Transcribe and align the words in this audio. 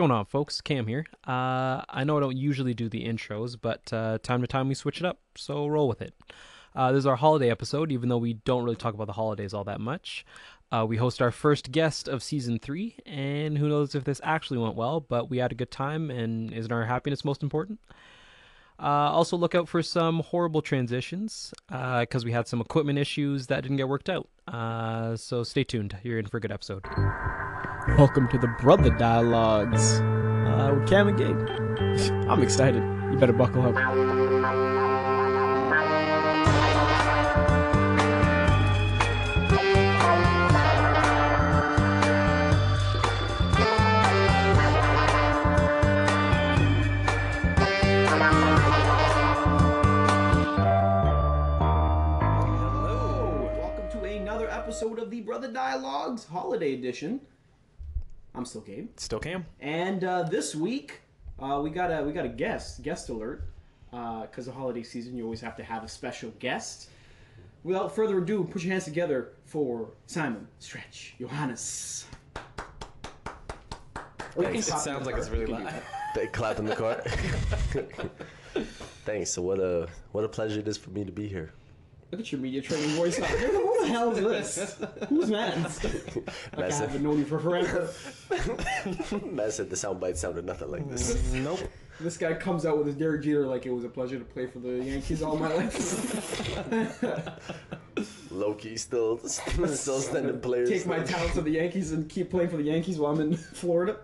going 0.00 0.10
on, 0.10 0.24
folks? 0.24 0.62
Cam 0.62 0.86
here. 0.86 1.04
Uh, 1.28 1.84
I 1.90 2.04
know 2.06 2.16
I 2.16 2.20
don't 2.20 2.36
usually 2.38 2.72
do 2.72 2.88
the 2.88 3.04
intros, 3.04 3.54
but 3.60 3.92
uh, 3.92 4.16
time 4.22 4.40
to 4.40 4.46
time 4.46 4.66
we 4.66 4.74
switch 4.74 4.98
it 4.98 5.04
up, 5.04 5.18
so 5.34 5.66
roll 5.66 5.88
with 5.88 6.00
it. 6.00 6.14
Uh, 6.74 6.90
this 6.90 7.00
is 7.00 7.06
our 7.06 7.16
holiday 7.16 7.50
episode, 7.50 7.92
even 7.92 8.08
though 8.08 8.16
we 8.16 8.32
don't 8.32 8.64
really 8.64 8.76
talk 8.76 8.94
about 8.94 9.08
the 9.08 9.12
holidays 9.12 9.52
all 9.52 9.64
that 9.64 9.78
much. 9.78 10.24
Uh, 10.72 10.86
we 10.88 10.96
host 10.96 11.20
our 11.20 11.30
first 11.30 11.70
guest 11.70 12.08
of 12.08 12.22
season 12.22 12.58
three, 12.58 12.96
and 13.04 13.58
who 13.58 13.68
knows 13.68 13.94
if 13.94 14.04
this 14.04 14.22
actually 14.24 14.56
went 14.56 14.74
well, 14.74 15.00
but 15.00 15.28
we 15.28 15.36
had 15.36 15.52
a 15.52 15.54
good 15.54 15.70
time, 15.70 16.10
and 16.10 16.50
isn't 16.50 16.72
our 16.72 16.86
happiness 16.86 17.22
most 17.22 17.42
important? 17.42 17.78
Uh, 18.78 19.12
also, 19.12 19.36
look 19.36 19.54
out 19.54 19.68
for 19.68 19.82
some 19.82 20.20
horrible 20.20 20.62
transitions 20.62 21.52
because 21.68 22.24
we 22.24 22.32
had 22.32 22.48
some 22.48 22.62
equipment 22.62 22.98
issues 22.98 23.48
that 23.48 23.60
didn't 23.60 23.76
get 23.76 23.86
worked 23.90 24.08
out. 24.08 24.30
Uh, 24.48 25.14
so 25.14 25.42
stay 25.42 25.62
tuned. 25.62 25.98
You're 26.02 26.18
in 26.18 26.24
for 26.24 26.38
a 26.38 26.40
good 26.40 26.52
episode. 26.52 26.86
Welcome 27.98 28.28
to 28.28 28.38
the 28.38 28.48
Brother 28.48 28.90
Dialogues 28.90 30.00
uh, 30.00 30.74
with 30.74 30.88
Cam 30.88 31.08
and 31.08 31.18
Gabe. 31.18 31.36
I'm 32.30 32.42
excited. 32.42 32.82
You 33.12 33.18
better 33.18 33.32
buckle 33.32 33.62
up. 33.62 33.74
Hello. 52.58 53.50
Welcome 53.58 53.90
to 53.90 54.04
another 54.04 54.48
episode 54.50 54.98
of 54.98 55.10
the 55.10 55.20
Brother 55.20 55.52
Dialogues 55.52 56.24
Holiday 56.24 56.74
Edition. 56.74 57.20
I'm 58.34 58.44
still 58.44 58.60
Gabe. 58.60 58.88
Still 58.96 59.18
Cam? 59.18 59.44
And 59.60 60.04
uh, 60.04 60.22
this 60.22 60.54
week, 60.54 61.00
uh, 61.38 61.60
we 61.62 61.70
got 61.70 61.90
a 61.90 62.02
we 62.02 62.12
got 62.12 62.24
a 62.24 62.28
guest 62.28 62.82
guest 62.82 63.08
alert 63.08 63.44
because 63.90 64.46
the 64.46 64.52
holiday 64.52 64.82
season 64.82 65.16
you 65.16 65.24
always 65.24 65.40
have 65.40 65.56
to 65.56 65.64
have 65.64 65.82
a 65.82 65.88
special 65.88 66.30
guest. 66.38 66.90
Without 67.62 67.94
further 67.94 68.18
ado, 68.18 68.44
put 68.44 68.62
your 68.62 68.72
hands 68.72 68.84
together 68.84 69.32
for 69.44 69.90
Simon 70.06 70.46
Stretch 70.60 71.14
Yohannes. 71.20 72.04
Or 74.36 74.44
It 74.44 74.64
sounds 74.64 74.84
the 74.84 75.10
like 75.10 75.16
it's 75.16 75.28
really 75.28 75.46
You 75.46 75.58
loud. 75.58 75.82
They 76.14 76.26
clapped 76.28 76.58
in 76.58 76.66
the 76.66 76.76
car. 76.76 77.02
Thanks. 79.04 79.30
So 79.30 79.42
what 79.42 79.58
a 79.58 79.88
what 80.12 80.24
a 80.24 80.28
pleasure 80.28 80.60
it 80.60 80.68
is 80.68 80.78
for 80.78 80.90
me 80.90 81.04
to 81.04 81.12
be 81.12 81.28
here. 81.28 81.52
Look 82.10 82.20
at 82.20 82.32
your 82.32 82.40
media 82.40 82.60
training 82.60 82.90
voice. 82.96 83.16
Who 83.18 83.80
the 83.80 83.86
hell 83.86 84.10
is 84.10 84.56
this? 84.56 84.76
Who's 85.08 85.30
man? 85.30 85.62
Like 85.62 85.84
I 86.56 86.60
Massive. 86.60 86.86
haven't 86.88 87.02
known 87.04 87.18
you 87.18 87.24
for 87.24 87.38
forever. 87.38 87.88
Matt 89.30 89.52
said 89.52 89.70
the 89.70 89.76
sound 89.76 90.00
bite 90.00 90.18
sounded 90.18 90.44
nothing 90.44 90.70
like 90.72 90.88
this. 90.90 91.32
Nope. 91.32 91.60
This 92.00 92.16
guy 92.16 92.34
comes 92.34 92.66
out 92.66 92.78
with 92.78 92.86
his 92.88 92.96
Derek 92.96 93.22
Jeter 93.22 93.46
like 93.46 93.64
it 93.66 93.70
was 93.72 93.84
a 93.84 93.88
pleasure 93.88 94.18
to 94.18 94.24
play 94.24 94.46
for 94.46 94.58
the 94.58 94.82
Yankees 94.82 95.22
all 95.22 95.36
my 95.36 95.52
life. 95.52 96.80
Loki 98.30 98.76
still 98.76 99.18
still 99.18 100.00
sending 100.00 100.40
players. 100.40 100.68
Take 100.68 100.86
my 100.86 101.00
talents 101.00 101.34
to 101.34 101.42
the 101.42 101.50
Yankees 101.50 101.92
and 101.92 102.08
keep 102.08 102.30
playing 102.30 102.48
for 102.48 102.56
the 102.56 102.62
Yankees 102.64 102.98
while 102.98 103.12
I'm 103.12 103.20
in 103.20 103.36
Florida. 103.36 103.98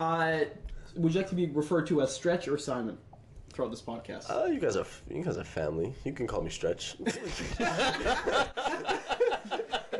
Uh, 0.00 0.40
would 0.96 1.14
you 1.14 1.20
like 1.20 1.28
to 1.30 1.34
be 1.36 1.46
referred 1.46 1.86
to 1.86 2.02
as 2.02 2.14
Stretch 2.14 2.48
or 2.48 2.58
Simon 2.58 2.98
throughout 3.54 3.70
this 3.70 3.82
podcast? 3.82 4.26
Oh, 4.28 4.46
you 4.46 4.58
guys 4.60 4.76
are 4.76 4.86
you 5.08 5.22
guys 5.22 5.38
are 5.38 5.44
family. 5.44 5.94
You 6.04 6.12
can 6.12 6.26
call 6.26 6.42
me 6.42 6.50
Stretch. 6.50 6.96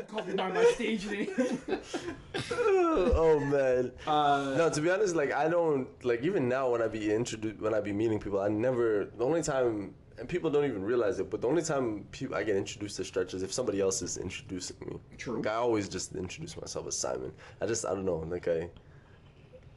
Call 0.07 0.23
me 0.23 0.33
by 0.35 0.49
my 0.51 0.63
stage 0.75 1.07
name. 1.07 1.27
oh 2.51 3.39
man. 3.39 3.91
Uh, 4.05 4.55
No, 4.57 4.69
to 4.69 4.81
be 4.81 4.89
honest, 4.89 5.15
like 5.15 5.33
I 5.33 5.49
don't 5.49 5.87
like 6.05 6.21
even 6.23 6.47
now 6.47 6.69
when 6.69 6.81
I 6.81 6.87
be 6.87 7.13
introduced 7.13 7.59
when 7.59 7.73
I 7.73 7.81
be 7.81 7.91
meeting 7.91 8.19
people, 8.19 8.39
I 8.39 8.47
never 8.47 9.05
the 9.17 9.25
only 9.25 9.41
time 9.41 9.93
and 10.17 10.29
people 10.29 10.49
don't 10.49 10.63
even 10.65 10.83
realize 10.83 11.19
it, 11.19 11.29
but 11.29 11.41
the 11.41 11.47
only 11.47 11.61
time 11.61 12.05
people 12.11 12.35
I 12.35 12.43
get 12.43 12.55
introduced 12.55 12.95
to 12.97 13.03
Stretch 13.03 13.33
is 13.33 13.43
if 13.43 13.51
somebody 13.51 13.81
else 13.81 14.01
is 14.01 14.17
introducing 14.17 14.77
me. 14.85 14.97
True. 15.17 15.37
Like, 15.37 15.47
I 15.47 15.55
always 15.55 15.89
just 15.89 16.15
introduce 16.15 16.55
myself 16.55 16.87
as 16.87 16.95
Simon. 16.97 17.33
I 17.61 17.65
just 17.65 17.85
I 17.85 17.89
don't 17.89 18.05
know, 18.05 18.23
like 18.29 18.47
I 18.47 18.69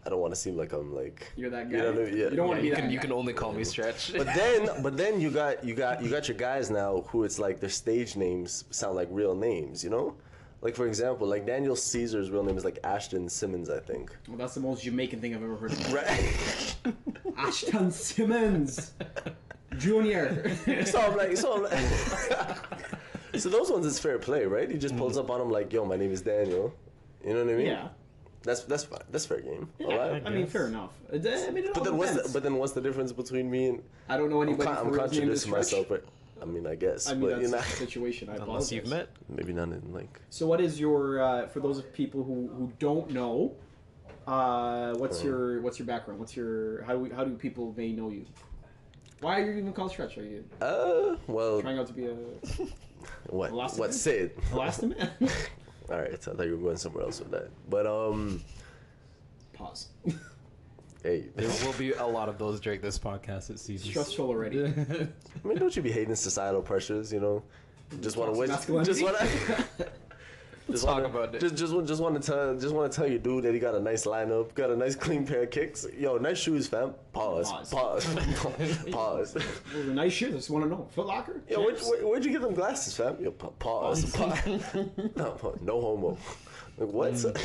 I 0.09 0.11
don't 0.11 0.21
want 0.21 0.33
to 0.33 0.41
seem 0.41 0.57
like 0.57 0.73
I'm 0.73 0.95
like 0.95 1.31
You're 1.37 1.51
that 1.51 1.71
guy. 1.71 1.77
You, 1.77 1.83
know 1.83 1.93
what 1.93 2.01
I 2.01 2.05
mean? 2.07 2.17
yeah. 2.17 2.31
You 2.31 2.37
don't 2.37 2.49
want 2.49 2.61
to 2.61 2.63
be 2.63 2.69
you 2.69 2.75
that 2.75 2.81
can 2.81 2.91
you 2.91 2.97
guy. 2.97 3.03
can 3.03 3.13
only 3.13 3.35
call 3.35 3.53
me 3.53 3.63
Stretch. 3.63 4.15
But 4.15 4.25
then, 4.29 4.83
but 4.83 4.97
then 4.97 5.21
you 5.21 5.31
got 5.31 5.63
you 5.63 5.75
got 5.75 6.03
you 6.03 6.09
got 6.09 6.29
your 6.29 6.37
guys 6.39 6.71
now 6.71 7.05
who 7.09 7.25
it's 7.25 7.39
like 7.39 7.61
their 7.61 7.69
stage 7.69 8.17
names 8.17 8.65
sound 8.71 8.97
like 8.97 9.09
real 9.11 9.35
names, 9.35 9.85
you 9.85 9.91
know? 9.91 10.17
Like 10.63 10.75
for 10.75 10.87
example, 10.87 11.27
like 11.27 11.45
Daniel 11.45 11.77
Caesar's 11.77 12.31
real 12.31 12.43
name 12.43 12.57
is 12.57 12.65
like 12.65 12.79
Ashton 12.85 13.29
Simmons, 13.29 13.69
I 13.69 13.81
think. 13.81 14.17
Well, 14.27 14.39
that's 14.39 14.55
the 14.55 14.61
most 14.61 14.83
Jamaican 14.83 15.21
thing 15.21 15.35
I've 15.35 15.43
ever 15.43 15.57
heard. 15.57 15.73
Of. 15.73 15.93
Right. 15.93 16.77
Ashton 17.37 17.91
Simmons, 17.91 18.93
Junior. 19.77 20.57
so 20.87 21.03
I'm 21.03 21.19
like, 21.19 21.37
so 21.37 21.55
I'm 21.57 21.63
like, 21.65 23.37
so 23.39 23.51
those 23.51 23.71
ones 23.71 23.85
is 23.85 23.99
fair 23.99 24.19
play, 24.19 24.47
right? 24.47 24.71
He 24.71 24.79
just 24.79 24.97
pulls 24.97 25.19
up 25.19 25.29
on 25.29 25.39
him 25.39 25.51
like, 25.51 25.71
"Yo, 25.71 25.85
my 25.85 25.97
name 25.97 26.13
is 26.13 26.23
Daniel." 26.23 26.75
You 27.23 27.35
know 27.35 27.45
what 27.45 27.53
I 27.53 27.57
mean? 27.59 27.67
yeah. 27.67 27.89
That's 28.43 28.63
that's 28.65 28.85
fine. 28.85 29.01
That's 29.11 29.27
fair 29.27 29.41
game. 29.41 29.69
Yeah, 29.79 29.87
Alright? 29.89 30.23
I 30.27 30.31
mean, 30.31 30.47
fair 30.47 30.67
enough. 30.69 30.93
I 31.13 31.17
mean, 31.17 31.25
it 31.65 31.75
But 31.75 31.79
all 31.79 31.85
then 31.85 31.97
what's 31.97 32.13
the, 32.13 32.31
but 32.33 32.43
then 32.43 32.55
what's 32.57 32.73
the 32.73 32.81
difference 32.81 33.13
between 33.13 33.51
me 33.51 33.69
and 33.69 33.83
I 34.09 34.17
don't 34.17 34.31
know 34.31 34.43
I'm, 34.43 34.49
anybody. 34.49 34.69
con- 34.69 34.87
I'm 34.87 34.93
for 34.95 35.03
his 35.03 35.13
name 35.13 35.21
to 35.23 35.27
contradicting 35.27 35.51
myself, 35.51 35.87
but 35.89 36.05
I 36.41 36.45
mean, 36.45 36.67
I 36.67 36.77
guess, 36.77 37.09
I 37.09 37.15
mean, 37.15 37.23
but 37.23 37.29
that's 37.31 37.43
you 37.43 37.49
know, 37.51 37.59
the 37.59 37.63
situation. 37.65 38.29
I 38.29 38.35
Unless 38.35 38.45
apologize. 38.47 38.73
you've 38.73 38.87
met. 38.87 39.09
maybe 39.29 39.53
not 39.53 39.69
in 39.69 39.93
like. 39.93 40.21
So, 40.31 40.47
what 40.47 40.61
is 40.61 40.79
your 40.79 41.21
uh, 41.21 41.47
for 41.49 41.59
those 41.61 41.79
of 41.79 41.93
people 41.93 42.23
who, 42.23 42.49
who 42.57 42.73
don't 42.79 43.11
know? 43.11 43.55
Uh, 44.27 44.95
what's 44.95 45.25
your 45.25 45.61
what's 45.63 45.79
your 45.79 45.87
background? 45.87 46.21
What's 46.21 46.37
your 46.37 46.83
how 46.85 46.93
do 46.93 47.01
we, 47.01 47.11
how 47.11 47.25
do 47.25 47.35
people 47.35 47.75
may 47.77 47.93
know 47.93 48.11
you? 48.11 48.25
Why 49.21 49.41
are 49.41 49.51
you 49.51 49.59
even 49.59 49.73
called 49.73 49.91
Stretch? 49.91 50.17
Are 50.17 50.25
you 50.25 50.45
Uh, 50.61 51.17
well, 51.27 51.61
trying 51.61 51.79
out 51.79 51.89
to 51.89 51.93
be 51.93 52.07
a 52.07 52.15
what 53.31 53.51
Elastic 53.51 53.81
what 53.81 53.89
Man? 53.91 53.99
Sid? 53.99 54.37
Elastoman? 54.53 55.11
All 55.91 55.99
right, 55.99 56.23
so 56.23 56.33
I 56.33 56.37
thought 56.37 56.47
you 56.47 56.57
were 56.57 56.63
going 56.63 56.77
somewhere 56.77 57.05
else 57.05 57.19
with 57.21 57.31
that, 57.31 57.49
but 57.71 57.87
um, 57.87 58.43
Pause. 59.55 59.89
hey, 61.03 61.25
there 61.35 61.49
will 61.65 61.73
be 61.73 61.93
a 61.93 62.07
lot 62.07 62.29
of 62.29 62.39
those 62.39 62.61
during 62.61 62.81
this 62.81 62.99
podcast. 62.99 63.51
It 63.51 63.59
seems. 63.59 63.83
Stressful 63.83 64.29
already. 64.29 64.65
I 64.67 65.49
mean, 65.49 65.59
don't 65.59 65.75
you 65.75 65.83
be 65.83 65.91
hating 65.91 66.15
societal 66.15 66.63
pressures? 66.63 67.13
You 67.13 67.21
know, 67.21 67.43
just 68.01 68.17
want 68.17 68.33
to 68.33 68.39
win. 68.39 68.51
Masculinity? 68.51 68.93
Just 68.93 69.03
want 69.03 69.19
to. 69.19 69.89
Just 70.71 70.85
talk 70.85 70.97
wanna, 70.97 71.07
about 71.07 71.35
it. 71.35 71.41
Just, 71.41 71.57
just, 71.57 71.87
just 71.87 72.03
want 72.03 72.21
to 72.21 72.31
tell, 72.31 72.55
just 72.55 72.75
want 72.75 72.93
to 72.93 72.97
tell 72.97 73.11
you, 73.11 73.19
dude, 73.19 73.45
that 73.45 73.55
he 73.55 73.61
got 73.61 73.75
a 73.75 73.81
nice 73.81 74.05
lineup, 74.05 74.55
got 74.55 74.71
a 74.71 74.77
nice 74.77 74.95
clean 74.95 75.27
pair 75.27 75.43
of 75.43 75.51
kicks. 75.51 75.87
Yo, 75.97 76.19
nice 76.19 76.39
shoes, 76.39 76.67
fam. 76.67 76.95
Pause. 77.13 77.71
Pause. 77.71 78.05
Pause. 78.37 78.79
Pause. 78.91 79.33
Those 79.73 79.89
are 79.89 79.95
nice 79.95 80.13
shoes. 80.13 80.35
I 80.35 80.37
just 80.37 80.51
want 80.51 80.65
to 80.65 80.71
know. 80.71 80.87
Foot 80.91 81.07
Locker. 81.07 81.41
Yo, 81.49 81.61
where'd, 81.61 81.81
where, 81.81 82.07
where'd 82.07 82.25
you 82.25 82.33
get 82.33 82.43
them 82.43 82.55
glasses, 82.55 82.95
fam? 82.95 83.17
Yo, 83.19 83.31
pa- 83.31 83.49
pause. 83.59 84.13
pause. 84.13 84.47
no, 85.17 85.31
pa- 85.31 85.53
no 85.63 85.81
homo. 85.81 86.19
Like 86.77 86.89
what? 86.91 87.13
Mm. 87.13 87.41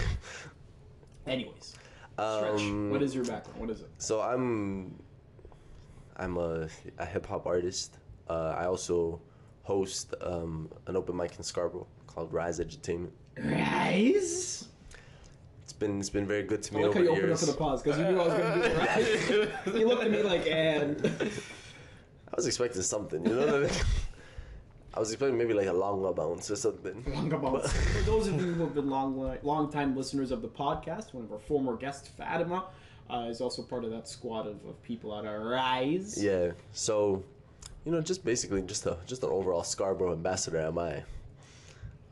Anyways, 1.25 1.75
Stretch. 2.13 2.61
Um, 2.61 2.91
what 2.91 3.01
is 3.01 3.15
your 3.15 3.23
background? 3.23 3.59
What 3.59 3.69
is 3.69 3.81
it? 3.81 3.89
So 3.97 4.21
I'm 4.21 4.93
I'm 6.17 6.37
a, 6.37 6.67
a 6.99 7.05
hip 7.05 7.25
hop 7.25 7.47
artist. 7.47 7.97
Uh, 8.29 8.55
I 8.57 8.65
also 8.65 9.21
host 9.63 10.13
um, 10.21 10.69
an 10.87 10.95
open 10.95 11.15
mic 11.15 11.37
in 11.37 11.43
Scarborough 11.43 11.87
called 12.13 12.31
Rise 12.33 12.59
Edutainment. 12.59 13.11
Rise. 13.37 14.67
It's 15.63 15.73
been 15.73 15.99
it's 15.99 16.09
been 16.09 16.27
very 16.27 16.43
good 16.43 16.61
to 16.63 16.75
I 16.75 16.77
me 16.77 16.85
like 16.85 16.93
how 16.95 16.99
over 17.01 17.03
you 17.03 17.05
the 17.05 17.11
opened 17.11 17.23
up 17.23 17.29
years. 17.29 17.39
for 17.39 17.45
the 17.47 17.57
pause 17.57 17.81
because 17.83 17.99
you 17.99 18.05
knew 18.05 18.19
I 18.19 18.25
was 18.27 18.33
going 18.33 18.61
to 18.61 18.69
do 18.69 19.49
rise. 19.65 19.79
you 19.79 19.87
looked 19.87 20.03
at 20.03 20.11
me 20.11 20.21
like, 20.23 20.45
and 20.47 21.05
I 22.31 22.35
was 22.35 22.45
expecting 22.47 22.81
something, 22.81 23.25
you 23.25 23.33
know 23.35 23.45
what 23.45 23.55
I 23.55 23.59
mean? 23.59 23.69
I 24.95 24.99
was 24.99 25.11
expecting 25.11 25.37
maybe 25.39 25.53
like 25.55 25.67
a 25.67 25.73
long 25.73 26.13
bounce 26.13 26.51
or 26.51 26.55
something. 26.55 27.03
long 27.07 27.33
about. 27.33 27.67
For 27.67 28.01
those 28.03 28.27
of 28.27 28.35
you 28.39 28.53
who 28.53 28.63
have 28.65 28.75
been 28.75 28.89
long, 28.91 29.37
long 29.41 29.71
time 29.71 29.95
listeners 29.97 30.29
of 30.29 30.43
the 30.43 30.47
podcast, 30.47 31.13
one 31.15 31.23
of 31.23 31.31
our 31.31 31.39
former 31.39 31.75
guests, 31.75 32.09
Fatima, 32.09 32.65
uh, 33.09 33.25
is 33.27 33.41
also 33.41 33.63
part 33.63 33.83
of 33.83 33.89
that 33.91 34.07
squad 34.07 34.45
of, 34.45 34.63
of 34.67 34.81
people 34.83 35.17
at 35.17 35.23
Rise. 35.25 36.21
Yeah. 36.23 36.51
So, 36.73 37.23
you 37.85 37.91
know, 37.91 38.01
just 38.01 38.23
basically 38.23 38.61
just 38.61 38.85
a 38.85 38.97
just 39.07 39.23
an 39.23 39.29
overall 39.31 39.63
Scarborough 39.63 40.11
ambassador. 40.13 40.59
Am 40.59 40.77
I? 40.77 41.01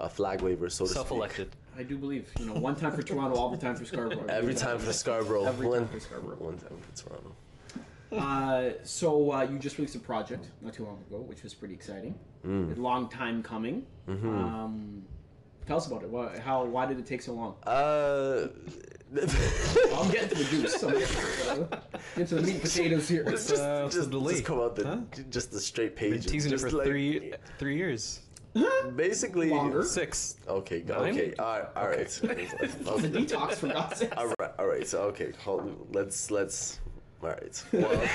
A 0.02 0.10
flag 0.10 0.42
waver, 0.42 0.68
so 0.70 0.86
to 0.86 0.90
speak. 0.90 0.96
Self-elected. 0.96 1.56
I 1.78 1.84
do 1.84 1.98
believe. 1.98 2.30
You 2.40 2.46
know, 2.48 2.54
one 2.56 2.76
time 2.76 2.92
for 2.92 3.04
Toronto, 3.04 3.38
all 3.38 3.50
the 3.50 3.58
time 3.58 3.76
for 3.76 3.86
Scarborough. 3.86 4.26
I 4.28 4.32
Every 4.38 4.56
time 4.56 4.80
for 4.80 4.92
Scarborough. 4.92 5.46
Every 5.46 5.68
one, 5.68 5.80
time 5.80 5.88
for 5.90 6.00
Scarborough. 6.00 6.36
One 6.38 6.58
time 6.58 6.78
for 6.82 7.04
Toronto. 7.04 7.36
Uh, 8.12 8.74
so 8.84 9.32
uh, 9.32 9.44
you 9.44 9.58
just 9.60 9.78
released 9.78 9.96
a 9.96 10.00
project 10.00 10.48
not 10.62 10.74
too 10.74 10.84
long 10.86 10.98
ago, 11.08 11.18
which 11.22 11.44
was 11.44 11.54
pretty 11.54 11.74
exciting. 11.74 12.14
Mm. 12.46 12.78
A 12.78 12.82
long 12.82 13.08
time 13.10 13.42
coming. 13.44 13.86
Mm-hmm. 14.10 14.28
Um, 14.28 15.04
tell 15.68 15.78
us 15.78 15.88
about 15.88 16.04
it. 16.04 16.10
Why, 16.10 16.38
how? 16.40 16.66
Why 16.66 16.86
did 16.88 16.98
it 17.00 17.06
take 17.06 17.22
so 17.22 17.34
long? 17.34 17.56
Uh. 17.64 18.48
I'm 19.94 20.10
getting 20.10 20.30
to 20.30 20.36
the 20.36 20.46
juice. 20.50 20.82
I'm 20.84 20.92
getting 20.92 21.08
to, 21.16 21.68
uh, 21.74 21.80
into 22.16 22.36
the 22.36 22.42
meat 22.44 22.54
and 22.54 22.62
potatoes 22.62 23.10
here. 23.10 23.26
Just, 23.30 23.52
uh, 23.52 23.82
what's 23.82 23.96
just, 23.96 24.10
the 24.10 24.18
delay? 24.18 24.34
just 24.34 24.46
come 24.46 24.60
out 24.60 24.76
the 24.78 24.88
Huh? 24.88 24.98
just 25.30 25.52
the 25.52 25.60
straight 25.60 25.98
pages. 25.98 26.26
Been 26.26 26.32
pages. 26.32 26.32
teasing 26.32 26.54
it 26.54 26.60
for 26.62 26.72
like- 26.78 26.88
three 26.88 27.34
three 27.60 27.76
years. 27.76 28.22
Basically 28.96 29.50
Longer. 29.50 29.84
Six. 29.84 30.36
Okay, 30.48 30.82
go- 30.82 31.00
Nine? 31.02 31.14
okay, 31.14 31.34
all 31.40 31.60
right, 31.60 31.68
all 31.76 31.88
right. 31.88 32.00
It's 32.00 32.22
a 32.24 32.32
Okay. 32.32 32.46
detox 33.26 33.54
for 33.56 33.68
God's 33.68 34.00
sake. 34.00 34.14
All 34.18 34.28
right, 34.40 34.52
all 34.60 34.68
right. 34.68 34.88
So 34.88 35.02
okay, 35.04 35.32
hold, 35.44 35.88
let's 35.94 36.32
let's. 36.32 36.80
All 37.24 37.30
right. 37.30 37.64
Well, 37.72 38.08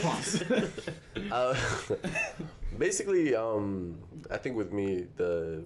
Pause. 0.00 0.42
uh, 1.30 1.54
basically, 2.78 3.34
um, 3.34 3.98
I 4.30 4.38
think 4.38 4.56
with 4.56 4.72
me 4.72 5.06
the 5.16 5.64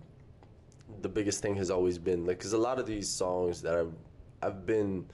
the 1.03 1.09
biggest 1.09 1.43
thing 1.43 1.55
has 1.57 1.71
always 1.71 1.97
been 1.97 2.27
like, 2.27 2.39
because 2.39 2.53
a 2.53 2.59
lot 2.59 2.79
of 2.81 2.87
these 2.87 3.09
songs 3.09 3.63
that 3.63 3.77
I've 3.77 3.93
I've 4.43 4.67
been, 4.67 5.07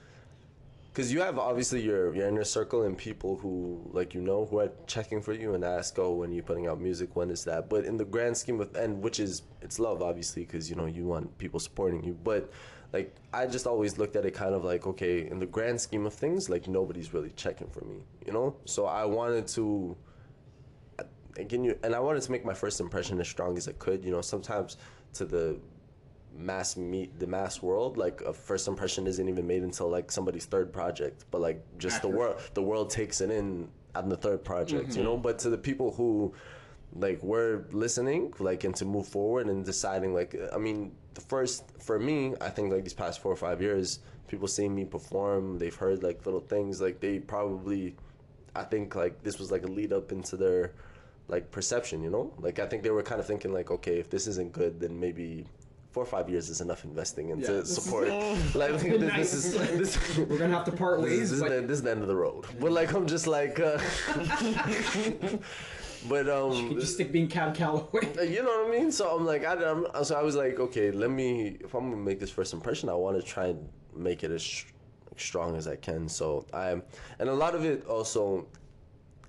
because 0.91 1.11
you 1.11 1.21
have 1.21 1.39
obviously 1.39 1.81
your 1.81 2.13
your 2.13 2.27
inner 2.27 2.43
circle 2.43 2.83
and 2.83 2.97
people 2.97 3.37
who 3.37 3.81
like 3.93 4.13
you 4.13 4.21
know 4.21 4.45
who 4.45 4.59
are 4.59 4.71
checking 4.87 5.21
for 5.21 5.33
you 5.33 5.53
and 5.53 5.63
ask, 5.63 5.97
oh, 5.99 6.11
when 6.11 6.31
you 6.31 6.43
putting 6.43 6.67
out 6.67 6.81
music, 6.81 7.15
when 7.15 7.29
is 7.29 7.43
that? 7.45 7.69
But 7.69 7.85
in 7.85 7.97
the 7.97 8.05
grand 8.05 8.35
scheme 8.35 8.59
of 8.59 8.75
and 8.75 9.01
which 9.01 9.19
is 9.19 9.43
it's 9.61 9.79
love 9.79 10.01
obviously 10.01 10.43
because 10.43 10.69
you 10.69 10.75
know 10.75 10.85
you 10.85 11.05
want 11.05 11.37
people 11.37 11.59
supporting 11.59 12.03
you, 12.03 12.17
but 12.23 12.51
like 12.91 13.15
I 13.33 13.45
just 13.47 13.67
always 13.67 13.97
looked 13.97 14.17
at 14.17 14.25
it 14.25 14.31
kind 14.31 14.53
of 14.53 14.65
like 14.65 14.85
okay, 14.85 15.29
in 15.29 15.39
the 15.39 15.45
grand 15.45 15.79
scheme 15.79 16.05
of 16.05 16.13
things, 16.13 16.49
like 16.49 16.67
nobody's 16.67 17.13
really 17.13 17.31
checking 17.31 17.69
for 17.69 17.85
me, 17.85 18.03
you 18.25 18.33
know. 18.33 18.55
So 18.65 18.85
I 18.85 19.05
wanted 19.05 19.47
to 19.47 19.95
uh, 20.99 21.03
again 21.37 21.63
you 21.63 21.77
and 21.83 21.95
I 21.95 21.99
wanted 21.99 22.21
to 22.23 22.31
make 22.31 22.43
my 22.43 22.53
first 22.53 22.81
impression 22.81 23.19
as 23.21 23.29
strong 23.29 23.57
as 23.57 23.69
I 23.69 23.73
could. 23.73 24.03
You 24.03 24.11
know, 24.11 24.21
sometimes 24.21 24.75
to 25.13 25.23
the 25.23 25.57
mass 26.41 26.77
meet 26.77 27.19
the 27.19 27.27
mass 27.27 27.61
world, 27.61 27.97
like 27.97 28.21
a 28.21 28.33
first 28.33 28.67
impression 28.67 29.07
isn't 29.07 29.27
even 29.29 29.45
made 29.47 29.63
until 29.63 29.89
like 29.89 30.11
somebody's 30.11 30.45
third 30.45 30.73
project. 30.73 31.25
But 31.31 31.41
like 31.41 31.63
just 31.77 32.01
the 32.01 32.07
world 32.07 32.41
the 32.53 32.61
world 32.61 32.89
takes 32.89 33.21
it 33.21 33.31
in 33.31 33.69
on 33.95 34.09
the 34.09 34.17
third 34.17 34.43
project, 34.43 34.95
you 34.95 35.03
know? 35.03 35.13
Mm-hmm. 35.13 35.21
But 35.21 35.39
to 35.39 35.49
the 35.49 35.57
people 35.57 35.91
who 35.91 36.33
like 36.95 37.21
were 37.23 37.65
listening, 37.71 38.33
like 38.39 38.63
and 38.63 38.75
to 38.75 38.85
move 38.85 39.07
forward 39.07 39.47
and 39.47 39.65
deciding 39.65 40.13
like 40.13 40.35
I 40.53 40.57
mean, 40.57 40.91
the 41.13 41.21
first 41.21 41.63
for 41.79 41.99
me, 41.99 42.33
I 42.41 42.49
think 42.49 42.71
like 42.71 42.83
these 42.83 42.93
past 42.93 43.21
four 43.21 43.31
or 43.31 43.37
five 43.37 43.61
years, 43.61 43.99
people 44.27 44.47
seeing 44.47 44.75
me 44.75 44.85
perform, 44.85 45.57
they've 45.57 45.75
heard 45.75 46.03
like 46.03 46.25
little 46.25 46.41
things, 46.41 46.81
like 46.81 46.99
they 46.99 47.19
probably 47.19 47.95
I 48.55 48.63
think 48.63 48.95
like 48.95 49.23
this 49.23 49.39
was 49.39 49.51
like 49.51 49.63
a 49.63 49.67
lead 49.67 49.93
up 49.93 50.11
into 50.11 50.35
their 50.37 50.73
like 51.27 51.51
perception, 51.51 52.03
you 52.03 52.09
know? 52.09 52.33
Like 52.39 52.59
I 52.59 52.67
think 52.67 52.83
they 52.83 52.91
were 52.91 53.03
kind 53.03 53.19
of 53.19 53.25
thinking 53.25 53.53
like, 53.53 53.71
okay, 53.71 53.99
if 53.99 54.09
this 54.09 54.27
isn't 54.27 54.51
good, 54.51 54.79
then 54.79 54.99
maybe 54.99 55.45
four 55.91 56.03
or 56.03 56.07
five 56.07 56.29
years 56.29 56.49
is 56.49 56.61
enough 56.61 56.83
investing 56.85 57.29
into 57.29 57.51
Yeah, 57.51 57.59
this 57.59 57.77
is- 57.77 57.83
support. 57.83 58.07
like 58.55 58.79
this, 58.79 59.31
this 59.31 59.33
is 59.33 59.53
this, 59.53 60.17
We're 60.17 60.37
gonna 60.37 60.55
have 60.55 60.65
to 60.65 60.71
part 60.71 61.01
this, 61.01 61.09
ways. 61.09 61.31
is- 61.31 61.41
this, 61.41 61.41
is 61.41 61.49
the, 61.61 61.67
this 61.67 61.77
is 61.77 61.83
the 61.83 61.91
end 61.91 62.01
of 62.01 62.07
the 62.07 62.15
road. 62.15 62.45
But 62.59 62.71
like 62.71 62.93
I'm 62.93 63.07
just 63.07 63.27
like, 63.27 63.59
uh, 63.59 63.77
but 66.09 66.29
um, 66.29 66.71
you 66.71 66.79
just 66.79 66.95
stick 66.95 67.11
being 67.11 67.27
Cab 67.27 67.53
Calloway. 67.55 68.27
you 68.29 68.41
know 68.41 68.63
what 68.63 68.67
I 68.67 68.71
mean? 68.79 68.91
So 68.91 69.15
I'm 69.15 69.25
like, 69.25 69.45
I, 69.45 69.53
I'm, 69.63 69.85
so 70.03 70.15
I 70.15 70.23
was 70.23 70.35
like, 70.35 70.59
okay, 70.59 70.91
let 70.91 71.11
me, 71.11 71.57
if 71.59 71.73
I'm 71.73 71.89
gonna 71.91 72.01
make 72.01 72.19
this 72.19 72.31
first 72.31 72.53
impression, 72.53 72.89
I 72.89 72.93
want 72.93 73.17
to 73.17 73.23
try 73.23 73.47
and 73.47 73.67
make 73.95 74.23
it 74.23 74.31
as 74.31 74.41
sh- 74.41 74.65
strong 75.17 75.55
as 75.57 75.67
I 75.67 75.75
can. 75.75 76.07
So 76.07 76.45
I, 76.53 76.69
and 77.19 77.29
a 77.29 77.33
lot 77.33 77.53
of 77.53 77.65
it 77.65 77.85
also, 77.85 78.47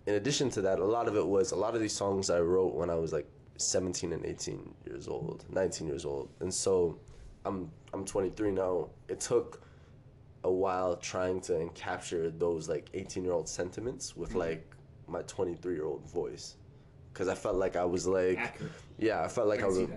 in 0.06 0.14
addition 0.14 0.48
to 0.50 0.62
that, 0.62 0.78
a 0.78 0.84
lot 0.84 1.08
of 1.08 1.16
it 1.16 1.26
was 1.26 1.52
a 1.52 1.56
lot 1.56 1.74
of 1.74 1.80
these 1.80 1.92
songs 1.92 2.30
I 2.30 2.40
wrote 2.40 2.74
when 2.74 2.88
I 2.88 2.94
was 2.94 3.12
like 3.12 3.26
17 3.62 4.12
and 4.12 4.24
18 4.24 4.74
years 4.86 5.08
old, 5.08 5.44
19 5.50 5.86
years 5.86 6.04
old, 6.04 6.28
and 6.40 6.52
so 6.52 6.98
I'm 7.44 7.70
I'm 7.94 8.04
23 8.04 8.50
now. 8.52 8.88
It 9.08 9.20
took 9.20 9.62
a 10.44 10.50
while 10.50 10.96
trying 10.96 11.40
to 11.42 11.70
capture 11.74 12.30
those 12.30 12.68
like 12.68 12.88
18 12.94 13.22
year 13.24 13.32
old 13.32 13.48
sentiments 13.48 14.16
with 14.16 14.34
like 14.34 14.74
my 15.06 15.22
23 15.22 15.74
year 15.74 15.84
old 15.84 16.04
voice 16.10 16.56
because 17.12 17.28
I 17.28 17.34
felt 17.34 17.56
like 17.56 17.76
I 17.76 17.84
was 17.84 18.06
like 18.08 18.38
Accurate. 18.38 18.72
yeah 18.98 19.22
I 19.22 19.28
felt 19.28 19.46
like 19.46 19.60
I, 19.60 19.66
I 19.66 19.68
was 19.68 19.88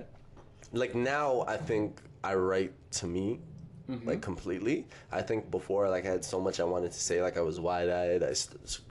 like 0.73 0.93
now 0.93 1.45
I 1.47 1.57
think 1.57 1.99
I 2.23 2.35
write 2.35 2.73
to 2.93 3.07
me 3.07 3.39
Mm-hmm. 3.87 4.07
like 4.07 4.21
completely 4.23 4.87
I 5.11 5.21
think 5.21 5.51
before 5.51 5.87
like 5.91 6.07
I 6.07 6.09
had 6.09 6.25
so 6.25 6.41
much 6.41 6.59
I 6.59 6.63
wanted 6.63 6.91
to 6.91 6.99
say 6.99 7.21
like 7.21 7.37
I 7.37 7.41
was 7.41 7.59
wide 7.59 7.87
eyed 7.87 8.23
I 8.23 8.33
st- 8.33 8.81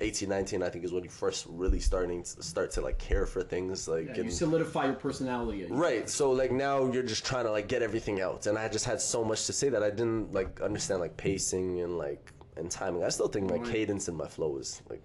18 0.00 0.28
19 0.28 0.62
I 0.62 0.68
think 0.70 0.84
is 0.84 0.92
when 0.92 1.04
you 1.04 1.10
first 1.10 1.46
really 1.48 1.78
starting 1.78 2.22
to 2.22 2.42
start 2.42 2.70
to 2.72 2.80
like 2.80 2.98
care 2.98 3.26
for 3.26 3.42
things 3.42 3.86
like 3.86 4.08
Yeah, 4.16 4.22
you 4.22 4.30
solidify 4.30 4.86
your 4.86 4.94
personality. 4.94 5.66
Right. 5.70 6.08
So 6.08 6.30
like 6.32 6.50
now 6.50 6.90
you're 6.90 7.02
just 7.02 7.26
trying 7.26 7.44
to 7.44 7.50
like 7.52 7.68
get 7.68 7.82
everything 7.82 8.20
out, 8.20 8.46
and 8.46 8.56
I 8.58 8.68
just 8.68 8.84
had 8.86 9.00
so 9.00 9.22
much 9.24 9.46
to 9.46 9.52
say 9.52 9.68
that 9.68 9.82
I 9.82 9.90
didn't 9.90 10.32
like 10.32 10.60
understand 10.62 11.00
like 11.00 11.16
pacing 11.16 11.80
and 11.80 11.98
like 11.98 12.32
and 12.56 12.70
timing. 12.70 13.04
I 13.04 13.10
still 13.10 13.28
think 13.28 13.50
my 13.50 13.58
cadence 13.58 14.08
and 14.08 14.16
my 14.16 14.26
flow 14.28 14.56
is 14.58 14.80
like 14.88 15.02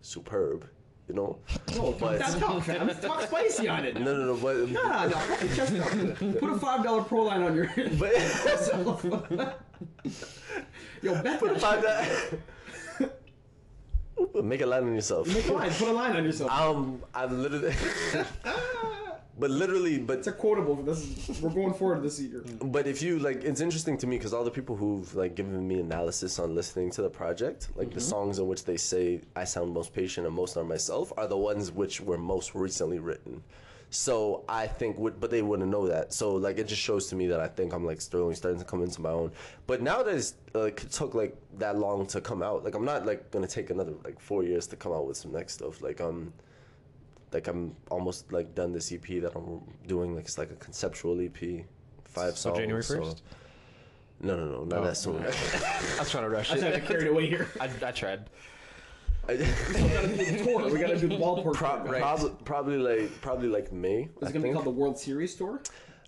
superb, 0.00 0.66
you 1.08 1.14
know. 1.14 1.38
Talk 1.66 1.98
But- 1.98 2.18
that 2.18 2.38
talk, 2.38 2.62
fam. 2.64 2.88
Talk 3.00 3.22
spicy 3.22 3.68
on 3.68 3.84
it. 3.84 3.94
No, 4.00 4.16
no, 4.16 4.34
no. 4.34 4.36
But 4.36 4.70
Nah, 4.70 5.06
no. 5.06 5.16
Put 6.40 6.50
a 6.50 6.58
five 6.58 6.82
dollar 6.82 7.02
pro 7.04 7.24
line 7.24 7.42
on 7.42 7.54
your. 7.54 7.66
but 7.98 8.14
Yo, 11.02 11.22
bet 11.22 11.38
put 11.40 11.58
that 11.60 11.82
that. 11.82 12.04
shit. 12.30 12.40
Make 14.42 14.60
a 14.60 14.66
line 14.66 14.84
on 14.84 14.94
yourself. 14.94 15.26
Make 15.28 15.48
a 15.48 15.52
line. 15.52 15.70
Put 15.70 15.88
a 15.88 15.92
line 15.92 16.16
on 16.16 16.24
yourself. 16.24 16.50
Um, 16.50 17.02
I'm 17.14 17.42
literally. 17.42 17.74
but 19.38 19.50
literally, 19.50 19.98
but 19.98 20.18
It's 20.18 20.26
a 20.26 20.32
quotable. 20.32 20.76
This 20.76 21.28
is, 21.28 21.40
we're 21.40 21.50
going 21.50 21.74
forward 21.74 22.02
this 22.02 22.20
year. 22.20 22.42
But 22.62 22.86
if 22.86 23.02
you 23.02 23.18
like, 23.18 23.44
it's 23.44 23.60
interesting 23.60 23.98
to 23.98 24.06
me 24.06 24.16
because 24.18 24.32
all 24.32 24.44
the 24.44 24.50
people 24.50 24.76
who've 24.76 25.12
like 25.14 25.34
given 25.34 25.66
me 25.66 25.80
analysis 25.80 26.38
on 26.38 26.54
listening 26.54 26.90
to 26.92 27.02
the 27.02 27.10
project, 27.10 27.68
like 27.74 27.92
the 27.92 28.00
songs 28.00 28.38
in 28.38 28.46
which 28.46 28.64
they 28.64 28.76
say 28.76 29.20
I 29.34 29.44
sound 29.44 29.72
most 29.72 29.92
patient 29.92 30.26
and 30.26 30.34
most 30.34 30.56
are 30.56 30.64
myself, 30.64 31.12
are 31.16 31.26
the 31.26 31.38
ones 31.38 31.72
which 31.72 32.00
were 32.00 32.18
most 32.18 32.54
recently 32.54 32.98
written. 32.98 33.42
So 33.98 34.42
I 34.48 34.66
think, 34.66 34.98
would, 34.98 35.20
but 35.20 35.30
they 35.30 35.40
wouldn't 35.40 35.70
know 35.70 35.86
that. 35.86 36.12
So 36.12 36.34
like, 36.34 36.58
it 36.58 36.66
just 36.66 36.82
shows 36.82 37.06
to 37.10 37.14
me 37.14 37.28
that 37.28 37.38
I 37.38 37.46
think 37.46 37.72
I'm 37.72 37.84
like 37.86 38.00
starting 38.00 38.34
starting 38.34 38.58
to 38.58 38.66
come 38.66 38.82
into 38.82 39.00
my 39.00 39.10
own. 39.10 39.30
But 39.68 39.82
now 39.82 40.02
that 40.02 40.12
it's 40.16 40.34
like 40.52 40.82
it 40.82 40.90
took 40.90 41.14
like 41.14 41.36
that 41.58 41.78
long 41.78 42.04
to 42.08 42.20
come 42.20 42.42
out, 42.42 42.64
like 42.64 42.74
I'm 42.74 42.84
not 42.84 43.06
like 43.06 43.30
gonna 43.30 43.46
take 43.46 43.70
another 43.70 43.92
like 44.04 44.18
four 44.18 44.42
years 44.42 44.66
to 44.68 44.76
come 44.76 44.90
out 44.90 45.06
with 45.06 45.16
some 45.16 45.30
next 45.30 45.52
stuff. 45.54 45.80
Like 45.80 46.00
um, 46.00 46.32
like 47.32 47.46
I'm 47.46 47.76
almost 47.88 48.32
like 48.32 48.52
done 48.56 48.72
this 48.72 48.90
EP 48.90 49.06
that 49.22 49.32
I'm 49.36 49.60
doing. 49.86 50.16
Like 50.16 50.24
it's 50.24 50.38
like 50.38 50.50
a 50.50 50.56
conceptual 50.56 51.20
EP, 51.20 51.64
five 52.04 52.36
So 52.36 52.48
songs. 52.50 52.58
January 52.58 52.82
so- 52.82 52.98
1st? 53.00 53.20
No, 54.22 54.36
no, 54.36 54.44
no, 54.46 54.64
not 54.64 54.78
Oh, 54.80 54.84
that 54.86 54.96
soon. 54.96 55.16
I 55.22 55.98
was 56.00 56.10
trying 56.10 56.24
to 56.24 56.30
rush 56.30 56.50
I 56.50 56.56
it. 56.56 56.80
got 56.80 56.88
carried 56.88 57.08
away 57.08 57.26
here. 57.28 57.46
I, 57.60 57.68
I 57.84 57.92
tried. 57.92 58.30
We 59.28 59.36
gotta 59.36 60.08
do 60.08 60.16
the 60.16 60.44
tour. 60.44 60.70
We 60.70 60.78
gotta 60.78 60.98
do 60.98 61.08
the 61.08 61.16
ballpark. 61.16 61.54
Pro- 61.54 61.84
tour, 61.84 61.92
guys. 61.92 62.00
probably, 62.00 62.30
probably 62.44 62.76
like 62.76 63.20
probably 63.20 63.48
like 63.48 63.72
May. 63.72 64.02
Is 64.02 64.08
I 64.22 64.28
it 64.28 64.32
gonna 64.32 64.46
be 64.46 64.52
called 64.52 64.66
the 64.66 64.70
World 64.70 64.98
Series 64.98 65.34
tour? 65.34 65.60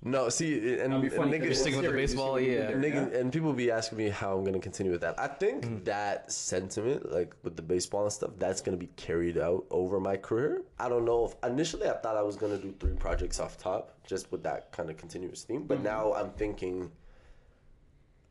No, 0.03 0.29
see, 0.29 0.79
and, 0.79 0.93
That'd 0.93 1.01
be 1.01 1.07
and 1.09 1.17
funny. 1.17 1.33
niggas- 1.33 1.41
if 1.41 1.43
it 1.43 1.49
was 1.49 1.61
sticking 1.61 1.81
with 1.81 1.91
the 1.91 1.97
baseball, 1.97 2.39
yeah. 2.39 2.69
would 2.69 2.81
be 2.81 2.91
there, 2.91 3.07
Nigga, 3.09 3.15
and 3.21 3.33
people 3.33 3.53
be 3.53 3.71
asking 3.73 3.99
me 3.99 4.09
how 4.09 4.37
I'm 4.37 4.45
gonna 4.45 4.61
continue 4.61 4.93
with 4.93 5.01
that. 5.01 5.19
I 5.19 5.27
think 5.27 5.65
hmm. 5.65 5.83
that 5.85 6.31
sentiment, 6.31 7.11
like 7.11 7.35
with 7.43 7.57
the 7.57 7.63
baseball 7.63 8.03
and 8.03 8.13
stuff, 8.13 8.31
that's 8.39 8.61
gonna 8.61 8.77
be 8.77 8.89
carried 8.97 9.37
out 9.39 9.65
over 9.71 9.99
my 9.99 10.17
career. 10.17 10.63
I 10.79 10.89
don't 10.89 11.05
know 11.05 11.25
if 11.25 11.35
initially 11.51 11.89
I 11.89 11.95
thought 11.95 12.17
I 12.17 12.23
was 12.23 12.37
gonna 12.37 12.59
do 12.59 12.75
three 12.79 12.95
projects 12.95 13.41
off 13.41 13.59
top, 13.59 13.99
just 14.07 14.31
with 14.31 14.43
that 14.45 14.71
kind 14.71 14.91
of 14.91 14.97
continuous 14.97 15.43
theme. 15.43 15.65
But 15.65 15.79
hmm. 15.79 15.85
now 15.85 16.13
I'm 16.13 16.31
thinking 16.33 16.93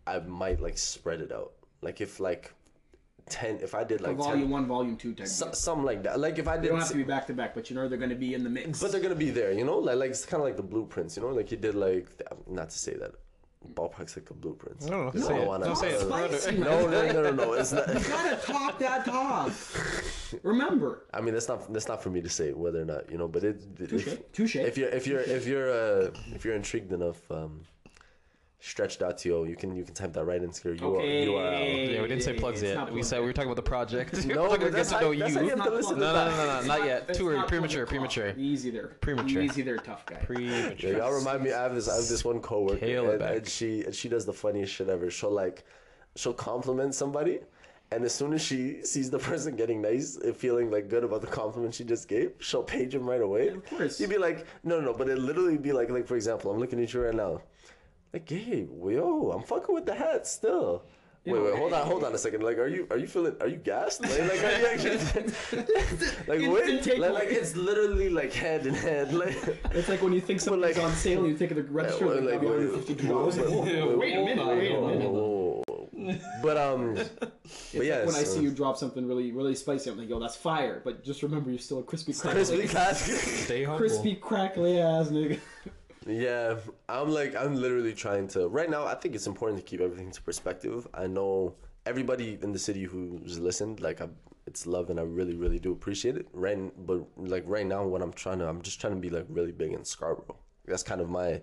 I 0.08 0.20
might 0.20 0.62
like 0.62 0.78
spread 0.78 1.20
it 1.20 1.32
out. 1.32 1.54
Like 1.82 2.00
if 2.00 2.20
like 2.20 2.54
ten, 3.30 3.58
if 3.62 3.74
I 3.76 3.84
did 3.84 4.02
A 4.02 4.08
like 4.08 4.18
volume 4.18 4.42
10, 4.42 4.50
one, 4.50 4.66
volume 4.68 4.96
two 4.98 5.14
type. 5.14 5.28
so, 5.28 5.52
something 5.52 5.84
like 5.86 6.04
that. 6.04 6.20
Like 6.20 6.38
if 6.38 6.48
I 6.48 6.58
They 6.58 6.64
did, 6.64 6.70
don't 6.70 6.80
have 6.80 6.90
to 6.90 6.96
be 6.96 7.04
back 7.04 7.26
to 7.28 7.34
back, 7.34 7.54
but 7.56 7.70
you 7.70 7.76
know 7.76 7.88
they're 7.88 7.98
gonna 7.98 8.16
be 8.16 8.34
in 8.34 8.44
the 8.44 8.50
mix. 8.50 8.82
but 8.82 8.92
they're 8.92 9.02
gonna 9.02 9.16
be 9.16 9.32
there, 9.32 9.52
you 9.52 9.66
know. 9.66 9.78
Like 9.80 9.98
like 9.98 10.10
it's 10.12 10.26
kind 10.26 10.42
of 10.42 10.46
like 10.46 10.58
the 10.58 10.64
blueprints, 10.64 11.16
you 11.18 11.24
know. 11.24 11.30
Like 11.30 11.50
you 11.52 11.58
did 11.58 11.76
like 11.76 12.08
not 12.48 12.70
to 12.72 12.78
say 12.78 12.94
that. 12.96 13.12
Ballpark's 13.74 14.16
like 14.16 14.30
a 14.30 14.34
blueprint. 14.36 14.80
No, 14.88 15.06
no, 15.06 15.12
Because 15.12 15.24
I 15.24 15.28
say 15.28 15.34
don't 15.34 15.44
it. 15.44 15.48
wanna- 15.48 15.66
No, 15.66 15.74
say 15.74 15.90
it. 15.90 16.00
Spicy, 16.08 16.58
No, 16.60 16.88
no, 16.88 17.12
no, 17.12 17.22
no, 17.24 17.32
no. 17.32 17.54
It's 17.54 17.72
not. 17.72 17.88
You 17.96 18.00
gotta 18.08 18.36
talk 18.46 18.78
that 18.78 19.06
talk. 19.06 19.52
Remember, 20.44 21.06
I 21.14 21.22
mean, 21.22 21.34
that's 21.34 21.48
not 21.48 21.72
that's 21.74 21.88
not 21.88 22.04
for 22.04 22.10
me 22.12 22.22
to 22.22 22.30
say 22.30 22.54
whether 22.54 22.82
or 22.82 22.86
not 22.86 23.10
you 23.12 23.18
know. 23.18 23.28
But 23.28 23.44
it, 23.44 23.76
touche, 23.90 24.08
if, 24.08 24.32
touche. 24.34 24.56
if 24.58 24.78
you're 24.78 24.90
if 24.90 25.08
you're 25.08 25.22
if 25.22 25.48
you're 25.48 25.72
uh, 25.72 26.12
if 26.36 26.46
you're 26.46 26.56
intrigued 26.56 26.92
enough, 26.94 27.20
um, 27.32 27.62
stretch.to 28.66 29.46
you 29.46 29.56
can 29.56 29.76
you 29.76 29.84
can 29.84 29.94
type 29.94 30.12
that 30.14 30.26
right 30.26 30.42
into 30.42 30.70
your 30.70 30.78
URL. 30.78 30.96
Okay. 30.98 31.28
URL. 31.28 31.94
Yeah, 31.94 32.02
we 32.02 32.08
didn't 32.08 32.24
say 32.24 32.32
It's 32.32 32.40
plugs 32.40 32.64
yet. 32.64 32.92
We 32.92 33.04
said 33.04 33.20
we 33.20 33.28
were 33.28 33.34
talking 33.34 33.52
about 33.52 33.58
the 33.64 33.70
project. 33.70 34.26
No, 34.26 34.44
we're 34.44 34.48
talking 34.50 34.72
but 34.72 34.72
to 34.72 34.78
get 34.78 34.88
to 34.88 35.02
know 35.02 35.12
you. 35.12 35.20
that's 35.20 35.36
how 35.36 35.42
you 35.42 35.50
have 35.50 35.54
It's 35.54 35.64
to 35.64 35.70
not 35.70 35.74
listen 35.74 35.94
to 35.96 36.00
No, 36.00 36.14
no, 36.14 36.30
no, 36.32 36.36
no, 36.36 36.62
no, 36.62 36.68
not 36.68 36.86
yet. 36.86 37.06
It's 37.08 37.18
Too 37.20 37.30
early, 37.30 37.48
premature, 37.48 37.86
public 37.86 38.12
premature. 38.12 38.34
Easy 38.38 38.72
there. 38.72 38.88
Premature. 39.02 39.42
Easy 39.44 39.62
there, 39.62 39.78
tough 39.78 40.06
guy. 40.08 40.16
Yeah, 40.18 40.26
Premature. 40.26 40.98
y'all 40.98 41.14
remind 41.14 41.44
me. 41.44 41.54
I 41.54 41.62
have 41.62 41.76
this. 41.76 41.88
I 41.88 41.96
have 41.96 42.08
this 42.08 42.26
one 42.26 42.40
coworker, 42.42 42.86
and, 42.86 43.22
and 43.22 43.48
she 43.48 43.84
and 43.84 43.94
she 43.94 44.10
does 44.10 44.26
the 44.26 44.34
funniest 44.34 44.74
shit 44.74 44.90
ever. 44.90 45.12
She'll 45.12 45.30
like, 45.32 45.64
she'll 46.16 46.34
compliment 46.34 46.96
somebody, 46.96 47.40
and 47.92 48.04
as 48.04 48.14
soon 48.16 48.34
as 48.34 48.42
she 48.42 48.82
sees 48.84 49.12
the 49.12 49.20
person 49.20 49.56
getting 49.56 49.80
nice 49.82 50.16
and 50.18 50.36
feeling 50.36 50.72
like 50.72 50.90
good 50.90 51.04
about 51.04 51.22
the 51.22 51.28
compliment 51.28 51.76
she 51.76 51.84
just 51.84 52.08
gave, 52.08 52.32
she'll 52.40 52.64
page 52.64 52.96
him 52.96 53.08
right 53.08 53.22
away. 53.22 53.50
of 53.50 53.66
course. 53.66 54.00
You'd 54.00 54.10
be 54.10 54.18
like, 54.18 54.48
no, 54.64 54.80
no, 54.80 54.88
no, 54.92 54.94
but 54.94 55.08
it 55.08 55.20
literally 55.20 55.58
be 55.58 55.72
like, 55.72 55.90
like 55.92 56.08
for 56.08 56.16
example, 56.16 56.52
I'm 56.52 56.60
looking 56.60 56.82
at 56.82 56.94
you 56.94 57.04
right 57.04 57.14
now, 57.14 57.42
like, 58.16 58.30
hey, 58.30 58.66
yo, 58.90 59.32
I'm 59.32 59.44
fucking 59.44 59.76
with 59.76 59.86
the 59.86 59.94
hat 59.94 60.26
still. 60.26 60.84
You 61.26 61.34
Wait, 61.34 61.40
know, 61.40 61.46
wait, 61.46 61.56
hold 61.58 61.74
on, 61.74 61.88
hold 61.88 62.04
on 62.04 62.14
a 62.14 62.18
second. 62.20 62.44
Like, 62.44 62.58
are 62.60 62.68
you 62.68 62.88
are 62.92 62.98
you 62.98 63.08
feeling? 63.08 63.36
Are 63.42 63.48
you 63.48 63.58
gassed? 63.58 64.00
Like, 64.02 64.12
like 64.20 64.44
are 64.44 64.60
you 64.60 64.68
actually? 64.68 64.98
like, 66.28 66.40
wait, 66.54 67.00
like, 67.00 67.12
like, 67.14 67.28
it's 67.30 67.56
literally 67.56 68.10
like 68.10 68.32
hand 68.32 68.68
in 68.68 68.76
hand. 68.76 69.12
Like, 69.18 69.36
It's 69.72 69.90
like 69.90 70.02
when 70.04 70.14
you 70.14 70.22
think 70.22 70.40
something's 70.46 70.78
like- 70.78 70.86
on 70.86 70.94
sale 70.94 71.22
and 71.22 71.28
you 71.30 71.36
think 71.36 71.50
of 71.52 71.58
the 71.58 71.64
register, 71.74 72.06
well, 72.06 72.22
like, 72.22 72.42
like, 72.42 72.42
like, 72.44 72.52
wait, 72.52 72.70
$152. 72.70 73.38
wait, 73.38 73.50
Whoa, 73.50 73.98
Wait 73.98 74.14
a 74.14 74.16
hold 74.18 74.26
minute, 74.28 74.48
wait 74.48 74.72
a 74.72 74.82
minute. 74.82 75.10
whoa, 75.12 75.64
whoa, 75.68 75.84
whoa. 75.98 76.16
but 76.44 76.58
um, 76.58 76.94
but 76.94 77.86
yeah, 77.86 77.98
like 77.98 78.06
when 78.06 78.16
I 78.16 78.24
see 78.24 78.42
you 78.42 78.52
drop 78.52 78.78
something 78.78 79.08
really, 79.08 79.32
really 79.32 79.56
spicy, 79.56 79.90
I'm 79.90 79.98
like, 79.98 80.08
yo, 80.08 80.20
that's 80.20 80.36
fire. 80.36 80.80
But 80.86 81.04
just 81.04 81.24
remember, 81.24 81.50
you're 81.50 81.58
still 81.58 81.80
a 81.80 81.84
crispy, 81.84 82.14
crispy 82.14 82.68
crackly, 82.68 82.68
casket. 82.68 83.16
Stay 83.18 83.64
humble. 83.64 83.80
crispy, 83.80 84.14
crackly 84.16 84.80
ass 84.80 85.08
nigga. 85.08 85.40
Yeah, 86.06 86.58
I'm 86.88 87.10
like 87.10 87.36
I'm 87.36 87.56
literally 87.56 87.94
trying 87.94 88.28
to 88.30 88.48
right 88.48 88.70
now. 88.70 88.86
I 88.86 88.96
think 88.96 89.16
it's 89.16 89.28
important 89.28 89.60
to 89.60 89.66
keep 89.66 89.82
everything 89.82 90.12
to 90.12 90.22
perspective. 90.22 90.88
I 90.94 91.08
know 91.08 91.56
everybody 91.86 92.38
in 92.42 92.52
the 92.52 92.60
city 92.60 92.84
who's 92.84 93.40
listened, 93.40 93.80
like 93.80 94.02
I, 94.02 94.10
it's 94.46 94.68
love, 94.68 94.90
and 94.92 95.00
I 95.00 95.04
really, 95.04 95.36
really 95.36 95.60
do 95.60 95.72
appreciate 95.72 96.16
it. 96.16 96.28
Right, 96.34 96.58
but 96.86 97.06
like 97.18 97.44
right 97.48 97.66
now, 97.66 97.86
what 97.86 98.02
I'm 98.02 98.14
trying 98.14 98.40
to, 98.40 98.48
I'm 98.48 98.62
just 98.62 98.80
trying 98.80 98.94
to 98.94 99.00
be 99.00 99.10
like 99.10 99.26
really 99.30 99.52
big 99.52 99.74
in 99.74 99.84
Scarborough. 99.84 100.38
That's 100.66 100.84
kind 100.84 101.02
of 101.02 101.10
my 101.10 101.42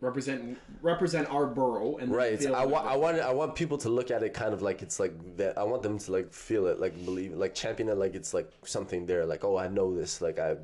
Represent, 0.00 0.56
represent 0.80 1.28
our 1.28 1.44
borough, 1.44 1.96
and 1.96 2.14
right. 2.14 2.46
I 2.46 2.64
want. 2.64 2.86
I 2.86 2.96
want, 2.96 3.18
I 3.18 3.32
want 3.32 3.56
people 3.56 3.76
to 3.78 3.88
look 3.88 4.12
at 4.12 4.22
it 4.22 4.32
kind 4.32 4.54
of 4.54 4.62
like 4.62 4.80
it's 4.80 5.00
like 5.00 5.36
that. 5.38 5.58
I 5.58 5.64
want 5.64 5.82
them 5.82 5.98
to 5.98 6.12
like 6.12 6.32
feel 6.32 6.68
it, 6.68 6.78
like 6.78 6.94
believe, 7.04 7.32
it, 7.32 7.36
like 7.36 7.52
champion 7.52 7.88
it, 7.88 7.96
like 7.96 8.14
it's 8.14 8.32
like 8.32 8.48
something 8.64 9.06
there. 9.06 9.26
Like 9.26 9.42
oh, 9.42 9.58
I 9.58 9.66
know 9.66 9.96
this. 9.96 10.20
Like 10.20 10.38
I, 10.38 10.54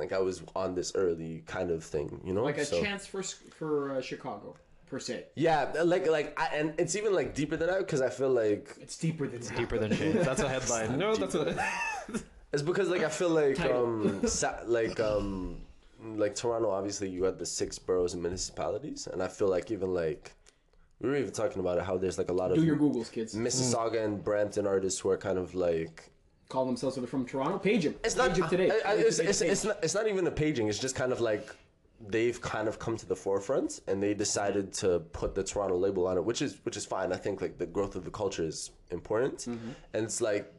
like 0.00 0.12
I 0.12 0.18
was 0.18 0.42
on 0.56 0.74
this 0.74 0.90
early 0.96 1.42
kind 1.46 1.70
of 1.70 1.84
thing. 1.84 2.08
You 2.24 2.32
know, 2.34 2.42
like 2.42 2.58
a 2.58 2.64
So- 2.64 2.82
chance 2.82 3.06
for 3.06 3.22
for 3.58 3.70
uh, 3.96 4.00
Chicago 4.00 4.56
per 4.90 4.98
se. 4.98 5.26
Yeah, 5.36 5.70
like 5.84 6.08
like 6.08 6.28
I, 6.40 6.46
and 6.58 6.74
it's 6.82 6.96
even 6.96 7.12
like 7.14 7.34
deeper 7.40 7.56
than 7.56 7.68
that 7.68 7.78
because 7.86 8.00
I 8.00 8.10
feel 8.10 8.30
like 8.30 8.64
It's 8.80 8.96
deeper 8.96 9.26
than 9.28 9.40
that. 9.40 9.56
Deeper 9.56 9.78
than 9.78 9.94
shade. 9.94 10.16
That's 10.16 10.40
a 10.40 10.48
headline. 10.48 10.98
No, 11.04 11.14
that's 11.14 11.36
a. 11.36 11.42
it's 12.52 12.62
because 12.62 12.88
like 12.88 13.02
I 13.04 13.08
feel 13.08 13.28
like 13.30 13.54
Title. 13.56 13.84
um 13.84 14.26
sa- 14.40 14.60
like 14.66 14.98
um 14.98 15.60
like 16.16 16.34
Toronto 16.34 16.70
obviously 16.70 17.08
you 17.10 17.20
got 17.22 17.38
the 17.38 17.46
six 17.46 17.78
boroughs 17.78 18.14
and 18.14 18.22
municipalities 18.22 19.06
and 19.06 19.22
I 19.22 19.28
feel 19.28 19.48
like 19.48 19.70
even 19.70 19.92
like 19.94 20.32
we 21.00 21.08
were 21.10 21.16
even 21.16 21.30
talking 21.30 21.60
about 21.60 21.76
it 21.78 21.84
how 21.84 21.96
there's 21.98 22.18
like 22.18 22.30
a 22.30 22.32
lot 22.32 22.50
of 22.50 22.56
Do 22.56 22.64
your 22.64 22.76
Googles, 22.76 23.12
kids. 23.12 23.34
Mississauga 23.34 24.02
and 24.04 24.22
Brampton 24.24 24.66
artists 24.66 24.98
who 25.00 25.10
are 25.10 25.16
kind 25.18 25.38
of 25.38 25.54
like 25.54 26.09
Call 26.50 26.66
themselves 26.66 26.96
they're 26.96 27.06
from 27.06 27.24
Toronto. 27.24 27.58
Page 27.58 27.84
them. 27.84 27.94
it's 28.04 28.16
not 28.16 28.34
Page 28.34 28.48
today. 28.50 28.70
I- 28.70 28.92
I- 28.92 28.96
Page 28.96 29.06
it's, 29.06 29.18
it's, 29.20 29.40
it's 29.40 29.64
not 29.64 29.76
it's 29.84 29.94
not 29.94 30.06
even 30.08 30.26
a 30.26 30.30
paging 30.42 30.66
it's 30.68 30.80
just 30.86 30.96
kind 30.96 31.12
of 31.12 31.20
like 31.20 31.48
they've 32.08 32.40
kind 32.40 32.66
of 32.66 32.78
come 32.78 32.96
to 32.96 33.06
the 33.06 33.14
forefront 33.14 33.80
and 33.86 34.02
they 34.02 34.14
decided 34.14 34.72
to 34.82 34.88
put 35.20 35.34
the 35.34 35.44
Toronto 35.44 35.76
label 35.76 36.06
on 36.08 36.16
it 36.18 36.24
which 36.24 36.42
is 36.42 36.58
which 36.64 36.76
is 36.76 36.84
fine 36.84 37.12
I 37.12 37.16
think 37.24 37.40
like 37.40 37.56
the 37.58 37.66
growth 37.66 37.94
of 37.94 38.04
the 38.04 38.10
culture 38.10 38.44
is 38.44 38.70
important 38.90 39.36
Mm-hmm. 39.38 39.70
and 39.94 40.04
it's 40.04 40.20
like 40.20 40.52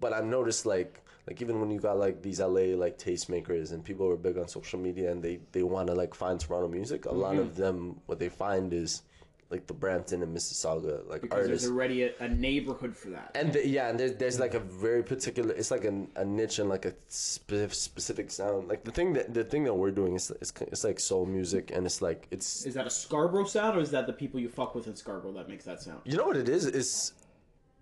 but 0.00 0.12
I've 0.12 0.24
noticed 0.38 0.66
like 0.66 1.00
like 1.28 1.40
even 1.40 1.60
when 1.60 1.70
you 1.70 1.78
got 1.78 1.96
like 2.06 2.20
these 2.22 2.40
LA 2.40 2.66
like 2.84 2.98
tastemakers 2.98 3.72
and 3.72 3.84
people 3.84 4.04
who 4.06 4.12
are 4.12 4.16
big 4.16 4.36
on 4.36 4.48
social 4.48 4.80
media 4.80 5.12
and 5.12 5.22
they 5.22 5.38
they 5.52 5.62
want 5.62 5.86
to 5.90 5.94
like 5.94 6.12
find 6.12 6.40
Toronto 6.40 6.66
music 6.68 7.04
a 7.06 7.12
lot 7.12 7.34
Mm-hmm. 7.34 7.40
of 7.42 7.56
them 7.56 8.00
what 8.06 8.18
they 8.18 8.28
find 8.30 8.72
is 8.72 9.02
like 9.50 9.66
the 9.66 9.74
Brampton 9.74 10.22
and 10.22 10.36
Mississauga 10.36 11.08
like 11.08 11.22
because 11.22 11.42
artists 11.44 11.64
there's 11.64 11.72
already 11.72 12.02
a, 12.04 12.12
a 12.20 12.28
neighborhood 12.28 12.96
for 12.96 13.10
that. 13.10 13.30
and 13.34 13.52
the, 13.52 13.66
yeah, 13.66 13.88
and 13.88 14.00
there's, 14.00 14.14
there's 14.16 14.40
like 14.40 14.54
a 14.54 14.60
very 14.60 15.02
particular. 15.02 15.54
It's 15.54 15.70
like 15.70 15.84
a, 15.84 16.06
a 16.16 16.24
niche 16.24 16.58
and 16.58 16.68
like 16.68 16.84
a 16.86 16.94
spe- 17.08 17.70
specific 17.70 18.30
sound. 18.30 18.68
Like 18.68 18.84
the 18.84 18.90
thing 18.90 19.12
that 19.12 19.32
the 19.34 19.44
thing 19.44 19.64
that 19.64 19.74
we're 19.74 19.90
doing 19.90 20.14
is 20.14 20.30
it's, 20.40 20.52
it's 20.60 20.84
like 20.84 20.98
soul 20.98 21.26
music, 21.26 21.70
and 21.74 21.86
it's 21.86 22.00
like 22.02 22.26
it's 22.30 22.64
Is 22.66 22.74
that 22.74 22.86
a 22.86 22.90
Scarborough 22.90 23.44
sound, 23.44 23.76
or 23.76 23.80
is 23.80 23.90
that 23.90 24.06
the 24.06 24.12
people 24.12 24.40
you 24.40 24.48
fuck 24.48 24.74
with 24.74 24.86
in 24.86 24.96
Scarborough 24.96 25.32
that 25.32 25.48
makes 25.48 25.64
that 25.64 25.82
sound? 25.82 26.00
you 26.04 26.16
know 26.16 26.26
what 26.26 26.36
it 26.36 26.48
is. 26.48 26.66
It's 26.66 27.12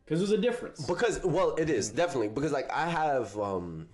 Because 0.05 0.19
there's 0.19 0.33
a 0.33 0.43
difference. 0.43 0.85
because 0.85 1.23
well, 1.25 1.55
it 1.57 1.71
is 1.71 1.91
definitely 1.91 2.29
because 2.29 2.53
like 2.53 2.71
I 2.71 2.89
have 2.89 3.39
um 3.39 3.89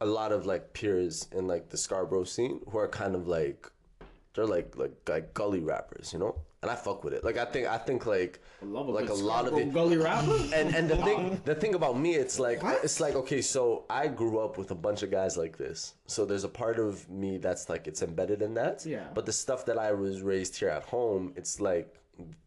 a 0.00 0.06
lot 0.06 0.32
of 0.32 0.44
like 0.44 0.72
peers 0.74 1.28
in 1.32 1.46
like 1.46 1.70
the 1.70 1.78
Scarborough 1.78 2.24
scene 2.24 2.60
who 2.70 2.78
are 2.78 2.88
kind 2.88 3.14
of 3.14 3.26
like 3.26 3.70
they're 4.34 4.46
like 4.46 4.76
like 4.76 4.92
like 5.08 5.32
gully 5.34 5.60
rappers, 5.60 6.12
you 6.12 6.18
know, 6.18 6.34
and 6.64 6.70
I 6.70 6.74
fuck 6.74 7.04
with 7.04 7.14
it. 7.14 7.22
Like 7.24 7.36
I 7.38 7.44
think 7.44 7.66
I 7.68 7.78
think 7.78 8.06
like 8.06 8.40
I 8.62 8.64
love 8.66 8.88
a 8.88 8.90
like 8.90 9.08
a 9.08 9.14
lot 9.14 9.42
of 9.46 9.52
Scarborough 9.54 9.68
it. 9.68 9.72
gully 9.74 9.96
rapper. 9.98 10.36
and 10.58 10.74
and 10.74 10.86
the 10.90 10.96
thing 11.08 11.40
the 11.44 11.54
thing 11.54 11.74
about 11.74 11.96
me 11.98 12.14
it's 12.14 12.38
like 12.38 12.62
What? 12.62 12.82
it's 12.84 12.98
like 13.00 13.14
okay 13.22 13.40
so 13.42 13.84
i 13.90 14.04
grew 14.20 14.38
up 14.38 14.58
with 14.58 14.70
a 14.70 14.74
bunch 14.86 15.02
of 15.02 15.10
guys 15.10 15.36
like 15.36 15.56
this 15.64 15.94
so 16.06 16.24
there's 16.24 16.44
a 16.44 16.48
part 16.62 16.78
of 16.78 17.08
me 17.10 17.38
that's 17.38 17.68
like 17.68 17.86
it's 17.90 18.02
embedded 18.02 18.40
in 18.42 18.52
that 18.54 18.76
Yeah. 18.86 19.04
but 19.16 19.24
the 19.26 19.32
stuff 19.44 19.60
that 19.66 19.78
i 19.78 19.90
was 19.92 20.22
raised 20.22 20.56
here 20.60 20.70
at 20.78 20.84
home 20.84 21.32
it's 21.36 21.60
like 21.60 21.88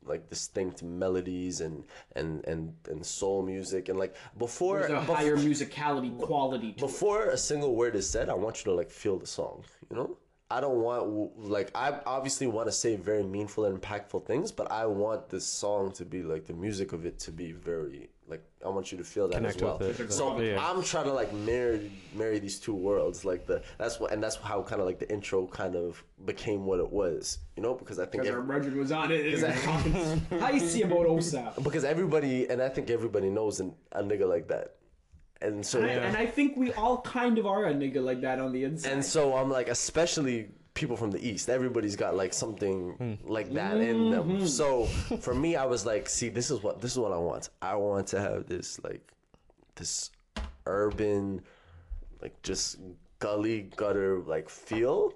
like 0.05 0.29
distinct 0.29 0.81
melodies 0.81 1.61
and 1.61 1.83
and 2.15 2.43
and 2.45 2.73
and 2.89 3.05
soul 3.05 3.43
music 3.43 3.89
and 3.89 3.99
like 3.99 4.15
before 4.37 4.79
There's 4.79 4.91
a 4.91 5.05
bef- 5.05 5.15
higher 5.15 5.37
musicality 5.37 6.11
quality 6.19 6.71
to 6.73 6.77
it. 6.77 6.87
before 6.89 7.21
a 7.29 7.37
single 7.37 7.75
word 7.75 7.95
is 7.95 8.09
said, 8.09 8.29
I 8.29 8.33
want 8.33 8.59
you 8.59 8.65
to 8.71 8.73
like 8.81 8.89
feel 8.89 9.17
the 9.19 9.27
song. 9.27 9.63
You 9.89 9.95
know, 9.97 10.17
I 10.49 10.61
don't 10.61 10.77
want 10.81 11.37
like 11.49 11.71
I 11.75 11.99
obviously 12.05 12.47
want 12.47 12.67
to 12.67 12.71
say 12.71 12.95
very 12.95 13.23
meaningful 13.23 13.65
and 13.65 13.81
impactful 13.81 14.25
things, 14.25 14.51
but 14.51 14.71
I 14.71 14.85
want 14.85 15.29
this 15.29 15.45
song 15.45 15.91
to 15.93 16.05
be 16.05 16.23
like 16.23 16.45
the 16.45 16.53
music 16.53 16.93
of 16.93 17.05
it 17.05 17.19
to 17.19 17.31
be 17.31 17.51
very 17.51 18.09
like 18.29 18.43
I 18.65 18.69
want 18.69 18.91
you 18.91 18.97
to 18.97 19.03
feel 19.03 19.27
that 19.29 19.35
Connect 19.35 19.57
as 19.57 19.61
well. 19.61 19.77
it. 19.81 20.11
So 20.11 20.39
Yeah. 20.39 20.57
I'm 20.65 20.81
trying 20.83 21.05
to 21.05 21.13
like 21.13 21.33
marry 21.33 21.91
marry 22.13 22.39
these 22.39 22.59
two 22.59 22.73
worlds, 22.75 23.25
like 23.25 23.45
the 23.45 23.61
that's 23.77 23.99
what 23.99 24.13
and 24.13 24.23
that's 24.23 24.37
how 24.37 24.61
kind 24.61 24.79
of 24.79 24.87
like 24.87 24.99
the 24.99 25.09
intro 25.11 25.47
kind 25.47 25.75
of 25.75 26.01
became 26.25 26.65
what 26.65 26.79
it 26.79 26.89
was. 26.89 27.39
You 27.57 27.63
know, 27.63 27.73
because 27.73 27.99
I 27.99 28.05
think 28.05 28.23
Because 28.23 28.35
our 28.35 28.53
ev- 28.55 28.73
was 28.73 28.91
on 28.93 29.11
it. 29.11 29.43
and 29.43 30.21
he 30.29 30.37
How 30.39 30.49
you 30.51 30.61
see 30.61 30.83
about 30.83 31.07
OSAP? 31.07 31.61
because 31.63 31.83
everybody 31.83 32.49
and 32.49 32.61
I 32.61 32.69
think 32.69 32.89
everybody 32.89 33.29
knows 33.29 33.59
an, 33.59 33.73
a 33.91 34.01
nigga 34.01 34.27
like 34.29 34.47
that, 34.47 34.75
and 35.41 35.65
so 35.65 35.79
And 35.79 35.87
I, 35.87 35.93
and 35.93 36.17
I 36.17 36.25
think 36.25 36.57
we 36.57 36.73
all 36.73 37.01
kind 37.01 37.37
of 37.37 37.45
are 37.45 37.65
a 37.65 37.73
nigga 37.73 38.03
like 38.03 38.21
that 38.21 38.39
on 38.39 38.51
the 38.51 38.63
inside. 38.63 38.91
And 38.91 39.05
so 39.05 39.35
I'm 39.35 39.49
like, 39.49 39.67
especially 39.69 40.49
people 40.73 40.95
from 40.95 41.09
the 41.09 41.27
east, 41.27 41.49
everybody's 41.49 41.95
got 41.95 42.15
like 42.15 42.33
something 42.33 42.91
hmm. 42.93 43.31
like 43.31 43.51
that 43.53 43.77
in 43.77 43.97
mm-hmm. 43.97 44.37
them. 44.39 44.47
So 44.47 44.85
for 45.19 45.33
me, 45.33 45.55
I 45.55 45.65
was 45.65 45.85
like, 45.85 46.07
see, 46.07 46.29
this 46.29 46.51
is 46.51 46.61
what 46.61 46.81
this 46.81 46.91
is 46.91 46.99
what 46.99 47.11
I 47.11 47.17
want. 47.17 47.49
I 47.61 47.75
want 47.75 48.07
to 48.07 48.21
have 48.21 48.47
this 48.47 48.79
like 48.83 49.11
this 49.75 50.11
urban, 50.65 51.41
like 52.21 52.41
just 52.43 52.77
gully 53.19 53.69
gutter 53.75 54.19
like 54.19 54.49
feel 54.49 55.13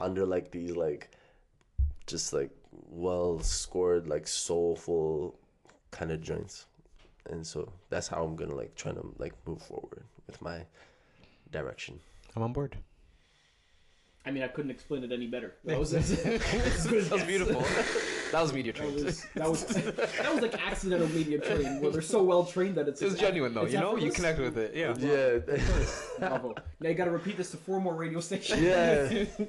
under 0.00 0.24
like 0.24 0.50
these 0.50 0.74
like 0.74 1.10
just 2.06 2.32
like 2.32 2.50
well 2.88 3.38
scored 3.40 4.08
like 4.08 4.26
soulful 4.26 5.38
kind 5.90 6.10
of 6.10 6.22
joints. 6.22 6.66
And 7.30 7.46
so 7.46 7.72
that's 7.90 8.08
how 8.08 8.22
I'm 8.24 8.36
gonna 8.36 8.54
like 8.54 8.74
try 8.74 8.92
to 8.92 9.14
like 9.18 9.34
move 9.46 9.62
forward 9.62 10.02
with 10.26 10.40
my 10.42 10.64
direction. 11.50 12.00
I'm 12.34 12.42
on 12.42 12.52
board. 12.52 12.76
I 14.24 14.30
mean, 14.30 14.44
I 14.44 14.48
couldn't 14.48 14.70
explain 14.70 15.02
it 15.02 15.10
any 15.10 15.26
better. 15.26 15.54
That 15.64 15.80
was, 15.80 15.92
as 15.94 16.12
good 16.22 16.40
as 16.42 17.08
That 17.08 17.10
was 17.16 17.24
beautiful. 17.24 17.60
that 18.30 18.40
was 18.40 18.52
media 18.52 18.72
That 18.72 18.92
was, 18.92 19.22
that 19.34 19.48
was 19.50 19.64
that 19.66 20.32
was 20.32 20.42
like 20.42 20.54
accidental 20.66 21.08
media 21.08 21.38
training 21.40 21.80
where 21.80 21.90
they're 21.90 22.02
so 22.02 22.22
well 22.22 22.44
trained 22.44 22.76
that 22.76 22.86
it's 22.88 23.02
it's 23.02 23.16
genuine 23.18 23.52
though. 23.52 23.62
it's 23.62 23.72
You 23.72 23.80
know, 23.80 23.96
you 23.96 24.08
effortless. 24.08 24.14
connect 24.16 24.38
with 24.38 24.58
it. 24.58 24.74
Yeah. 24.76 24.94
Yeah. 24.98 25.58
Bravo. 26.20 26.54
Now 26.80 26.88
you 26.88 26.94
got 26.94 27.06
to 27.06 27.10
repeat 27.10 27.36
this 27.36 27.50
to 27.50 27.56
four 27.56 27.80
more 27.80 27.94
radio 27.94 28.20
stations. 28.20 28.60
Yeah. 28.60 29.24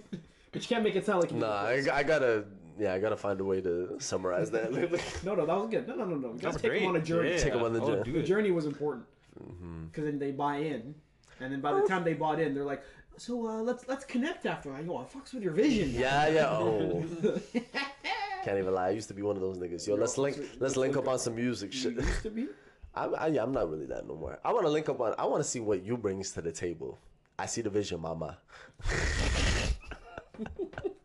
but 0.51 0.61
you 0.61 0.67
can't 0.67 0.83
make 0.83 0.95
it 0.95 1.05
sound 1.05 1.21
like 1.21 1.31
you 1.31 1.37
Nah, 1.37 1.65
I, 1.65 1.83
I 1.93 2.03
gotta. 2.03 2.45
Yeah, 2.79 2.93
I 2.93 2.99
gotta 2.99 3.17
find 3.17 3.39
a 3.39 3.43
way 3.43 3.61
to 3.61 3.95
summarize 3.99 4.49
that. 4.51 4.71
No, 5.23 5.35
no, 5.35 5.45
that 5.45 5.55
was 5.55 5.69
good. 5.69 5.87
No, 5.87 5.95
no, 5.95 6.05
no, 6.05 6.15
no. 6.15 6.33
You 6.33 6.39
gotta 6.39 6.59
take 6.59 6.73
them 6.79 6.89
on 6.89 6.95
a 6.95 7.01
journey. 7.01 7.31
Yeah. 7.31 7.37
Take 7.37 7.53
'em 7.53 7.63
on 7.63 7.73
the 7.73 7.81
Oh, 7.81 7.87
journey. 7.87 8.03
do 8.03 8.11
The 8.13 8.23
journey 8.23 8.51
was 8.51 8.65
important 8.65 9.05
Mm-hmm. 9.39 9.85
because 9.85 10.05
then 10.05 10.19
they 10.19 10.31
buy 10.31 10.57
in, 10.57 10.93
and 11.39 11.51
then 11.51 11.59
by 11.61 11.73
the 11.73 11.81
time 11.87 12.03
they 12.03 12.13
bought 12.13 12.39
in, 12.39 12.53
they're 12.53 12.63
like, 12.63 12.83
"So 13.17 13.47
uh, 13.47 13.61
let's 13.63 13.87
let's 13.87 14.05
connect 14.05 14.45
after." 14.45 14.71
I 14.73 14.83
go, 14.83 14.97
"I 14.97 15.03
fucks 15.05 15.33
with 15.33 15.41
your 15.43 15.53
vision." 15.53 15.89
yeah, 15.91 16.27
yeah. 16.27 16.49
Oh, 16.59 17.03
can't 18.45 18.57
even 18.59 18.73
lie. 18.75 18.87
I 18.87 18.91
used 18.91 19.07
to 19.07 19.13
be 19.15 19.23
one 19.23 19.35
of 19.35 19.41
those 19.41 19.57
niggas. 19.57 19.87
Yo, 19.87 19.95
let's 19.95 20.17
link. 20.19 20.37
Let's 20.59 20.77
link 20.77 20.95
up 20.97 21.07
on 21.07 21.17
some 21.17 21.33
music 21.35 21.73
You 21.73 21.79
shit. 21.79 21.93
used 21.95 22.21
to 22.23 22.29
be. 22.29 22.47
I'm, 22.95 23.15
I, 23.15 23.27
yeah, 23.27 23.41
I'm 23.41 23.51
not 23.51 23.69
really 23.71 23.87
that 23.87 24.07
no 24.07 24.15
more. 24.15 24.37
I 24.45 24.53
want 24.53 24.65
to 24.65 24.69
link 24.69 24.87
up 24.87 24.99
on. 25.01 25.15
I 25.17 25.25
want 25.25 25.41
to 25.43 25.49
see 25.49 25.59
what 25.59 25.81
you 25.83 25.97
brings 25.97 26.31
to 26.33 26.41
the 26.43 26.51
table. 26.51 26.99
I 27.39 27.47
see 27.47 27.61
the 27.61 27.71
vision, 27.71 28.01
mama. 28.01 28.37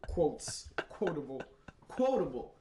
quotes, 0.07 0.69
quotable, 0.91 1.43
quotable. 1.99 2.55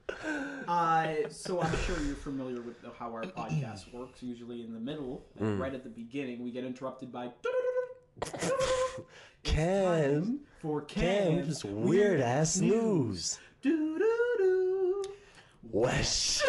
Uh, 0.66 1.06
so 1.30 1.60
I'm 1.62 1.76
sure 1.86 1.96
you're 2.04 2.16
familiar 2.16 2.60
with 2.60 2.76
how 2.98 3.12
our 3.12 3.22
podcast 3.22 3.92
works. 3.92 4.22
Usually 4.22 4.62
in 4.64 4.72
the 4.74 4.80
middle, 4.80 5.24
Mm. 5.40 5.58
right 5.60 5.72
at 5.74 5.84
the 5.84 5.90
beginning, 5.90 6.42
we 6.42 6.50
get 6.50 6.64
interrupted 6.64 7.12
by 7.12 7.30
Cam, 9.44 10.40
for 10.60 10.82
Cam's 10.82 11.64
weird 11.64 12.20
ass 12.20 12.58
news. 12.58 13.38
Doo-doo-doo. 13.62 15.04
Wesh. 15.70 16.42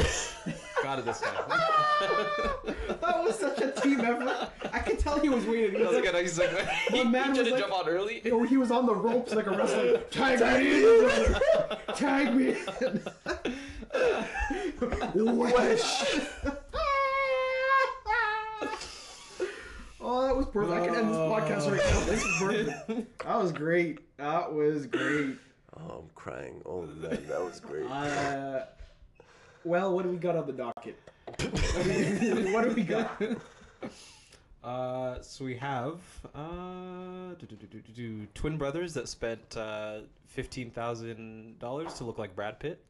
Got 0.84 1.00
it 1.00 1.06
this 1.06 1.20
time. 1.22 1.34
That 3.02 3.24
was 3.24 3.40
such 3.40 3.60
a 3.62 3.72
team 3.72 4.02
effort. 4.02 4.50
I 4.74 4.80
could 4.80 5.00
tell 5.00 5.20
he 5.20 5.30
was 5.30 5.46
waiting. 5.46 5.76
He 5.76 5.82
was 5.82 5.96
was 5.96 6.04
like, 6.04 6.14
like, 6.14 6.22
he's 6.24 6.38
like, 6.40 6.50
he, 6.90 6.98
he 7.00 7.04
man 7.04 7.30
was 7.30 7.38
tried 7.40 7.46
to 7.46 7.52
like- 7.52 7.60
jump 7.62 7.74
out 7.74 7.88
early. 7.88 8.30
or 8.32 8.46
he 8.46 8.58
was 8.58 8.72
on 8.72 8.86
the 8.86 8.94
ropes 8.96 9.34
like 9.34 9.48
a 9.48 9.52
wrestler. 9.52 9.98
Tag 10.12 10.40
me 10.40 10.82
brother. 10.82 11.40
Tag 11.96 12.36
me 12.36 12.56
in. 12.82 13.02
Wesh. 15.38 16.20
oh, 20.02 20.26
that 20.28 20.36
was 20.36 20.46
perfect. 20.48 20.74
I 20.82 20.86
can 20.88 20.96
end 20.96 21.10
this 21.10 21.18
podcast 21.18 21.72
right 21.72 21.82
now. 21.92 22.00
This 22.06 22.24
is 22.24 22.38
perfect. 22.40 23.20
That 23.26 23.42
was 23.42 23.52
great. 23.52 24.18
That 24.18 24.54
was 24.54 24.86
great. 24.88 25.36
Oh, 25.78 26.00
I'm 26.00 26.10
crying. 26.16 26.62
Oh 26.66 26.82
man, 26.82 27.26
that 27.28 27.42
was 27.44 27.60
great. 27.60 27.86
Uh, 27.90 28.66
well, 29.64 29.94
what 29.94 30.04
do 30.04 30.10
we 30.10 30.18
got 30.18 30.36
on 30.36 30.46
the 30.48 30.54
docket? 30.54 30.98
what 32.54 32.64
do 32.68 32.74
we 32.76 32.84
got? 32.84 33.22
Uh, 34.62 35.22
so 35.22 35.46
we 35.46 35.56
have 35.56 36.02
uh, 36.36 37.34
do, 37.40 37.46
do, 37.48 37.56
do, 37.56 37.66
do, 37.68 37.80
do, 37.80 37.92
do, 37.94 38.28
twin 38.34 38.58
brothers 38.58 38.94
that 38.94 39.08
spent 39.08 39.56
uh, 39.56 40.00
fifteen 40.28 40.70
thousand 40.70 41.58
dollars 41.60 41.94
to 41.94 42.04
look 42.04 42.18
like 42.18 42.36
Brad 42.36 42.60
Pitt. 42.60 42.84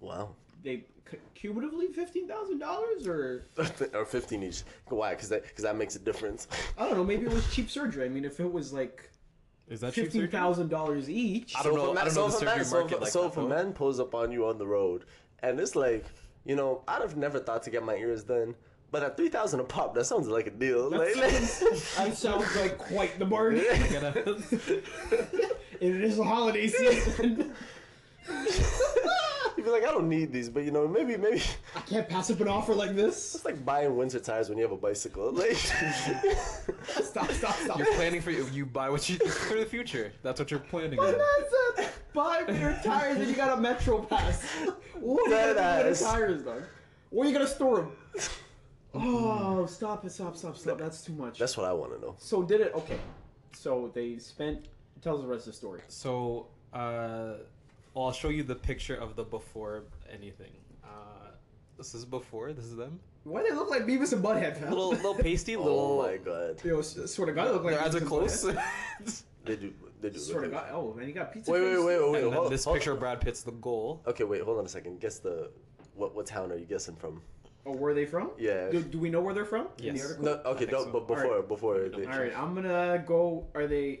Wow. 0.00 0.34
They 0.62 0.84
cu- 1.06 1.16
cumulatively 1.34 1.86
fifteen 1.94 2.28
thousand 2.28 2.58
dollars, 2.58 3.06
or 3.06 3.46
or 3.94 4.04
15 4.04 4.42
each. 4.42 4.64
Why? 4.88 5.14
Because 5.14 5.30
that, 5.30 5.44
cause 5.56 5.62
that 5.62 5.76
makes 5.76 5.96
a 5.96 5.98
difference. 5.98 6.46
I 6.76 6.84
don't 6.86 6.98
know. 6.98 7.04
Maybe 7.04 7.24
it 7.24 7.32
was 7.32 7.50
cheap 7.54 7.70
surgery. 7.70 8.04
I 8.04 8.10
mean, 8.10 8.26
if 8.26 8.38
it 8.38 8.52
was 8.52 8.74
like 8.74 9.10
Is 9.70 9.80
that 9.80 9.94
cheap 9.94 10.04
fifteen 10.04 10.20
surgery? 10.22 10.30
thousand 10.38 10.68
dollars 10.68 11.08
each, 11.08 11.54
I 11.58 11.62
don't 11.62 11.72
So 11.74 11.86
know- 11.86 11.92
if 11.94 11.98
I 11.98 12.04
don't 12.04 12.12
so 12.12 12.20
know 12.20 12.26
if 12.34 12.38
the 12.38 12.42
a 12.42 12.44
man- 12.44 12.64
surgery 12.66 12.90
so 12.90 12.98
like 12.98 13.12
So 13.12 13.26
if 13.28 13.36
a 13.38 13.48
man 13.48 13.72
pulls 13.72 13.98
up 13.98 14.14
on 14.14 14.30
you 14.30 14.46
on 14.46 14.58
the 14.58 14.66
road, 14.66 15.06
and 15.42 15.58
it's 15.60 15.76
like, 15.76 16.04
you 16.44 16.56
know, 16.56 16.82
I'd 16.86 17.02
have 17.02 17.16
never 17.16 17.38
thought 17.38 17.62
to 17.64 17.70
get 17.70 17.84
my 17.84 17.96
ears 17.96 18.24
done, 18.24 18.54
but 18.90 19.02
at 19.02 19.16
3,000 19.16 19.60
a 19.60 19.64
pop, 19.64 19.94
that 19.94 20.04
sounds 20.04 20.28
like 20.28 20.46
a 20.46 20.50
deal. 20.50 20.90
Like, 20.90 21.14
that 21.14 22.12
sounds 22.14 22.56
like 22.56 22.78
quite 22.78 23.18
the 23.18 23.24
bargain. 23.24 23.64
It 25.78 25.94
is 25.94 26.18
a 26.18 26.24
holiday 26.24 26.68
season. 26.68 27.52
you'd 29.66 29.72
be 29.72 29.80
like, 29.80 29.88
I 29.88 29.92
don't 29.92 30.08
need 30.08 30.32
these, 30.32 30.48
but 30.48 30.64
you 30.64 30.70
know, 30.70 30.86
maybe, 30.86 31.16
maybe 31.16 31.42
I 31.74 31.80
can't 31.80 32.08
pass 32.08 32.30
up 32.30 32.40
an 32.40 32.48
offer 32.48 32.74
like 32.74 32.94
this. 32.94 33.34
it's 33.34 33.44
like 33.44 33.64
buying 33.64 33.96
winter 33.96 34.20
tires 34.20 34.48
when 34.48 34.58
you 34.58 34.64
have 34.64 34.72
a 34.72 34.76
bicycle. 34.76 35.32
Like, 35.32 35.56
Stop! 37.02 37.30
Stop! 37.30 37.54
Stop! 37.54 37.78
You're 37.78 37.92
planning 37.94 38.20
for 38.20 38.30
you. 38.30 38.46
You 38.52 38.66
buy 38.66 38.88
what 38.90 39.08
you 39.08 39.18
for 39.48 39.58
the 39.58 39.66
future. 39.66 40.12
That's 40.22 40.40
what 40.40 40.50
you're 40.50 40.60
planning 40.60 40.98
on. 40.98 41.12
That's 41.12 41.88
a 41.88 41.90
five 42.14 42.48
meter 42.48 42.78
tires 42.82 43.18
and 43.18 43.28
you 43.28 43.34
got 43.34 43.58
a 43.58 43.60
Metro 43.60 44.02
Pass. 44.02 44.44
What 44.94 45.30
are 45.32 45.48
you 45.48 45.54
gonna 45.54 45.82
do 45.82 45.88
with 45.88 45.98
the 45.98 46.04
tires, 46.04 46.42
dog? 46.42 46.62
Where 47.10 47.26
are 47.26 47.30
you 47.30 47.36
gonna 47.36 47.48
store 47.48 47.76
them? 47.76 47.92
Oh, 48.94 49.66
stop 49.66 50.04
it! 50.04 50.12
Stop! 50.12 50.36
Stop! 50.36 50.56
Stop! 50.56 50.78
That's 50.78 51.02
too 51.02 51.12
much. 51.12 51.38
that's 51.38 51.56
what 51.56 51.66
I 51.66 51.72
want 51.72 51.92
to 51.94 52.00
know. 52.00 52.14
So 52.18 52.42
did 52.42 52.60
it? 52.60 52.72
Okay. 52.74 52.98
So 53.52 53.90
they 53.94 54.18
spent. 54.18 54.68
Tell 55.02 55.16
us 55.16 55.20
the 55.20 55.26
rest 55.26 55.46
of 55.46 55.52
the 55.52 55.56
story. 55.56 55.82
So, 55.88 56.46
uh, 56.72 57.34
well, 57.96 58.06
I'll 58.06 58.12
show 58.12 58.28
you 58.28 58.42
the 58.42 58.54
picture 58.54 58.94
of 58.94 59.16
the 59.16 59.24
before 59.24 59.84
anything. 60.12 60.52
Uh, 60.84 61.30
this 61.78 61.94
is 61.94 62.04
before. 62.04 62.52
This 62.52 62.66
is 62.66 62.76
them. 62.76 63.00
Why 63.24 63.42
do 63.42 63.48
they 63.48 63.54
look 63.56 63.70
like 63.70 63.82
Beavis 63.86 64.12
and 64.12 64.22
Butthead, 64.22 64.58
fam? 64.58 64.68
Little, 64.70 64.90
little 64.90 65.14
pasty. 65.18 65.56
Little. 65.56 65.78
Oh 66.00 66.02
my 66.06 66.18
god. 66.18 66.62
Yo, 66.64 66.78
s- 66.78 66.98
swear 67.12 67.26
to 67.26 67.32
God, 67.32 67.46
they 67.48 67.52
look 67.52 67.64
like 67.64 67.74
Their 67.74 67.82
eyes 67.84 67.90
Beavis 67.90 67.94
are 67.94 67.98
and 67.98 68.06
close. 68.06 68.44
Butthead. 68.44 69.22
They 69.46 69.54
do, 69.54 69.72
they 70.00 70.10
do. 70.10 70.18
Swear 70.18 70.42
to 70.42 70.48
look 70.48 70.56
God. 70.56 70.70
Oh 70.72 70.92
man, 70.92 71.06
you 71.06 71.14
got 71.14 71.32
pizza. 71.32 71.50
Wait, 71.52 71.60
face? 71.60 71.78
wait, 71.78 71.84
wait, 71.86 72.00
wait, 72.00 72.10
wait. 72.10 72.22
and 72.24 72.32
then 72.32 72.38
hold- 72.40 72.50
this 72.52 72.64
hold- 72.64 72.76
picture 72.76 72.92
of 72.92 72.98
Brad 72.98 73.20
Pitt's 73.20 73.42
the 73.42 73.52
goal. 73.52 74.02
Okay, 74.06 74.24
wait, 74.24 74.42
hold 74.42 74.58
on 74.58 74.66
a 74.66 74.68
second. 74.68 74.98
Guess 75.00 75.20
the, 75.20 75.50
what, 75.94 76.14
what 76.16 76.26
town 76.26 76.50
are 76.52 76.56
you 76.56 76.66
guessing 76.66 76.96
from? 76.96 77.22
Oh, 77.66 77.72
where 77.72 77.90
are 77.90 77.94
they 77.94 78.06
from? 78.06 78.30
Yeah. 78.38 78.70
Do, 78.70 78.80
do 78.80 78.98
we 78.98 79.10
know 79.10 79.20
where 79.20 79.34
they're 79.34 79.44
from? 79.44 79.66
In 79.78 79.94
the 79.94 79.98
Yes. 80.00 80.02
article? 80.02 80.24
No, 80.24 80.32
okay, 80.52 80.66
don't, 80.66 80.84
so. 80.84 80.92
but 80.92 81.08
before, 81.08 81.42
before. 81.42 81.88
they- 81.88 82.06
All 82.06 82.18
right, 82.18 82.32
I'm 82.38 82.54
gonna 82.54 83.02
go. 83.04 83.44
Are 83.54 83.66
they? 83.66 84.00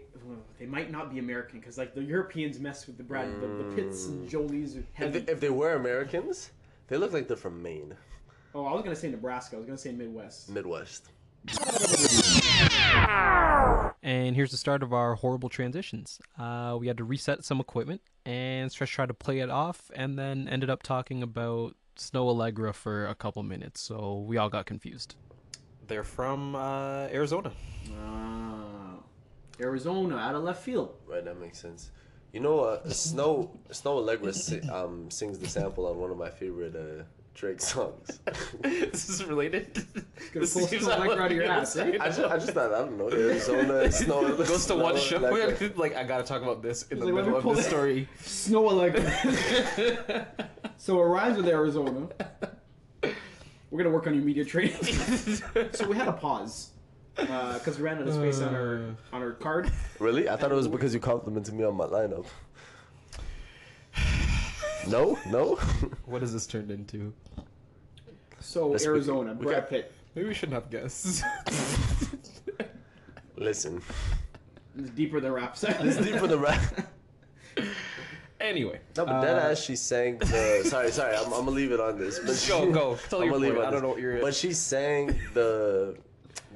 They 0.58 0.66
might 0.66 0.90
not 0.90 1.12
be 1.12 1.18
American 1.18 1.60
because 1.60 1.76
like 1.78 1.94
the 1.94 2.02
Europeans 2.02 2.58
mess 2.60 2.86
with 2.86 2.96
the 2.96 3.02
Brad, 3.04 3.28
the, 3.40 3.46
the 3.46 3.74
Pitts 3.76 4.06
and 4.06 4.28
Jolies. 4.28 4.76
Are 4.76 4.84
If 4.98 5.12
they, 5.12 5.32
if 5.32 5.40
they 5.40 5.50
were 5.50 5.74
Americans, 5.74 6.50
they 6.88 6.96
look 6.96 7.12
like 7.12 7.28
they're 7.28 7.36
from 7.36 7.62
Maine, 7.62 7.94
oh, 8.54 8.64
I 8.66 8.72
was 8.72 8.82
gonna 8.82 8.96
say 8.96 9.08
Nebraska. 9.10 9.56
I 9.56 9.58
was 9.58 9.66
gonna 9.66 9.78
say 9.78 9.92
Midwest. 9.92 10.48
Midwest. 10.50 11.10
And 14.02 14.34
here's 14.36 14.50
the 14.50 14.56
start 14.56 14.82
of 14.82 14.92
our 14.92 15.14
horrible 15.16 15.48
transitions. 15.48 16.20
Uh, 16.38 16.76
we 16.78 16.86
had 16.86 16.96
to 16.98 17.04
reset 17.04 17.44
some 17.44 17.60
equipment, 17.60 18.00
and 18.24 18.70
Stretch 18.70 18.90
tried 18.92 19.08
to 19.08 19.14
play 19.14 19.40
it 19.40 19.50
off, 19.50 19.90
and 19.94 20.18
then 20.18 20.48
ended 20.48 20.70
up 20.70 20.82
talking 20.82 21.22
about 21.22 21.74
Snoh 21.96 22.26
Aalegra 22.34 22.74
for 22.74 23.06
a 23.06 23.14
couple 23.14 23.42
minutes, 23.42 23.80
so 23.80 24.24
we 24.26 24.36
all 24.36 24.48
got 24.48 24.66
confused. 24.66 25.14
They're 25.86 26.04
from 26.04 26.54
uh, 26.54 27.06
Arizona. 27.12 27.52
Ah, 27.98 28.96
Arizona, 29.60 30.16
out 30.16 30.34
of 30.34 30.42
left 30.42 30.62
field. 30.62 30.94
Right, 31.06 31.24
that 31.24 31.40
makes 31.40 31.58
sense. 31.58 31.90
You 32.32 32.40
know, 32.40 32.60
uh, 32.60 32.88
Snow 32.90 33.58
Snoh 33.70 34.04
Aalegra 34.04 34.34
si- 34.34 34.68
um, 34.68 35.10
sings 35.10 35.38
the 35.38 35.48
sample 35.48 35.86
on 35.86 35.96
one 35.98 36.10
of 36.10 36.18
my 36.18 36.28
favorite 36.30 36.74
uh, 36.76 37.04
Drake 37.36 37.60
songs. 37.60 38.18
this 38.62 39.10
is 39.10 39.22
related. 39.22 39.74
Gonna 40.32 40.46
pull 40.46 40.66
Snoh 40.66 40.96
Aalegra 40.96 41.20
out 41.20 41.30
of 41.30 41.36
your 41.36 41.44
ass, 41.44 41.76
eh? 41.76 41.98
I 42.00 42.06
just, 42.06 42.20
I 42.20 42.38
just 42.38 42.52
thought 42.52 42.72
I 42.72 42.78
don't 42.78 42.96
know 42.96 43.10
Arizona 43.12 43.74
uh, 43.74 43.90
Snow 43.90 44.34
Goes 44.36 44.48
to 44.48 44.58
Snow 44.58 44.76
one 44.78 44.96
show. 44.96 45.18
Allegra. 45.18 45.70
like 45.76 45.94
I 45.94 46.04
gotta 46.04 46.24
talk 46.24 46.40
about 46.40 46.62
this 46.62 46.84
in 46.84 46.98
the 46.98 47.04
like, 47.04 47.14
middle 47.14 47.36
of 47.36 47.42
pull 47.42 47.52
the 47.52 47.62
story. 47.62 48.08
Snoh 48.22 48.70
Aalegra. 48.70 50.48
so 50.78 50.98
it 51.02 51.04
rhymes 51.04 51.36
with 51.36 51.46
Arizona. 51.46 52.08
We're 53.02 53.82
gonna 53.82 53.94
work 53.94 54.06
on 54.06 54.14
your 54.14 54.24
media 54.24 54.44
training. 54.44 54.82
so 55.72 55.86
we 55.86 55.94
had 55.94 56.08
a 56.08 56.14
pause 56.14 56.70
uh, 57.18 57.58
because 57.58 57.76
we 57.76 57.84
ran 57.84 57.98
out 57.98 58.08
of 58.08 58.14
space 58.14 58.40
on 58.40 58.54
our 58.54 58.76
uh. 58.78 59.14
on 59.14 59.22
our 59.22 59.32
card. 59.32 59.70
Really? 59.98 60.30
I 60.30 60.36
thought 60.36 60.52
it 60.52 60.54
was 60.54 60.68
because 60.68 60.94
you 60.94 61.00
complimented 61.00 61.52
me 61.52 61.64
on 61.64 61.76
my 61.76 61.86
lineup. 61.86 62.24
No, 64.88 65.18
no. 65.28 65.56
What 66.04 66.20
has 66.22 66.32
this 66.32 66.46
turned 66.46 66.70
into? 66.70 67.12
So 68.46 68.68
Let's- 68.68 68.86
Arizona, 68.86 69.34
we 69.34 69.44
Brad 69.46 69.62
got- 69.62 69.70
Pitt. 69.70 69.92
Maybe 70.14 70.28
we 70.28 70.34
shouldn't 70.34 70.54
have 70.54 70.70
guests. 70.70 71.22
Listen, 73.36 73.82
It's 74.78 74.90
deeper 74.90 75.20
than 75.20 75.32
rap. 75.32 75.56
Sound. 75.56 75.86
It's 75.86 75.96
deep 75.98 76.16
for 76.16 76.26
the 76.28 76.38
rap. 76.38 76.62
anyway, 78.40 78.80
No, 78.96 79.04
but 79.04 79.14
uh, 79.16 79.20
dead 79.20 79.38
ass, 79.50 79.60
she 79.60 79.76
sang 79.76 80.18
the. 80.18 80.62
Sorry, 80.64 80.90
sorry, 80.90 81.16
I'm, 81.16 81.24
I'm 81.26 81.30
gonna 81.44 81.50
leave 81.50 81.72
it 81.72 81.80
on 81.80 81.98
this. 81.98 82.18
But 82.20 82.36
she, 82.36 82.48
Go, 82.48 82.70
go. 82.72 82.98
Tell 83.10 83.20
I'm 83.20 83.28
your 83.28 83.38
leave 83.38 83.54
point. 83.56 83.64
it 83.64 83.66
on 83.66 83.66
I 83.66 83.70
don't 83.70 83.72
this. 83.74 83.82
know 83.82 83.88
what 83.90 84.00
you're- 84.00 84.20
But 84.20 84.34
she 84.34 84.52
sang 84.54 85.18
the 85.34 85.96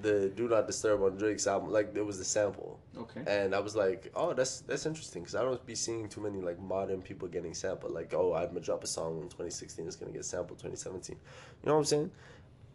the 0.02 0.30
Do 0.34 0.48
Not 0.48 0.66
Disturb 0.66 1.02
on 1.02 1.16
Drake's 1.16 1.46
album. 1.46 1.70
Like 1.70 1.92
it 1.94 2.04
was 2.04 2.18
the 2.18 2.24
sample. 2.24 2.78
Okay. 2.96 3.22
And 3.26 3.54
I 3.54 3.60
was 3.60 3.74
like, 3.76 4.10
oh, 4.14 4.32
that's 4.34 4.60
that's 4.62 4.86
interesting 4.86 5.22
because 5.22 5.34
I 5.34 5.42
don't 5.42 5.64
be 5.66 5.74
seeing 5.74 6.08
too 6.08 6.20
many 6.20 6.40
like 6.40 6.58
modern 6.60 7.02
people 7.02 7.28
getting 7.28 7.54
sampled. 7.54 7.92
Like, 7.92 8.12
oh, 8.14 8.34
I'm 8.34 8.48
gonna 8.48 8.60
drop 8.60 8.84
a 8.84 8.86
song 8.86 9.16
in 9.18 9.24
2016, 9.24 9.86
it's 9.86 9.96
gonna 9.96 10.12
get 10.12 10.24
sampled 10.24 10.58
2017. 10.58 11.16
You 11.16 11.66
know 11.66 11.72
what 11.74 11.78
I'm 11.80 11.84
saying? 11.84 12.10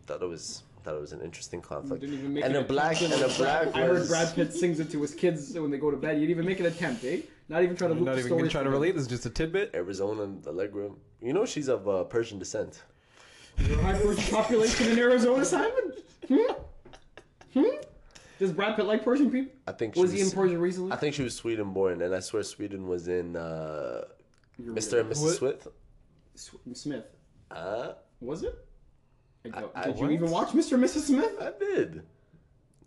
Thought 0.07 0.21
it 0.21 0.29
was 0.29 0.63
thought 0.83 0.95
it 0.95 1.01
was 1.01 1.13
an 1.13 1.21
interesting 1.21 1.61
conflict. 1.61 2.01
Didn't 2.01 2.19
even 2.19 2.33
make 2.33 2.43
And 2.45 2.55
an 2.55 2.63
a 2.63 2.67
black 2.67 2.97
attempt. 3.01 3.15
and 3.15 3.31
a 3.31 3.35
black 3.35 3.75
I 3.75 3.81
heard 3.87 4.07
Brad 4.07 4.35
Pitt 4.35 4.53
sings 4.53 4.79
it 4.79 4.91
to 4.91 5.01
his 5.01 5.15
kids 5.15 5.53
when 5.53 5.71
they 5.71 5.77
go 5.79 5.89
to 5.89 5.97
bed. 5.97 6.13
You 6.19 6.27
didn't 6.27 6.31
even 6.31 6.45
make 6.45 6.59
an 6.59 6.67
attempt, 6.67 7.03
eh? 7.05 7.21
Not 7.49 7.63
even 7.63 7.75
trying 7.75 7.89
to 7.91 7.95
loop 7.95 8.05
not 8.05 8.11
the 8.13 8.19
even 8.19 8.29
story. 8.29 8.41
gonna 8.41 8.51
try 8.51 8.61
relate. 8.61 8.93
This 8.93 9.03
is 9.03 9.07
just 9.07 9.25
a 9.25 9.29
tidbit. 9.31 9.71
Arizona 9.73 10.31
Allegra. 10.47 10.91
You 11.21 11.33
know 11.33 11.45
she's 11.45 11.67
of 11.69 11.87
uh, 11.87 12.03
Persian 12.03 12.37
descent. 12.39 12.83
Your 13.57 13.79
high 13.81 13.97
Persian 13.97 14.35
population 14.35 14.91
in 14.91 14.99
Arizona, 14.99 15.43
Simon? 15.45 15.93
Hmm? 16.27 16.51
Hmm? 17.55 17.63
Does 18.37 18.51
Brad 18.51 18.75
Pitt 18.75 18.85
like 18.85 19.03
Persian 19.05 19.31
people? 19.31 19.53
I 19.65 19.71
think 19.71 19.95
she 19.95 20.01
Was 20.01 20.11
he 20.11 20.19
in 20.19 20.29
Persia 20.29 20.57
recently? 20.57 20.91
I 20.91 20.97
think 20.97 21.15
she 21.15 21.23
was 21.23 21.33
Sweden 21.35 21.71
born, 21.71 22.01
and 22.01 22.13
I 22.13 22.19
swear 22.19 22.43
Sweden 22.43 22.85
was 22.87 23.07
in 23.07 23.35
uh, 23.37 24.03
You're 24.57 24.73
Mr. 24.75 24.99
and. 24.99 25.09
Mrs. 25.11 25.37
Smith. 25.37 25.67
Smith. 26.73 27.05
Uh, 27.49 27.93
Was 28.19 28.43
it? 28.43 28.53
I 29.45 29.49
don't- 29.61 29.71
I- 29.75 29.85
Did 29.85 29.95
you 29.97 30.01
what? 30.03 30.11
even 30.11 30.31
watch 30.31 30.49
Mr. 30.49 30.73
and 30.73 30.83
Mrs. 30.83 31.01
Smith? 31.07 31.31
I 31.39 31.51
did. 31.57 32.03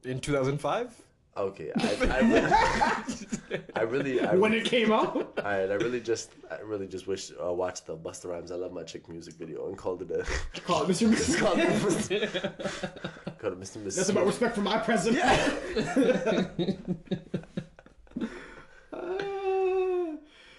In 0.04 0.20
2005. 0.20 1.02
Okay, 1.38 1.70
I, 1.78 2.08
I 2.10 2.20
really, 2.20 3.60
I 3.76 3.80
really, 3.82 4.20
I, 4.20 4.34
when 4.34 4.52
it 4.52 4.64
came 4.64 4.90
out? 4.92 5.14
Alright, 5.38 5.70
I 5.70 5.74
really 5.74 6.00
just, 6.00 6.32
I 6.50 6.58
really 6.62 6.88
just 6.88 7.06
wish 7.06 7.30
uh, 7.40 7.52
watched 7.52 7.86
the 7.86 7.96
Busta 7.96 8.26
Rhymes. 8.28 8.50
I 8.50 8.56
love 8.56 8.72
my 8.72 8.82
chick 8.82 9.08
music 9.08 9.34
video 9.34 9.68
and 9.68 9.78
called 9.78 10.02
it 10.02 10.10
a, 10.10 10.24
Call 10.62 10.82
it 10.82 10.88
Mr. 10.88 11.06
and 11.06 11.14
Mrs. 11.14 11.38
called 11.38 11.58
it 11.60 11.80
Smith. 12.02 12.34
Mr. 12.34 13.38
called 13.38 13.52
it 13.52 13.60
Mr. 13.60 13.78
Mrs. 13.84 13.96
That's 13.96 14.08
about 14.08 14.26
respect 14.26 14.56
for 14.56 14.62
my 14.62 14.78
president. 14.78 15.22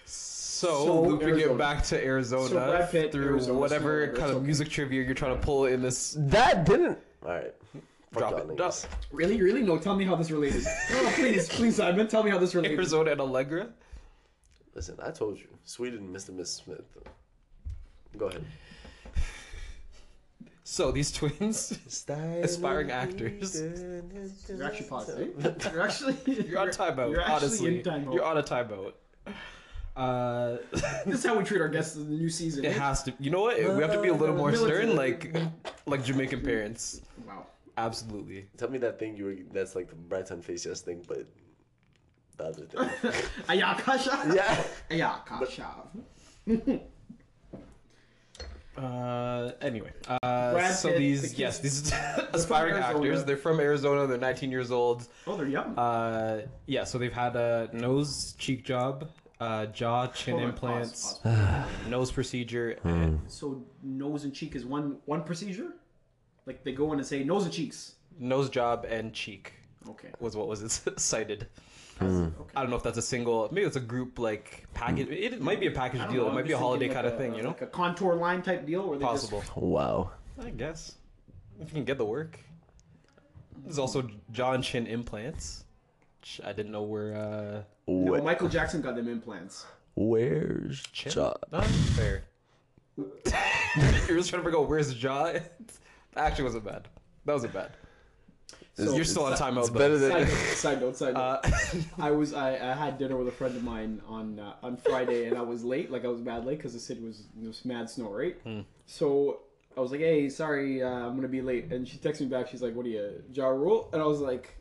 So, 0.04 0.84
So, 0.84 1.02
looping 1.02 1.28
Arizona. 1.28 1.54
it 1.54 1.58
back 1.58 1.84
to 1.84 2.02
Arizona 2.04 2.48
So 2.48 2.88
Pitt, 2.90 3.12
through 3.12 3.26
Arizona, 3.26 3.58
whatever 3.58 4.04
Snow, 4.06 4.12
kind 4.14 4.28
that's 4.30 4.36
of 4.38 4.44
music 4.44 4.68
trivia 4.68 5.02
you're 5.02 5.14
trying 5.14 5.34
to 5.36 5.40
pull 5.42 5.66
in 5.66 5.80
this. 5.82 6.16
That 6.18 6.64
didn't. 6.64 6.98
All 7.24 7.30
right, 7.30 7.54
Drop 8.16 8.38
it. 8.38 8.48
niggas. 8.48 8.86
Really, 9.12 9.40
really? 9.40 9.62
No, 9.62 9.78
tell 9.78 9.94
me 9.94 10.04
how 10.04 10.16
this 10.16 10.30
related. 10.30 10.64
No, 10.90 11.10
please, 11.14 11.48
please, 11.56 11.76
Simon, 11.76 12.08
tell 12.08 12.22
me 12.24 12.30
how 12.30 12.38
this 12.38 12.54
related. 12.54 12.76
Arizona 12.76 13.12
and 13.12 13.20
Allegra. 13.20 13.68
Listen, 14.74 14.96
I 15.02 15.10
told 15.10 15.38
you, 15.38 15.46
Sweden, 15.64 16.12
Mr. 16.12 16.30
and 16.30 16.40
Mrs. 16.40 16.64
Smith. 16.64 16.82
Go 18.16 18.26
ahead. 18.26 18.44
So 20.64 20.92
these 20.92 21.10
twins, 21.10 21.76
aspiring 22.42 22.90
actors. 22.92 23.60
You're 23.60 24.64
actually 24.64 24.86
paused, 24.86 25.10
eh? 25.10 25.26
You're 25.72 25.82
actually 25.82 26.16
You're 26.48 26.60
on 26.60 26.68
timeout. 26.68 27.10
You're 27.10 27.24
honestly, 27.28 27.78
in 27.78 27.82
timeout. 27.84 28.14
you're 28.14 28.24
on 28.24 28.38
a 28.38 28.42
timeout. 28.42 28.92
Uh, 29.96 30.58
This 31.04 31.18
is 31.18 31.24
how 31.26 31.36
we 31.36 31.42
treat 31.42 31.60
our 31.60 31.68
guests 31.68 31.96
in 31.96 32.08
the 32.08 32.14
new 32.16 32.28
season. 32.28 32.64
it 32.64 32.76
has 32.76 33.02
to. 33.04 33.12
You 33.18 33.30
know 33.30 33.40
what? 33.42 33.56
We 33.58 33.82
have 33.82 33.92
to 33.92 34.00
be 34.00 34.08
a 34.08 34.14
little 34.14 34.36
more 34.36 34.54
stern, 34.54 34.94
like 34.94 35.36
like 35.86 36.04
Jamaican 36.04 36.42
parents. 36.42 37.00
Wow. 37.26 37.46
Absolutely. 37.76 38.46
Tell 38.56 38.70
me 38.70 38.78
that 38.78 38.98
thing 38.98 39.16
you 39.16 39.24
were. 39.24 39.36
That's 39.52 39.74
like 39.74 39.88
the 39.88 39.94
Brighton 39.96 40.42
face 40.42 40.64
yes 40.66 40.80
thing, 40.80 41.04
but 41.08 41.26
the 42.36 42.44
other 42.44 42.64
thing. 42.66 42.80
Ayakasha. 43.48 44.34
yeah. 44.34 44.64
Ayakasha. 45.26 46.80
Uh, 48.76 49.50
anyway, 49.60 49.92
uh, 50.08 50.52
Brad 50.52 50.74
so 50.74 50.88
Pitt, 50.88 50.98
the 50.98 51.04
these 51.08 51.20
kids- 51.22 51.38
yes, 51.38 51.58
these 51.58 51.92
aspiring 52.32 52.76
actors. 52.76 53.24
They're 53.24 53.36
from 53.36 53.60
Arizona. 53.60 54.06
They're 54.06 54.16
19 54.16 54.50
years 54.50 54.70
old. 54.70 55.06
Oh, 55.26 55.36
they're 55.36 55.48
young. 55.48 55.76
Uh, 55.78 56.46
yeah, 56.66 56.84
so 56.84 56.96
they've 56.96 57.12
had 57.12 57.36
a 57.36 57.68
nose 57.74 58.34
cheek 58.38 58.64
job, 58.64 59.10
uh, 59.40 59.66
jaw 59.66 60.06
chin 60.06 60.34
Hold 60.34 60.44
on, 60.44 60.50
implants, 60.50 61.14
pause, 61.14 61.20
pause. 61.34 61.66
nose 61.88 62.12
procedure, 62.12 62.78
and 62.84 63.20
So 63.26 63.62
nose 63.82 64.24
and 64.24 64.32
cheek 64.32 64.54
is 64.54 64.64
one 64.64 64.98
one 65.04 65.24
procedure. 65.24 65.74
Like 66.50 66.64
they 66.64 66.72
go 66.72 66.92
in 66.92 66.98
and 66.98 67.06
say 67.06 67.22
nose 67.22 67.44
and 67.44 67.52
cheeks. 67.52 67.94
nose 68.18 68.50
job 68.50 68.84
and 68.88 69.12
cheek 69.12 69.52
Okay. 69.88 70.08
was 70.18 70.34
what 70.36 70.48
was 70.48 70.62
it 70.86 70.98
cited. 71.00 71.46
Okay. 72.02 72.32
I 72.56 72.60
don't 72.62 72.70
know 72.70 72.76
if 72.76 72.82
that's 72.82 72.98
a 72.98 73.02
single, 73.02 73.48
maybe 73.52 73.64
it's 73.68 73.76
a 73.76 73.80
group 73.94 74.18
like 74.18 74.66
package. 74.74 75.06
It 75.10 75.40
might 75.40 75.60
be 75.60 75.68
a 75.68 75.70
package 75.70 76.00
deal. 76.10 76.24
know, 76.24 76.30
it 76.30 76.34
might 76.34 76.44
be 76.46 76.50
a 76.52 76.58
holiday 76.58 76.86
thinking 76.88 76.94
kind 77.02 77.06
of 77.06 77.16
thing, 77.18 77.34
you 77.36 77.42
know? 77.44 77.50
Like 77.50 77.62
a 77.62 77.66
contour 77.68 78.14
line 78.16 78.42
type 78.42 78.66
deal 78.66 78.88
where 78.88 78.98
they 78.98 79.04
Possible. 79.04 79.44
Wow. 79.54 80.10
I 80.42 80.50
guess 80.50 80.96
if 81.60 81.68
you 81.68 81.74
can 81.74 81.84
get 81.84 81.98
the 81.98 82.04
work. 82.04 82.40
There's 83.62 83.78
also 83.78 84.10
jaw 84.32 84.54
and 84.54 84.64
chin 84.64 84.88
implants. 84.88 85.64
I 86.44 86.52
didn't 86.52 86.72
know 86.72 86.82
were 86.82 87.14
uh, 87.14 87.62
Just, 87.62 87.64
no, 87.86 88.10
Where, 88.12 88.22
Michael 88.22 88.48
Jackson 88.48 88.80
got 88.80 88.96
them 88.96 89.06
implants. 89.08 89.66
where's 89.94 90.82
chin. 90.92 91.12
jaw? 91.12 91.34
No, 91.52 91.60
fair. 91.60 92.24
You're 92.96 94.16
just 94.18 94.30
trying 94.30 94.42
to 94.42 94.44
figure 94.44 94.58
out 94.58 94.68
where's 94.68 94.88
the 94.88 94.94
jaw. 94.94 95.32
that 95.32 95.52
actually 96.16 96.44
wasn't 96.44 96.64
bad. 96.64 96.88
That 97.24 97.32
wasn't 97.32 97.52
bad. 97.52 97.72
So- 98.74 98.94
You're 98.94 99.04
still 99.04 99.24
on 99.24 99.32
timeout. 99.34 99.58
It's 99.60 99.68
though. 99.70 99.78
better 99.78 99.98
Side 99.98 100.10
than. 100.10 100.28
note, 100.28 100.56
side 100.56 100.80
note, 100.80 100.96
side 100.96 101.14
note. 101.14 101.20
Uh, 101.20 101.50
I 101.98 102.10
was 102.10 102.32
I, 102.32 102.54
I 102.54 102.74
had 102.74 102.98
dinner 102.98 103.16
with 103.16 103.28
a 103.28 103.32
friend 103.32 103.54
of 103.56 103.62
mine 103.62 104.00
on 104.06 104.38
uh, 104.38 104.54
on 104.62 104.76
Friday 104.76 105.26
and 105.26 105.36
I 105.36 105.42
was 105.42 105.64
late, 105.64 105.90
like 105.90 106.04
I 106.04 106.08
was 106.08 106.20
mad 106.20 106.44
late 106.46 106.58
because 106.58 106.72
the 106.72 106.80
city 106.80 107.00
was 107.02 107.24
it 107.40 107.46
was 107.46 107.64
mad 107.64 107.90
snow, 107.90 108.10
right? 108.10 108.36
So 108.86 109.40
I 109.76 109.80
was 109.80 109.90
like, 109.92 110.00
hey, 110.00 110.28
sorry, 110.28 110.82
uh, 110.82 110.88
I'm 110.88 111.14
gonna 111.14 111.28
be 111.28 111.42
late, 111.42 111.70
and 111.72 111.86
she 111.86 111.98
texted 111.98 112.22
me 112.22 112.26
back. 112.26 112.48
She's 112.48 112.62
like, 112.62 112.74
what 112.74 112.86
are 112.86 112.88
you, 112.88 113.22
Ja 113.32 113.48
Rule? 113.48 113.88
And 113.92 114.02
I 114.02 114.06
was 114.06 114.20
like, 114.20 114.54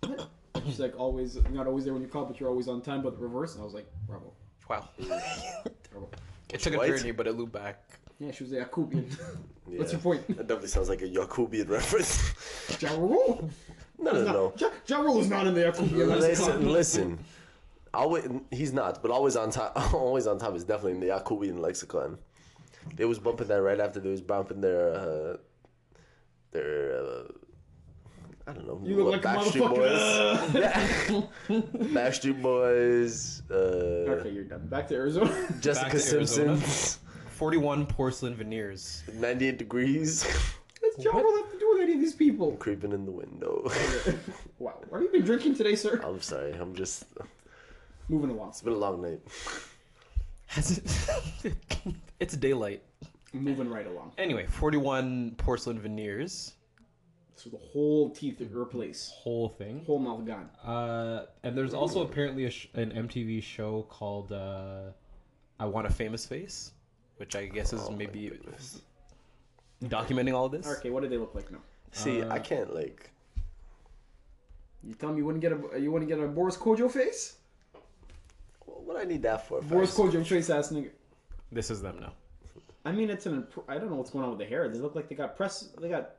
what? 0.00 0.28
She's 0.66 0.80
like, 0.80 0.98
always 0.98 1.36
not 1.50 1.66
always 1.66 1.84
there 1.84 1.92
when 1.92 2.02
you 2.02 2.08
call, 2.08 2.24
but 2.24 2.40
you're 2.40 2.48
always 2.48 2.68
on 2.68 2.80
time, 2.80 3.02
but 3.02 3.16
the 3.16 3.22
reverse. 3.22 3.52
And 3.54 3.60
I 3.62 3.64
was 3.64 3.74
like, 3.74 3.86
bravo, 4.06 4.32
wow. 4.68 4.88
bravo. 5.90 6.08
It 6.52 6.60
took 6.60 6.74
a 6.74 6.78
White? 6.78 6.88
journey, 6.96 7.10
but 7.10 7.26
it 7.26 7.32
looped 7.36 7.52
back. 7.52 7.82
Yeah, 8.20 8.30
she 8.30 8.44
was 8.44 8.52
a 8.52 8.64
Yakubian. 8.64 9.10
Yeah. 9.68 9.78
What's 9.78 9.92
your 9.92 10.00
point? 10.00 10.26
That 10.28 10.46
definitely 10.46 10.68
sounds 10.68 10.88
like 10.88 11.02
a 11.02 11.08
Yakubian 11.08 11.68
reference. 11.78 12.32
Ja 12.80 12.94
Rule? 12.96 13.50
no, 13.98 14.12
no, 14.12 14.22
no. 14.32 14.52
Ja, 14.56 14.68
ja 14.86 15.00
Rule 15.00 15.20
is 15.20 15.28
not 15.28 15.46
in 15.46 15.54
the 15.54 15.62
Yakubian 15.62 16.08
Listen, 16.08 16.20
lexicon. 16.20 16.72
listen. 16.72 17.18
Always, 17.92 18.28
he's 18.50 18.72
not, 18.72 19.02
but 19.02 19.10
always 19.10 19.36
on 19.36 19.50
top. 19.50 19.72
Always 19.94 20.26
on 20.26 20.38
top 20.38 20.54
is 20.56 20.64
definitely 20.64 20.92
in 20.92 21.00
the 21.00 21.06
Yakubian 21.08 21.60
lexicon. 21.60 22.18
They 22.96 23.04
was 23.04 23.18
bumping 23.20 23.46
that 23.48 23.62
right 23.62 23.78
after 23.80 24.00
they 24.00 24.10
was 24.10 24.20
bumping 24.20 24.60
their, 24.60 24.94
uh, 24.94 25.36
their, 26.50 26.96
uh, 26.98 27.22
I 28.48 28.52
don't 28.52 28.66
know. 28.66 28.80
You 28.84 28.96
look 28.96 29.06
what, 29.06 29.24
like 29.24 29.24
a 29.24 29.50
Backstreet. 29.50 29.74
Boys. 29.74 30.54
yeah. 30.54 31.22
Backstreet 31.94 32.42
Boys. 32.42 33.42
Uh, 33.50 33.54
Okay, 34.18 34.30
you're 34.30 34.44
done. 34.44 34.66
Back 34.66 34.88
to 34.88 34.94
Arizona. 34.96 35.30
Jessica 35.60 35.90
Back 35.96 36.02
to 36.02 36.14
Arizona. 36.16 36.60
Simpson. 37.52 37.62
41 37.62 37.86
porcelain 37.86 38.34
veneers. 38.34 39.02
98 39.14 39.58
degrees. 39.58 40.24
What's 40.80 41.04
Ja 41.04 41.12
Rule 41.12 41.36
have 41.42 41.52
to 41.52 41.58
do 41.58 41.70
with 41.72 41.82
any 41.82 41.94
of 41.94 42.00
these 42.00 42.14
people? 42.14 42.52
Creeping 42.52 42.92
in 42.92 43.04
the 43.04 43.12
window. 43.12 43.70
Wow. 44.60 44.80
Have 44.92 45.02
you 45.02 45.10
been 45.10 45.24
drinking 45.24 45.56
today, 45.56 45.74
sir? 45.74 46.00
I'm 46.02 46.20
sorry. 46.22 46.52
I'm 46.52 46.74
just. 46.74 47.04
Moving 48.08 48.30
along. 48.30 48.50
It's 48.50 48.62
been 48.62 48.72
a 48.72 48.76
long 48.76 49.02
night. 49.02 49.20
Has 50.46 50.78
it? 50.78 51.54
it's 52.20 52.36
daylight. 52.36 52.82
Moving 53.34 53.68
right 53.68 53.86
along. 53.86 54.12
Anyway, 54.16 54.46
41 54.46 55.34
porcelain 55.36 55.78
veneers. 55.78 56.54
So 57.34 57.50
the 57.50 57.58
whole 57.58 58.10
teeth 58.10 58.40
are 58.40 58.58
replaced. 58.58 59.12
Whole 59.12 59.48
thing. 59.48 59.84
Whole 59.84 59.98
mouth 59.98 60.24
gone. 60.24 60.48
Uh, 60.64 61.26
and 61.42 61.58
there's 61.58 61.74
also 61.74 62.00
apparently 62.02 62.44
a 62.46 62.50
sh- 62.50 62.68
an 62.74 62.92
MTV 62.92 63.42
show 63.42 63.82
called 63.90 64.30
uh, 64.32 64.92
"I 65.58 65.66
Want 65.66 65.86
a 65.86 65.90
Famous 65.92 66.24
Face," 66.24 66.72
which 67.16 67.36
I 67.36 67.46
guess 67.46 67.72
is 67.72 67.80
Oh 67.86 67.90
my 67.90 67.98
maybe 67.98 68.28
goodness. 68.28 68.80
documenting 69.84 70.34
all 70.34 70.48
this. 70.48 70.66
Okay, 70.66 70.90
what 70.90 71.02
do 71.02 71.08
they 71.08 71.18
look 71.18 71.34
like 71.34 71.50
now? 71.50 71.58
See, 71.92 72.22
Uh, 72.22 72.32
I 72.34 72.38
can't 72.38 72.74
like. 72.74 73.10
You 74.82 74.94
tell 74.94 75.10
me 75.12 75.18
you 75.18 75.24
wouldn't 75.24 75.40
get 75.42 75.52
a 75.52 75.78
you 75.80 75.90
wouldn't 75.90 76.08
get 76.10 76.18
a 76.18 76.26
Boris 76.26 76.56
Kodjoe 76.56 76.90
face? 76.90 77.36
What 78.66 78.96
do 78.96 79.00
I 79.00 79.04
need 79.04 79.22
that 79.22 79.46
for? 79.48 79.62
Boris 79.62 79.96
Faz? 79.96 80.10
Kodjoe 80.10 80.26
face 80.26 80.50
ass 80.50 80.70
nigga. 80.72 80.90
This 81.52 81.70
is 81.70 81.80
them 81.80 81.98
now. 82.00 82.12
I 82.84 82.92
mean, 82.92 83.08
it's 83.08 83.24
an. 83.26 83.34
imp- 83.36 83.64
I 83.68 83.78
don't 83.78 83.88
know 83.88 83.96
what's 83.96 84.10
going 84.10 84.24
on 84.24 84.30
with 84.30 84.40
the 84.40 84.44
hair. 84.44 84.68
They 84.68 84.78
look 84.78 84.94
like 84.94 85.08
they 85.08 85.14
got 85.14 85.36
press. 85.36 85.70
They 85.80 85.88
got 85.88 86.16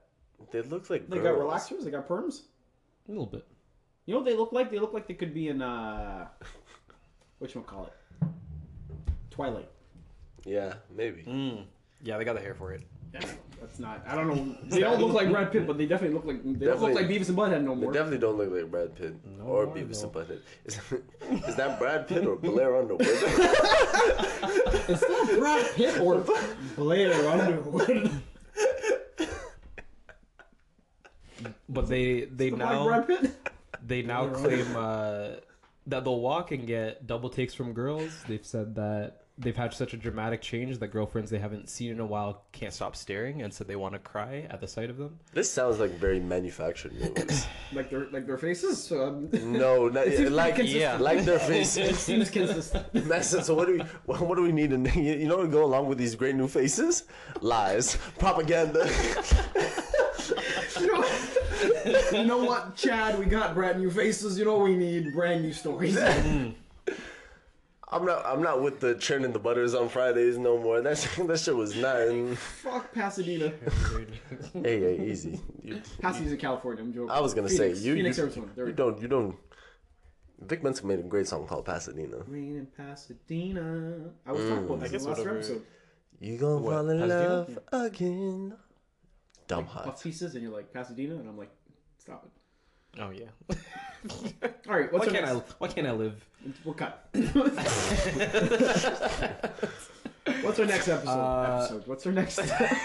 They 0.51 0.61
look 0.63 0.89
like 0.89 1.07
they 1.09 1.17
girls. 1.19 1.37
got 1.37 1.45
relaxers. 1.77 1.83
They 1.83 1.91
got 1.91 2.07
perms. 2.07 2.43
A 3.07 3.11
little 3.11 3.27
bit. 3.27 3.45
You 4.07 4.13
know 4.13 4.21
what 4.21 4.25
they 4.25 4.35
look 4.35 4.51
like? 4.51 4.71
They 4.71 4.79
look 4.79 4.93
like 4.93 5.07
they 5.07 5.13
could 5.13 5.33
be 5.33 5.49
in 5.49 5.61
uh, 5.61 6.27
which 7.39 7.55
one 7.55 7.65
call 7.65 7.85
it? 7.85 8.27
Twilight. 9.29 9.69
Yeah, 10.45 10.73
maybe. 10.95 11.23
Mm. 11.23 11.65
Yeah, 12.03 12.17
they 12.17 12.23
got 12.23 12.35
the 12.35 12.41
hair 12.41 12.53
for 12.53 12.71
it. 12.73 12.81
Yeah, 13.13 13.21
that's 13.61 13.79
not. 13.79 14.03
I 14.05 14.13
don't 14.15 14.27
know. 14.27 14.55
They 14.65 14.81
don't 14.81 14.99
look 14.99 15.13
like 15.13 15.29
Brad 15.31 15.51
Pitt, 15.51 15.65
but 15.65 15.77
they 15.77 15.85
definitely 15.85 16.15
look 16.15 16.25
like 16.25 16.43
they 16.43 16.65
don't 16.65 16.81
look 16.81 16.93
like 16.93 17.07
Beavis 17.07 17.29
and 17.29 17.37
Butthead 17.37 17.63
no 17.63 17.73
more. 17.73 17.91
They 17.91 17.97
definitely 17.97 18.19
don't 18.19 18.37
look 18.37 18.51
like 18.51 18.69
Brad 18.69 18.93
Pitt 18.95 19.15
No 19.37 19.43
or 19.45 19.65
more, 19.65 19.75
Beavis 19.75 20.01
though. 20.01 20.19
and 20.19 20.27
Butthead. 20.29 20.39
Is, 20.65 20.79
is 21.49 21.55
that 21.55 21.79
Brad 21.79 22.07
Pitt 22.07 22.25
or 22.27 22.35
Blair 22.41 22.75
Underwood? 22.75 23.01
Is 23.07 24.99
that 24.99 25.35
Brad 25.39 25.75
Pitt 25.75 25.99
or 25.99 26.23
Blair 26.75 27.29
Underwood. 27.29 28.11
But 31.67 31.87
they 31.87 32.25
they 32.25 32.49
Look 32.51 32.59
now 32.59 32.83
like 32.87 33.07
Brad 33.07 33.21
Pitt. 33.21 33.51
they 33.85 34.01
now 34.01 34.21
Alright. 34.23 34.43
claim 34.43 34.75
uh, 34.75 35.27
that 35.87 36.03
they'll 36.03 36.19
walk 36.19 36.51
and 36.51 36.65
get 36.67 37.05
double 37.07 37.29
takes 37.29 37.53
from 37.53 37.73
girls. 37.73 38.11
They've 38.27 38.45
said 38.45 38.75
that 38.75 39.24
they've 39.37 39.57
had 39.57 39.73
such 39.73 39.93
a 39.93 39.97
dramatic 39.97 40.41
change 40.41 40.77
that 40.79 40.87
girlfriends 40.87 41.29
they 41.29 41.37
haven't 41.39 41.67
seen 41.69 41.91
in 41.91 41.99
a 41.99 42.05
while 42.05 42.45
can't 42.53 42.71
stop 42.71 42.95
staring 42.95 43.41
and 43.41 43.53
so 43.53 43.65
they 43.65 43.75
want 43.75 43.91
to 43.93 43.99
cry 43.99 44.47
at 44.49 44.61
the 44.61 44.67
sight 44.67 44.89
of 44.89 44.97
them. 44.97 45.19
this 45.33 45.51
sounds 45.51 45.77
like 45.77 45.91
very 45.91 46.19
manufactured 46.21 46.93
movies. 46.93 47.45
Like 47.73 47.89
their 47.89 48.07
like 48.11 48.25
their 48.27 48.37
faces. 48.37 48.81
So, 48.81 49.07
um, 49.07 49.29
no, 49.51 49.89
not, 49.89 50.07
It 50.07 50.17
seems 50.17 50.29
like 50.31 50.55
pretty 50.55 50.69
yeah. 50.69 50.97
like 50.97 51.25
their 51.25 51.39
faces. 51.39 51.77
it 51.77 51.81
faces. 51.87 51.99
seems 51.99 52.29
consistent. 52.29 52.85
That's. 52.93 53.45
So 53.45 53.53
what 53.55 53.67
do 53.67 53.73
we 53.73 53.79
what, 54.05 54.21
what 54.21 54.35
do 54.37 54.43
we 54.43 54.51
need 54.53 54.69
to 54.69 54.77
you 54.99 55.13
you 55.15 55.27
know 55.27 55.41
to 55.41 55.47
go 55.49 55.65
along 55.65 55.87
with 55.87 55.97
these 55.97 56.15
great 56.15 56.35
new 56.35 56.47
faces? 56.47 57.03
Lies, 57.41 57.97
propaganda. 58.19 58.87
You 60.79 60.87
know, 60.87 61.05
you 62.11 62.25
know 62.25 62.43
what, 62.43 62.75
Chad? 62.75 63.17
We 63.19 63.25
got 63.25 63.53
brand 63.55 63.79
new 63.79 63.89
faces. 63.91 64.37
You 64.39 64.45
know 64.45 64.59
we 64.59 64.75
need 64.75 65.13
brand 65.13 65.41
new 65.43 65.53
stories. 65.53 65.97
I'm 67.95 68.05
not 68.05 68.25
I'm 68.25 68.43
not 68.43 68.61
with 68.61 68.81
the 68.81 68.95
churning 68.95 69.31
the 69.31 69.39
butters 69.39 69.73
on 69.73 69.87
Fridays 69.87 70.37
no 70.37 70.57
more. 70.57 70.81
That 70.81 70.97
shit, 70.97 71.27
that 71.27 71.39
shit 71.39 71.55
was 71.55 71.75
nothing. 71.77 72.35
Fuck 72.35 72.93
Pasadena. 72.93 73.53
Hey, 74.53 74.79
hey, 74.81 75.07
easy. 75.07 75.39
You, 75.63 75.81
Pasadena's 76.01 76.33
in 76.33 76.37
California. 76.37 76.83
I'm 76.83 76.93
joking. 76.93 77.09
I 77.09 77.21
was 77.21 77.33
gonna 77.33 77.47
Phoenix, 77.47 77.79
say 77.79 77.85
you 77.85 77.95
Phoenix, 77.95 78.17
you, 78.17 78.23
Arizona. 78.23 78.47
There 78.55 78.67
you 78.67 78.73
don't 78.73 79.01
you 79.01 79.07
don't. 79.07 79.37
Vic 80.41 80.61
Mensa 80.61 80.85
made 80.85 80.99
a 80.99 81.03
great 81.03 81.27
song 81.27 81.47
called 81.47 81.63
Pasadena. 81.65 82.17
Rain 82.27 82.57
in 82.57 82.65
Pasadena. 82.65 84.09
I 84.25 84.31
was 84.33 84.41
talking 84.49 84.65
about 84.65 84.79
mm. 84.79 84.83
I 84.83 84.87
this 84.87 84.91
guess 84.91 85.01
in 85.01 85.03
the 85.05 85.09
last 85.09 85.19
whatever- 85.19 85.37
episode. 85.37 85.61
You 86.19 86.37
gonna 86.37 86.57
What, 86.57 86.71
fall 86.73 86.89
in 86.89 86.99
Pasadena? 86.99 87.29
love 87.71 87.85
again. 87.85 88.53
Dumb 89.47 89.65
Puff 89.65 89.85
hot. 89.85 90.01
pieces, 90.01 90.33
and 90.33 90.43
you're 90.43 90.51
like 90.51 90.73
Pasadena, 90.73 91.15
and 91.15 91.29
I'm 91.29 91.37
like, 91.37 91.51
stop 91.97 92.25
it. 92.25 93.01
Oh 93.01 93.09
yeah. 93.11 93.25
All 94.69 94.75
right, 94.75 94.91
why 94.91 94.99
what's 94.99 95.07
our 95.07 95.13
can't 95.13 95.25
I? 95.25 95.33
Why 95.59 95.67
can't 95.67 95.87
I 95.87 95.91
live? 95.91 96.25
We'll 96.63 96.73
cut. 96.75 97.07
what's 100.41 100.59
our 100.59 100.65
next 100.65 100.87
episode? 100.87 101.09
Uh, 101.09 101.57
episode. 101.59 101.83
What's 101.87 102.05
our 102.05 102.11
next? 102.11 102.39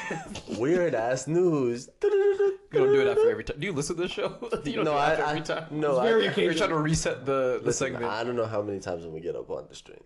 Weird 0.58 0.94
ass 0.94 1.26
news. 1.26 1.88
You 2.02 2.58
don't 2.72 2.92
do 2.92 3.00
it 3.00 3.08
after 3.08 3.30
every 3.30 3.44
time. 3.44 3.58
Do 3.58 3.66
you 3.66 3.72
listen 3.72 3.96
to 3.96 4.02
the 4.02 4.08
show? 4.08 4.36
you 4.64 4.76
don't 4.76 4.84
No, 4.84 4.92
do 4.92 4.96
it 4.96 5.00
I, 5.00 5.10
after 5.12 5.24
I 5.24 5.30
every 5.30 5.42
time. 5.42 5.66
no, 5.70 5.90
It's 5.90 5.98
I, 6.00 6.04
very 6.04 6.44
You're 6.44 6.54
trying 6.54 6.70
to 6.70 6.78
reset 6.78 7.26
the 7.26 7.58
the 7.60 7.66
listen, 7.66 7.92
segment. 7.92 8.04
I 8.06 8.24
don't 8.24 8.36
know 8.36 8.46
how 8.46 8.62
many 8.62 8.80
times 8.80 9.04
when 9.04 9.12
we 9.12 9.20
get 9.20 9.36
up 9.36 9.50
on 9.50 9.66
the 9.68 9.74
stream. 9.74 10.00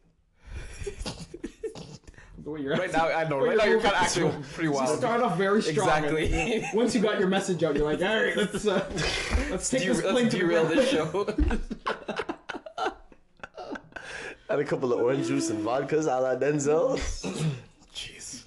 You're 2.47 2.77
Right 2.77 2.93
now, 2.93 3.09
I 3.09 3.27
know. 3.27 3.39
Right 3.39 3.57
now, 3.57 3.65
you're 3.65 3.75
you're 3.75 3.81
kind 3.81 3.95
of 3.95 4.03
actually 4.03 4.31
pretty 4.53 4.65
You 4.69 4.73
wild. 4.73 4.99
start 4.99 5.23
off 5.23 5.39
very 5.39 5.63
strong. 5.63 5.79
Exactly. 5.87 6.31
and 6.33 6.65
Once 6.75 6.95
you 6.95 7.01
got 7.01 7.19
your 7.19 7.29
message 7.29 7.63
out, 7.65 7.75
you're 7.75 7.87
like, 7.91 8.03
all 8.03 8.23
right, 8.23 8.37
let's 8.37 8.67
uh, 8.67 8.85
let's 9.51 9.71
take 9.71 9.81
Derail- 9.83 9.95
this 9.95 10.03
plane 10.03 10.15
let's 10.25 10.35
to 10.35 10.41
derail 10.41 10.65
ground." 10.67 10.79
this 10.79 10.91
show. 10.91 12.34
Had 14.49 14.59
a 14.59 14.65
couple 14.65 14.93
of 14.93 15.01
orange 15.01 15.27
juice 15.27 15.51
and 15.51 15.65
vodkas 15.65 16.05
a 16.05 16.21
la 16.21 16.37
Denzel. 16.37 16.99
Jeez. 17.95 18.43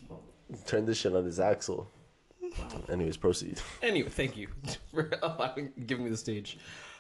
Turned 0.66 0.88
this 0.88 0.98
shit 0.98 1.16
on 1.16 1.26
his 1.26 1.40
axle. 1.40 1.90
Anyways, 2.90 3.18
proceed. 3.18 3.60
Anyway, 3.82 4.10
thank 4.10 4.38
you 4.38 4.48
for 4.94 5.10
allowing, 5.22 5.72
giving 5.86 6.06
me 6.06 6.12
the 6.12 6.18
stage. 6.18 6.58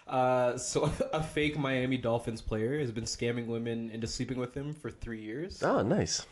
Uh, 0.07 0.57
so, 0.57 0.91
a 1.13 1.21
fake 1.21 1.57
Miami 1.57 1.97
Dolphins 1.97 2.41
player 2.41 2.79
has 2.79 2.91
been 2.91 3.03
scamming 3.03 3.47
women 3.47 3.89
into 3.91 4.07
sleeping 4.07 4.37
with 4.37 4.53
him 4.53 4.73
for 4.73 4.89
three 4.89 5.21
years. 5.21 5.61
Oh, 5.63 5.81
nice. 5.81 6.25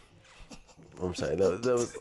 I'm 1.01 1.13
sorry. 1.13 1.35
That, 1.35 1.61
that 1.63 1.73
was. 1.73 1.97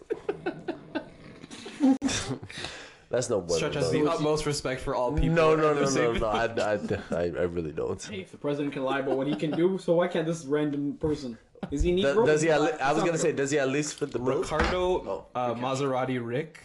That's 3.11 3.31
no 3.31 3.41
bueno. 3.41 3.57
Stretch 3.57 3.75
has 3.75 3.93
no. 3.93 4.05
the 4.05 4.11
utmost 4.11 4.47
respect 4.47 4.81
for 4.81 4.95
all 4.95 5.13
people. 5.13 5.31
No, 5.31 5.55
no, 5.55 5.71
and 5.71 5.95
no, 5.95 6.13
no, 6.13 6.19
no. 6.19 6.27
I, 6.27 6.45
I, 6.47 6.79
I, 7.17 7.23
I 7.25 7.45
really 7.45 7.73
don't. 7.73 8.03
Hey, 8.03 8.21
if 8.21 8.31
the 8.31 8.39
president 8.39 8.73
can 8.73 8.83
lie 8.83 9.01
about 9.01 9.17
what 9.17 9.27
he 9.27 9.37
can 9.37 9.51
do, 9.51 9.79
so 9.79 9.95
why 9.95 10.09
can't 10.09 10.27
this 10.27 10.45
random 10.45 10.95
person? 10.95 11.39
Is 11.71 11.83
he 11.83 12.01
Does, 12.01 12.17
Negro? 12.17 12.27
does 12.27 12.43
he? 12.43 12.51
At 12.51 12.61
le- 12.61 12.77
I 12.77 12.93
was 12.93 13.03
gonna 13.03 13.19
say, 13.19 13.33
does 13.33 13.51
he 13.51 13.59
at 13.59 13.69
least 13.69 13.99
fit 13.99 14.11
the 14.13 14.19
bill? 14.19 14.41
Ricardo 14.41 14.81
Oh, 15.07 15.27
uh, 15.35 15.55
Maserati 15.55 16.19
Rick 16.25 16.61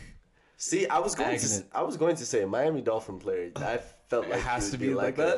See, 0.61 0.85
I 0.87 0.99
was 0.99 1.15
going 1.15 1.39
to. 1.39 1.63
I 1.73 1.83
was 1.83 1.95
going 1.95 2.17
to 2.17 2.25
say 2.25 2.43
Miami 2.43 2.81
Dolphin 2.81 3.17
player. 3.17 3.49
I 3.55 3.79
felt 4.09 4.27
like 4.27 4.39
it 4.39 4.43
has 4.43 4.65
he 4.65 4.77
to 4.77 4.83
would 4.83 4.89
be 4.89 4.93
like 4.93 5.15
that. 5.15 5.37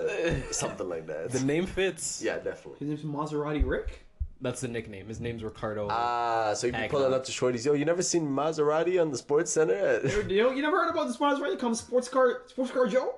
a- 0.49 0.51
something 0.53 0.89
like 0.89 1.05
that. 1.07 1.29
The 1.37 1.41
name 1.45 1.67
fits. 1.67 2.23
yeah, 2.23 2.37
definitely. 2.37 2.79
His 2.87 3.03
name's 3.03 3.03
Maserati 3.03 3.63
Rick. 3.63 4.00
That's 4.41 4.59
the 4.61 4.67
nickname. 4.67 5.07
His 5.07 5.19
name's 5.19 5.43
Ricardo. 5.43 5.87
Ah, 5.91 6.53
so 6.55 6.65
you 6.67 6.73
be 6.73 6.79
Agnet. 6.79 6.89
pulling 6.89 7.13
up 7.13 7.23
to 7.25 7.31
shorties. 7.31 7.63
Yo, 7.63 7.73
you 7.73 7.85
never 7.85 8.01
seen 8.01 8.27
Maserati 8.27 8.99
on 8.99 9.11
the 9.11 9.17
Sports 9.17 9.51
Center? 9.51 10.01
You, 10.27 10.41
know, 10.43 10.49
you 10.51 10.63
never 10.63 10.77
heard 10.77 10.89
about 10.89 11.07
this 11.07 11.17
Maserati? 11.17 11.59
Comes 11.59 11.79
sports 11.81 12.09
car, 12.09 12.41
sports 12.47 12.71
car 12.71 12.87
Joe. 12.87 13.13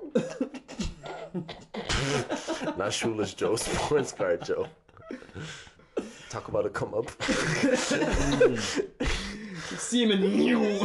Not 2.77 2.91
Shoeless 2.91 3.33
Joe, 3.33 3.55
Sports 3.55 4.11
Car 4.11 4.35
Joe. 4.37 4.67
Talk 6.29 6.49
about 6.49 6.65
a 6.65 6.69
come 6.69 6.93
up. 6.93 7.09
See 9.77 10.03
him 10.03 10.11
in 10.11 10.79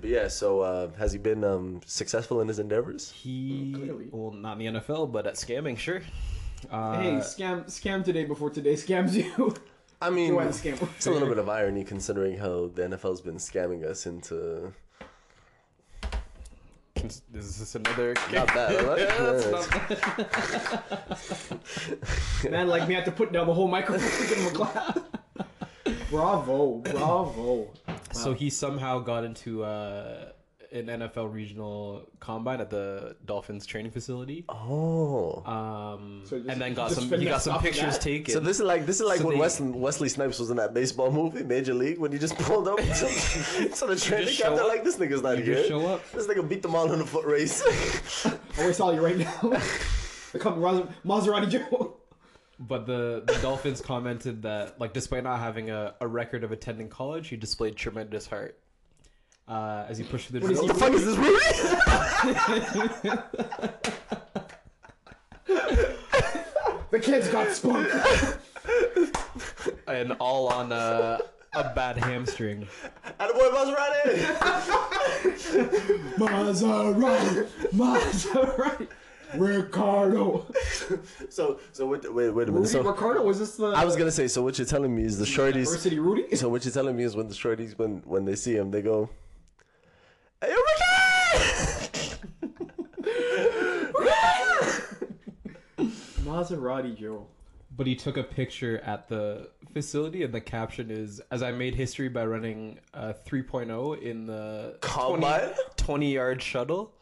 But 0.00 0.10
yeah, 0.10 0.28
so 0.28 0.60
uh, 0.60 0.90
has 0.98 1.12
he 1.12 1.18
been 1.18 1.44
um, 1.44 1.80
successful 1.84 2.40
in 2.40 2.48
his 2.48 2.58
endeavors? 2.58 3.10
he, 3.12 3.72
Clearly. 3.74 4.08
well, 4.10 4.32
not 4.32 4.60
in 4.60 4.74
the 4.74 4.80
NFL, 4.80 5.12
but 5.12 5.26
at 5.26 5.34
scamming, 5.34 5.76
sure. 5.76 6.02
Uh, 6.70 7.00
Hey, 7.00 7.10
scam, 7.18 7.64
scam 7.66 8.04
today 8.04 8.24
before 8.24 8.50
today 8.50 8.74
scams 8.74 9.12
you. 9.14 9.54
I 10.00 10.10
mean, 10.16 10.32
Go 10.32 10.40
ahead, 10.40 10.52
scam. 10.52 10.80
it's 10.96 11.06
a 11.06 11.10
little 11.10 11.28
bit 11.28 11.38
of 11.38 11.48
irony 11.48 11.84
considering 11.84 12.38
how 12.38 12.70
the 12.74 12.82
NFL's 12.82 13.20
been 13.20 13.36
scamming 13.36 13.84
us 13.84 14.06
into 14.06 14.72
is 17.04 17.22
this 17.58 17.74
another? 17.74 18.14
not 18.32 18.46
bad. 18.48 18.76
I 18.76 18.80
like 18.82 18.98
Yeah, 19.00 19.32
that's 19.32 19.70
not 22.42 22.50
Man 22.52 22.68
like 22.68 22.86
me 22.88 22.94
had 22.94 23.04
to 23.06 23.10
put 23.12 23.32
down 23.32 23.46
the 23.48 23.54
whole 23.54 23.66
microphone 23.68 24.08
to 24.08 24.28
give 24.28 24.38
him 24.38 24.46
a 24.46 24.50
clap. 24.50 24.98
bravo, 26.10 26.76
bravo. 26.78 27.68
So 28.12 28.34
he 28.34 28.50
somehow 28.50 29.00
got 29.00 29.24
into 29.24 29.64
uh, 29.64 30.30
an 30.72 30.86
NFL 30.86 31.32
regional 31.32 32.08
combine 32.20 32.60
at 32.60 32.70
the 32.70 33.16
Dolphins 33.24 33.66
training 33.66 33.92
facility. 33.92 34.44
Oh. 34.48 35.42
Um, 35.44 36.22
So 36.24 36.38
just- 36.38 36.48
and 36.50 36.60
then 36.60 36.74
got 36.74 36.90
some 36.92 37.08
been 37.08 37.20
he 37.20 37.26
got 37.26 37.42
some 37.42 37.60
pictures 37.60 37.94
that? 37.94 38.00
taken. 38.00 38.32
So 38.32 38.40
this 38.40 38.56
is 38.58 38.62
like 38.62 38.86
this 38.86 39.00
is 39.00 39.06
like 39.06 39.18
So 39.20 39.26
when 39.26 39.34
they- 39.34 39.40
Wesley, 39.40 39.68
Wesley 39.70 40.08
Snipes 40.08 40.38
was 40.38 40.50
in 40.50 40.56
that 40.56 40.74
baseball 40.74 41.10
movie, 41.12 41.42
Major 41.44 41.74
League, 41.74 41.98
when 41.98 42.10
he 42.12 42.18
just 42.18 42.36
pulled 42.38 42.68
up 42.68 42.78
to, 42.78 42.84
to 43.76 43.86
the 43.86 43.96
training 44.00 44.34
camp. 44.34 44.56
They're 44.56 44.66
like, 44.66 44.84
this 44.84 44.96
nigga's 44.96 45.22
not 45.22 45.38
You 45.38 45.44
here. 45.44 45.54
just 45.56 45.68
show 45.68 45.86
up? 45.86 46.10
This 46.12 46.26
nigga 46.26 46.48
beat 46.48 46.62
them 46.62 46.74
all 46.74 46.90
in 46.92 47.00
a 47.00 47.06
foot 47.06 47.24
race. 47.26 47.62
I 48.26 48.60
always 48.60 48.76
saw 48.76 48.90
you 48.90 49.00
right 49.00 49.18
now. 49.18 49.52
I 50.34 50.38
come 50.38 50.60
Mas- 50.60 50.86
Maserati 51.04 51.48
Joe. 51.50 51.96
But 52.60 52.86
the, 52.86 53.24
the 53.26 53.36
Dolphins 53.42 53.80
commented 53.80 54.42
that, 54.42 54.78
like, 54.78 54.92
despite 54.92 55.24
not 55.24 55.40
having 55.40 55.70
a, 55.70 55.94
a 56.00 56.06
record 56.06 56.44
of 56.44 56.52
attending 56.52 56.88
college, 56.88 57.26
he 57.28 57.36
displayed 57.36 57.74
tremendous 57.74 58.26
heart. 58.28 58.56
Uh, 59.48 59.84
as 59.88 59.98
he 59.98 60.04
pushed 60.04 60.28
through 60.28 60.40
the 60.40 60.46
What 60.46 60.52
is 60.52 60.58
drill. 60.60 60.74
he- 60.74 60.80
fuck 60.80 60.92
is 60.92 61.04
this 61.04 61.16
movie? 63.02 63.12
The 66.90 66.98
kids 67.00 67.28
got 67.28 67.50
spunk. 67.50 67.88
and 69.88 70.12
all 70.20 70.48
on 70.48 70.72
uh, 70.72 71.18
a 71.54 71.64
bad 71.74 71.96
hamstring. 71.96 72.68
Attaboy 73.18 73.50
Maserati! 73.50 74.14
Maserati, 76.18 77.46
Maserati, 77.72 78.88
Ricardo. 79.34 80.46
so, 81.30 81.58
so 81.72 81.86
wait, 81.86 82.12
wait, 82.12 82.28
wait 82.30 82.48
a 82.48 82.52
minute. 82.52 82.58
Rudy 82.60 82.68
So, 82.68 82.82
Ricardo 82.82 83.22
was 83.22 83.38
this 83.38 83.56
the? 83.56 83.68
I 83.68 83.84
was 83.86 83.96
gonna 83.96 84.10
say, 84.10 84.28
so 84.28 84.42
what 84.42 84.58
you're 84.58 84.66
telling 84.66 84.94
me 84.94 85.04
is 85.04 85.18
the 85.18 85.24
shorties. 85.24 85.54
University 85.66 85.98
Rudy. 85.98 86.36
So 86.36 86.48
what 86.50 86.64
you're 86.66 86.74
telling 86.74 86.94
me 86.96 87.04
is 87.04 87.16
when 87.16 87.28
the 87.28 87.34
shorties, 87.34 87.76
when 87.78 88.02
when 88.04 88.26
they 88.26 88.34
see 88.36 88.54
him, 88.54 88.70
they 88.70 88.82
go, 88.82 89.08
"Hey, 89.08 89.08
yo, 89.08 89.08
Ricky!" 89.08 89.21
Maserati 96.24 96.96
Joe. 96.96 97.26
But 97.76 97.86
he 97.86 97.94
took 97.94 98.16
a 98.16 98.22
picture 98.22 98.78
at 98.80 99.08
the 99.08 99.50
facility, 99.72 100.24
and 100.24 100.34
the 100.34 100.40
caption 100.40 100.90
is 100.90 101.20
As 101.30 101.42
I 101.42 101.52
made 101.52 101.74
history 101.74 102.08
by 102.08 102.26
running 102.26 102.78
a 102.92 103.14
3.0 103.14 104.02
in 104.02 104.26
the 104.26 104.76
20, 104.80 105.20
Combine? 105.20 105.50
20 105.76 106.12
yard 106.12 106.42
shuttle, 106.42 106.92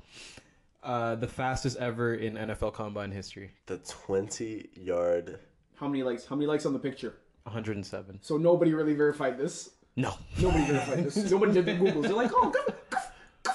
uh, 0.82 1.16
the 1.16 1.26
fastest 1.26 1.78
ever 1.78 2.14
in 2.14 2.34
NFL 2.34 2.74
combine 2.74 3.10
history. 3.10 3.52
The 3.66 3.78
20 3.78 4.68
yard. 4.74 5.40
How 5.76 5.88
many 5.88 6.02
likes? 6.02 6.26
How 6.26 6.36
many 6.36 6.46
likes 6.46 6.66
on 6.66 6.72
the 6.72 6.78
picture? 6.78 7.14
107. 7.44 8.18
So 8.22 8.36
nobody 8.36 8.74
really 8.74 8.94
verified 8.94 9.38
this. 9.38 9.70
No. 9.96 10.14
Nobody 10.40 10.64
verified 10.66 11.04
this. 11.04 11.16
Nobody 11.30 11.52
did 11.52 11.66
the 11.66 11.72
Googles. 11.72 12.02
They're 12.02 12.12
like, 12.12 12.30
oh, 12.34 12.50
good, 12.50 12.66
good, 12.66 12.74
good 12.90 13.00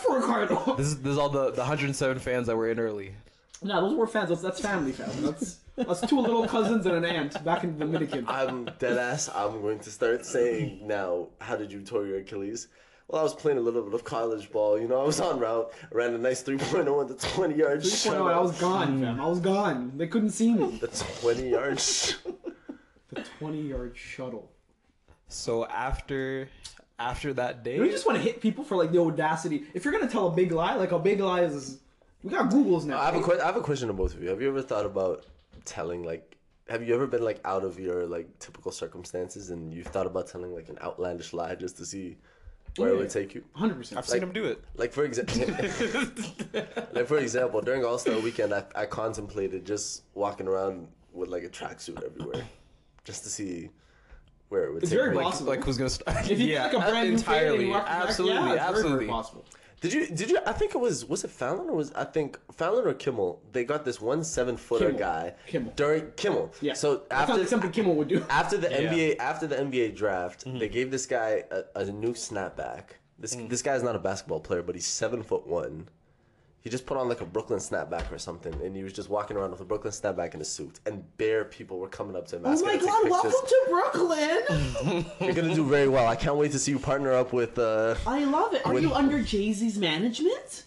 for 0.04 0.18
Ricardo. 0.18 0.74
This 0.78 0.88
is, 0.88 1.02
this 1.02 1.12
is 1.14 1.18
all 1.18 1.30
the, 1.30 1.52
the 1.52 1.58
107 1.62 2.20
fans 2.20 2.48
that 2.48 2.56
were 2.56 2.70
in 2.70 2.80
early. 2.80 3.14
No, 3.64 3.82
those 3.88 3.96
were 3.98 4.08
fans. 4.08 4.30
That's, 4.30 4.42
that's 4.42 4.60
family 4.60 4.92
fans. 4.92 5.22
That's 5.22 5.60
that's 5.76 6.02
two 6.02 6.20
little 6.20 6.48
cousins 6.48 6.86
and 6.86 6.96
an 6.96 7.06
aunt 7.06 7.44
back 7.44 7.64
in 7.64 7.78
the 7.78 7.86
Dominican. 7.86 8.26
I'm 8.28 8.66
dead 8.80 8.98
ass. 8.98 9.30
I'm 9.34 9.62
going 9.62 9.80
to 9.80 9.92
start 9.92 10.26
saying 10.26 10.82
now. 10.88 11.28
How 11.40 11.56
did 11.56 11.72
you 11.72 11.82
tore 11.82 12.06
your 12.06 12.20
Achilles? 12.20 12.68
Well, 13.08 13.20
I 13.20 13.24
was 13.24 13.34
playing 13.36 13.58
a 13.58 13.62
little 13.62 13.82
bit 13.84 13.94
of 13.94 14.04
college 14.04 14.52
ball. 14.52 14.80
You 14.80 14.88
know, 14.88 15.02
I 15.02 15.06
was 15.06 15.20
on 15.20 15.40
route. 15.40 15.72
I 15.92 15.96
ran 15.96 16.14
a 16.14 16.18
nice 16.18 16.44
3.0 16.44 17.02
at 17.02 17.08
the 17.20 17.28
20 17.28 17.56
yard 17.56 17.82
3.0, 17.82 18.34
I 18.34 18.40
was 18.40 18.60
gone, 18.60 19.02
fam. 19.02 19.20
I 19.22 19.28
was 19.28 19.40
gone. 19.40 19.92
They 19.96 20.08
couldn't 20.08 20.32
see 20.32 20.54
me. 20.54 20.78
The 20.78 20.88
20 21.22 21.50
yard. 21.50 21.80
sh- 21.80 22.14
The 23.14 23.24
20 23.40 23.62
yard 23.62 23.96
shuttle. 23.96 24.52
So 25.28 25.66
after 25.66 26.50
after 27.00 27.34
that 27.34 27.64
day, 27.64 27.80
We 27.80 27.90
just 27.90 28.06
want 28.06 28.18
to 28.18 28.24
hit 28.24 28.40
people 28.42 28.64
for 28.64 28.76
like 28.78 28.92
the 28.92 29.00
audacity. 29.02 29.66
If 29.74 29.84
you're 29.84 29.94
gonna 29.94 30.10
tell 30.10 30.28
a 30.28 30.32
big 30.32 30.52
lie, 30.52 30.76
like 30.76 30.92
a 30.92 31.00
big 31.00 31.20
lie 31.20 31.42
is, 31.42 31.80
we 32.24 32.32
got 32.32 32.50
Google's 32.50 32.86
now. 32.86 33.00
I 33.00 33.06
have 33.06 33.16
a 33.16 33.22
que- 33.22 33.40
I 33.40 33.46
have 33.46 33.58
a 33.58 33.62
question 33.62 33.88
to 33.90 33.94
both 33.94 34.14
of 34.16 34.24
you. 34.24 34.30
Have 34.30 34.42
you 34.42 34.48
ever 34.48 34.62
thought 34.62 34.86
about 34.86 35.26
telling 35.66 36.04
like? 36.04 36.38
Have 36.70 36.88
you 36.88 36.96
ever 36.96 37.06
been 37.06 37.22
like 37.24 37.40
out 37.46 37.64
of 37.64 37.80
your 37.80 38.08
like 38.08 38.40
typical 38.40 38.72
circumstances 38.72 39.52
and 39.52 39.72
you've 39.74 39.88
thought 39.88 40.08
about 40.08 40.28
telling 40.28 40.54
like 40.56 40.68
an 40.70 40.80
outlandish 40.82 41.32
lie 41.32 41.54
just 41.54 41.78
to 41.78 41.86
see 41.86 42.18
where 42.78 42.90
it 42.90 42.98
would 42.98 43.10
take 43.12 43.36
you? 43.36 43.44
Hundred 43.54 43.76
percent. 43.78 44.00
I've 44.00 44.08
seen 44.08 44.24
him 44.24 44.32
do 44.32 44.46
it. 44.46 44.64
Like 44.76 44.92
for 44.92 45.04
example, 45.04 45.36
like 46.94 47.08
for 47.08 47.18
example, 47.20 47.62
during 47.62 47.86
All 47.86 47.98
Star 48.00 48.20
Weekend, 48.20 48.54
I, 48.54 48.64
I 48.74 48.86
contemplated 48.86 49.66
just 49.66 50.04
walking 50.16 50.48
around 50.48 50.88
with 51.14 51.30
like 51.30 51.44
a 51.44 51.50
tracksuit 51.50 52.04
everywhere, 52.04 52.44
just 53.04 53.24
to 53.26 53.30
see 53.30 53.70
where 54.50 54.66
it 54.66 54.74
would 54.74 54.84
It's 54.84 54.92
take 54.92 55.00
very 55.00 55.12
me. 55.12 55.18
Like, 55.18 55.26
Possible. 55.26 55.50
like 55.50 55.64
who's 55.64 55.78
gonna 55.78 55.90
start? 55.90 56.30
If 56.30 56.40
you 56.40 56.48
yeah, 56.48 56.66
take 56.70 56.74
a 56.74 56.80
brand 56.80 57.10
new 57.12 57.18
fade 57.18 57.38
and 57.38 57.46
entirely, 57.46 57.66
you 57.68 57.74
rock 57.74 57.86
back, 57.86 58.04
absolutely, 58.08 58.36
yeah, 58.36 58.42
it's 58.42 58.56
very, 58.56 58.58
very 58.58 58.70
absolutely. 58.78 59.08
possible. 59.08 59.46
Did 59.82 59.94
you? 59.94 60.08
Did 60.08 60.30
you? 60.32 60.40
I 60.48 60.54
think 60.54 60.74
it 60.74 60.78
was. 60.80 61.06
Was 61.06 61.24
it 61.26 61.30
Fallon 61.32 61.70
or 61.70 61.76
was 61.76 61.92
I 61.94 62.06
think 62.06 62.40
Fallon 62.54 62.88
or 62.88 62.94
Kimmel? 62.94 63.42
They 63.52 63.64
got 63.66 63.86
this 63.86 64.00
one 64.02 64.24
seven 64.24 64.56
footer 64.58 64.86
Kimmel. 64.86 65.00
guy 65.00 65.34
Kimmel. 65.48 65.74
during 65.76 66.12
Kimmel. 66.16 66.54
Yeah. 66.62 66.74
So 66.74 66.96
That 66.96 67.00
sounds 67.00 67.30
after 67.30 67.38
like 67.42 67.48
something 67.50 67.72
Kimmel 67.72 67.94
would 67.96 68.08
do. 68.08 68.26
after 68.30 68.58
the 68.58 68.70
Yeah. 68.70 68.78
Mm-hmm. 68.82 68.96
NBA 68.96 69.18
after 69.20 69.48
the 69.48 69.56
NBA 69.58 69.96
draft, 69.96 70.46
they 70.48 70.70
gave 70.70 70.90
this 70.92 71.06
guy 71.06 71.44
a, 71.52 71.64
a 71.76 71.86
new 71.92 72.14
snapback. 72.14 72.84
This 73.20 73.36
Mm. 73.36 73.50
this 73.50 73.62
guy's 73.62 73.84
not 73.84 73.96
a 73.96 74.00
basketball 74.00 74.40
player, 74.40 74.62
but 74.64 74.76
he's 74.76 74.88
seven 74.88 75.22
foot 75.22 75.46
one. 75.46 75.88
He 76.66 76.72
just 76.72 76.88
put 76.88 76.98
on 76.98 77.08
like 77.08 77.22
a 77.22 77.26
Brooklyn 77.26 77.60
snapback 77.60 78.12
or 78.12 78.18
something, 78.18 78.52
and 78.64 78.76
he 78.76 78.84
was 78.84 78.92
just 78.92 79.08
walking 79.08 79.38
around 79.38 79.52
with 79.52 79.62
a 79.62 79.66
Brooklyn 79.66 79.94
snapback 79.94 80.34
in 80.34 80.42
a 80.42 80.44
suit. 80.44 80.80
And 80.88 81.04
bare 81.18 81.46
people 81.46 81.78
were 81.78 81.88
coming 81.88 82.16
up 82.16 82.26
to 82.30 82.38
him 82.38 82.42
Oh 82.44 82.52
asking 82.54 82.66
my 82.68 82.74
him 82.74 82.80
to 82.80 82.86
God! 82.88 83.02
take 83.04 83.12
Welcome 83.12 83.32
to 83.48 83.66
Brooklyn. 83.70 85.06
You're 85.22 85.34
gonna 85.36 85.54
do 85.54 85.64
very 85.64 85.88
well. 85.88 86.08
I 86.08 86.16
can't 86.16 86.38
wait 86.38 86.52
to 86.54 86.60
see 86.60 86.72
you 86.72 86.80
partner 86.80 87.12
up 87.14 87.34
with. 87.34 87.60
uh 87.60 87.94
I 88.08 88.24
love 88.26 88.56
it. 88.56 88.66
Are 88.66 88.74
With- 88.74 88.82
you 88.82 88.92
under 88.94 89.22
Jay 89.22 89.54
Z's 89.54 89.78
management? 89.78 90.64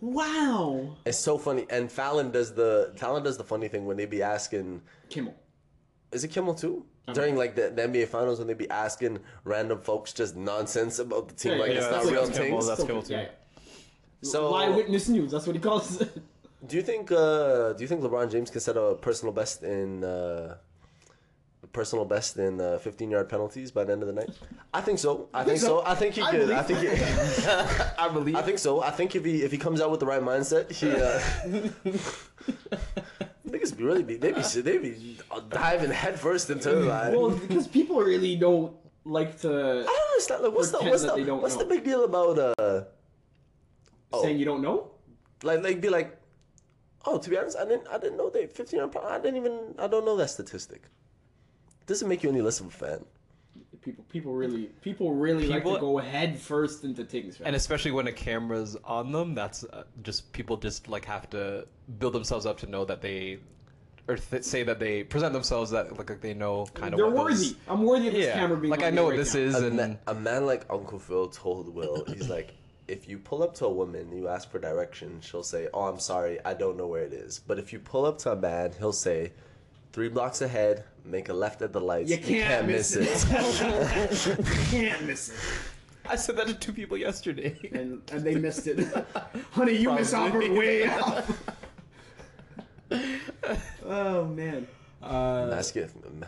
Wow. 0.00 0.96
It's 1.06 1.16
so 1.18 1.38
funny. 1.38 1.64
And 1.70 1.90
Fallon 1.92 2.30
does 2.32 2.52
the 2.54 2.92
Fallon 2.96 3.22
does 3.22 3.38
the 3.38 3.44
funny 3.44 3.68
thing 3.68 3.86
when 3.86 3.96
they 3.96 4.06
be 4.06 4.22
asking. 4.22 4.82
Kimmel. 5.10 5.34
Is 6.12 6.24
it 6.24 6.28
Kimmel 6.32 6.54
too? 6.54 6.84
During 7.12 7.36
like 7.36 7.54
the, 7.54 7.70
the 7.70 7.82
NBA 7.82 8.08
finals 8.08 8.38
when 8.40 8.48
they 8.48 8.54
be 8.54 8.68
asking 8.68 9.20
random 9.44 9.80
folks 9.80 10.12
just 10.12 10.34
nonsense 10.34 10.98
about 10.98 11.28
the 11.28 11.34
team 11.34 11.52
Yeah, 11.52 11.58
like 11.58 11.70
yeah, 11.70 11.76
it's 11.76 11.84
yeah, 11.86 11.90
not 11.92 11.98
that's 12.02 12.10
real 12.10 12.24
like 12.24 12.32
Kimmel, 12.34 12.50
things. 12.50 12.66
that's 12.66 12.80
So, 12.80 12.86
Kimmel 12.88 13.02
too. 13.02 13.12
yeah. 13.14 13.28
So 14.22 14.54
Eyewitness 14.54 15.08
news. 15.08 15.30
That's 15.32 15.46
what 15.46 15.56
he 15.56 15.62
calls 15.62 16.00
it. 16.00 16.10
do 16.66 16.76
you 16.76 16.82
think 16.82 17.12
uh, 17.12 17.72
do 17.74 17.82
you 17.82 17.88
think 17.88 18.02
LeBron 18.02 18.30
James 18.30 18.50
can 18.50 18.60
set 18.60 18.76
a 18.76 18.94
personal 19.00 19.32
best 19.32 19.62
in 19.62 20.02
uh, 20.04 20.56
personal 21.72 22.04
best 22.04 22.36
in 22.38 22.60
uh, 22.60 22.78
15 22.78 23.10
yard 23.10 23.28
penalties 23.28 23.70
by 23.70 23.84
the 23.84 23.92
end 23.92 24.02
of 24.02 24.08
the 24.08 24.14
night? 24.14 24.30
I 24.72 24.80
think 24.80 24.98
so. 24.98 25.28
I, 25.32 25.44
think, 25.44 25.58
think 25.58 25.60
so. 25.60 25.80
so. 25.80 25.86
I 25.86 25.94
think 25.94 26.14
he 26.14 26.22
I 26.22 26.30
could. 26.30 26.40
believe 26.40 26.56
I 26.58 26.62
think. 26.62 26.78
He, 26.80 27.46
I 27.98 28.08
believe. 28.08 28.36
I 28.36 28.42
think 28.42 28.58
so. 28.58 28.82
I 28.82 28.90
think 28.90 29.14
if 29.14 29.24
he 29.24 29.42
if 29.42 29.52
he 29.52 29.58
comes 29.58 29.80
out 29.80 29.90
with 29.90 30.00
the 30.00 30.06
right 30.06 30.22
mindset, 30.22 30.72
he. 30.72 30.90
Uh, 30.90 31.20
niggas 33.48 33.76
be 33.76 33.84
really 33.84 34.02
be 34.02 34.16
they 34.16 34.32
be 34.32 34.40
they 34.40 34.78
be 34.78 35.18
diving 35.50 35.90
headfirst 35.90 36.50
into 36.50 36.82
it. 36.82 36.84
Like, 36.84 37.12
Well, 37.14 37.30
because 37.30 37.66
people 37.68 38.00
really 38.00 38.36
don't 38.36 38.74
like 39.04 39.40
to 39.42 39.48
I 39.48 39.84
don't 39.84 40.10
understand. 40.10 40.42
Like, 40.42 40.52
what's 40.54 40.70
the 40.70 40.78
what's 40.78 41.02
the 41.02 41.34
what's 41.34 41.54
know. 41.56 41.62
the 41.62 41.68
big 41.68 41.84
deal 41.84 42.04
about 42.04 42.38
uh 42.38 42.84
oh. 44.18 44.22
saying 44.22 44.38
you 44.38 44.44
don't 44.44 44.62
know. 44.62 44.90
like 45.42 45.62
like 45.62 45.80
be 45.80 45.88
like 45.88 46.16
oh 47.06 47.18
to 47.18 47.30
be 47.30 47.36
honest 47.38 47.56
I 47.56 47.64
didn't 47.64 47.86
I 47.88 47.98
didn't 47.98 48.16
know 48.16 48.30
they 48.30 48.46
15 48.46 48.78
yard 48.78 48.96
I 48.96 49.18
didn't 49.18 49.36
even 49.36 49.74
I 49.78 49.86
don't 49.86 50.04
know 50.04 50.16
that 50.16 50.30
statistic. 50.30 50.82
Doesn't 51.86 52.08
make 52.08 52.22
you 52.22 52.30
any 52.30 52.40
less 52.40 52.60
of 52.60 52.66
a 52.66 52.70
fan. 52.70 53.04
People, 53.82 54.04
people 54.08 54.32
really, 54.34 54.64
people 54.82 55.12
really 55.14 55.46
like 55.46 55.62
to 55.62 55.78
go 55.78 55.98
head 55.98 56.36
first 56.40 56.82
into 56.82 57.04
things. 57.04 57.40
and 57.44 57.54
especially 57.54 57.92
when 57.92 58.08
a 58.08 58.12
camera's 58.12 58.76
on 58.84 59.12
them, 59.12 59.32
that's 59.32 59.62
uh, 59.62 59.84
just 60.02 60.32
people 60.32 60.56
just 60.56 60.88
like 60.88 61.04
have 61.04 61.30
to 61.30 61.64
build 62.00 62.12
themselves 62.12 62.46
up 62.46 62.58
to 62.58 62.66
know 62.66 62.84
that 62.84 63.00
they, 63.00 63.38
or 64.08 64.16
th- 64.16 64.42
say 64.42 64.64
that 64.64 64.80
they 64.80 65.04
present 65.04 65.32
themselves 65.32 65.70
that 65.70 65.96
like, 65.96 66.10
like 66.10 66.20
they 66.20 66.34
know 66.34 66.66
kind 66.74 66.94
of 66.94 66.98
They're 66.98 67.06
what 67.06 67.26
worthy. 67.26 67.34
those- 67.36 67.54
I'm 67.68 67.84
worthy 67.84 68.08
of 68.08 68.14
this 68.14 68.26
Yeah, 68.26 68.34
camera 68.34 68.56
being 68.56 68.72
like 68.72 68.82
I 68.82 68.90
me 68.90 68.96
know 68.96 69.04
what 69.04 69.10
right 69.10 69.18
this 69.18 69.34
now. 69.34 69.40
is, 69.42 69.54
A, 69.62 69.66
and 69.68 69.98
a 70.08 70.14
man 70.14 70.46
like 70.46 70.64
Uncle 70.68 70.98
Phil 70.98 71.28
told 71.28 71.72
Will, 71.72 72.04
he's 72.08 72.28
like, 72.28 72.54
if 72.88 73.08
you 73.08 73.18
pull 73.18 73.42
up 73.42 73.54
to 73.56 73.66
a 73.66 73.72
woman, 73.72 74.02
and 74.02 74.16
you 74.16 74.28
ask 74.28 74.50
for 74.50 74.58
direction, 74.58 75.20
she'll 75.20 75.42
say, 75.42 75.68
"Oh, 75.74 75.82
I'm 75.82 75.98
sorry, 75.98 76.38
I 76.44 76.54
don't 76.54 76.76
know 76.76 76.86
where 76.86 77.02
it 77.02 77.12
is." 77.12 77.40
But 77.46 77.58
if 77.58 77.72
you 77.72 77.78
pull 77.78 78.04
up 78.04 78.18
to 78.18 78.32
a 78.32 78.36
man, 78.36 78.72
he'll 78.78 78.92
say, 78.92 79.32
three 79.92 80.08
blocks 80.08 80.42
ahead, 80.42 80.84
make 81.04 81.28
a 81.28 81.32
left 81.32 81.62
at 81.62 81.72
the 81.72 81.80
lights. 81.80 82.10
You 82.10 82.18
can't, 82.18 82.66
miss, 82.66 82.94
it. 82.96 83.08
it." 83.08 84.26
you 84.38 84.44
can't 84.70 85.04
miss 85.04 85.30
it. 85.30 85.34
I 86.08 86.16
said 86.16 86.36
that 86.36 86.46
to 86.46 86.54
two 86.54 86.72
people 86.72 86.96
yesterday. 86.96 87.56
And 87.72 88.02
and 88.12 88.22
they 88.22 88.34
missed 88.36 88.66
it. 88.66 88.86
Honey, 89.52 89.76
you 89.76 89.92
miss 89.92 90.10
Probably. 90.10 90.46
Auburn 90.46 90.56
way 90.56 90.86
out. 90.86 91.24
oh 93.84 94.24
man. 94.26 94.66
Uh, 95.02 95.46
masculine, 95.50 96.24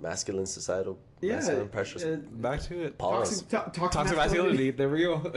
masculine 0.00 0.46
societal, 0.46 0.98
Yeah. 1.20 1.36
masculine 1.36 1.68
pressures. 1.68 2.04
uh, 2.04 2.18
back 2.32 2.60
to 2.62 2.82
it. 2.84 2.98
Pause. 2.98 3.42
toxic, 3.42 3.48
to- 3.48 3.80
toxic, 3.80 3.92
Toxic 3.92 4.16
masculinity. 4.16 4.70
There 4.70 4.88
we 4.88 5.02
go. 5.02 5.32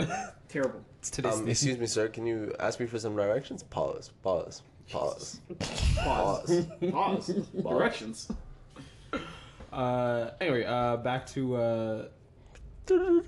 Terrible. 0.49 0.81
it's 0.99 1.09
today's 1.09 1.35
Um, 1.39 1.47
excuse 1.47 1.77
me, 1.77 1.85
sir. 1.87 2.07
Can 2.09 2.25
you 2.27 2.53
ask 2.59 2.79
me 2.79 2.85
for 2.85 2.99
some 2.99 3.15
directions? 3.15 3.63
Pause. 3.63 4.11
Pause. 4.21 4.61
Pause. 4.91 5.39
Pause. 5.95 6.65
Pause. 6.91 6.91
Pause. 6.91 7.27
Directions. 7.63 8.31
Uh, 9.71 10.29
anyway, 10.39 10.63
uh, 10.65 10.97
back 10.97 11.25
to 11.25 11.55
uh, 11.55 12.05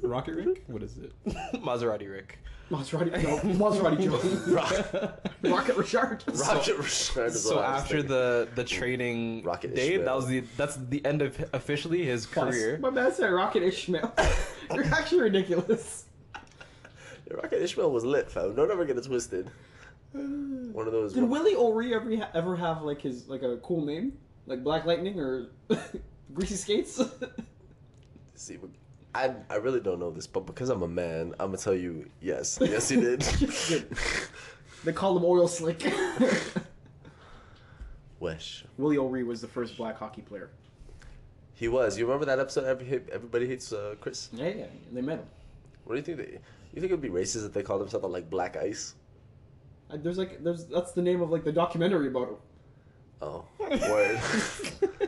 Rocket 0.03 0.35
Rick. 0.35 0.63
What 0.67 0.83
is 0.83 0.95
it? 0.99 1.11
Maserati 1.55 2.07
Rick. 2.07 2.37
Maserati. 2.71 3.11
No, 3.23 3.37
Maserati 3.69 4.03
Joe. 4.03 5.13
Rocket 5.49 5.77
Richard. 5.77 6.23
Rocket 6.33 6.77
Richard 6.77 7.27
is 7.27 7.43
So 7.43 7.55
what 7.57 7.65
I 7.65 7.73
was 7.75 7.83
after 7.83 8.01
the 8.01 8.47
the 8.55 8.63
training 8.63 9.43
Rocket 9.43 9.75
day, 9.75 9.89
Ishmael. 9.93 10.05
that 10.05 10.15
was 10.15 10.27
the 10.27 10.39
that's 10.57 10.75
the 10.77 11.05
end 11.05 11.21
of 11.21 11.37
officially 11.53 12.03
his 12.03 12.25
career. 12.25 12.79
My 12.79 12.89
man 12.89 13.11
said 13.13 13.27
Rocket 13.27 13.61
Ishmael. 13.63 14.11
You're 14.73 14.85
actually 14.85 15.21
ridiculous. 15.21 16.05
Yeah, 17.27 17.35
Rocket 17.35 17.61
Ishmael 17.61 17.91
was 17.91 18.03
lit, 18.03 18.31
fam. 18.31 18.55
Don't 18.55 18.71
ever 18.71 18.83
get 18.85 18.97
it 18.97 19.03
twisted. 19.05 19.49
One 20.13 20.87
of 20.87 20.91
those. 20.93 21.13
Did 21.13 21.23
Willie 21.25 21.55
O'Ree 21.55 21.93
ever 21.93 22.15
ha- 22.17 22.29
ever 22.33 22.55
have 22.55 22.81
like 22.81 23.01
his 23.01 23.27
like 23.27 23.43
a 23.43 23.57
cool 23.57 23.85
name, 23.85 24.13
like 24.47 24.63
Black 24.63 24.85
Lightning 24.85 25.19
or 25.19 25.47
Greasy 26.33 26.55
Skates? 26.55 26.99
See, 28.33 28.57
but 28.57 28.69
I 29.15 29.33
I 29.49 29.55
really 29.55 29.79
don't 29.79 29.99
know 29.99 30.11
this, 30.11 30.27
but 30.27 30.45
because 30.45 30.69
I'm 30.69 30.83
a 30.83 30.87
man, 30.87 31.33
I'm 31.39 31.47
gonna 31.47 31.57
tell 31.57 31.73
you 31.73 32.09
yes, 32.21 32.57
yes, 32.61 32.89
he 32.89 32.97
did. 32.97 33.21
they 34.83 34.91
called 34.91 35.17
him 35.17 35.23
Oil 35.25 35.47
Slick. 35.47 35.81
Wesh. 38.19 38.65
Willie 38.77 38.97
O'Ree 38.97 39.23
was 39.23 39.39
the 39.39 39.47
first 39.47 39.77
black 39.77 39.97
hockey 39.97 40.21
player. 40.21 40.49
He 41.53 41.69
was. 41.69 41.97
You 41.97 42.05
remember 42.05 42.25
that 42.25 42.39
episode? 42.39 42.65
Every 42.65 43.01
everybody 43.11 43.47
hates 43.47 43.71
uh, 43.71 43.95
Chris. 44.01 44.29
Yeah, 44.33 44.49
yeah, 44.49 44.65
they 44.91 45.01
met 45.01 45.19
him. 45.19 45.27
What 45.85 45.93
do 45.93 45.99
you 45.99 46.17
think? 46.17 46.17
They, 46.17 46.39
you 46.73 46.81
think 46.81 46.85
it'd 46.91 46.99
be 46.99 47.09
racist 47.09 47.45
if 47.45 47.53
they 47.53 47.63
called 47.63 47.81
themselves 47.81 48.05
like 48.07 48.29
Black 48.29 48.57
Ice? 48.57 48.95
Uh, 49.89 49.95
There's 49.97 50.17
like 50.17 50.43
there's 50.43 50.65
that's 50.65 50.91
the 50.91 51.01
name 51.01 51.21
of 51.21 51.29
like 51.29 51.45
the 51.45 51.53
documentary 51.53 52.07
about 52.07 52.29
him. 52.29 52.35
Oh, 53.21 53.45
word. 53.59 54.19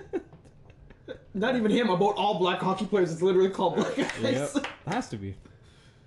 Not 1.38 1.56
even 1.56 1.71
him. 1.71 1.89
About 1.89 2.15
all 2.15 2.39
black 2.39 2.60
hockey 2.60 2.86
players, 2.86 3.12
it's 3.12 3.21
literally 3.21 3.50
called 3.50 3.76
Black 3.76 3.97
Ice. 4.00 4.56
Yep, 4.56 4.67
has 4.88 5.10
to 5.10 5.17
be. 5.17 5.36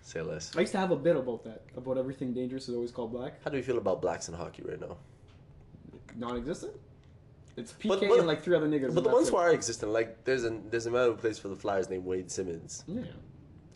Say 0.02 0.22
less. 0.22 0.56
I 0.56 0.60
used 0.60 0.72
to 0.72 0.78
have 0.78 0.90
a 0.90 0.96
bit 0.96 1.14
about 1.16 1.44
that. 1.44 1.62
About 1.76 1.98
everything 1.98 2.32
dangerous 2.32 2.68
is 2.68 2.74
always 2.74 2.90
called 2.90 3.12
black. 3.12 3.42
How 3.44 3.50
do 3.50 3.56
you 3.56 3.62
feel 3.62 3.78
about 3.78 4.00
blacks 4.02 4.28
in 4.28 4.34
hockey 4.34 4.62
right 4.66 4.80
now? 4.80 4.96
Non-existent. 6.16 6.72
It's 7.56 7.72
PK 7.72 7.88
But- 7.88 8.00
but- 8.00 8.18
and 8.18 8.26
like 8.26 8.42
three 8.42 8.56
other 8.56 8.68
niggas. 8.68 8.94
But 8.94 9.04
the 9.04 9.10
ones 9.10 9.28
it. 9.28 9.32
who 9.32 9.36
are 9.36 9.50
existing, 9.52 9.92
like 9.92 10.24
there's 10.24 10.44
a 10.44 10.58
there's 10.70 10.86
a 10.86 10.90
man 10.90 11.06
who 11.06 11.14
plays 11.14 11.38
for 11.38 11.48
the 11.48 11.56
Flyers 11.56 11.88
named 11.90 12.04
Wayne 12.04 12.28
Simmonds. 12.28 12.84
Yeah. 12.86 13.02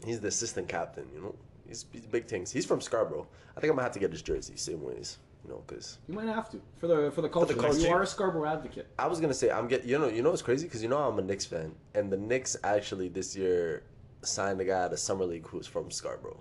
He's 0.04 0.20
the 0.20 0.28
assistant 0.28 0.68
captain. 0.68 1.06
You 1.14 1.20
know, 1.20 1.34
he's, 1.68 1.84
he's 1.92 2.06
big 2.06 2.26
things. 2.26 2.50
He's 2.50 2.64
from 2.66 2.80
Scarborough. 2.80 3.26
I 3.56 3.60
think 3.60 3.70
I'm 3.70 3.76
gonna 3.76 3.82
have 3.84 3.92
to 3.92 3.98
get 4.00 4.10
his 4.12 4.22
jersey 4.22 4.56
same 4.56 4.82
ways. 4.82 5.18
You 5.44 5.50
know, 5.50 5.62
because 5.66 5.98
You 6.09 6.14
might 6.14 6.26
have 6.26 6.48
to 6.52 6.61
for 6.78 6.87
the 6.87 7.11
for 7.11 7.20
the 7.22 7.28
culture. 7.28 7.52
the 7.54 7.61
culture. 7.61 7.78
You 7.80 7.88
are 7.88 8.02
a 8.02 8.07
Scarborough 8.07 8.48
advocate. 8.48 8.87
I 8.98 9.07
was 9.07 9.20
gonna 9.20 9.35
say 9.35 9.50
I'm 9.50 9.68
get 9.68 9.85
you 9.85 9.98
know 9.98 10.09
you 10.09 10.22
know 10.22 10.30
what's 10.30 10.42
crazy 10.42 10.66
because 10.66 10.83
you 10.83 10.88
know 10.88 10.98
I'm 10.98 11.18
a 11.18 11.22
Knicks 11.22 11.44
fan 11.44 11.74
and 11.94 12.11
the 12.11 12.16
Knicks 12.16 12.57
actually 12.64 13.09
this 13.09 13.37
year 13.37 13.83
signed 14.22 14.61
a 14.61 14.64
guy 14.64 14.85
out 14.85 14.92
of 14.92 14.98
summer 14.98 15.26
league 15.26 15.46
who's 15.46 15.66
from 15.66 15.90
Scarborough 15.90 16.40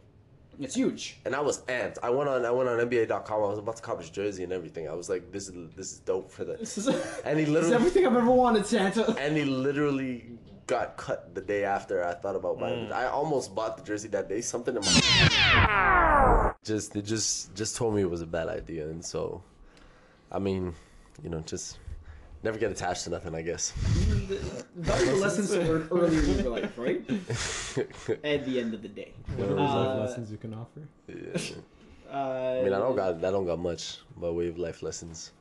It's 0.57 0.75
huge. 0.75 1.17
and 1.25 1.35
I 1.35 1.41
was 1.41 1.63
amped. 1.63 1.97
I 2.01 2.09
went 2.11 2.29
on 2.29 2.45
I 2.45 2.51
went 2.51 2.69
on 2.69 2.79
NBA.com. 2.79 3.43
I 3.43 3.47
was 3.47 3.59
about 3.59 3.75
to 3.75 3.81
cop 3.81 3.99
his 3.99 4.09
jersey 4.09 4.43
and 4.45 4.53
everything. 4.53 4.87
I 4.87 4.93
was 4.93 5.09
like 5.09 5.31
this 5.33 5.49
is 5.49 5.55
this 5.75 5.91
is 5.91 5.99
dope 5.99 6.31
for 6.31 6.45
the 6.45 6.53
This 6.55 6.77
is, 6.77 6.87
And 7.25 7.37
he 7.39 7.43
this 7.45 7.47
is 7.47 7.49
literally- 7.49 7.75
everything 7.75 8.05
I've 8.07 8.15
ever 8.15 8.31
wanted, 8.31 8.65
Santa. 8.65 9.13
and 9.19 9.35
he 9.35 9.43
literally 9.43 10.29
got 10.67 10.97
cut 10.97 11.33
the 11.35 11.41
day 11.41 11.63
after 11.65 12.03
I 12.03 12.13
thought 12.13 12.35
about 12.35 12.59
buying 12.59 12.85
it. 12.85 12.91
I 12.91 13.07
almost 13.07 13.53
bought 13.55 13.77
the 13.77 13.83
jersey 13.83 14.07
that 14.09 14.29
day. 14.29 14.41
Something 14.41 14.75
in 14.77 14.81
my 14.81 16.53
just 16.63 16.95
it 16.95 17.03
just 17.03 17.53
just 17.55 17.75
told 17.75 17.95
me 17.95 18.01
it 18.01 18.09
was 18.09 18.21
a 18.21 18.25
bad 18.27 18.47
idea, 18.47 18.87
and 18.87 19.03
so 19.03 19.41
I 20.31 20.39
mean, 20.39 20.73
you 21.21 21.29
know, 21.29 21.39
just 21.41 21.77
never 22.43 22.57
get 22.57 22.71
attached 22.71 23.03
to 23.05 23.09
nothing. 23.09 23.35
I 23.35 23.41
guess. 23.41 23.71
Valuable 24.75 25.19
lessons 25.19 25.51
to 25.53 25.59
learn 25.61 25.87
earlier 25.91 26.21
in 26.21 26.39
your 26.39 26.49
life, 26.59 26.77
right? 26.77 27.01
At 28.23 28.45
the 28.45 28.59
end 28.59 28.73
of 28.73 28.81
the 28.81 28.87
day. 28.89 29.13
What 29.35 29.49
are 29.49 29.57
Uh, 29.59 29.63
life 29.63 29.99
lessons 30.09 30.31
you 30.31 30.37
can 30.37 30.53
offer? 30.53 30.81
Yeah. 31.07 31.55
Uh, 32.11 32.59
I 32.59 32.63
mean, 32.63 32.73
I 32.73 32.79
don't 32.79 32.95
got 32.95 33.15
I 33.23 33.31
don't 33.31 33.45
got 33.45 33.59
much 33.59 33.99
by 34.17 34.29
way 34.29 34.47
of 34.47 34.57
life 34.57 34.81
lessons. 34.83 35.31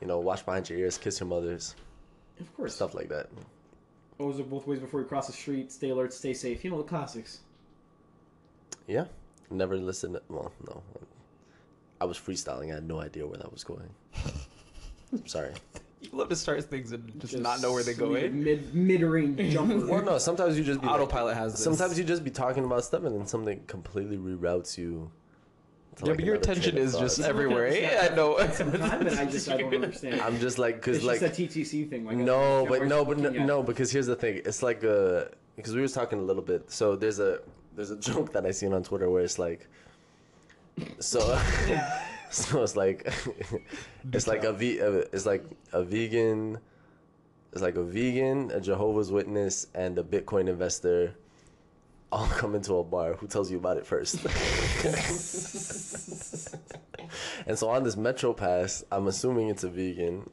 You 0.00 0.06
know, 0.08 0.18
watch 0.18 0.44
behind 0.44 0.68
your 0.68 0.78
ears, 0.80 0.98
kiss 0.98 1.20
your 1.20 1.28
mothers, 1.28 1.76
Of 2.40 2.52
course. 2.56 2.74
stuff 2.74 2.94
like 2.94 3.08
that. 3.10 3.28
Always 4.18 4.36
look 4.36 4.50
both 4.50 4.66
ways 4.66 4.78
before 4.78 5.00
you 5.00 5.06
cross 5.06 5.26
the 5.26 5.32
street. 5.32 5.72
Stay 5.72 5.90
alert. 5.90 6.12
Stay 6.12 6.34
safe. 6.34 6.64
You 6.64 6.70
know 6.70 6.78
the 6.78 6.84
classics. 6.84 7.40
Yeah, 8.86 9.04
never 9.50 9.76
listen. 9.76 10.18
Well, 10.28 10.52
no, 10.66 10.82
I 12.00 12.04
was 12.04 12.18
freestyling. 12.18 12.70
I 12.70 12.74
had 12.76 12.86
no 12.88 13.00
idea 13.00 13.26
where 13.26 13.38
that 13.38 13.52
was 13.52 13.64
going. 13.64 13.88
I'm 15.12 15.26
sorry. 15.26 15.52
You 16.00 16.08
love 16.12 16.28
to 16.30 16.36
start 16.36 16.62
things 16.64 16.90
and 16.92 17.12
just, 17.20 17.38
not 17.38 17.60
know 17.60 17.72
where 17.72 17.84
they 17.84 17.94
go 17.94 18.10
sweet 18.10 18.24
in. 18.24 18.40
Eh? 18.40 18.44
Mid 18.44 18.74
mid 18.74 19.02
range 19.02 19.52
jumper. 19.52 19.86
Well, 19.86 20.02
no. 20.02 20.18
Sometimes 20.18 20.58
you 20.58 20.64
just 20.64 20.80
be 20.80 20.86
like- 20.86 20.96
Autopilot 20.96 21.36
has 21.36 21.52
this. 21.52 21.62
Sometimes 21.62 21.96
you 21.96 22.04
just 22.04 22.24
be 22.24 22.30
talking 22.30 22.64
about 22.64 22.84
stuff 22.84 23.04
and 23.04 23.14
then 23.18 23.26
something 23.26 23.62
completely 23.66 24.16
reroutes 24.16 24.76
you. 24.76 25.10
To, 25.96 26.04
Yeah, 26.04 26.08
like, 26.10 26.16
but 26.18 26.24
your 26.26 26.34
attention 26.36 26.76
is 26.78 26.96
just 26.96 27.18
thought. 27.18 27.28
everywhere. 27.28 27.66
It's 27.66 27.80
Yeah, 27.80 28.08
I 28.10 28.14
know. 28.14 28.38
Sometime, 28.52 29.06
and 29.06 29.18
I 29.18 29.24
just 29.26 29.48
I 29.48 29.56
don't 29.58 29.74
understand. 29.84 30.20
I'm 30.20 30.38
just 30.38 30.58
like, 30.58 30.80
cause 30.82 30.96
it's 30.96 31.04
like, 31.04 31.20
just 31.20 31.38
a 31.38 31.42
TTC 31.42 31.88
thing. 31.90 32.04
Like 32.04 32.16
no, 32.16 32.64
I 32.66 32.68
but 32.68 32.86
no, 32.86 33.04
but 33.04 33.18
no, 33.18 33.30
no, 33.30 33.62
because 33.62 33.90
here's 33.92 34.06
the 34.06 34.16
thing. 34.16 34.40
It's 34.44 34.62
like 34.62 34.82
uh, 34.84 35.24
because 35.56 35.74
we 35.74 35.80
were 35.80 35.88
talking 35.88 36.18
a 36.18 36.22
little 36.22 36.42
bit. 36.42 36.70
So 36.70 36.96
there's 36.96 37.18
a 37.18 37.40
there's 37.76 37.90
a 37.90 37.96
joke 38.10 38.32
that 38.32 38.46
I 38.46 38.50
seen 38.50 38.72
on 38.72 38.82
Twitter 38.82 39.10
where 39.10 39.22
it's 39.22 39.38
like, 39.38 39.68
so, 40.98 41.20
so 42.30 42.62
it's 42.62 42.76
like, 42.76 43.12
it's 44.12 44.26
like 44.26 44.44
a 44.44 44.52
ve- 44.52 44.80
uh, 44.80 45.04
it's 45.12 45.26
like 45.26 45.44
a 45.72 45.82
vegan, 45.84 46.58
it's 47.52 47.62
like 47.62 47.76
a 47.76 47.82
vegan, 47.84 48.50
a 48.50 48.60
Jehovah's 48.60 49.10
Witness, 49.12 49.66
and 49.74 49.98
a 49.98 50.02
Bitcoin 50.02 50.48
investor. 50.48 51.14
All 52.12 52.26
come 52.26 52.54
into 52.54 52.74
a 52.74 52.84
bar. 52.84 53.14
Who 53.14 53.26
tells 53.26 53.50
you 53.50 53.56
about 53.56 53.78
it 53.78 53.86
first? 53.86 54.16
and 57.46 57.58
so 57.58 57.70
on 57.70 57.84
this 57.84 57.96
Metro 57.96 58.34
Pass, 58.34 58.84
I'm 58.92 59.06
assuming 59.06 59.48
it's 59.48 59.64
a 59.64 59.70
vegan. 59.70 60.28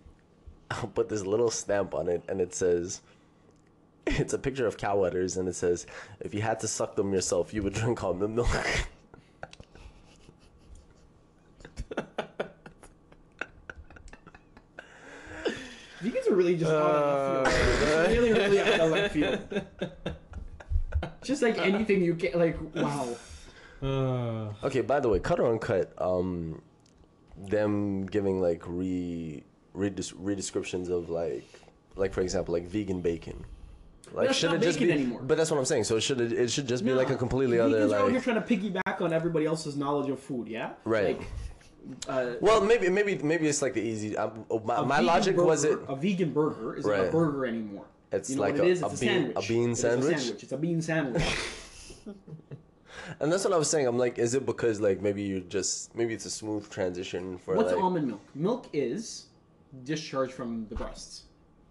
I'll 0.69 0.87
put 0.87 1.07
this 1.07 1.25
little 1.25 1.49
stamp 1.49 1.95
on 1.95 2.09
it, 2.09 2.21
and 2.27 2.41
it 2.41 2.53
says, 2.53 2.99
"It's 4.05 4.33
a 4.33 4.37
picture 4.37 4.67
of 4.67 4.75
cow 4.75 5.03
udders, 5.03 5.37
and 5.37 5.47
it 5.47 5.55
says, 5.55 5.87
if 6.19 6.33
you 6.33 6.41
had 6.41 6.59
to 6.59 6.67
suck 6.67 6.97
them 6.97 7.13
yourself, 7.13 7.53
you 7.53 7.63
would 7.63 7.73
drink 7.73 8.03
almond 8.03 8.35
milk." 8.35 8.49
Vegans 16.01 16.27
are 16.29 16.35
really 16.35 16.57
just 16.57 16.71
out 16.71 16.81
of 16.81 17.45
left 17.45 17.57
field. 17.57 17.83
Uh, 17.89 18.05
really, 18.09 18.33
really 18.33 18.59
out 18.59 18.81
of 18.81 18.91
left 18.91 19.13
field. 19.13 19.61
Just 21.29 21.43
like 21.43 21.59
anything 21.59 22.01
you 22.03 22.15
get, 22.15 22.35
like 22.35 22.57
wow. 22.75 23.07
Uh, 23.83 24.51
Okay, 24.65 24.81
by 24.81 24.99
the 24.99 25.07
way, 25.09 25.19
cut 25.19 25.39
or 25.39 25.51
uncut, 25.51 25.93
um, 25.99 26.59
them 27.37 28.07
giving 28.07 28.41
like 28.41 28.63
re 28.65 29.43
redis- 29.75 30.15
redescriptions 30.15 30.89
of 30.89 31.09
like, 31.09 31.45
like 31.95 32.11
for 32.11 32.21
example, 32.21 32.51
like 32.55 32.65
vegan 32.67 32.99
bacon. 33.01 33.45
Like 34.11 34.29
That's 34.29 34.39
should 34.39 34.47
not 34.49 34.55
it 34.55 34.63
just 34.63 34.79
bacon 34.79 34.95
be? 34.97 35.01
anymore. 35.03 35.21
But 35.21 35.37
that's 35.37 35.51
what 35.51 35.59
I'm 35.59 35.65
saying. 35.65 35.83
So 35.83 35.99
should 35.99 36.19
it? 36.19 36.31
It 36.33 36.49
should 36.49 36.67
just 36.67 36.83
be 36.83 36.93
like 36.93 37.09
a 37.09 37.11
No. 37.11 37.17
completely 37.17 37.57
Vegans 37.57 37.65
other 37.65 37.77
are 37.95 37.99
out 37.99 38.05
here 38.09 38.15
like. 38.15 38.23
trying 38.23 38.41
to 38.43 38.47
piggyback 38.81 39.01
on 39.01 39.13
everybody 39.13 39.45
else's 39.45 39.75
knowledge 39.77 40.09
of 40.09 40.19
food. 40.19 40.47
Yeah. 40.47 40.71
Right. 40.83 41.19
Like, 41.19 41.27
uh, 42.09 42.31
Well, 42.41 42.59
maybe 42.61 42.89
maybe 42.89 43.19
maybe 43.19 43.47
it's 43.47 43.61
like 43.61 43.75
the 43.75 43.81
easy. 43.81 44.17
Um, 44.17 44.45
oh, 44.49 44.59
my 44.61 44.77
a 44.77 44.81
my 44.83 44.95
vegan 44.95 45.05
logic 45.05 45.37
was 45.37 45.63
it. 45.63 45.79
burger- 45.79 45.91
a 45.91 45.95
vegan 45.95 46.33
burger 46.33 46.75
is 46.75 46.85
not 46.87 46.99
a 46.99 47.01
Right. 47.03 47.11
burger 47.11 47.45
anymore. 47.45 47.85
It's 48.11 48.29
you 48.29 48.35
know 48.37 48.41
like 48.43 48.53
what 48.53 48.61
a- 48.61 48.67
it 48.67 48.71
is? 48.71 48.81
a 48.81 48.85
It's 48.87 48.95
a, 48.95 49.05
bean- 49.05 49.09
sandwich. 49.09 49.45
a 49.45 49.47
bean 49.47 49.69
It 49.69 49.71
is 49.73 49.79
sandwich? 49.79 50.43
It's 50.43 50.51
a 50.51 50.57
bean 50.57 50.81
sandwich. 50.81 51.23
And 53.19 53.31
that's 53.31 53.43
what 53.43 53.53
I 53.53 53.57
was 53.57 53.69
saying. 53.69 53.87
I'm 53.87 53.97
like, 53.97 54.19
is 54.19 54.33
it 54.35 54.45
because 54.45 54.79
like 54.79 55.01
maybe 55.01 55.21
you 55.23 55.41
just 55.41 55.95
maybe 55.95 56.13
it's 56.13 56.25
a 56.25 56.29
smooth 56.29 56.69
transition 56.69 57.37
for 57.39 57.55
What's 57.55 57.71
like 57.71 57.81
almond 57.81 58.07
milk? 58.07 58.21
Milk 58.35 58.67
is 58.71 59.25
discharge 59.83 60.31
from 60.31 60.67
the 60.69 60.75
breasts, 60.75 61.23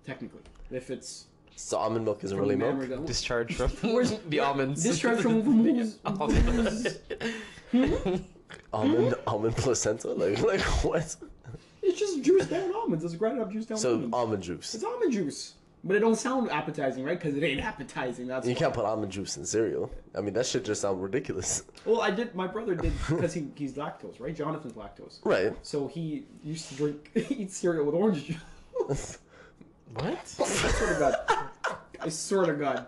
technically. 0.05 0.41
If 0.71 0.91
it's 0.91 1.27
so 1.55 1.77
almond 1.79 2.05
milk 2.05 2.25
isn't 2.25 2.37
from 2.37 2.43
really 2.45 2.57
milk. 2.57 2.71
mammary 2.73 2.89
gland. 2.89 3.07
discharge 3.07 3.55
from 3.55 3.71
Where's 3.93 4.13
the 4.29 4.41
almonds. 4.41 4.83
Discharge 4.83 5.21
from, 5.21 5.43
from 5.43 5.65
whose, 5.65 5.99
whose- 6.05 6.99
Almond 8.73 9.07
hmm? 9.07 9.09
Hmm? 9.09 9.13
almond 9.29 9.57
placenta 9.57 10.09
like 10.13 10.41
like 10.43 10.61
what? 10.85 11.15
It's 11.83 11.99
just 11.99 12.23
juice 12.23 12.47
down 12.47 12.75
almonds. 12.75 13.05
It's 13.05 13.15
grinded 13.15 13.43
up 13.43 13.53
juice 13.53 13.67
down 13.67 13.79
So 13.79 13.93
almonds. 13.93 14.15
almond 14.15 14.43
juice. 14.43 14.75
it's 14.75 14.85
almond 14.85 15.13
juice. 15.13 15.55
But 15.85 15.97
it 15.97 16.01
don't 16.01 16.17
sound 16.17 16.51
appetizing, 16.51 17.05
right? 17.05 17.19
Because 17.19 17.37
it 17.37 17.43
ain't 17.45 17.61
appetizing. 17.65 18.27
That's 18.27 18.47
You 18.47 18.55
why. 18.55 18.59
can't 18.59 18.75
put 18.75 18.85
almond 18.85 19.13
juice 19.13 19.37
in 19.37 19.45
cereal. 19.47 19.91
I 20.17 20.21
mean, 20.21 20.35
that 20.35 20.45
shit 20.47 20.65
just 20.65 20.81
sounds 20.81 21.01
ridiculous. 21.01 21.63
Well, 21.85 22.03
I 22.03 22.11
did. 22.11 22.35
My 22.35 22.47
brother 22.47 22.75
did 22.75 22.93
because 23.09 23.33
he, 23.33 23.49
he's 23.55 23.73
lactose, 23.75 24.21
right? 24.21 24.37
Jonathan's 24.37 24.75
lactose. 24.75 25.21
Right. 25.25 25.55
So 25.63 25.87
he 25.89 26.27
used 26.45 26.69
to 26.69 26.75
drink, 26.75 27.11
eat 27.31 27.51
cereal 27.51 27.87
with 27.87 27.95
orange 27.95 28.27
juice. 28.27 29.19
What? 29.95 30.05
I 30.07 30.25
swear 30.25 30.93
to 30.95 30.99
God. 31.01 31.49
I 32.01 32.09
swear 32.11 32.47
to 32.47 32.53
God. 32.55 32.87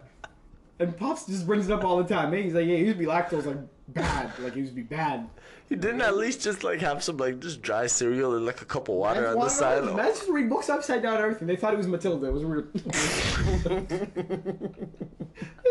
And 0.80 0.94
Pops 0.96 1.26
just 1.26 1.46
brings 1.46 1.68
it 1.68 1.72
up 1.72 1.82
all 1.84 1.96
the 2.02 2.04
time. 2.14 2.30
Man, 2.30 2.42
he's 2.42 2.52
like, 2.54 2.66
yeah, 2.66 2.76
he 2.76 2.82
used 2.84 2.98
to 2.98 2.98
be 2.98 3.06
lactose 3.06 3.46
like 3.46 3.56
bad. 3.92 4.32
Like 4.38 4.54
he 4.54 4.60
used 4.60 4.72
to 4.72 4.76
be 4.76 4.82
bad. 4.82 5.28
You 5.68 5.76
didn't 5.76 6.00
at 6.02 6.16
least 6.16 6.42
just 6.42 6.64
like 6.64 6.80
have 6.80 7.02
some 7.04 7.16
like 7.16 7.40
just 7.40 7.62
dry 7.62 7.86
cereal 7.86 8.34
and 8.36 8.44
like 8.44 8.60
a 8.60 8.64
cup 8.64 8.88
of 8.88 8.96
water 8.96 9.28
on 9.28 9.38
the 9.38 9.48
side. 9.48 9.84
not? 9.84 9.96
Man 9.96 10.06
just 10.06 10.28
read 10.28 10.48
books 10.48 10.68
upside 10.68 11.02
down 11.02 11.14
and 11.14 11.22
everything. 11.22 11.46
They 11.46 11.56
thought 11.56 11.74
it 11.74 11.76
was 11.76 11.86
Matilda. 11.86 12.26
It 12.26 12.32
was 12.32 12.44
weird. 12.44 12.72
they 12.74 12.80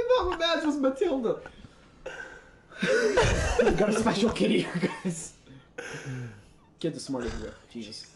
thought 0.07 0.29
my 0.29 0.37
man's 0.37 0.65
was 0.65 0.77
Matilda. 0.77 1.41
Got 3.77 3.89
a 3.89 3.93
special 3.93 4.29
kitty 4.29 4.61
here, 4.61 4.89
guys. 5.03 5.33
Kid's 6.79 6.95
the 6.95 7.01
smartest 7.01 7.35
of 7.43 7.53
Jesus. 7.69 8.07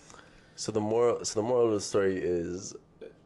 So 0.56 0.72
the 0.72 0.80
moral, 0.80 1.26
so 1.26 1.42
the 1.42 1.48
moral 1.48 1.68
of 1.68 1.74
the 1.74 1.82
story 1.82 2.18
is 2.18 2.74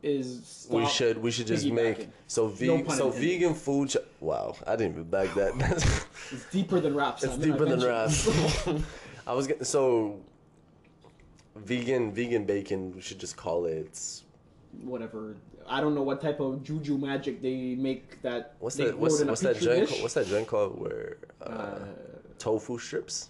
Is 0.03 0.67
we 0.69 0.85
should 0.87 1.17
we 1.17 1.31
should 1.31 1.47
just 1.47 1.65
make 1.65 2.07
so 2.27 2.43
No 2.43 2.49
vegan 2.49 2.85
pun 2.85 2.97
so 2.97 3.07
intended. 3.07 3.29
vegan 3.29 3.53
food. 3.55 3.89
Ch- 3.89 3.97
wow, 4.19 4.55
I 4.65 4.75
didn't 4.75 4.91
even 4.93 5.03
back 5.05 5.33
that. 5.33 5.53
It's 6.31 6.45
deeper 6.51 6.79
than 6.79 6.93
rap. 6.95 7.19
it's 7.23 7.37
deeper 7.37 7.65
than 7.65 7.79
rap. 7.79 8.11
I 9.27 9.33
was 9.33 9.47
getting 9.47 9.63
so 9.63 10.19
vegan 11.55 12.11
vegan 12.13 12.45
bacon. 12.45 12.93
We 12.93 13.01
should 13.01 13.19
just 13.19 13.37
call 13.37 13.65
it. 13.65 13.99
Whatever. 14.83 15.35
I 15.67 15.81
don't 15.81 15.95
know 15.95 16.03
what 16.03 16.21
type 16.21 16.39
of 16.39 16.63
juju 16.63 16.97
magic 16.97 17.41
they 17.41 17.75
make 17.75 18.21
that. 18.21 18.53
What's 18.59 18.75
that? 18.75 18.97
What's, 18.97 19.23
what's 19.23 19.41
that 19.41 19.55
petri 19.55 19.65
joint? 19.65 19.79
dish. 19.81 19.89
Called, 19.89 20.01
what's 20.03 20.13
that 20.13 20.47
called? 20.47 20.79
Where 20.79 21.17
uh, 21.41 21.49
Uh, 21.49 21.79
tofu 22.37 22.77
strips? 22.77 23.29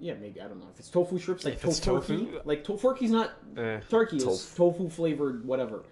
Yeah, 0.00 0.14
maybe 0.14 0.40
I 0.40 0.48
don't 0.48 0.60
know 0.60 0.68
if 0.72 0.78
it's 0.78 0.88
tofu 0.88 1.18
strips 1.18 1.44
like 1.44 1.60
tofu, 1.60 1.68
it's 1.70 1.80
tofurkey. 1.80 2.32
tofu? 2.32 2.40
Like 2.44 2.64
tofurkey's 2.64 3.10
not 3.10 3.32
Eh. 3.56 3.80
turkey. 3.88 4.16
It's 4.16 4.24
Tofu. 4.24 4.56
tofu 4.72 4.88
flavored 4.88 5.44
whatever. 5.44 5.82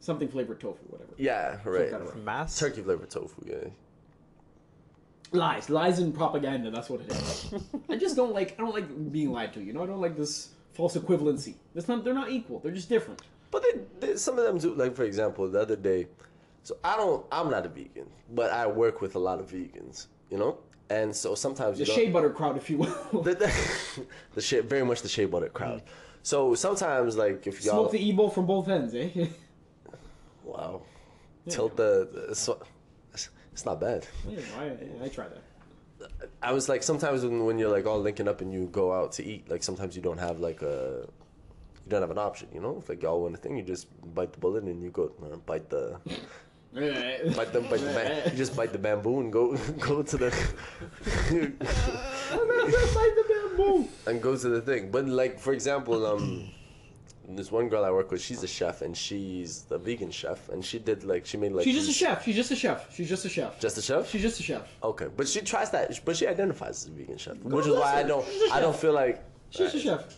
Something 0.00 0.28
flavored 0.28 0.60
tofu, 0.60 0.78
whatever. 0.88 1.12
Yeah, 1.18 1.58
right. 1.64 1.90
kind 1.90 2.02
of- 2.02 2.16
Mass. 2.24 2.58
Turkey 2.58 2.82
flavored 2.82 3.10
tofu. 3.10 3.42
Yeah. 3.46 3.68
Lies, 5.32 5.70
lies 5.70 5.98
and 6.00 6.12
propaganda. 6.14 6.70
That's 6.70 6.90
what 6.90 7.02
it 7.02 7.12
is. 7.12 7.54
I 7.88 7.96
just 7.96 8.16
don't 8.16 8.32
like. 8.32 8.54
I 8.58 8.62
don't 8.62 8.74
like 8.74 9.12
being 9.12 9.30
lied 9.30 9.52
to. 9.54 9.60
You 9.62 9.72
know, 9.72 9.82
I 9.82 9.86
don't 9.86 10.00
like 10.00 10.16
this 10.16 10.48
false 10.72 10.96
equivalency. 10.96 11.54
It's 11.74 11.86
not. 11.86 12.02
They're 12.02 12.14
not 12.14 12.30
equal. 12.30 12.58
They're 12.58 12.72
just 12.72 12.88
different. 12.88 13.22
But 13.52 13.62
they, 13.62 13.80
they, 14.08 14.16
some 14.16 14.38
of 14.38 14.44
them 14.44 14.58
do. 14.58 14.74
Like 14.74 14.96
for 14.96 15.04
example, 15.04 15.48
the 15.48 15.60
other 15.60 15.76
day, 15.76 16.08
so 16.64 16.76
I 16.82 16.96
don't. 16.96 17.24
I'm 17.30 17.48
not 17.48 17.64
a 17.64 17.68
vegan, 17.68 18.06
but 18.34 18.50
I 18.50 18.66
work 18.66 19.00
with 19.00 19.14
a 19.14 19.20
lot 19.20 19.38
of 19.38 19.48
vegans. 19.50 20.06
You 20.30 20.38
know, 20.38 20.58
and 20.90 21.14
so 21.14 21.34
sometimes 21.36 21.78
The 21.78 21.84
you 21.84 21.92
shea 21.92 22.10
butter 22.10 22.30
crowd, 22.30 22.56
if 22.56 22.68
you 22.68 22.78
will. 22.78 22.94
the, 23.22 23.34
the, 23.34 24.04
the 24.34 24.40
shea, 24.42 24.60
very 24.60 24.84
much 24.84 25.02
the 25.02 25.08
shea 25.08 25.24
butter 25.24 25.48
crowd. 25.48 25.82
So 26.22 26.54
sometimes, 26.54 27.16
like 27.16 27.46
if 27.46 27.64
y'all, 27.64 27.88
Smoke 27.88 27.92
the 27.92 28.10
Ebo 28.10 28.28
from 28.28 28.46
both 28.46 28.68
ends, 28.68 28.94
eh? 28.94 29.26
wow, 30.44 30.82
tilt 31.48 31.76
the, 31.76 32.26
the 32.28 32.34
so, 32.34 32.60
it's 33.52 33.64
not 33.64 33.80
bad. 33.80 34.06
Yeah, 34.28 34.40
I, 34.58 35.04
I 35.04 35.08
try 35.08 35.28
that. 35.28 36.10
I 36.42 36.52
was 36.52 36.68
like, 36.68 36.82
sometimes 36.82 37.22
when, 37.22 37.44
when 37.44 37.58
you're 37.58 37.70
like 37.70 37.86
all 37.86 38.00
linking 38.00 38.26
up 38.26 38.40
and 38.40 38.52
you 38.52 38.66
go 38.66 38.92
out 38.92 39.12
to 39.12 39.24
eat, 39.24 39.48
like 39.50 39.62
sometimes 39.62 39.94
you 39.94 40.02
don't 40.02 40.18
have 40.18 40.40
like 40.40 40.62
a, 40.62 41.06
you 41.06 41.88
don't 41.88 42.00
have 42.00 42.10
an 42.10 42.18
option, 42.18 42.48
you 42.52 42.60
know. 42.60 42.78
If 42.78 42.88
like 42.88 43.02
y'all 43.02 43.22
want 43.22 43.34
a 43.34 43.38
thing, 43.38 43.56
you 43.56 43.62
just 43.62 43.86
bite 44.14 44.32
the 44.32 44.38
bullet 44.38 44.64
and 44.64 44.82
you 44.82 44.90
go 44.90 45.12
uh, 45.22 45.36
bite 45.36 45.70
the, 45.70 45.98
bite 46.72 47.52
the, 47.52 47.60
bite 47.68 47.80
the, 47.80 47.92
ba- 47.92 48.22
you 48.30 48.36
just 48.36 48.56
bite 48.56 48.72
the 48.72 48.78
bamboo 48.78 49.20
and 49.20 49.32
go 49.32 49.56
go 49.78 50.02
to 50.02 50.16
the, 50.16 50.30
Bite 51.40 53.14
the 53.16 53.24
bamboo. 53.56 53.88
and 54.06 54.22
go 54.22 54.36
to 54.36 54.48
the 54.48 54.60
thing. 54.60 54.90
But 54.90 55.06
like 55.06 55.38
for 55.38 55.52
example, 55.52 56.06
um, 56.06 56.48
this 57.28 57.50
one 57.50 57.68
girl 57.68 57.84
I 57.84 57.90
work 57.90 58.10
with, 58.10 58.20
she's 58.20 58.42
a 58.42 58.48
chef 58.48 58.82
and 58.82 58.96
she's 58.96 59.62
the 59.62 59.78
vegan 59.78 60.10
chef, 60.10 60.48
and 60.48 60.64
she 60.64 60.78
did 60.78 61.04
like 61.04 61.26
she 61.26 61.36
made 61.36 61.52
like 61.52 61.64
She's 61.64 61.74
just 61.76 61.90
a 61.90 61.92
chef. 61.92 62.24
She's 62.24 62.36
just 62.36 62.50
a 62.50 62.56
chef. 62.56 62.94
She's 62.94 63.08
just 63.08 63.24
a 63.24 63.28
chef. 63.28 63.60
Just 63.60 63.78
a 63.78 63.82
chef. 63.82 64.08
She's 64.08 64.22
just 64.22 64.40
a 64.40 64.42
chef. 64.42 64.68
Okay, 64.82 65.08
but 65.16 65.26
she 65.28 65.40
tries 65.40 65.70
that, 65.70 65.98
but 66.04 66.16
she 66.16 66.26
identifies 66.26 66.82
as 66.84 66.86
a 66.88 66.90
vegan 66.92 67.18
chef, 67.18 67.36
which 67.38 67.66
is 67.66 67.72
bless 67.72 67.82
why 67.82 68.00
I 68.00 68.02
don't, 68.04 68.24
She's 68.26 68.50
a 68.50 68.54
I 68.54 68.60
don't 68.60 68.76
feel 68.76 68.92
like. 68.92 69.22
She's 69.50 69.74
a 69.74 69.80
chef. 69.80 70.14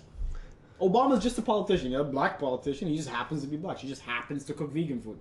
Obama's 0.80 1.22
just 1.22 1.38
a 1.38 1.42
politician, 1.42 1.94
a 1.94 2.02
black 2.04 2.38
politician. 2.40 2.88
He 2.88 2.96
just 2.96 3.08
happens 3.08 3.42
to 3.42 3.46
be 3.48 3.56
black. 3.56 3.78
She 3.78 3.86
just 3.86 4.02
happens 4.02 4.44
to 4.46 4.52
cook 4.52 4.70
vegan 4.72 5.00
food. 5.00 5.18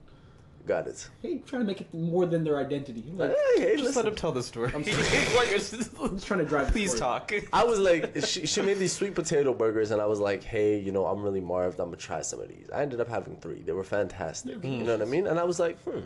Got 0.65 0.87
it. 0.87 1.09
Hey, 1.21 1.39
trying 1.45 1.61
to 1.61 1.65
make 1.65 1.81
it 1.81 1.93
more 1.93 2.25
than 2.25 2.43
their 2.43 2.57
identity. 2.57 3.03
Like, 3.15 3.31
Hey, 3.55 3.61
hey, 3.61 3.71
Just 3.73 3.83
listen. 3.83 4.03
let 4.03 4.09
him 4.11 4.15
tell 4.15 4.31
the 4.31 4.43
story. 4.43 4.71
I'm 4.75 4.83
Like, 5.35 5.49
just 5.49 5.73
trying 6.25 6.39
to 6.39 6.45
drive. 6.45 6.67
Please 6.71 6.95
story. 6.95 6.99
talk. 6.99 7.33
I 7.51 7.63
was 7.63 7.79
like, 7.79 8.15
she, 8.25 8.45
she 8.45 8.61
made 8.61 8.77
these 8.77 8.93
sweet 8.93 9.15
potato 9.15 9.53
burgers, 9.53 9.91
and 9.91 10.01
I 10.01 10.05
was 10.05 10.19
like, 10.19 10.43
hey, 10.43 10.77
you 10.79 10.91
know, 10.91 11.05
I'm 11.07 11.21
really 11.23 11.41
marved. 11.41 11.79
I'm 11.79 11.87
gonna 11.87 11.97
try 11.97 12.21
some 12.21 12.41
of 12.41 12.47
these. 12.49 12.69
I 12.73 12.81
ended 12.83 13.01
up 13.01 13.07
having 13.07 13.35
three. 13.37 13.61
They 13.61 13.71
were 13.73 13.83
fantastic. 13.83 14.63
You 14.63 14.83
know 14.83 14.93
what 14.97 15.01
I 15.01 15.05
mean? 15.05 15.27
And 15.27 15.39
I 15.39 15.43
was 15.43 15.59
like, 15.59 15.79
hmm, 15.83 16.01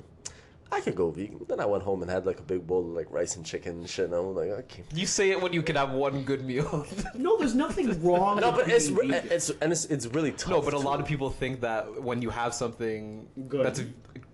I 0.72 0.82
could 0.82 0.95
go 0.95 1.12
vegan. 1.12 1.45
Then 1.47 1.60
I 1.60 1.66
went 1.66 1.84
home 1.84 2.01
and 2.01 2.10
had 2.10 2.26
like 2.26 2.39
a 2.39 2.43
big 2.43 2.66
bowl 2.66 2.80
of 2.80 2.88
like 2.95 3.08
rice 3.12 3.36
and 3.36 3.45
chicken 3.45 3.74
and 3.80 3.89
shit. 3.89 4.06
And 4.06 4.16
I 4.16 4.20
was 4.20 4.36
like, 4.36 4.49
okay. 4.49 4.84
You 4.93 5.06
say 5.06 5.30
it 5.32 5.39
when 5.41 5.53
you 5.53 5.62
can 5.62 5.76
have 5.76 5.91
one 5.91 6.24
good 6.24 6.43
meal. 6.45 6.86
No, 7.16 7.38
there's 7.38 7.56
nothing 7.56 8.01
wrong. 8.03 8.39
No, 8.39 8.51
but 8.51 8.68
it's 8.70 8.89
re- 8.89 9.10
it's 9.14 9.49
and 9.62 9.72
it's 9.72 9.86
it's 9.86 10.08
really 10.08 10.32
tough. 10.32 10.49
no, 10.51 10.62
but 10.62 10.74
a 10.74 10.78
lot 10.80 10.99
of 10.99 11.06
people 11.06 11.30
think 11.30 11.62
that 11.62 12.01
when 12.01 12.22
you 12.22 12.30
have 12.30 12.53
something 12.53 13.28
Good. 13.47 13.66
that's 13.66 13.82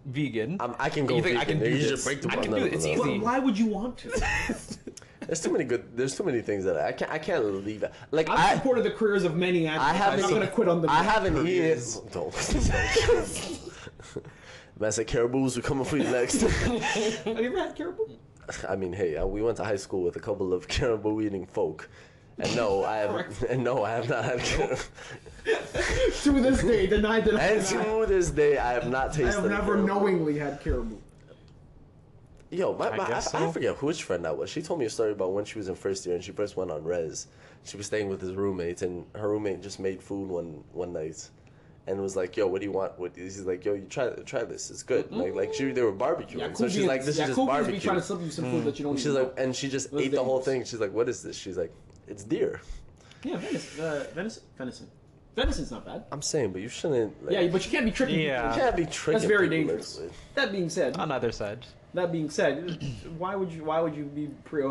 vegan, 0.05 0.57
I'm, 0.59 0.75
I 0.79 0.89
can 0.89 1.05
go 1.05 1.15
you 1.17 1.21
think 1.23 1.37
I 1.37 1.41
vegan. 1.45 1.59
can 1.59 1.67
do 1.69 1.71
You 1.75 1.81
this. 1.81 1.89
just 1.91 2.05
break 2.05 2.21
the 2.21 2.29
I 2.29 2.35
can 2.37 2.51
bun. 2.51 2.59
do 2.59 2.59
No, 2.59 2.65
it. 2.65 2.73
It's 2.73 2.85
no, 2.85 2.93
no. 2.95 3.05
Easy. 3.11 3.19
why 3.19 3.39
would 3.39 3.57
you 3.57 3.67
want 3.67 3.97
to? 3.99 4.09
There's 5.27 5.39
too 5.41 5.51
many 5.51 5.63
good. 5.63 5.95
There's 5.95 6.15
too 6.17 6.23
many 6.23 6.41
things 6.41 6.65
that 6.65 6.77
I 6.77 6.91
can't. 6.91 7.11
I 7.11 7.19
can't 7.19 7.45
leave 7.65 7.83
it. 7.83 7.93
Like 8.09 8.27
I've 8.29 8.39
I, 8.39 8.55
supported 8.55 8.83
the 8.83 8.91
careers 8.91 9.23
of 9.23 9.35
many 9.35 9.67
actors. 9.67 9.83
I 9.83 9.89
I'm 9.89 9.95
haven't. 9.95 10.29
gonna 10.29 10.47
quit 10.47 10.67
on 10.67 10.81
them. 10.81 10.89
I 10.89 11.03
haven't 11.03 11.33
eaten. 11.33 11.45
Careers. 11.45 11.95
Don't. 12.11 12.33
Man 14.79 14.91
said 14.91 15.07
caribous 15.07 15.57
are 15.57 15.61
coming 15.61 15.85
for 15.85 15.97
you 15.97 16.03
next. 16.05 16.41
Have 16.41 17.25
you 17.39 17.45
ever 17.45 17.59
had 17.59 17.75
caribou? 17.75 18.05
I 18.67 18.75
mean, 18.75 18.91
hey, 18.93 19.15
uh, 19.15 19.25
we 19.25 19.41
went 19.43 19.57
to 19.57 19.63
high 19.63 19.75
school 19.75 20.01
with 20.03 20.15
a 20.15 20.19
couple 20.19 20.53
of 20.53 20.67
caribou 20.67 21.21
eating 21.21 21.45
folk, 21.45 21.87
and 22.39 22.55
no, 22.55 22.83
I 22.83 22.97
have. 22.97 23.43
And 23.49 23.63
no, 23.63 23.83
I 23.83 23.91
have 23.91 24.09
not 24.09 24.25
had. 24.25 24.39
Caribou. 24.43 24.75
to 25.45 26.31
this 26.41 26.63
day, 26.63 26.87
denied 26.87 27.25
that 27.25 27.35
I, 27.35 27.43
and 27.43 27.61
have. 27.61 27.85
to 27.85 28.05
this 28.07 28.29
day, 28.29 28.57
I 28.57 28.73
have 28.73 28.89
not 28.89 29.13
tasted. 29.13 29.27
I 29.27 29.41
have 29.41 29.49
never 29.49 29.73
caribou. 29.73 29.87
knowingly 29.87 30.37
had 30.37 30.61
caribou. 30.61 30.97
Yo, 32.51 32.73
my, 32.73 32.89
I 32.89 32.97
my, 32.97 33.05
I, 33.05 33.17
I 33.17 33.19
so. 33.19 33.51
forget 33.51 33.81
which 33.81 34.03
friend 34.03 34.25
that 34.25 34.37
was. 34.37 34.49
She 34.49 34.61
told 34.61 34.79
me 34.79 34.85
a 34.85 34.89
story 34.89 35.13
about 35.13 35.31
when 35.31 35.45
she 35.45 35.57
was 35.57 35.69
in 35.69 35.75
first 35.75 36.05
year 36.05 36.15
and 36.15 36.23
she 36.23 36.31
first 36.31 36.57
went 36.57 36.69
on 36.69 36.83
res. 36.83 37.27
She 37.63 37.77
was 37.77 37.85
staying 37.85 38.09
with 38.09 38.19
his 38.19 38.33
roommates 38.33 38.81
and 38.81 39.05
her 39.15 39.29
roommate 39.29 39.61
just 39.61 39.79
made 39.79 40.01
food 40.01 40.27
one 40.27 40.63
one 40.73 40.91
night, 40.91 41.29
and 41.87 42.01
was 42.01 42.15
like, 42.15 42.35
"Yo, 42.35 42.47
what 42.47 42.59
do 42.59 42.67
you 42.67 42.73
want?" 42.73 42.97
What 42.99 43.13
he's 43.15 43.39
like, 43.41 43.63
"Yo, 43.63 43.75
you 43.75 43.85
try 43.89 44.09
try 44.25 44.43
this. 44.43 44.69
It's 44.69 44.83
good." 44.83 45.05
Mm-hmm. 45.05 45.21
Like 45.21 45.35
like 45.35 45.53
she 45.53 45.71
they 45.71 45.81
were 45.81 45.93
barbecuing, 45.93 46.57
so 46.57 46.67
she's 46.67 46.85
like, 46.85 47.05
"This 47.05 47.19
is 47.19 47.27
just 47.27 47.31
Yakubians 47.31 47.45
be 47.45 47.45
barbecue." 47.45 47.79
trying 47.79 47.95
to 47.97 48.01
slip 48.01 48.21
you 48.21 48.31
some 48.31 48.45
food 48.45 48.65
that 48.65 48.79
you 48.79 48.85
don't. 48.85 48.97
She's 48.97 49.07
even 49.07 49.23
like, 49.23 49.33
and 49.37 49.55
she 49.55 49.69
just 49.69 49.91
Those 49.91 50.01
ate 50.01 50.11
the 50.11 50.23
whole 50.23 50.41
thing. 50.41 50.63
She's 50.65 50.79
like, 50.79 50.91
"What 50.91 51.07
is 51.07 51.23
this?" 51.23 51.37
She's 51.37 51.57
like, 51.57 51.73
"It's 52.11 52.23
deer." 52.23 52.61
yeah, 53.23 53.37
venison, 53.37 53.83
uh, 53.83 54.03
venison, 54.13 54.43
venison. 54.57 54.87
Venison's 55.35 55.71
not 55.71 55.85
bad. 55.85 56.03
I'm 56.11 56.21
saying, 56.21 56.51
but 56.51 56.61
you 56.61 56.67
shouldn't. 56.67 57.11
Like, 57.25 57.33
Yeah, 57.33 57.47
but 57.47 57.63
you 57.65 57.71
can't 57.71 57.85
be 57.85 57.91
tricking 57.91 58.19
Yeah. 58.19 58.53
you 58.53 58.59
can't 58.61 58.75
be 58.75 58.85
tricking. 58.85 59.13
That's 59.13 59.25
very 59.25 59.47
dangerous. 59.47 59.97
with- 59.99 60.11
That 60.35 60.51
being 60.51 60.69
said, 60.69 60.97
On 60.97 61.09
either 61.11 61.31
side. 61.31 61.59
that 61.93 62.11
being 62.11 62.29
said, 62.29 62.83
why 63.17 63.35
would 63.37 63.51
you? 63.51 63.63
Why 63.63 63.79
would 63.79 63.95
you 63.95 64.03
be 64.03 64.27
pre? 64.43 64.63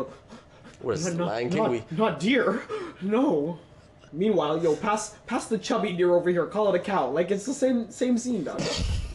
We're 0.81 0.95
Not, 1.17 1.27
Lion 1.27 1.49
King. 1.49 1.57
not, 1.63 1.71
We 1.71 1.83
not 1.91 2.19
deer. 2.19 2.61
No. 3.01 3.57
Meanwhile, 4.13 4.61
yo, 4.61 4.75
pass 4.75 5.15
pass 5.25 5.45
the 5.47 5.57
chubby 5.57 5.93
deer 5.93 6.13
over 6.13 6.29
here. 6.29 6.45
Call 6.45 6.65
it 6.73 6.75
a 6.75 6.83
cow. 6.83 7.09
Like 7.09 7.31
it's 7.31 7.45
the 7.45 7.53
same 7.53 7.89
same 7.89 8.17
scene, 8.19 8.43
dog. 8.43 8.61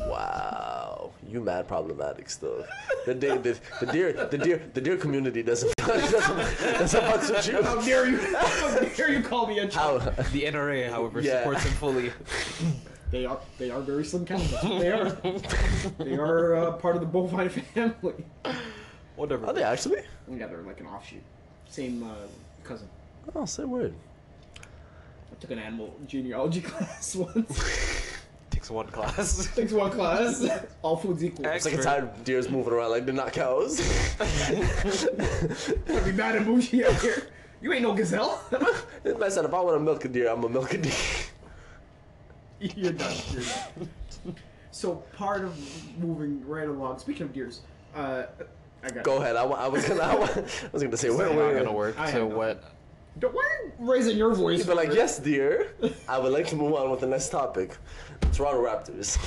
wow, 0.01 0.96
you 1.29 1.41
mad 1.41 1.67
problematic 1.69 2.31
stuff. 2.31 2.67
The 3.05 3.15
deer, 3.15 3.39
the, 3.39 3.59
the 3.81 3.87
deer, 3.87 4.13
the 4.31 4.39
deer, 4.39 4.63
the 4.75 4.81
deer 4.81 4.97
community 4.97 5.43
doesn't 5.43 5.75
doesn't, 5.77 6.13
doesn't 6.13 7.01
fuck 7.03 7.21
with 7.29 7.47
you. 7.47 7.63
How 7.63 7.81
dare 7.83 8.07
you? 8.09 8.19
How 8.37 8.79
dare 8.97 9.11
you 9.13 9.23
call 9.23 9.47
me 9.47 9.59
a 9.59 9.69
chubby? 9.69 10.05
How? 10.05 10.11
The 10.33 10.43
NRA, 10.45 10.91
however, 10.91 11.21
Yeah. 11.21 11.39
supports 11.41 11.65
him 11.65 11.73
fully. 11.73 12.13
They 13.11 13.25
are 13.25 13.39
they 13.59 13.71
are 13.71 13.81
very 13.81 14.05
slim 14.05 14.25
cows. 14.27 14.51
That's 14.51 14.65
what 14.65 14.81
they 14.81 14.91
are. 14.91 15.11
they 15.99 16.17
are 16.17 16.57
uh, 16.57 16.73
part 16.73 16.97
of 16.97 17.01
the 17.03 17.07
bovine 17.07 17.49
family. 17.49 18.25
Whatever. 19.17 19.47
Are 19.47 19.53
they 19.53 19.63
actually? 19.63 20.03
Yeah, 20.29 20.47
they're 20.49 20.63
like 20.63 20.81
an 20.81 20.87
offshoot. 20.87 21.23
Same 21.69 22.03
uh, 22.03 22.15
cousin. 22.65 22.89
Oh, 23.35 23.45
say 23.45 23.65
word. 23.65 23.95
I 24.61 25.35
took 25.41 25.51
an 25.51 25.59
animal 25.59 25.95
genealogy 26.07 26.61
class 26.63 27.15
once. 27.15 28.13
Takes 28.67 28.75
one 28.75 28.89
class. 28.89 29.47
Thanks 29.55 29.73
one 29.73 29.93
class. 29.93 30.45
All 30.83 30.97
foods 30.97 31.23
equal. 31.23 31.47
I'm 31.47 31.61
sick 31.61 31.75
and 31.75 31.83
tired 31.85 32.03
of 32.03 32.25
deers 32.25 32.51
moving 32.51 32.73
around 32.73 32.91
like 32.91 33.05
they're 33.07 33.15
not 33.15 33.33
cows. 33.33 33.79
Gonna 35.87 36.03
be 36.05 36.11
mad 36.11 36.35
and 36.35 36.45
bougie 36.45 36.85
out 36.85 36.95
here. 37.01 37.29
You 37.63 37.73
ain't 37.73 37.83
no 37.83 37.95
gazelle. 37.95 38.43
This 39.05 39.17
man 39.17 39.31
said, 39.31 39.45
if 39.45 39.55
I 39.55 39.61
want 39.61 39.77
to 39.77 39.81
milk 39.81 40.05
a 40.05 40.09
deer, 40.09 40.31
I'm 40.31 40.41
gonna 40.41 40.53
milk 40.55 40.75
a 40.75 40.79
deer. 40.79 40.93
You're 42.61 42.93
done. 42.93 43.15
You're 43.33 43.43
done. 43.45 44.35
So 44.73 44.97
part 45.17 45.45
of 45.45 45.57
moving 46.01 46.45
right 46.45 46.67
along. 46.67 46.99
Speaking 46.99 47.23
of 47.23 47.33
deers, 47.33 47.61
uh, 47.95 48.25
I 48.83 48.91
got. 48.91 49.05
Go 49.05 49.19
ahead. 49.19 49.37
I, 49.37 49.45
I 49.45 49.69
was 49.69 49.87
gonna. 49.87 50.03
I 50.03 50.11
I 50.11 50.71
was 50.73 50.83
gonna 50.83 50.97
say, 50.97 51.11
where, 51.11 51.29
It's 51.29 51.37
where, 51.37 51.53
not 51.55 51.59
gonna 51.67 51.73
work. 51.77 52.01
I 52.01 52.11
So 52.11 52.19
have 52.21 52.31
no- 52.31 52.37
what? 52.37 52.65
Don't, 53.19 53.33
why 53.33 53.43
are 53.45 53.65
you 53.67 53.73
raising 53.91 54.19
your 54.19 54.35
voice? 54.35 54.67
But 54.67 54.77
like, 54.77 54.89
for 54.89 54.93
it? 54.93 54.97
yes, 54.99 55.19
dear. 55.19 55.69
I 56.07 56.19
would 56.19 56.33
like 56.33 56.49
to 56.49 56.57
move 56.57 56.75
on 56.75 56.91
with 56.91 57.01
the 57.01 57.07
next 57.07 57.31
topic. 57.31 57.75
Toronto 58.33 58.63
Raptors. 58.65 59.19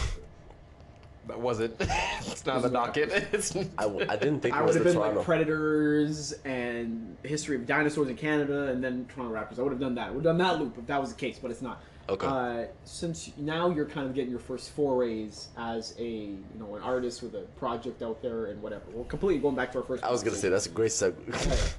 That 1.27 1.39
wasn't. 1.39 1.75
it's 1.79 2.45
not 2.45 2.57
on 2.57 2.61
the 2.63 2.69
docket. 2.69 3.11
It's. 3.33 3.55
I, 3.55 3.83
w- 3.83 4.05
I 4.09 4.15
didn't 4.15 4.41
think 4.41 4.55
I 4.55 4.59
it 4.59 4.61
would 4.61 4.67
was 4.67 4.75
have 4.77 4.83
the 4.83 4.89
been 4.91 4.97
Toronto. 4.99 5.17
like 5.17 5.25
Predators 5.25 6.31
and 6.43 7.15
history 7.23 7.55
of 7.55 7.67
dinosaurs 7.67 8.07
in 8.09 8.15
Canada, 8.15 8.67
and 8.69 8.83
then 8.83 9.05
Toronto 9.13 9.35
Raptors. 9.35 9.59
I 9.59 9.61
would 9.61 9.71
have 9.71 9.79
done 9.79 9.93
that. 9.95 10.07
I 10.07 10.09
would 10.09 10.15
have 10.17 10.23
done 10.23 10.37
that 10.39 10.59
loop 10.59 10.77
if 10.77 10.87
that 10.87 10.99
was 10.99 11.13
the 11.13 11.19
case, 11.19 11.37
but 11.39 11.51
it's 11.51 11.61
not. 11.61 11.81
Okay. 12.09 12.25
Uh, 12.25 12.65
since 12.85 13.29
now 13.37 13.69
you're 13.69 13.85
kind 13.85 14.07
of 14.07 14.15
getting 14.15 14.31
your 14.31 14.39
first 14.39 14.71
forays 14.71 15.49
as 15.57 15.93
a 15.99 16.03
you 16.07 16.43
know 16.57 16.73
an 16.75 16.81
artist 16.81 17.21
with 17.21 17.35
a 17.35 17.41
project 17.59 18.01
out 18.01 18.19
there 18.23 18.45
and 18.45 18.59
whatever. 18.63 18.85
We're 18.91 19.03
completely 19.03 19.39
going 19.39 19.55
back 19.55 19.71
to 19.73 19.77
our 19.79 19.83
first. 19.83 20.03
I 20.03 20.09
was 20.11 20.23
gonna 20.23 20.35
say 20.35 20.49
that's 20.49 20.65
a 20.65 20.69
great 20.69 20.89
segue. 20.89 21.13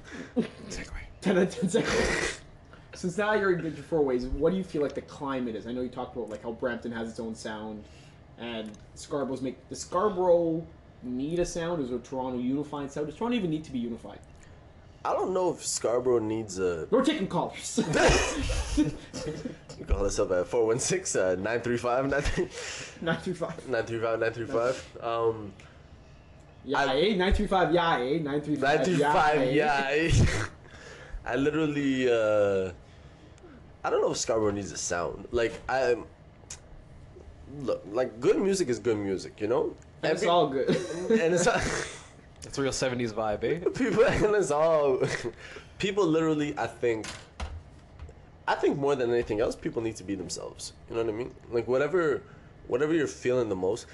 Segue. 0.69 0.87
10 1.19 1.37
out 1.37 1.43
of 1.43 1.59
10 1.59 1.69
seconds. 1.69 2.39
Since 2.93 3.17
now 3.17 3.33
you're 3.33 3.53
in 3.57 3.71
four 3.73 4.01
ways, 4.03 4.25
what 4.25 4.51
do 4.51 4.57
you 4.57 4.63
feel 4.63 4.81
like 4.81 4.93
the 4.95 5.01
climate 5.01 5.55
is? 5.55 5.65
I 5.67 5.71
know 5.71 5.81
you 5.81 5.89
talked 5.89 6.15
about 6.15 6.29
like 6.29 6.43
how 6.43 6.51
Brampton 6.51 6.91
has 6.91 7.09
its 7.09 7.19
own 7.19 7.33
sound, 7.35 7.83
and 8.37 8.71
Scarborough's 8.95 9.41
make. 9.41 9.57
the 9.69 9.75
Scarborough 9.75 10.65
need 11.03 11.39
a 11.39 11.45
sound? 11.45 11.81
Is 11.81 11.91
it 11.91 12.03
Toronto 12.03 12.37
unified 12.39 12.91
sound? 12.91 13.07
Does 13.07 13.15
Toronto 13.15 13.35
even 13.37 13.49
need 13.49 13.63
to 13.63 13.71
be 13.71 13.79
unified? 13.79 14.19
I 15.03 15.13
don't 15.13 15.33
know 15.33 15.51
if 15.51 15.65
Scarborough 15.65 16.19
needs 16.19 16.59
a. 16.59 16.87
We're 16.91 17.03
taking 17.03 17.27
callers. 17.27 17.79
You 19.79 19.87
call 19.87 20.05
us 20.05 20.19
up 20.19 20.29
at 20.31 20.45
416 20.45 21.19
uh, 21.19 21.25
935 21.35 22.05
Nine 23.01 23.17
three 23.17 23.33
five. 23.33 23.67
935 23.67 24.19
935. 24.19 24.97
Um, 25.03 25.51
Yeah, 26.63 26.77
I- 26.81 26.99
eh? 26.99 27.15
Nine 27.15 27.33
three 27.33 27.47
five. 27.47 27.73
Yeah, 27.73 27.97
eh? 27.97 28.19
Nine 28.19 28.41
three 28.41 28.57
five. 28.57 28.87
935, 28.87 29.51
yeah. 29.55 30.47
I 31.25 31.35
literally, 31.35 32.07
uh, 32.11 32.71
I 33.83 33.89
don't 33.89 34.01
know 34.01 34.11
if 34.11 34.17
Scarborough 34.17 34.51
needs 34.51 34.71
a 34.71 34.77
sound. 34.77 35.27
Like, 35.31 35.53
I. 35.67 35.95
Look, 37.59 37.83
like, 37.91 38.19
good 38.19 38.39
music 38.39 38.69
is 38.69 38.79
good 38.79 38.97
music, 38.97 39.41
you 39.41 39.47
know? 39.47 39.75
And 40.03 40.13
it's 40.13 40.25
all 40.25 40.47
good. 40.47 40.69
And 41.09 41.33
it's 41.33 41.45
not. 41.45 41.61
It's 42.43 42.57
a 42.57 42.61
real 42.63 42.71
'70s 42.71 43.13
vibe, 43.13 43.43
eh? 43.43 43.69
people 43.77 44.03
and 44.03 44.35
it's 44.35 44.49
all 44.49 44.99
people 45.81 46.05
literally 46.05 46.53
i 46.59 46.67
think 46.67 47.07
i 48.47 48.53
think 48.53 48.77
more 48.77 48.95
than 48.95 49.09
anything 49.09 49.39
else 49.39 49.55
people 49.55 49.81
need 49.81 49.95
to 49.95 50.03
be 50.03 50.13
themselves 50.13 50.73
you 50.87 50.95
know 50.95 51.03
what 51.03 51.11
i 51.11 51.17
mean 51.17 51.31
like 51.49 51.67
whatever 51.67 52.21
whatever 52.67 52.93
you're 52.93 53.07
feeling 53.07 53.49
the 53.49 53.55
most 53.55 53.87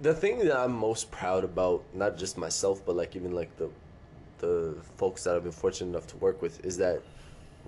the 0.00 0.12
thing 0.12 0.38
that 0.38 0.56
i'm 0.58 0.72
most 0.72 1.08
proud 1.12 1.44
about 1.44 1.84
not 1.94 2.18
just 2.18 2.36
myself 2.36 2.82
but 2.84 2.96
like 2.96 3.14
even 3.14 3.32
like 3.32 3.56
the 3.58 3.70
the 4.38 4.76
folks 4.96 5.22
that 5.22 5.36
i've 5.36 5.44
been 5.44 5.52
fortunate 5.52 5.88
enough 5.90 6.08
to 6.08 6.16
work 6.16 6.42
with 6.42 6.64
is 6.64 6.76
that 6.76 7.00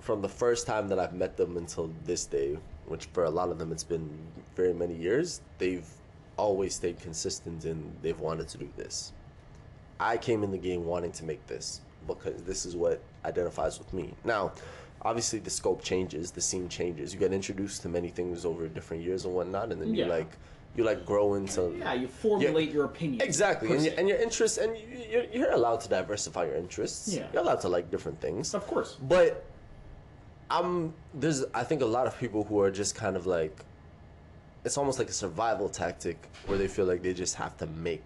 from 0.03 0.21
the 0.21 0.29
first 0.29 0.67
time 0.67 0.89
that 0.89 0.99
i've 0.99 1.15
met 1.15 1.37
them 1.37 1.57
until 1.57 1.91
this 2.05 2.27
day 2.27 2.59
which 2.87 3.07
for 3.15 3.25
a 3.25 3.31
lot 3.31 3.49
of 3.49 3.59
them 3.59 3.73
it's 3.73 3.85
been 3.85 4.09
very 4.55 4.75
many 4.75 4.95
years 4.95 5.41
they've 5.59 5.89
always 6.37 6.75
stayed 6.75 6.99
consistent 7.01 7.65
and 7.65 7.97
they've 8.03 8.21
wanted 8.21 8.47
to 8.49 8.59
do 8.59 8.69
this 8.77 9.13
I 10.03 10.17
came 10.17 10.43
in 10.43 10.51
the 10.51 10.59
game 10.59 10.85
wanting 10.85 11.13
to 11.13 11.25
make 11.25 11.47
this 11.47 11.81
because 12.07 12.43
this 12.43 12.67
is 12.67 12.75
what 12.75 13.01
identifies 13.25 13.79
with 13.79 13.93
me. 13.93 14.15
Now, 14.25 14.53
obviously, 15.03 15.39
the 15.39 15.51
scope 15.51 15.83
changes, 15.83 16.33
the 16.33 16.41
scene 16.41 16.69
changes. 16.69 17.15
You 17.15 17.21
get 17.21 17.33
introduced 17.33 17.83
to 17.83 17.89
many 17.89 18.09
things 18.09 18.45
over 18.45 18.67
different 18.69 19.05
years 19.05 19.25
and 19.25 19.35
whatnot, 19.35 19.71
and 19.71 19.81
then 19.81 19.95
you 19.95 20.07
like 20.07 20.31
you 20.75 20.85
like 20.85 21.05
grow 21.05 21.35
into 21.35 21.77
yeah, 21.79 21.93
you 21.93 22.09
formulate 22.09 22.73
your 22.73 22.87
opinion. 22.87 23.21
exactly, 23.21 23.71
and, 23.73 23.85
your, 23.85 23.95
and 23.99 24.09
your 24.09 24.19
interests, 24.19 24.57
and 24.59 24.77
you, 24.77 24.85
you're, 25.11 25.25
you're 25.25 25.53
allowed 25.53 25.81
to 25.83 25.89
diversify 25.89 26.47
your 26.47 26.57
interests. 26.57 27.15
Yeah. 27.15 27.27
You're 27.33 27.43
allowed 27.43 27.61
to 27.61 27.69
like 27.69 27.91
different 27.91 28.21
things. 28.21 28.55
Of 28.55 28.67
course. 28.67 28.97
But 29.03 29.45
I'm 30.53 30.93
there's 31.15 31.45
I 31.55 31.65
think 31.65 31.81
a 31.83 31.87
lot 31.87 32.07
of 32.07 32.19
people 32.19 32.45
who 32.45 32.61
are 32.61 32.71
just 32.71 32.95
kind 32.95 33.17
of 33.17 33.27
like 33.27 33.57
it's 34.65 34.77
almost 34.79 34.99
like 34.99 35.09
a 35.09 35.13
survival 35.13 35.69
tactic 35.69 36.19
where 36.47 36.59
they 36.59 36.69
feel 36.69 36.85
like 36.85 37.03
they 37.03 37.15
just 37.15 37.35
have 37.37 37.57
to 37.59 37.67
make 37.67 38.05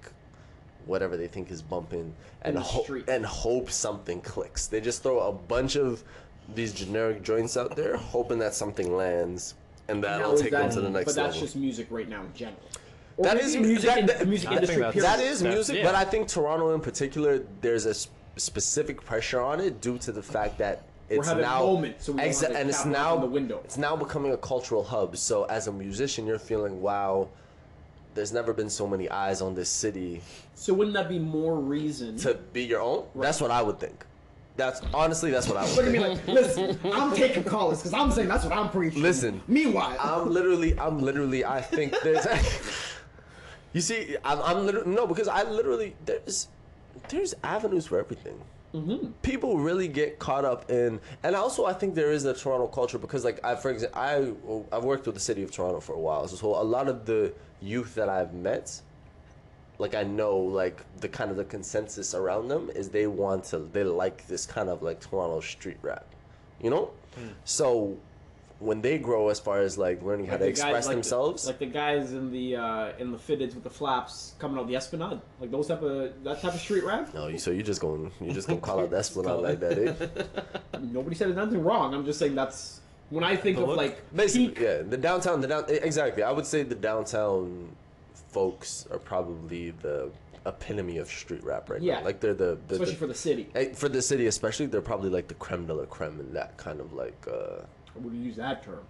whatever 0.87 1.17
they 1.17 1.27
think 1.27 1.51
is 1.51 1.61
bumping 1.61 2.15
and 2.43 2.57
the 2.57 2.61
hope 2.61 2.89
and 3.09 3.27
hope 3.27 3.71
something 3.71 4.21
clicks. 4.21 4.69
They 4.69 4.81
just 4.81 5.03
throw 5.03 5.19
a 5.29 5.33
bunch 5.33 5.77
of 5.77 6.05
these 6.55 6.73
generic 6.73 7.25
joints 7.25 7.57
out 7.57 7.75
there, 7.75 7.97
hoping 7.97 8.39
that 8.39 8.55
something 8.55 8.97
lands, 8.97 9.55
and 9.89 10.01
Now 10.01 10.19
that'll 10.19 10.35
is 10.35 10.43
take 10.43 10.53
that- 10.53 10.63
them 10.63 10.71
to 10.71 10.81
the 10.81 10.91
next 10.91 11.09
level. 11.09 11.25
But 11.25 11.31
that's 11.33 11.41
just 11.41 11.57
music 11.57 11.89
right 11.91 12.09
now 12.09 12.23
in 12.23 12.33
general. 12.33 12.61
Or 13.17 13.25
That 13.25 13.37
music. 13.43 13.83
that- 13.83 14.07
that- 14.07 14.19
the 14.21 14.27
music 14.27 14.49
I 14.49 14.51
think 14.53 14.63
industry. 14.63 14.83
that's- 14.83 14.95
period. 14.95 15.11
That 15.19 15.21
is 15.25 15.43
music, 15.43 15.77
yeah. 15.79 15.83
but 15.83 15.95
I 15.97 16.05
think 16.05 16.29
Toronto 16.29 16.73
in 16.73 16.81
particular, 16.81 17.43
there's 17.63 17.87
a 17.87 17.91
s- 17.91 18.07
specific 18.37 19.05
pressure 19.05 19.41
on 19.41 19.59
it 19.59 19.81
due 19.81 19.99
to 19.99 20.13
the 20.13 20.23
fact 20.23 20.59
that 20.59 20.83
it's 21.09 21.29
now 21.29 21.61
moments, 21.61 22.07
so 22.07 22.15
exa- 22.15 22.55
and 22.55 22.69
it's 22.69 22.85
now 22.85 23.17
the 23.17 23.27
window. 23.27 23.61
it's 23.65 23.77
now 23.79 23.95
becoming 23.97 24.33
a 24.33 24.37
cultural 24.37 24.83
hub. 24.83 25.17
So 25.17 25.45
as 25.45 25.67
a 25.69 25.73
musician, 25.73 26.27
you're 26.27 26.39
feeling 26.39 26.81
wow. 26.83 27.29
There's 28.15 28.33
never 28.33 28.55
been 28.55 28.71
so 28.71 28.87
many 28.89 29.11
eyes 29.11 29.43
on 29.43 29.55
this 29.55 29.69
city 29.69 30.23
So 30.55 30.73
wouldn't 30.73 30.95
that 30.95 31.07
be 31.09 31.19
more 31.19 31.55
reason? 31.61 32.17
to 32.19 32.35
be 32.55 32.65
your 32.65 32.81
own. 32.81 33.05
That's 33.15 33.43
what 33.43 33.51
I 33.51 33.61
would 33.61 33.79
think. 33.79 34.07
That's 34.57 34.81
honestly 34.95 35.31
that's 35.31 35.47
what 35.49 35.59
I 35.59 35.65
would 35.67 35.77
Look 35.77 35.85
at 35.87 35.93
me 35.93 35.99
like, 35.99 36.27
listen, 36.27 36.79
I'm 36.95 37.15
taking 37.15 37.45
callers 37.45 37.79
because 37.79 37.93
I'm 37.93 38.11
saying 38.11 38.29
that's 38.29 38.45
what 38.45 38.55
I'm 38.57 38.71
preaching. 38.71 39.03
Listen. 39.03 39.43
Meanwhile, 39.47 39.99
I'm 40.01 40.31
literally, 40.31 40.79
I'm 40.81 40.99
literally, 40.99 41.45
I 41.45 41.61
think 41.61 41.95
there's. 42.03 42.27
you 43.75 43.83
see, 43.83 44.17
I'm, 44.25 44.41
I'm 44.41 44.65
literally 44.65 44.95
no 44.95 45.07
because 45.07 45.29
I 45.29 45.43
literally 45.43 45.95
there's 46.07 46.49
there's 47.11 47.35
avenues 47.45 47.85
for 47.87 47.99
everything. 47.99 48.41
Mm-hmm. 48.75 49.13
People 49.23 49.59
really 49.59 49.89
get 49.89 50.19
caught 50.19 50.45
up 50.45 50.71
in, 50.71 51.01
and 51.23 51.35
also 51.35 51.65
I 51.65 51.73
think 51.73 51.95
there 51.95 52.13
is 52.13 52.25
a 52.25 52.35
Toronto 52.35 52.67
culture 52.67 52.99
because, 52.99 53.25
like, 53.25 53.43
I 53.45 53.55
for 53.55 53.71
example, 53.71 53.99
I 53.99 54.77
I've 54.77 54.85
worked 54.85 55.07
with 55.07 55.15
the 55.15 55.21
city 55.21 55.43
of 55.43 55.51
Toronto 55.51 55.81
for 55.81 55.95
a 55.95 55.99
while, 55.99 56.29
so 56.29 56.61
a 56.61 56.63
lot 56.63 56.89
of 56.89 57.07
the 57.07 57.33
youth 57.63 57.95
that 57.95 58.09
I've 58.09 58.35
met, 58.35 58.81
like 59.79 59.95
I 59.95 60.03
know, 60.03 60.37
like 60.37 60.83
the 61.01 61.09
kind 61.09 61.31
of 61.31 61.37
the 61.37 61.45
consensus 61.45 62.15
around 62.15 62.49
them 62.49 62.71
is 62.75 62.89
they 62.91 63.07
want 63.07 63.45
to, 63.45 63.59
they 63.59 63.85
like 63.85 64.27
this 64.27 64.45
kind 64.47 64.69
of 64.69 64.83
like 64.83 65.01
Toronto 65.01 65.41
street 65.41 65.79
rap, 65.83 66.07
you 66.63 66.71
know. 66.71 66.91
So 67.45 67.97
when 68.59 68.81
they 68.81 68.97
grow, 68.99 69.29
as 69.29 69.39
far 69.39 69.61
as 69.61 69.77
like 69.77 70.03
learning 70.03 70.27
how 70.27 70.33
to 70.39 70.39
the 70.39 70.51
guys- 70.51 70.59
express 70.61 70.87
like 70.87 70.93
the- 70.93 70.95
themselves, 71.03 71.47
like 71.47 71.59
the 71.59 71.67
guys 71.67 72.13
in 72.13 72.31
the 72.33 72.57
uh, 72.57 72.93
in 72.99 73.13
the 73.13 73.19
fitteds 73.19 73.55
with 73.55 73.65
the 73.65 73.71
flaps 73.71 74.35
coming 74.39 74.59
out 74.59 74.67
the 74.67 74.77
Esplanade, 74.77 75.21
like 75.41 75.51
those 75.51 75.67
type 75.69 75.83
of 75.83 76.13
that 76.25 76.41
type 76.41 76.55
of 76.55 76.61
street 76.61 76.85
rap. 76.85 77.13
no, 77.13 77.27
you 77.29 77.39
so 77.39 77.51
you're 77.51 77.63
just 77.63 77.81
going, 77.81 78.11
you're 78.21 78.35
just 78.35 78.49
gonna 78.49 78.61
call 78.61 78.81
out 78.81 78.91
the 78.91 78.97
Esplanade 79.05 79.43
like 79.43 79.61
that, 79.61 79.79
eh? 79.79 80.79
Nobody 80.81 81.15
said 81.17 81.35
nothing 81.37 81.63
wrong. 81.63 81.93
I'm 81.95 82.05
just 82.07 82.19
saying 82.19 82.35
that's 82.35 82.81
when 83.11 83.25
I 83.25 83.37
think 83.37 83.57
The 83.59 83.63
of 83.63 83.69
look? 83.69 83.77
like 83.77 84.15
Basically, 84.17 84.49
peak- 84.49 84.61
yeah, 84.61 84.83
the 84.83 84.97
downtown, 84.97 85.41
the 85.41 85.49
down, 85.49 85.65
exactly. 85.69 86.23
I 86.23 86.33
would 86.33 86.47
say 86.47 86.63
the 86.63 86.75
downtown 86.75 87.77
folks 88.31 88.87
are 88.91 88.99
probably 88.99 89.71
the 89.83 90.11
epitome 90.47 90.99
of 90.99 91.09
street 91.09 91.43
rap 91.45 91.69
right 91.71 91.83
Yeah. 91.83 91.99
now. 91.99 92.05
Like 92.05 92.21
they're 92.21 92.35
the, 92.35 92.57
the, 92.69 92.75
especially 92.75 92.93
the 92.95 92.99
for 92.99 93.07
the 93.07 93.15
city. 93.15 93.49
for 93.75 93.89
the 93.89 94.01
city, 94.03 94.27
especially 94.29 94.67
they're 94.67 94.81
probably 94.81 95.11
like 95.11 95.29
the 95.29 95.35
creme 95.35 95.67
de 95.67 95.75
la 95.75 95.85
creme 95.85 96.21
in 96.21 96.33
that 96.35 96.57
kind 96.57 96.81
of 96.81 96.93
like. 96.95 97.27
uh 97.31 97.63
I 97.97 97.99
wouldn't 98.01 98.25
use 98.25 98.37
that 98.37 98.63
term. 98.63 98.81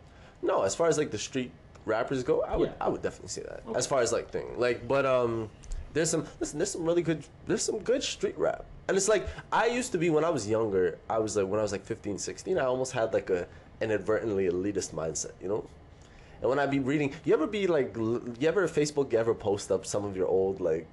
No, 0.43 0.63
as 0.63 0.75
far 0.75 0.89
as 0.89 0.99
like 0.99 1.11
the 1.11 1.19
street 1.19 1.51
rappers 1.85 2.23
go, 2.23 2.43
I 2.43 2.57
would 2.57 2.71
Yeah. 2.71 2.75
I 2.81 2.89
would 2.89 3.03
definitely 3.03 3.29
say 3.29 3.43
that. 3.43 3.63
Okay. 3.67 3.79
As 3.79 3.87
far 3.87 4.01
as 4.01 4.13
like 4.13 4.31
thing, 4.31 4.59
like, 4.59 4.87
but 4.87 5.07
um, 5.07 5.49
there's 5.93 6.11
some 6.11 6.27
listen, 6.41 6.59
there's 6.59 6.71
some 6.71 6.85
really 6.85 7.03
good, 7.03 7.25
there's 7.47 7.63
some 7.63 7.79
good 7.79 8.03
street 8.03 8.37
rap, 8.39 8.65
and 8.89 8.97
it's 8.97 9.09
like 9.09 9.27
I 9.53 9.67
used 9.67 9.93
to 9.93 9.99
be 9.99 10.11
when 10.11 10.25
I 10.25 10.31
was 10.31 10.49
younger. 10.49 10.99
I 11.09 11.19
was 11.19 11.37
like 11.37 11.47
when 11.47 11.61
I 11.61 11.63
was 11.63 11.73
like 11.73 11.85
15, 11.85 12.19
16, 12.19 12.59
I 12.59 12.65
almost 12.65 12.93
had 12.93 13.13
like 13.15 13.31
a 13.31 13.47
inadvertently 13.81 14.49
elitist 14.49 14.93
mindset, 14.93 15.33
you 15.41 15.49
know. 15.49 15.69
And 16.41 16.51
when 16.51 16.59
I'd 16.59 16.71
be 16.71 16.81
reading, 16.81 17.15
you 17.25 17.33
ever 17.33 17.47
be 17.47 17.67
like, 17.67 17.97
you 17.97 18.35
ever 18.43 18.69
Facebook, 18.69 19.13
you 19.13 19.19
ever 19.19 19.35
post 19.35 19.73
up 19.73 19.87
some 19.87 20.05
of 20.05 20.17
your 20.17 20.29
old 20.29 20.61
like 20.61 20.87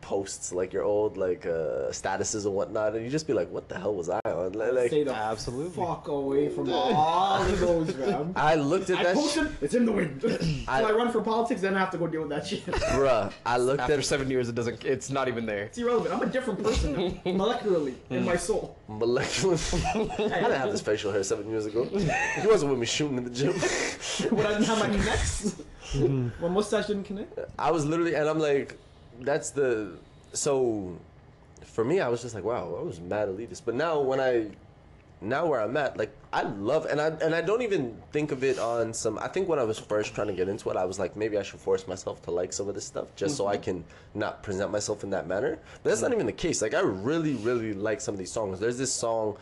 posts, 0.00 0.52
like 0.52 0.72
your 0.72 0.82
old 0.84 1.16
like 1.16 1.44
uh, 1.46 1.90
statuses 1.90 2.44
and 2.46 2.54
whatnot, 2.54 2.94
and 2.94 3.04
you 3.04 3.10
just 3.10 3.26
be 3.26 3.32
like, 3.32 3.50
what 3.50 3.68
the 3.68 3.78
hell 3.78 3.94
was 3.94 4.08
I 4.08 4.20
on? 4.24 4.52
Like, 4.52 4.72
like, 4.72 4.86
Stay 4.88 5.04
the 5.04 5.14
Absolutely. 5.14 5.84
fuck 5.84 6.08
away 6.08 6.48
from 6.48 6.70
all 6.72 7.42
of 7.42 7.60
those, 7.60 7.94
man. 7.96 8.32
I 8.36 8.54
looked 8.54 8.90
at 8.90 8.98
I 8.98 9.02
that, 9.04 9.12
sh- 9.16 9.20
posted, 9.20 9.56
it's 9.60 9.74
in 9.74 9.84
the 9.86 9.92
wind. 9.92 10.20
so 10.22 10.38
I- 10.68 10.82
I, 10.82 10.92
run 10.92 11.10
for 11.12 11.20
politics, 11.22 11.60
then 11.60 11.74
I 11.76 11.80
have 11.80 11.90
to 11.90 11.98
go 11.98 12.06
deal 12.06 12.20
with 12.22 12.30
that 12.30 12.46
shit. 12.46 12.64
bruh. 12.66 13.32
I 13.44 13.56
looked 13.58 13.80
After 13.80 13.94
at 13.98 14.04
seven 14.04 14.30
years, 14.30 14.48
it 14.48 14.54
doesn't. 14.54 14.84
It's 14.84 15.10
not 15.10 15.28
even 15.28 15.46
there. 15.46 15.64
It's 15.64 15.78
irrelevant. 15.78 16.14
I'm 16.14 16.22
a 16.22 16.26
different 16.32 16.62
person 16.62 16.92
now, 16.92 16.98
molecularly, 17.32 17.94
in 18.10 18.24
my 18.24 18.36
soul. 18.36 18.76
molecular. 18.88 19.54
I 19.94 20.04
didn't 20.16 20.52
have 20.52 20.70
this 20.72 20.80
facial 20.80 21.12
hair 21.12 21.22
seven 21.22 21.48
years 21.50 21.66
ago. 21.66 21.84
He 21.84 22.46
wasn't 22.46 22.70
with 22.70 22.80
me 22.80 22.86
shooting 22.86 23.18
in 23.18 23.24
the 23.24 23.30
gym. 23.30 23.52
when 24.30 24.46
I 24.46 24.50
didn't 24.50 24.64
have 24.64 24.78
my 24.78 24.88
necks, 24.96 25.60
my 26.40 26.48
mustache 26.48 26.86
didn't 26.86 27.04
connect. 27.04 27.38
I 27.58 27.70
was 27.70 27.84
literally, 27.84 28.14
and 28.14 28.28
I'm 28.28 28.38
like, 28.38 28.76
that's 29.20 29.50
the. 29.50 29.92
So, 30.32 30.96
for 31.64 31.84
me, 31.84 32.00
I 32.00 32.08
was 32.08 32.22
just 32.22 32.34
like, 32.34 32.44
wow, 32.44 32.76
I 32.78 32.82
was 32.82 33.00
mad 33.00 33.28
elitist. 33.28 33.62
But 33.64 33.74
now, 33.74 34.00
when 34.00 34.20
I, 34.20 34.48
now 35.20 35.46
where 35.46 35.60
I'm 35.60 35.76
at, 35.76 35.96
like, 35.96 36.14
I 36.32 36.42
love, 36.42 36.86
and 36.86 37.00
I 37.00 37.06
and 37.06 37.34
I 37.34 37.40
don't 37.40 37.62
even 37.62 37.96
think 38.12 38.32
of 38.32 38.44
it 38.44 38.58
on 38.58 38.92
some. 38.92 39.18
I 39.18 39.28
think 39.28 39.48
when 39.48 39.58
I 39.58 39.64
was 39.64 39.78
first 39.78 40.14
trying 40.14 40.26
to 40.26 40.32
get 40.32 40.48
into 40.48 40.68
it, 40.70 40.76
I 40.76 40.84
was 40.84 40.98
like, 40.98 41.16
maybe 41.16 41.38
I 41.38 41.42
should 41.42 41.60
force 41.60 41.88
myself 41.88 42.22
to 42.22 42.30
like 42.30 42.52
some 42.52 42.68
of 42.68 42.74
this 42.74 42.84
stuff 42.84 43.14
just 43.16 43.36
so 43.36 43.46
I 43.46 43.54
mm-hmm. 43.54 43.62
can 43.62 43.84
not 44.14 44.42
present 44.42 44.70
myself 44.70 45.04
in 45.04 45.10
that 45.10 45.26
manner. 45.26 45.58
But 45.82 45.90
that's 45.90 46.02
not 46.02 46.08
mm-hmm. 46.10 46.16
even 46.16 46.26
the 46.26 46.32
case. 46.32 46.60
Like, 46.60 46.74
I 46.74 46.80
really, 46.80 47.34
really 47.34 47.72
like 47.72 48.00
some 48.00 48.14
of 48.14 48.18
these 48.18 48.32
songs. 48.32 48.60
There's 48.60 48.78
this 48.78 48.92
song 48.92 49.36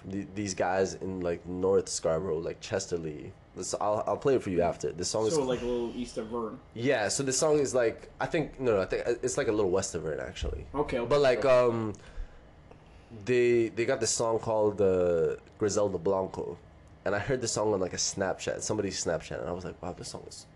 from 0.00 0.10
the, 0.12 0.26
these 0.34 0.54
guys 0.54 0.94
in 0.94 1.20
like 1.20 1.44
North 1.46 1.88
Scarborough, 1.88 2.38
like 2.38 2.60
Chester 2.60 2.96
Le. 2.98 3.30
This, 3.56 3.74
I'll, 3.80 4.04
I'll 4.06 4.16
play 4.16 4.36
it 4.36 4.42
for 4.42 4.50
you 4.50 4.62
after. 4.62 4.92
This 4.92 5.08
song 5.08 5.26
is 5.26 5.34
So 5.34 5.42
like 5.42 5.60
a 5.62 5.64
little 5.66 5.92
east 5.96 6.18
of 6.18 6.26
Vern. 6.28 6.58
yeah, 6.74 7.08
so 7.08 7.22
the 7.24 7.32
song 7.32 7.58
is 7.58 7.74
like 7.74 8.08
I 8.20 8.26
think 8.26 8.60
no, 8.60 8.76
no 8.76 8.80
I 8.82 8.84
think 8.86 9.02
it's 9.22 9.36
like 9.36 9.48
a 9.48 9.52
little 9.52 9.70
west 9.70 9.94
of 9.94 10.06
it 10.06 10.20
actually. 10.20 10.66
Okay, 10.74 10.98
okay, 10.98 11.08
But 11.08 11.20
like 11.20 11.42
sure. 11.42 11.70
um, 11.70 11.94
they 13.24 13.68
they 13.70 13.84
got 13.84 14.00
this 14.00 14.10
song 14.10 14.38
called 14.38 14.80
uh, 14.80 15.36
Griselda 15.58 15.98
Blanco, 15.98 16.56
and 17.04 17.14
I 17.14 17.18
heard 17.18 17.40
the 17.40 17.48
song 17.48 17.72
on 17.74 17.80
like 17.80 17.92
a 17.92 17.96
Snapchat, 17.96 18.62
somebody's 18.62 19.04
Snapchat, 19.04 19.40
and 19.40 19.48
I 19.48 19.52
was 19.52 19.64
like, 19.64 19.80
wow, 19.82 19.92
this 19.92 20.08
song 20.08 20.22
is, 20.28 20.46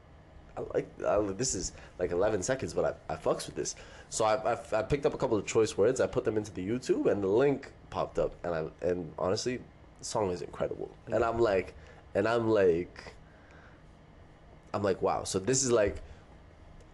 I 0.57 0.61
like 0.73 0.89
I, 1.07 1.19
this 1.33 1.55
is 1.55 1.73
like 1.99 2.13
11 2.13 2.43
seconds, 2.43 2.73
but 2.75 2.97
I, 3.09 3.13
I 3.15 3.17
fucks 3.17 3.47
with 3.47 3.57
this. 3.57 3.75
So 4.09 4.25
I, 4.25 4.53
I 4.53 4.59
I 4.73 4.83
picked 4.83 5.05
up 5.07 5.15
a 5.15 5.19
couple 5.19 5.37
of 5.37 5.47
choice 5.47 5.77
words, 5.77 6.01
I 6.01 6.07
put 6.07 6.25
them 6.25 6.37
into 6.37 6.53
the 6.53 6.67
YouTube, 6.67 7.11
and 7.11 7.23
the 7.23 7.29
link 7.29 7.73
popped 7.91 8.19
up, 8.21 8.35
and 8.45 8.55
I 8.55 8.87
and 8.87 9.13
honestly, 9.19 9.57
the 9.99 10.05
song 10.05 10.31
is 10.31 10.43
incredible, 10.43 10.91
and 11.09 11.25
I'm 11.25 11.41
like, 11.41 11.75
and 12.15 12.27
I'm 12.29 12.51
like. 12.51 13.15
I'm 14.73 14.83
like, 14.83 15.01
wow. 15.01 15.23
So 15.23 15.39
this 15.39 15.63
is 15.63 15.71
like, 15.71 16.03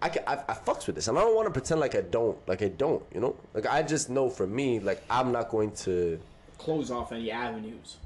I, 0.03 0.11
can, 0.11 0.23
I, 0.27 0.35
I 0.35 0.53
fucks 0.53 0.87
with 0.87 0.97
this, 0.97 1.09
and 1.09 1.17
I 1.17 1.23
don't 1.23 1.35
want 1.35 1.47
to 1.47 1.51
pretend 1.51 1.81
like 1.81 1.95
I 1.95 2.03
don't, 2.03 2.37
like 2.47 2.61
I 2.61 2.69
don't, 2.69 3.03
you 3.15 3.21
know. 3.21 3.37
Like 3.55 3.67
I 3.67 3.83
just 3.83 4.11
know 4.11 4.29
for 4.29 4.47
me, 4.47 4.81
like 4.81 5.03
I'm 5.09 5.33
not 5.33 5.49
going 5.49 5.71
to, 5.87 6.21
Close 6.59 6.91
off 6.91 7.11
any 7.11 7.31
avenues 7.31 7.97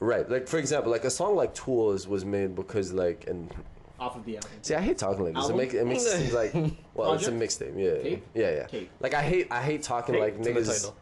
right? 0.00 0.28
Like 0.28 0.48
for 0.48 0.58
example, 0.58 0.90
like 0.90 1.04
a 1.04 1.10
song 1.10 1.36
like 1.36 1.54
Tools 1.54 2.06
was 2.06 2.24
made 2.24 2.54
because 2.54 2.92
like, 2.92 3.26
and 3.28 3.52
off 4.00 4.16
of 4.16 4.24
the 4.24 4.36
album. 4.36 4.50
see, 4.62 4.74
I 4.74 4.80
hate 4.80 4.98
talking 4.98 5.24
like 5.24 5.34
this. 5.34 5.48
It 5.48 5.56
makes 5.56 5.74
it 5.74 5.86
makes 5.86 6.04
it 6.04 6.26
seem 6.26 6.34
like, 6.34 6.76
well, 6.94 7.12
it's 7.14 7.26
a 7.26 7.32
mixtape, 7.32 7.76
yeah, 7.76 8.02
Tape? 8.02 8.26
yeah, 8.34 8.50
yeah. 8.50 8.66
Tape. 8.66 8.90
Like 9.00 9.14
I 9.14 9.22
hate, 9.22 9.48
I 9.50 9.62
hate 9.62 9.82
talking 9.82 10.14
Tape. 10.14 10.22
like 10.22 10.34
It's 10.38 10.46
in 10.46 10.54
the 10.54 10.60
niggas. 10.60 10.82
title. 10.82 10.96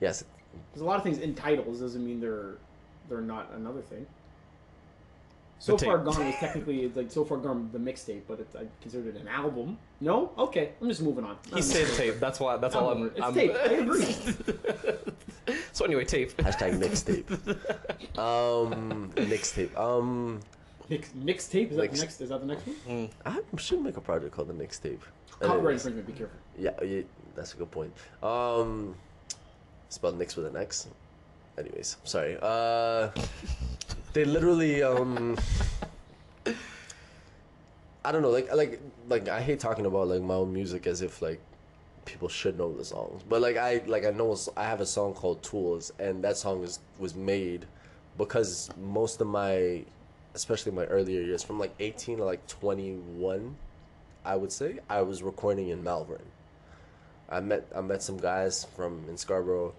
Yes, 0.00 0.24
There's 0.72 0.82
a 0.82 0.84
lot 0.84 0.96
of 0.96 1.02
things 1.02 1.18
in 1.18 1.34
titles 1.34 1.80
doesn't 1.80 2.04
mean 2.04 2.20
they're 2.20 2.54
they're 3.08 3.20
not 3.20 3.50
another 3.54 3.82
thing. 3.82 4.06
So 5.60 5.76
far 5.76 5.98
gone 5.98 6.26
was 6.26 6.34
technically 6.36 6.84
it's 6.84 6.96
like 6.96 7.10
so 7.10 7.22
far 7.24 7.36
gone 7.36 7.68
the 7.70 7.78
mixtape, 7.78 8.22
but 8.26 8.40
it's 8.40 8.56
I 8.56 8.64
considered 8.80 9.14
it 9.14 9.20
an 9.20 9.28
album. 9.28 9.76
No, 10.00 10.32
okay, 10.38 10.72
I'm 10.80 10.88
just 10.88 11.02
moving 11.02 11.24
on. 11.24 11.36
He 11.50 11.56
I'm 11.56 11.62
said 11.62 11.86
tape. 11.98 12.18
That's 12.18 12.40
why. 12.40 12.56
That's 12.56 12.74
I'm 12.74 12.82
all 12.82 12.92
I'm. 12.92 13.06
it. 13.06 13.12
It's 13.16 13.20
I'm 13.20 13.34
tape. 13.34 13.52
I 13.54 13.72
agree. 13.74 14.16
so 15.72 15.84
anyway, 15.84 16.06
tape. 16.06 16.34
hashtag 16.38 16.80
mixtape. 16.80 17.28
um, 18.18 19.12
mixtape. 19.14 19.76
Um, 19.78 20.40
Mix, 20.88 21.10
mixtape 21.10 21.70
is 21.70 21.76
that 21.76 21.82
Mix- 21.82 22.00
the 22.00 22.04
next? 22.04 22.20
Is 22.20 22.28
that 22.30 22.40
the 22.40 22.46
next 22.46 22.66
one? 22.66 23.10
I 23.24 23.38
should 23.58 23.80
make 23.82 23.96
a 23.96 24.00
project 24.00 24.34
called 24.34 24.48
the 24.48 24.54
mixtape. 24.54 24.98
Copyright 25.38 25.74
infringement. 25.74 26.06
Be 26.06 26.12
careful. 26.14 26.38
Yeah, 26.58 26.70
yeah, 26.82 27.02
that's 27.36 27.54
a 27.54 27.58
good 27.58 27.70
point. 27.70 27.92
Um, 28.22 28.96
spelled 29.88 30.18
Nix 30.18 30.36
with 30.36 30.46
an 30.46 30.56
X. 30.56 30.88
Anyways, 31.60 31.98
sorry. 32.04 32.38
Uh, 32.40 33.10
they 34.14 34.24
literally 34.24 34.82
um, 34.82 35.36
I 38.02 38.12
don't 38.12 38.22
know, 38.22 38.30
like 38.30 38.52
like 38.54 38.80
like 39.08 39.28
I 39.28 39.42
hate 39.42 39.60
talking 39.60 39.84
about 39.84 40.08
like 40.08 40.22
my 40.22 40.34
own 40.34 40.52
music 40.54 40.86
as 40.86 41.02
if 41.02 41.20
like 41.20 41.38
people 42.06 42.28
should 42.28 42.56
know 42.56 42.72
the 42.72 42.84
songs, 42.84 43.22
but 43.28 43.42
like 43.42 43.58
I 43.58 43.82
like 43.86 44.06
I 44.06 44.10
know 44.10 44.34
I 44.56 44.64
have 44.64 44.80
a 44.80 44.86
song 44.86 45.12
called 45.12 45.42
Tools, 45.42 45.92
and 45.98 46.24
that 46.24 46.38
song 46.38 46.64
is 46.64 46.78
was 46.98 47.14
made 47.14 47.66
because 48.16 48.70
most 48.80 49.20
of 49.20 49.26
my, 49.26 49.84
especially 50.34 50.72
my 50.72 50.84
earlier 50.86 51.20
years, 51.20 51.42
from 51.42 51.58
like 51.58 51.74
eighteen 51.78 52.16
to 52.16 52.24
like 52.24 52.46
twenty 52.46 52.94
one, 52.94 53.54
I 54.24 54.34
would 54.34 54.50
say 54.50 54.78
I 54.88 55.02
was 55.02 55.22
recording 55.22 55.68
in 55.68 55.84
Malvern. 55.84 56.24
I 57.28 57.40
met 57.40 57.66
I 57.76 57.82
met 57.82 58.02
some 58.02 58.16
guys 58.16 58.64
from 58.74 59.04
in 59.10 59.18
Scarborough. 59.18 59.74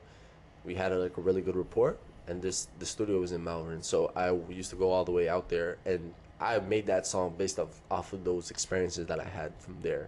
We 0.65 0.75
had 0.75 0.91
a, 0.91 0.97
like 0.97 1.17
a 1.17 1.21
really 1.21 1.41
good 1.41 1.55
report 1.55 1.99
and 2.27 2.41
this 2.41 2.67
the 2.79 2.85
studio 2.85 3.19
was 3.19 3.31
in 3.31 3.43
Malvern, 3.43 3.83
so 3.83 4.11
I 4.15 4.31
used 4.51 4.69
to 4.71 4.75
go 4.75 4.91
all 4.91 5.03
the 5.03 5.11
way 5.11 5.27
out 5.27 5.49
there, 5.49 5.77
and 5.85 6.13
I 6.39 6.59
made 6.59 6.87
that 6.87 7.05
song 7.05 7.35
based 7.37 7.59
off 7.59 7.81
off 7.89 8.13
of 8.13 8.23
those 8.23 8.51
experiences 8.51 9.05
that 9.07 9.19
I 9.19 9.25
had 9.25 9.53
from 9.59 9.77
there, 9.81 10.07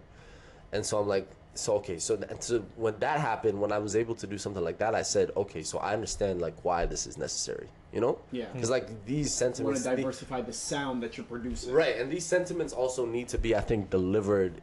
and 0.72 0.84
so 0.84 0.98
I'm 0.98 1.08
like, 1.08 1.28
so 1.54 1.74
okay, 1.76 1.98
so, 1.98 2.16
th- 2.16 2.30
so 2.40 2.64
when 2.76 2.98
that 2.98 3.20
happened, 3.20 3.60
when 3.60 3.72
I 3.72 3.78
was 3.78 3.94
able 3.94 4.14
to 4.16 4.26
do 4.26 4.38
something 4.38 4.64
like 4.64 4.78
that, 4.78 4.94
I 4.94 5.02
said, 5.02 5.30
okay, 5.36 5.62
so 5.62 5.78
I 5.78 5.92
understand 5.92 6.40
like 6.40 6.64
why 6.64 6.86
this 6.86 7.06
is 7.06 7.16
necessary, 7.16 7.68
you 7.92 8.00
know? 8.00 8.18
Yeah. 8.32 8.46
Because 8.52 8.70
like 8.70 9.04
these 9.06 9.32
sentiments 9.32 9.84
You 9.84 9.90
want 9.90 9.98
to 9.98 10.02
diversify 10.02 10.40
the 10.40 10.52
sound 10.52 11.02
that 11.02 11.16
you're 11.16 11.26
producing. 11.26 11.72
Right, 11.72 11.96
and 11.98 12.10
these 12.10 12.26
sentiments 12.26 12.72
also 12.72 13.06
need 13.06 13.28
to 13.28 13.38
be, 13.38 13.54
I 13.54 13.60
think, 13.60 13.90
delivered 13.90 14.60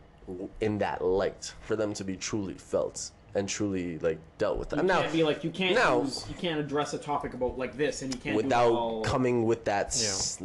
in 0.59 0.77
that 0.79 1.03
light 1.03 1.53
for 1.61 1.75
them 1.75 1.93
to 1.93 2.03
be 2.03 2.17
truly 2.17 2.55
felt 2.55 3.11
and 3.35 3.47
truly 3.47 3.97
like 3.99 4.19
dealt 4.37 4.57
with. 4.57 4.73
You 4.73 4.83
now, 4.83 5.01
can't 5.01 5.13
be 5.13 5.23
like 5.23 5.43
you 5.43 5.51
can't 5.51 5.75
now- 5.75 6.01
use, 6.01 6.25
you 6.29 6.35
can't 6.35 6.59
address 6.59 6.93
a 6.93 6.97
topic 6.97 7.33
about 7.33 7.57
like 7.57 7.77
this, 7.77 8.01
and 8.01 8.13
you 8.13 8.19
can't 8.19 8.35
do 8.35 8.39
it 8.39 8.43
without 8.45 8.71
all- 8.71 9.01
coming 9.03 9.45
with 9.45 9.63
that 9.65 9.87
s- 9.87 10.37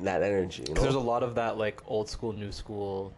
that 0.00 0.22
energy, 0.22 0.64
you 0.68 0.74
know. 0.74 0.82
There's 0.82 0.94
a 0.94 1.00
lot 1.00 1.22
of 1.22 1.34
that 1.36 1.58
like 1.58 1.80
old 1.86 2.08
school, 2.10 2.32
new 2.32 2.50
school 2.52 3.12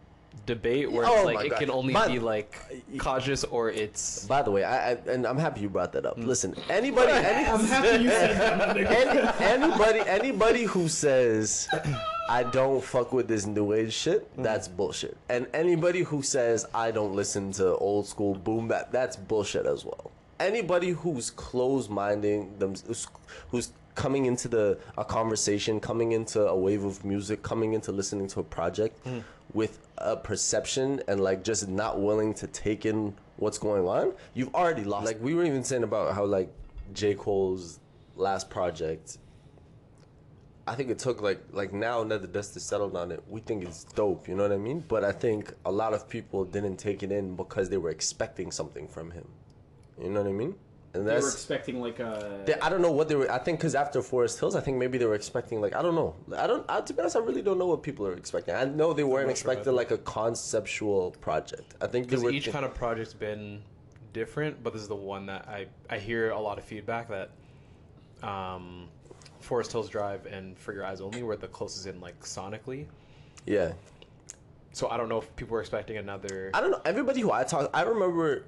debate 0.45 0.91
where 0.91 1.05
Oh 1.07 1.15
it's 1.15 1.25
my 1.25 1.31
like 1.33 1.45
it 1.47 1.49
God. 1.51 1.59
can 1.59 1.71
only 1.71 1.93
But- 1.93 2.09
be 2.11 2.19
like 2.19 2.59
conscious 2.99 3.43
or 3.45 3.71
it's. 3.71 4.25
By 4.27 4.41
the 4.43 4.51
way, 4.51 4.63
I, 4.63 4.91
I 4.91 4.97
and 5.07 5.25
I'm 5.25 5.37
happy 5.39 5.61
you 5.61 5.69
brought 5.69 5.91
that 5.93 6.05
up. 6.05 6.17
Mm. 6.19 6.27
Listen, 6.27 6.53
anybody, 6.69 7.11
any, 7.13 7.45
I'm 7.49 7.65
happy 7.65 8.03
you 8.03 8.09
said 8.09 8.37
that. 8.37 8.77
any, 8.77 9.63
anybody, 9.63 9.99
anybody 10.01 10.63
who 10.65 10.87
says 10.87 11.67
I 12.27 12.43
don't 12.43 12.83
fuck 12.83 13.13
with 13.13 13.27
this 13.27 13.45
new 13.45 13.73
age 13.73 13.93
shit, 13.93 14.27
that's 14.41 14.67
mm-hmm. 14.67 14.77
bullshit. 14.77 15.17
And 15.29 15.47
anybody 15.53 16.01
who 16.01 16.21
says 16.21 16.65
I 16.73 16.91
don't 16.91 17.13
listen 17.13 17.51
to 17.53 17.75
old 17.77 18.07
school 18.07 18.33
boom 18.33 18.67
bap, 18.67 18.91
that's 18.91 19.15
bullshit 19.15 19.65
as 19.65 19.85
well. 19.85 20.11
Anybody 20.39 20.89
who's 20.89 21.29
closed 21.29 21.89
minding 21.89 22.57
them, 22.57 22.73
who's, 22.87 23.07
who's 23.49 23.71
coming 23.93 24.25
into 24.25 24.47
the 24.47 24.77
a 24.97 25.05
conversation, 25.05 25.79
coming 25.79 26.11
into 26.11 26.45
a 26.45 26.55
wave 26.55 26.83
of 26.83 27.03
music, 27.05 27.41
coming 27.43 27.73
into 27.73 27.91
listening 27.91 28.27
to 28.27 28.41
a 28.41 28.43
project 28.43 29.03
mm. 29.05 29.23
with 29.53 29.79
a 29.99 30.17
perception 30.17 31.01
and 31.07 31.21
like 31.21 31.43
just 31.43 31.67
not 31.67 32.01
willing 32.01 32.33
to 32.33 32.47
take 32.47 32.85
in 32.85 33.13
what's 33.37 33.57
going 33.57 33.87
on, 33.87 34.13
you've 34.33 34.53
already 34.53 34.83
lost. 34.83 35.05
Like 35.05 35.21
we 35.21 35.33
were 35.33 35.45
even 35.45 35.63
saying 35.63 35.83
about 35.83 36.13
how 36.13 36.25
like 36.25 36.49
J 36.93 37.13
Cole's 37.13 37.79
last 38.15 38.49
project 38.49 39.17
I 40.67 40.73
think 40.75 40.89
it 40.89 40.97
took 40.97 41.21
like 41.21 41.41
like 41.51 41.73
now 41.73 42.03
that 42.03 42.21
the 42.21 42.27
dust 42.27 42.55
is 42.57 42.63
settled 42.63 42.95
on 42.95 43.11
it, 43.11 43.23
we 43.27 43.39
think 43.39 43.63
it's 43.63 43.83
dope. 43.83 44.27
You 44.27 44.35
know 44.35 44.43
what 44.43 44.51
I 44.51 44.57
mean? 44.57 44.83
But 44.87 45.03
I 45.03 45.11
think 45.11 45.53
a 45.65 45.71
lot 45.71 45.93
of 45.93 46.09
people 46.09 46.43
didn't 46.43 46.77
take 46.77 47.03
it 47.03 47.11
in 47.11 47.35
because 47.35 47.69
they 47.69 47.77
were 47.77 47.91
expecting 47.91 48.51
something 48.51 48.87
from 48.87 49.11
him. 49.11 49.27
You 50.01 50.09
know 50.09 50.21
what 50.23 50.29
I 50.29 50.33
mean? 50.33 50.55
And 50.95 51.05
They 51.05 51.13
were 51.15 51.21
that's 51.21 51.33
expecting 51.33 51.81
like 51.81 51.99
a. 51.99 52.41
they, 52.45 52.55
I 52.55 52.69
don't 52.69 52.81
know 52.81 52.91
what 52.91 53.09
they 53.09 53.15
were. 53.15 53.29
I 53.29 53.37
think 53.37 53.59
because 53.59 53.75
after 53.75 54.01
Forest 54.01 54.39
Hills, 54.39 54.55
I 54.55 54.61
think 54.61 54.77
maybe 54.77 54.97
they 54.97 55.05
were 55.05 55.15
expecting 55.15 55.61
like 55.61 55.75
I 55.75 55.81
don't 55.81 55.93
know. 55.93 56.15
I 56.35 56.47
don't. 56.47 56.65
I, 56.69 56.81
to 56.81 56.93
be 56.93 56.99
honest, 56.99 57.15
I 57.15 57.19
really 57.19 57.41
don't 57.41 57.59
know 57.59 57.67
what 57.67 57.83
people 57.83 58.07
are 58.07 58.13
expecting. 58.13 58.55
I 58.55 58.63
know 58.63 58.93
they 58.93 59.03
weren't 59.03 59.27
not 59.27 59.37
sure 59.37 59.51
expecting 59.51 59.75
like 59.75 59.91
a 59.91 59.97
conceptual 59.99 61.11
project. 61.21 61.75
I 61.81 61.87
think 61.87 62.07
Because 62.07 62.23
were. 62.23 62.31
each 62.31 62.49
kind 62.49 62.65
of 62.65 62.73
project's 62.73 63.13
been 63.13 63.61
different, 64.13 64.63
but 64.63 64.73
this 64.73 64.81
is 64.81 64.87
the 64.87 64.95
one 64.95 65.25
that 65.27 65.47
I 65.47 65.67
I 65.89 65.99
hear 65.99 66.31
a 66.31 66.39
lot 66.39 66.57
of 66.57 66.63
feedback 66.63 67.09
that, 67.09 67.29
um, 68.27 68.87
Forest 69.45 69.71
Hills 69.71 69.89
Drive 69.89 70.25
and 70.25 70.57
For 70.57 70.73
Your 70.73 70.83
Eyes 70.83 71.01
Only 71.01 71.23
were 71.23 71.37
the 71.37 71.47
closest 71.47 71.85
in 71.85 72.01
like 72.01 72.19
sonically. 72.21 72.87
Yeah. 73.45 73.73
So 74.73 74.89
I 74.89 74.97
don't 74.97 75.07
know 75.07 75.19
if 75.19 75.33
people 75.35 75.53
were 75.53 75.61
expecting 75.61 75.97
another. 75.97 76.51
I 76.53 76.61
don't 76.61 76.71
know. 76.71 76.81
Everybody 76.83 77.21
who 77.21 77.31
I 77.31 77.43
talked, 77.43 77.73
I 77.73 77.83
remember 77.83 78.43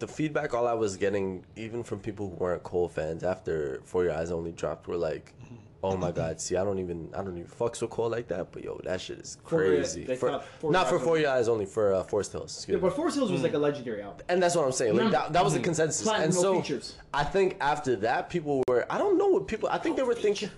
the 0.00 0.08
feedback 0.08 0.52
all 0.52 0.66
I 0.66 0.74
was 0.74 0.96
getting, 0.96 1.44
even 1.54 1.82
from 1.82 2.00
people 2.00 2.28
who 2.28 2.36
weren't 2.36 2.62
Cole 2.62 2.88
fans, 2.88 3.22
after 3.22 3.80
For 3.84 4.04
Your 4.04 4.12
Eyes 4.12 4.30
Only 4.30 4.52
dropped, 4.52 4.88
were 4.88 4.96
like, 4.96 5.32
"Oh 5.92 5.96
my 5.96 6.12
God, 6.12 6.40
see, 6.40 6.56
I 6.56 6.64
don't 6.64 6.78
even, 6.78 7.08
I 7.14 7.18
don't 7.22 7.36
even 7.38 7.50
fucks 7.50 7.80
with 7.80 7.90
Cole 7.90 8.08
like 8.10 8.28
that." 8.28 8.52
But 8.52 8.64
yo, 8.64 8.80
that 8.84 9.00
shit 9.00 9.18
is 9.18 9.38
crazy. 9.44 10.04
they 10.04 10.16
For- 10.16 10.40
For 10.60 10.70
not 10.72 10.88
for 10.88 10.98
Four 10.98 11.18
Your 11.18 11.30
Eyes 11.30 11.48
Only, 11.48 11.66
for 11.66 11.94
uh, 11.94 12.02
Forest 12.04 12.32
Hills. 12.32 12.56
Excuse 12.56 12.68
Yeah, 12.68 12.76
me. 12.76 12.88
but 12.88 12.96
Forest 12.96 13.16
Hills 13.16 13.32
was 13.32 13.42
like 13.42 13.54
a 13.54 13.58
legendary 13.58 14.02
album. 14.02 14.24
And 14.28 14.42
that's 14.42 14.54
what 14.56 14.64
I'm 14.64 14.72
saying. 14.72 14.92
Like 14.92 15.04
Remember- 15.06 15.18
that, 15.18 15.32
that 15.32 15.44
was 15.44 15.54
the 15.54 15.60
consensus. 15.60 16.02
Platinum, 16.02 16.24
and 16.24 16.34
so 16.34 16.60
features. 16.60 16.96
I 17.14 17.24
think 17.24 17.56
after 17.60 17.96
that, 17.96 18.28
people 18.30 18.62
were. 18.68 18.86
I 18.90 18.98
don't 18.98 19.16
know 19.18 19.28
what 19.28 19.46
people. 19.48 19.68
I 19.68 19.78
think 19.78 19.96
they 19.96 20.02
were 20.02 20.14
thinking. 20.14 20.50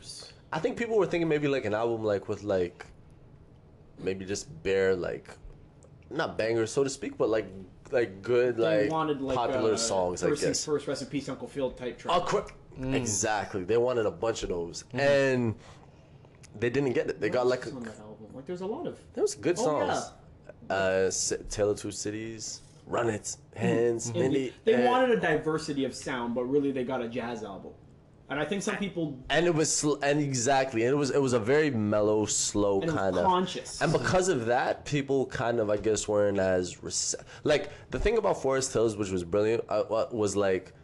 I 0.52 0.58
think 0.58 0.76
people 0.76 0.96
were 0.96 1.06
thinking 1.06 1.28
maybe 1.28 1.46
like 1.48 1.64
an 1.66 1.74
album 1.74 2.04
like 2.04 2.28
with 2.28 2.42
like, 2.42 2.86
maybe 3.98 4.24
just 4.24 4.46
bare 4.62 4.94
like, 4.96 5.28
not 6.10 6.38
bangers 6.38 6.70
so 6.72 6.84
to 6.84 6.90
speak, 6.90 7.18
but 7.18 7.28
like 7.28 7.46
like 7.90 8.20
good 8.22 8.56
They 8.56 8.82
like, 8.82 8.90
wanted 8.92 9.20
like 9.22 9.36
popular 9.36 9.72
uh, 9.74 9.76
songs. 9.76 10.22
I 10.22 10.28
First 10.28 10.42
Things 10.42 10.58
guess. 10.58 10.64
First, 10.64 10.86
Rest 10.88 11.02
in 11.02 11.08
Peace, 11.08 11.28
Uncle 11.28 11.48
Phil 11.48 11.70
type 11.70 11.98
track. 11.98 12.14
Quick. 12.82 12.94
Exactly. 12.94 13.64
They 13.64 13.76
wanted 13.76 14.06
a 14.06 14.10
bunch 14.10 14.42
of 14.42 14.48
those, 14.50 14.84
and 14.92 15.54
they 16.58 16.70
didn't 16.70 16.92
get 16.92 17.08
it. 17.08 17.20
They 17.20 17.28
got 17.28 17.46
like 17.46 17.66
a, 17.66 17.70
on 17.70 17.82
that 17.84 17.98
album. 17.98 18.26
Like 18.34 18.46
there's 18.46 18.60
a 18.62 18.66
lot 18.66 18.86
of. 18.86 18.98
there 19.14 19.22
was 19.22 19.34
good 19.34 19.58
songs. 19.58 19.90
Oh, 19.90 19.94
songs. 19.94 20.12
Uh, 20.70 21.04
S- 21.06 21.32
Tale 21.48 21.70
of 21.70 21.78
Two 21.80 21.90
Cities, 21.90 22.60
Run 22.86 23.08
It, 23.08 23.36
Hands, 23.56 24.12
Mindy. 24.12 24.52
They 24.64 24.74
and- 24.74 24.84
wanted 24.84 25.10
a 25.12 25.20
diversity 25.20 25.84
of 25.84 25.94
sound, 25.94 26.34
but 26.34 26.44
really 26.44 26.72
they 26.72 26.84
got 26.84 27.00
a 27.02 27.08
jazz 27.08 27.42
album. 27.42 27.72
And 28.30 28.38
I 28.38 28.44
think 28.44 28.62
some 28.62 28.76
people 28.76 29.18
and 29.30 29.46
it 29.46 29.54
was 29.54 29.74
sl- 29.74 29.94
and 30.02 30.20
exactly 30.20 30.82
and 30.82 30.90
it 30.92 30.96
was 30.96 31.10
it 31.10 31.22
was 31.22 31.32
a 31.32 31.38
very 31.40 31.70
mellow 31.70 32.26
slow 32.26 32.74
and 32.82 32.90
it 32.90 32.92
was 32.92 33.00
kind 33.00 33.16
of 33.16 33.24
conscious. 33.24 33.80
and 33.80 33.90
because 33.90 34.28
of 34.28 34.44
that 34.44 34.84
people 34.84 35.24
kind 35.24 35.58
of 35.58 35.70
i 35.70 35.78
guess 35.78 36.06
weren't 36.06 36.38
as 36.38 36.74
rece- 36.82 37.14
like 37.44 37.70
the 37.90 37.98
thing 37.98 38.18
about 38.18 38.42
forest 38.42 38.70
hills 38.74 38.98
which 38.98 39.08
was 39.10 39.24
brilliant 39.24 39.64
uh, 39.70 39.82
was 40.12 40.36
like 40.36 40.74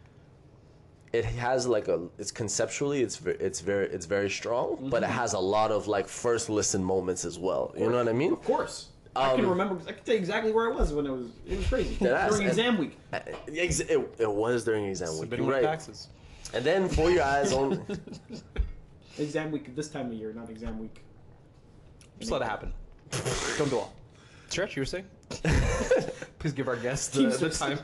it 1.17 1.25
has 1.25 1.65
like 1.75 1.87
a 1.87 1.97
it's 2.21 2.31
conceptually 2.41 2.99
it's 3.05 3.17
very 3.17 3.37
it's 3.47 3.59
very 3.61 3.87
it's 3.95 4.05
very 4.05 4.29
strong 4.29 4.67
but 4.93 5.01
it 5.03 5.09
has 5.21 5.31
a 5.33 5.39
lot 5.55 5.69
of 5.71 5.87
like 5.95 6.07
first 6.07 6.49
listen 6.49 6.83
moments 6.83 7.23
as 7.25 7.37
well 7.39 7.63
you 7.77 7.89
know 7.89 7.97
what 7.97 8.07
i 8.07 8.13
mean 8.13 8.33
of 8.33 8.43
course. 8.43 8.77
I 9.17 9.33
can 9.35 9.45
Um, 9.45 9.51
remember. 9.51 9.75
I 9.87 9.93
can 9.93 10.03
tell 10.03 10.15
you 10.15 10.19
exactly 10.19 10.51
where 10.51 10.67
I 10.69 10.75
was 10.75 10.91
when 10.91 11.05
it 11.05 11.09
was. 11.19 11.27
It 11.47 11.55
was 11.59 11.67
crazy 11.67 11.95
during 11.95 12.17
And- 12.33 12.47
exam 12.49 12.77
week. 12.77 12.97
Ex- 13.65 13.79
it, 13.79 13.99
it 14.25 14.29
was 14.43 14.65
during 14.65 14.83
exam 14.87 15.07
week 15.11 15.19
Submitting 15.21 15.45
you're 15.45 15.53
right 15.53 15.63
taxes. 15.63 16.09
and 16.53 16.65
then 16.65 16.89
for 16.89 17.09
your 17.09 17.23
eyes 17.23 17.53
on 17.53 17.67
Exam 19.17 19.51
week 19.51 19.73
this 19.73 19.87
time 19.87 20.07
of 20.07 20.13
year, 20.15 20.33
not 20.33 20.49
exam 20.49 20.77
week. 20.79 20.97
Just 22.19 22.29
let 22.29 22.41
it 22.41 22.49
happen. 22.53 22.73
Don't 23.57 23.69
dwell. 23.69 23.93
Stretch, 24.49 24.75
you 24.75 24.81
were 24.81 24.85
saying? 24.85 25.05
Please 26.45 26.53
give 26.53 26.67
our 26.67 26.75
guests 26.75 27.07
the, 27.07 27.25
the 27.25 27.49
time. 27.49 27.79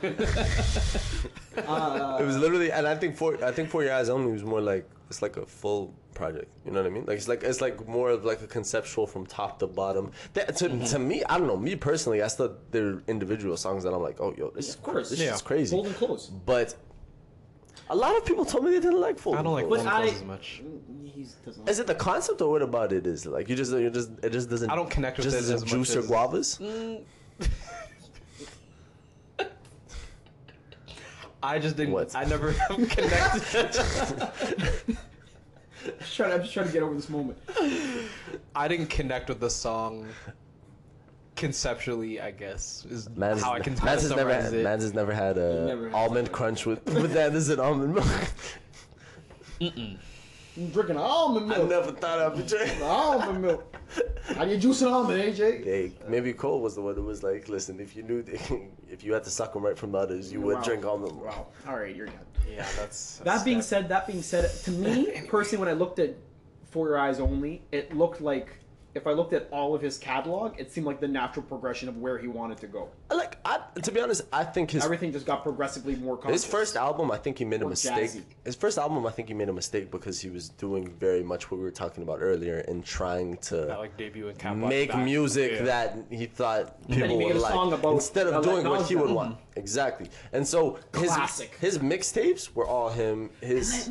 Uh, 1.66 2.16
It 2.20 2.24
was 2.24 2.36
literally, 2.38 2.70
and 2.70 2.86
I 2.86 2.94
think 2.94 3.16
for 3.16 3.44
I 3.44 3.50
think 3.50 3.68
for 3.70 3.82
your 3.82 3.92
eyes 3.92 4.08
only 4.08 4.30
was 4.30 4.44
more 4.44 4.60
like 4.60 4.88
it's 5.10 5.20
like 5.20 5.36
a 5.36 5.44
full 5.44 5.92
project. 6.14 6.46
You 6.64 6.70
know 6.70 6.80
what 6.80 6.86
I 6.86 6.90
mean? 6.94 7.04
Like 7.04 7.16
it's 7.16 7.26
like 7.26 7.42
it's 7.42 7.60
like 7.60 7.88
more 7.88 8.10
of 8.10 8.24
like 8.24 8.40
a 8.40 8.46
conceptual 8.46 9.08
from 9.08 9.26
top 9.26 9.58
to 9.58 9.66
bottom. 9.66 10.12
That, 10.34 10.54
to, 10.58 10.68
Mm-hmm. 10.68 10.84
to 10.84 10.98
me, 11.00 11.24
I 11.24 11.38
don't 11.38 11.48
know. 11.48 11.56
Me 11.56 11.74
personally, 11.74 12.22
I 12.22 12.28
still 12.28 12.56
they're 12.70 13.02
individual 13.08 13.56
songs 13.56 13.82
that 13.82 13.92
I'm 13.92 14.00
like, 14.00 14.20
oh 14.20 14.32
yo, 14.38 14.50
this 14.50 14.68
is 14.68 14.76
of 14.76 14.82
course. 14.84 15.10
this 15.10 15.18
Yeah. 15.18 15.34
is 15.34 15.42
crazy. 15.42 15.76
Foldin 15.76 15.96
Clothes. 15.96 16.26
But 16.46 16.76
a 17.90 17.96
lot 17.96 18.16
of 18.16 18.24
people 18.24 18.44
told 18.44 18.62
me 18.64 18.70
they 18.70 18.78
didn't 18.78 19.00
like 19.00 19.18
Fold. 19.18 19.38
I 19.38 19.42
don't 19.42 19.54
like 19.54 19.68
But 19.68 19.78
Golden 19.82 19.92
I- 19.92 20.02
Clothes 20.02 20.14
as 20.14 20.22
much. 20.24 20.62
He 21.16 21.26
doesn't. 21.44 21.68
Is 21.68 21.80
it 21.80 21.88
the 21.88 21.96
concept 21.96 22.40
or 22.40 22.48
what 22.52 22.62
about 22.62 22.92
it 22.92 23.08
is 23.08 23.26
like 23.26 23.48
you 23.48 23.56
just 23.56 23.72
you 23.72 23.90
just 23.90 24.10
it 24.22 24.30
just 24.30 24.48
doesn't 24.48 24.70
I 24.70 24.76
don't 24.76 24.88
connect 24.88 25.16
with 25.16 25.24
just 25.24 25.36
it 25.36 25.40
doesn't 25.40 25.56
as 25.56 25.62
much 25.62 25.70
juice 25.72 25.96
or 25.96 25.98
as- 25.98 26.08
guavas. 26.08 26.48
I 31.42 31.58
just 31.58 31.76
didn't. 31.76 31.92
What? 31.92 32.14
I 32.14 32.24
never 32.24 32.52
connected. 32.68 33.72
just 35.98 36.16
trying, 36.16 36.32
I'm 36.32 36.42
just 36.42 36.52
trying 36.54 36.66
to 36.66 36.72
get 36.72 36.82
over 36.82 36.94
this 36.94 37.08
moment. 37.08 37.38
I 38.54 38.68
didn't 38.68 38.86
connect 38.86 39.28
with 39.28 39.40
the 39.40 39.50
song 39.50 40.06
conceptually. 41.34 42.20
I 42.20 42.30
guess 42.30 42.86
is 42.88 43.08
Man's, 43.10 43.42
how 43.42 43.52
I 43.52 43.60
can 43.60 43.74
Man's 43.84 44.02
has 44.02 44.10
never 44.10 44.20
summarize 44.20 44.44
had, 44.44 44.54
it. 44.54 44.62
Man's 44.64 44.82
has 44.82 44.94
never 44.94 45.12
had 45.12 45.38
a 45.38 45.66
never 45.66 45.86
had 45.86 45.94
almond 45.94 46.32
crunch 46.32 46.66
with 46.66 46.84
with 46.86 47.12
that 47.12 47.34
is 47.34 47.48
an 47.48 47.58
almond 47.60 47.94
milk. 47.94 48.06
I'm 50.56 50.68
drinking 50.68 50.96
almond 50.98 51.48
milk. 51.48 51.60
I 51.60 51.68
never 51.68 51.92
thought 51.92 52.18
I'd 52.20 52.36
be 52.36 52.42
drinking. 52.42 52.82
almond 52.82 53.42
milk. 53.42 53.74
How 54.36 54.44
do 54.44 54.50
you 54.50 54.56
juice 54.58 54.82
an 54.82 54.88
almond, 54.88 55.20
AJ? 55.20 55.64
Hey, 55.64 55.92
maybe 56.08 56.32
Cole 56.32 56.60
was 56.60 56.74
the 56.74 56.82
one 56.82 56.94
who 56.94 57.02
was 57.02 57.22
like, 57.22 57.48
"Listen, 57.48 57.80
if 57.80 57.96
you 57.96 58.02
knew, 58.02 58.22
if 58.90 59.02
you 59.02 59.12
had 59.14 59.24
to 59.24 59.30
suck 59.30 59.52
them 59.54 59.64
right 59.64 59.76
from 59.78 59.92
the 59.92 59.98
others, 59.98 60.32
you 60.32 60.40
would 60.42 60.56
Wow. 60.56 60.62
drink 60.62 60.84
almond." 60.84 61.20
Wow. 61.20 61.48
All 61.66 61.76
right, 61.76 61.94
you're 61.96 62.06
done. 62.06 62.16
yeah, 62.50 62.66
that's, 62.76 63.18
That 63.18 63.44
being 63.44 63.62
said, 63.62 63.88
that 63.88 64.06
being 64.06 64.22
said, 64.22 64.50
to 64.64 64.70
me 64.70 65.22
personally, 65.28 65.60
when 65.64 65.68
I 65.74 65.78
looked 65.78 65.98
at 65.98 66.14
For 66.70 66.86
Your 66.88 66.98
Eyes 66.98 67.18
Only, 67.18 67.62
it 67.72 67.96
looked 67.96 68.20
like 68.20 68.48
if 68.94 69.06
I 69.06 69.12
looked 69.12 69.32
at 69.32 69.48
all 69.50 69.74
of 69.74 69.80
his 69.80 69.96
catalog, 69.96 70.54
it 70.58 70.70
seemed 70.70 70.86
like 70.86 71.00
the 71.00 71.08
natural 71.08 71.44
progression 71.46 71.88
of 71.88 71.96
where 71.96 72.18
he 72.18 72.28
wanted 72.28 72.58
to 72.58 72.66
go. 72.66 72.88
Like, 73.10 73.38
I, 73.44 73.60
to 73.82 73.90
be 73.90 74.00
honest, 74.00 74.22
I 74.32 74.44
think 74.44 74.70
his 74.70 74.84
Everything 74.84 75.12
just 75.12 75.24
got 75.24 75.42
progressively 75.42 75.96
more 75.96 76.16
conscious. 76.16 76.42
his 76.42 76.50
first 76.50 76.76
album, 76.76 77.10
I 77.10 77.16
think 77.16 77.38
he 77.38 77.44
made 77.46 77.62
a 77.62 77.64
Or 77.64 77.70
mistake. 77.70 77.94
jazzy. 78.10 78.22
His 78.44 78.54
first 78.54 78.76
album, 78.76 79.06
I 79.06 79.10
think 79.10 79.28
he 79.28 79.34
made 79.34 79.48
a 79.48 79.52
mistake 79.52 79.90
because 79.90 80.20
he 80.20 80.28
was 80.28 80.50
doing 80.50 80.88
very 81.00 81.22
much 81.22 81.50
what 81.50 81.56
we 81.58 81.64
were 81.64 81.70
talking 81.70 82.02
about 82.02 82.18
earlier 82.20 82.58
in 82.68 82.82
trying 82.82 83.38
to 83.38 83.56
that 83.56 83.78
like 83.78 83.96
debut 83.96 84.28
and 84.28 84.60
make 84.60 84.90
back. 84.90 85.04
music 85.04 85.52
Yeah. 85.52 85.62
that 85.64 85.96
he 86.10 86.26
thought 86.26 86.86
people 86.88 87.16
made 87.18 87.32
would 87.32 87.36
like 87.42 87.72
about 87.72 87.94
instead 87.94 88.26
of 88.26 88.44
doing 88.44 88.68
what 88.68 88.86
he 88.86 88.94
would 88.96 89.08
nostalgia. 89.10 89.14
want. 89.14 89.36
Exactly. 89.56 90.08
And 90.32 90.46
so 90.46 90.78
his 90.98 91.12
Classic. 91.12 91.54
his 91.60 91.78
mixtapes 91.78 92.54
were 92.54 92.66
all 92.66 92.88
him. 92.90 93.30
His 93.40 93.88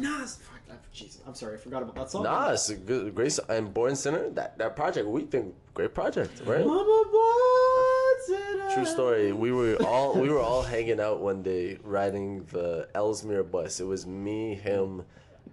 Nas. 0.93 0.99
Fuck, 0.99 1.03
I- 1.03 1.05
Jeez, 1.23 1.27
I'm 1.27 1.35
sorry, 1.35 1.53
I 1.55 1.57
forgot 1.57 1.81
about 1.83 1.95
that 1.95 2.11
song. 2.11 2.23
Nah, 2.23 2.51
it's 2.51 2.69
a 2.69 2.75
good, 2.75 3.15
great 3.15 3.31
song. 3.31 3.45
And 3.49 3.73
Born 3.73 3.95
Sinner, 3.95 4.29
that, 4.31 4.57
that 4.57 4.75
project, 4.75 5.07
we 5.07 5.21
think 5.23 5.53
great 5.73 5.93
project, 5.93 6.41
right? 6.45 6.65
Mama 6.65 6.83
wants 6.83 8.29
it 8.29 8.73
True 8.75 8.85
story. 8.85 9.31
We 9.33 9.51
were 9.51 9.75
all 9.85 10.13
we 10.19 10.29
were 10.29 10.39
all 10.39 10.61
hanging 10.63 10.99
out 11.01 11.19
one 11.19 11.43
day 11.43 11.77
riding 11.83 12.45
the 12.51 12.87
Ellesmere 12.95 13.43
bus. 13.43 13.79
It 13.81 13.85
was 13.85 14.05
me, 14.07 14.55
him, 14.55 15.03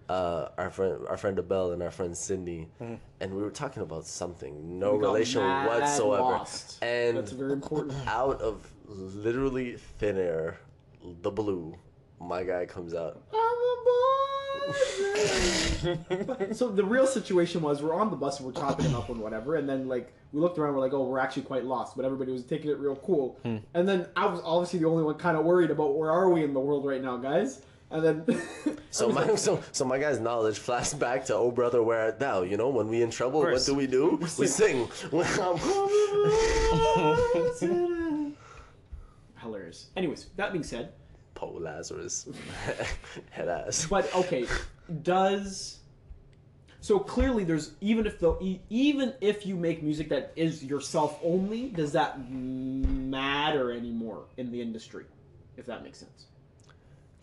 uh, 0.09 0.49
our 0.57 0.71
friend 0.71 1.01
our 1.09 1.17
friend 1.17 1.37
Abel 1.39 1.73
and 1.73 1.83
our 1.83 1.91
friend 1.91 2.17
Sydney, 2.17 2.69
and 3.21 3.35
we 3.35 3.43
were 3.43 3.51
talking 3.51 3.83
about 3.83 4.07
something, 4.07 4.79
no 4.79 4.95
relation 4.95 5.43
whatsoever. 5.43 6.23
lost. 6.23 6.79
And 6.83 7.17
That's 7.19 7.33
very 7.33 7.53
important. 7.53 7.95
out 8.07 8.41
of 8.41 8.71
literally 8.87 9.77
thin 9.99 10.17
air, 10.17 10.59
the 11.23 11.31
blue, 11.31 11.75
my 12.21 12.43
guy 12.45 12.67
comes 12.67 12.95
out. 12.95 13.21
so 16.53 16.69
the 16.69 16.85
real 16.85 17.07
situation 17.07 17.63
was 17.63 17.83
we're 17.83 17.95
on 17.95 18.11
the 18.11 18.17
bus 18.17 18.41
and 18.41 18.47
we're 18.47 18.61
chopping 18.61 18.87
it 18.87 18.95
up 18.95 19.09
and 19.09 19.21
whatever, 19.21 19.57
and 19.57 19.69
then 19.69 19.89
like 19.89 20.13
we 20.33 20.41
looked 20.41 20.59
around, 20.59 20.75
we're 20.75 20.81
like, 20.81 20.93
oh, 20.93 21.05
we're 21.05 21.19
actually 21.19 21.43
quite 21.43 21.65
lost, 21.65 21.97
but 21.97 22.05
everybody 22.05 22.33
was 22.33 22.45
taking 22.45 22.71
it 22.71 22.79
real 22.79 22.97
cool. 22.97 23.39
Hmm. 23.43 23.59
And 23.75 23.89
then 23.89 24.07
I 24.17 24.27
was 24.27 24.41
obviously 24.45 24.81
the 24.81 24.87
only 24.87 25.05
one 25.05 25.15
kind 25.15 25.37
of 25.37 25.45
worried 25.45 25.71
about 25.71 25.97
where 25.97 26.11
are 26.11 26.29
we 26.29 26.45
in 26.45 26.53
the 26.53 26.61
world 26.61 26.85
right 26.85 27.03
now, 27.03 27.17
guys. 27.17 27.63
And 27.91 28.05
then 28.05 28.25
So 28.91 29.09
my 29.09 29.25
like, 29.25 29.39
so 29.39 29.63
so 29.73 29.85
my 29.85 29.99
guy's 29.99 30.21
knowledge 30.21 30.59
flashed 30.59 30.99
back 30.99 31.25
to 31.27 31.35
oh 31.35 31.51
brother 31.51 31.83
where 31.83 32.01
art 32.01 32.19
thou? 32.19 32.43
You 32.43 32.57
know 32.57 32.69
when 32.69 32.89
we 32.89 33.03
in 33.03 33.11
trouble, 33.11 33.41
what 33.41 33.51
course. 33.51 33.67
do 33.67 33.75
we 33.75 33.87
do? 33.87 34.19
We 34.39 34.47
um, 34.47 34.89
sing. 37.55 38.37
hilarious. 39.41 39.87
Anyways, 39.97 40.27
that 40.37 40.53
being 40.53 40.65
said, 40.65 40.93
Po 41.39 41.51
Lazarus, 41.51 42.29
head 43.31 43.47
ass. 43.47 43.87
but 43.87 44.13
okay, 44.13 44.45
does 45.05 45.79
so 46.81 46.99
clearly 46.99 47.45
there's 47.45 47.75
even 47.81 48.07
if 48.07 48.19
the 48.19 48.59
even 48.71 49.15
if 49.21 49.47
you 49.47 49.55
make 49.55 49.81
music 49.81 50.09
that 50.09 50.33
is 50.35 50.65
yourself 50.65 51.21
only, 51.23 51.69
does 51.69 51.93
that 51.93 52.29
matter 52.29 53.71
anymore 53.71 54.25
in 54.37 54.51
the 54.51 54.61
industry? 54.61 55.05
If 55.57 55.67
that 55.67 55.85
makes 55.85 55.99
sense. 55.99 56.27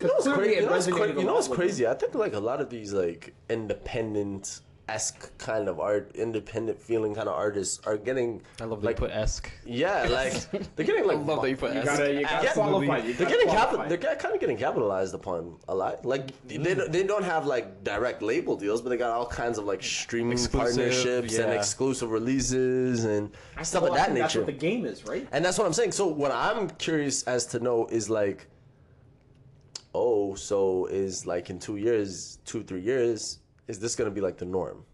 You 0.00 0.06
know 0.08 0.14
what's 0.14 0.28
crazy? 0.28 0.54
You 0.54 0.60
know 0.62 0.70
what's, 0.72 0.86
cra- 0.86 1.08
you 1.08 1.24
know 1.24 1.34
what's 1.34 1.48
crazy? 1.48 1.86
I 1.86 1.92
think 1.92 2.14
like 2.14 2.32
a 2.32 2.40
lot 2.40 2.62
of 2.62 2.70
these 2.70 2.94
like 2.94 3.34
independent 3.50 4.60
esque 4.88 5.36
kind 5.38 5.68
of 5.68 5.80
art, 5.80 6.12
independent 6.14 6.80
feeling 6.80 7.14
kind 7.14 7.28
of 7.28 7.34
artists 7.34 7.80
are 7.86 7.96
getting. 7.96 8.40
I 8.60 8.64
love 8.64 8.80
that 8.82 8.86
like 8.86 8.96
you 9.00 9.06
put 9.06 9.10
esque. 9.10 9.50
yeah, 9.64 10.06
like 10.08 10.32
they're 10.76 10.86
getting 10.86 11.06
like 11.06 11.18
I 11.18 11.20
love 11.20 11.42
that 11.42 11.50
you 11.50 11.56
put 11.56 11.74
You 11.74 11.80
esque. 11.80 11.86
gotta, 11.86 12.14
you 12.14 12.22
gotta 12.22 12.46
Esque 12.46 12.54
qualify. 12.54 12.98
You 12.98 13.14
They're 13.14 13.28
getting 13.28 13.48
capital. 13.48 13.86
They're 13.88 14.16
kind 14.16 14.34
of 14.34 14.40
getting 14.40 14.56
capitalized 14.56 15.14
upon 15.14 15.56
a 15.68 15.74
lot. 15.74 16.04
Like 16.04 16.30
they 16.46 16.56
mm. 16.58 16.76
don't, 16.76 16.92
they 16.92 17.02
don't 17.02 17.24
have 17.24 17.46
like 17.46 17.82
direct 17.82 18.22
label 18.22 18.56
deals, 18.56 18.80
but 18.80 18.90
they 18.90 18.96
got 18.96 19.10
all 19.10 19.26
kinds 19.26 19.58
of 19.58 19.64
like 19.64 19.82
streaming 19.82 20.32
Exclusive, 20.32 20.76
partnerships 20.76 21.38
and 21.38 21.52
exclusive 21.52 22.10
releases 22.10 23.04
and 23.04 23.30
stuff 23.62 23.82
of 23.82 23.94
that 23.94 24.06
think 24.06 24.18
That's 24.18 24.34
nature. 24.34 24.44
what 24.44 24.46
the 24.46 24.52
game 24.52 24.84
is, 24.84 25.04
right? 25.04 25.26
And 25.32 25.44
that's 25.44 25.58
what 25.58 25.66
I'm 25.66 25.72
saying. 25.72 25.92
So 25.92 26.06
what 26.06 26.30
I'm 26.30 26.70
curious 26.70 27.24
as 27.24 27.46
to 27.46 27.58
know 27.58 27.86
is 27.86 28.08
like, 28.08 28.46
oh, 29.94 30.34
so 30.34 30.86
is 30.86 31.26
like 31.26 31.50
in 31.50 31.58
two 31.58 31.76
years, 31.76 32.38
two 32.44 32.62
three 32.62 32.82
years, 32.82 33.40
is 33.68 33.78
this 33.78 33.94
gonna 33.96 34.10
be 34.10 34.20
like 34.20 34.38
the 34.38 34.44
norm? 34.44 34.84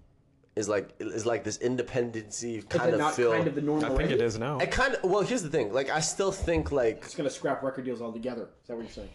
Is 0.55 0.69
like 0.69 0.91
is 1.01 1.25
like 1.25 1.45
this 1.45 1.57
independency 1.59 2.57
Is 2.59 2.65
kind 2.65 2.89
it 2.91 2.95
of 2.95 3.01
not 3.01 3.15
feel? 3.15 3.33
kind 3.33 3.47
of 3.49 3.55
the 3.55 3.63
norm 3.63 3.79
I 3.85 3.89
think 3.89 4.01
already? 4.01 4.15
it 4.15 4.21
is 4.21 4.39
now. 4.39 4.59
I 4.59 4.67
kind 4.67 4.95
of 4.95 5.11
well. 5.11 5.23
Here's 5.23 5.43
the 5.43 5.49
thing. 5.49 5.73
Like 5.73 5.89
I 5.91 6.01
still 6.01 6.31
think 6.33 6.71
like 6.73 6.99
It's 7.05 7.15
gonna 7.15 7.31
scrap 7.31 7.63
record 7.63 7.85
deals 7.87 8.03
altogether. 8.03 8.51
Is 8.63 8.69
that 8.69 8.77
what 8.77 8.83
you're 8.83 8.91
saying? 8.93 9.09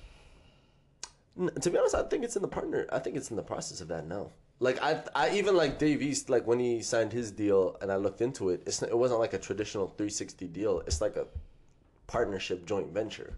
N- 1.39 1.51
to 1.61 1.69
be 1.69 1.77
honest, 1.77 1.93
I 1.93 2.03
think 2.03 2.23
it's 2.23 2.35
in 2.35 2.41
the 2.41 2.47
partner. 2.47 2.87
I 2.91 2.97
think 2.99 3.15
it's 3.15 3.29
in 3.29 3.35
the 3.37 3.43
process 3.43 3.81
of 3.81 3.87
that 3.89 4.07
now. 4.07 4.31
Like 4.59 4.81
I, 4.81 5.03
I 5.13 5.35
even 5.37 5.55
like 5.55 5.77
Dave 5.77 6.01
East. 6.01 6.31
Like 6.31 6.47
when 6.47 6.57
he 6.57 6.81
signed 6.81 7.13
his 7.13 7.29
deal, 7.31 7.77
and 7.81 7.91
I 7.91 7.97
looked 7.97 8.21
into 8.21 8.49
it, 8.49 8.63
it's 8.65 8.81
it 8.81 8.97
wasn't 8.97 9.19
like 9.19 9.33
a 9.33 9.37
traditional 9.37 9.85
360 9.89 10.47
deal. 10.47 10.79
It's 10.87 10.99
like 11.01 11.15
a 11.17 11.27
partnership 12.07 12.65
joint 12.65 12.91
venture, 12.91 13.37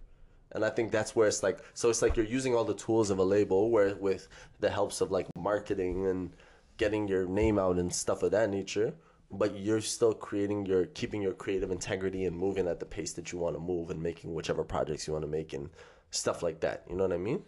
and 0.52 0.66
I 0.66 0.70
think 0.70 0.92
that's 0.92 1.16
where 1.16 1.28
it's 1.28 1.44
like. 1.44 1.60
So 1.74 1.90
it's 1.90 2.02
like 2.02 2.18
you're 2.18 2.26
using 2.26 2.56
all 2.56 2.64
the 2.64 2.74
tools 2.74 3.10
of 3.10 3.20
a 3.20 3.24
label, 3.24 3.70
where 3.70 3.96
with 3.96 4.28
the 4.60 4.70
helps 4.70 5.02
of 5.02 5.12
like 5.12 5.28
marketing 5.36 6.08
and 6.08 6.32
getting 6.78 7.08
your 7.08 7.26
name 7.28 7.60
out 7.60 7.78
and 7.78 7.94
stuff 7.94 8.24
of 8.24 8.32
that 8.32 8.50
nature. 8.50 8.94
But 9.32 9.60
you're 9.60 9.82
still 9.82 10.14
creating 10.14 10.66
your 10.66 10.86
keeping 10.86 11.22
your 11.22 11.34
creative 11.34 11.70
integrity 11.70 12.26
and 12.26 12.36
moving 12.36 12.68
at 12.68 12.80
the 12.80 12.86
pace 12.86 13.14
that 13.14 13.32
you 13.32 13.38
want 13.38 13.56
to 13.56 13.60
move 13.60 13.92
and 13.92 14.02
making 14.02 14.34
whichever 14.34 14.64
projects 14.64 15.06
you 15.06 15.14
want 15.14 15.24
to 15.24 15.32
make 15.32 15.54
and 15.54 15.70
stuff 16.10 16.42
like 16.42 16.60
that. 16.62 16.84
You 16.90 16.96
know 16.96 17.04
what 17.04 17.14
I 17.14 17.18
mean? 17.18 17.44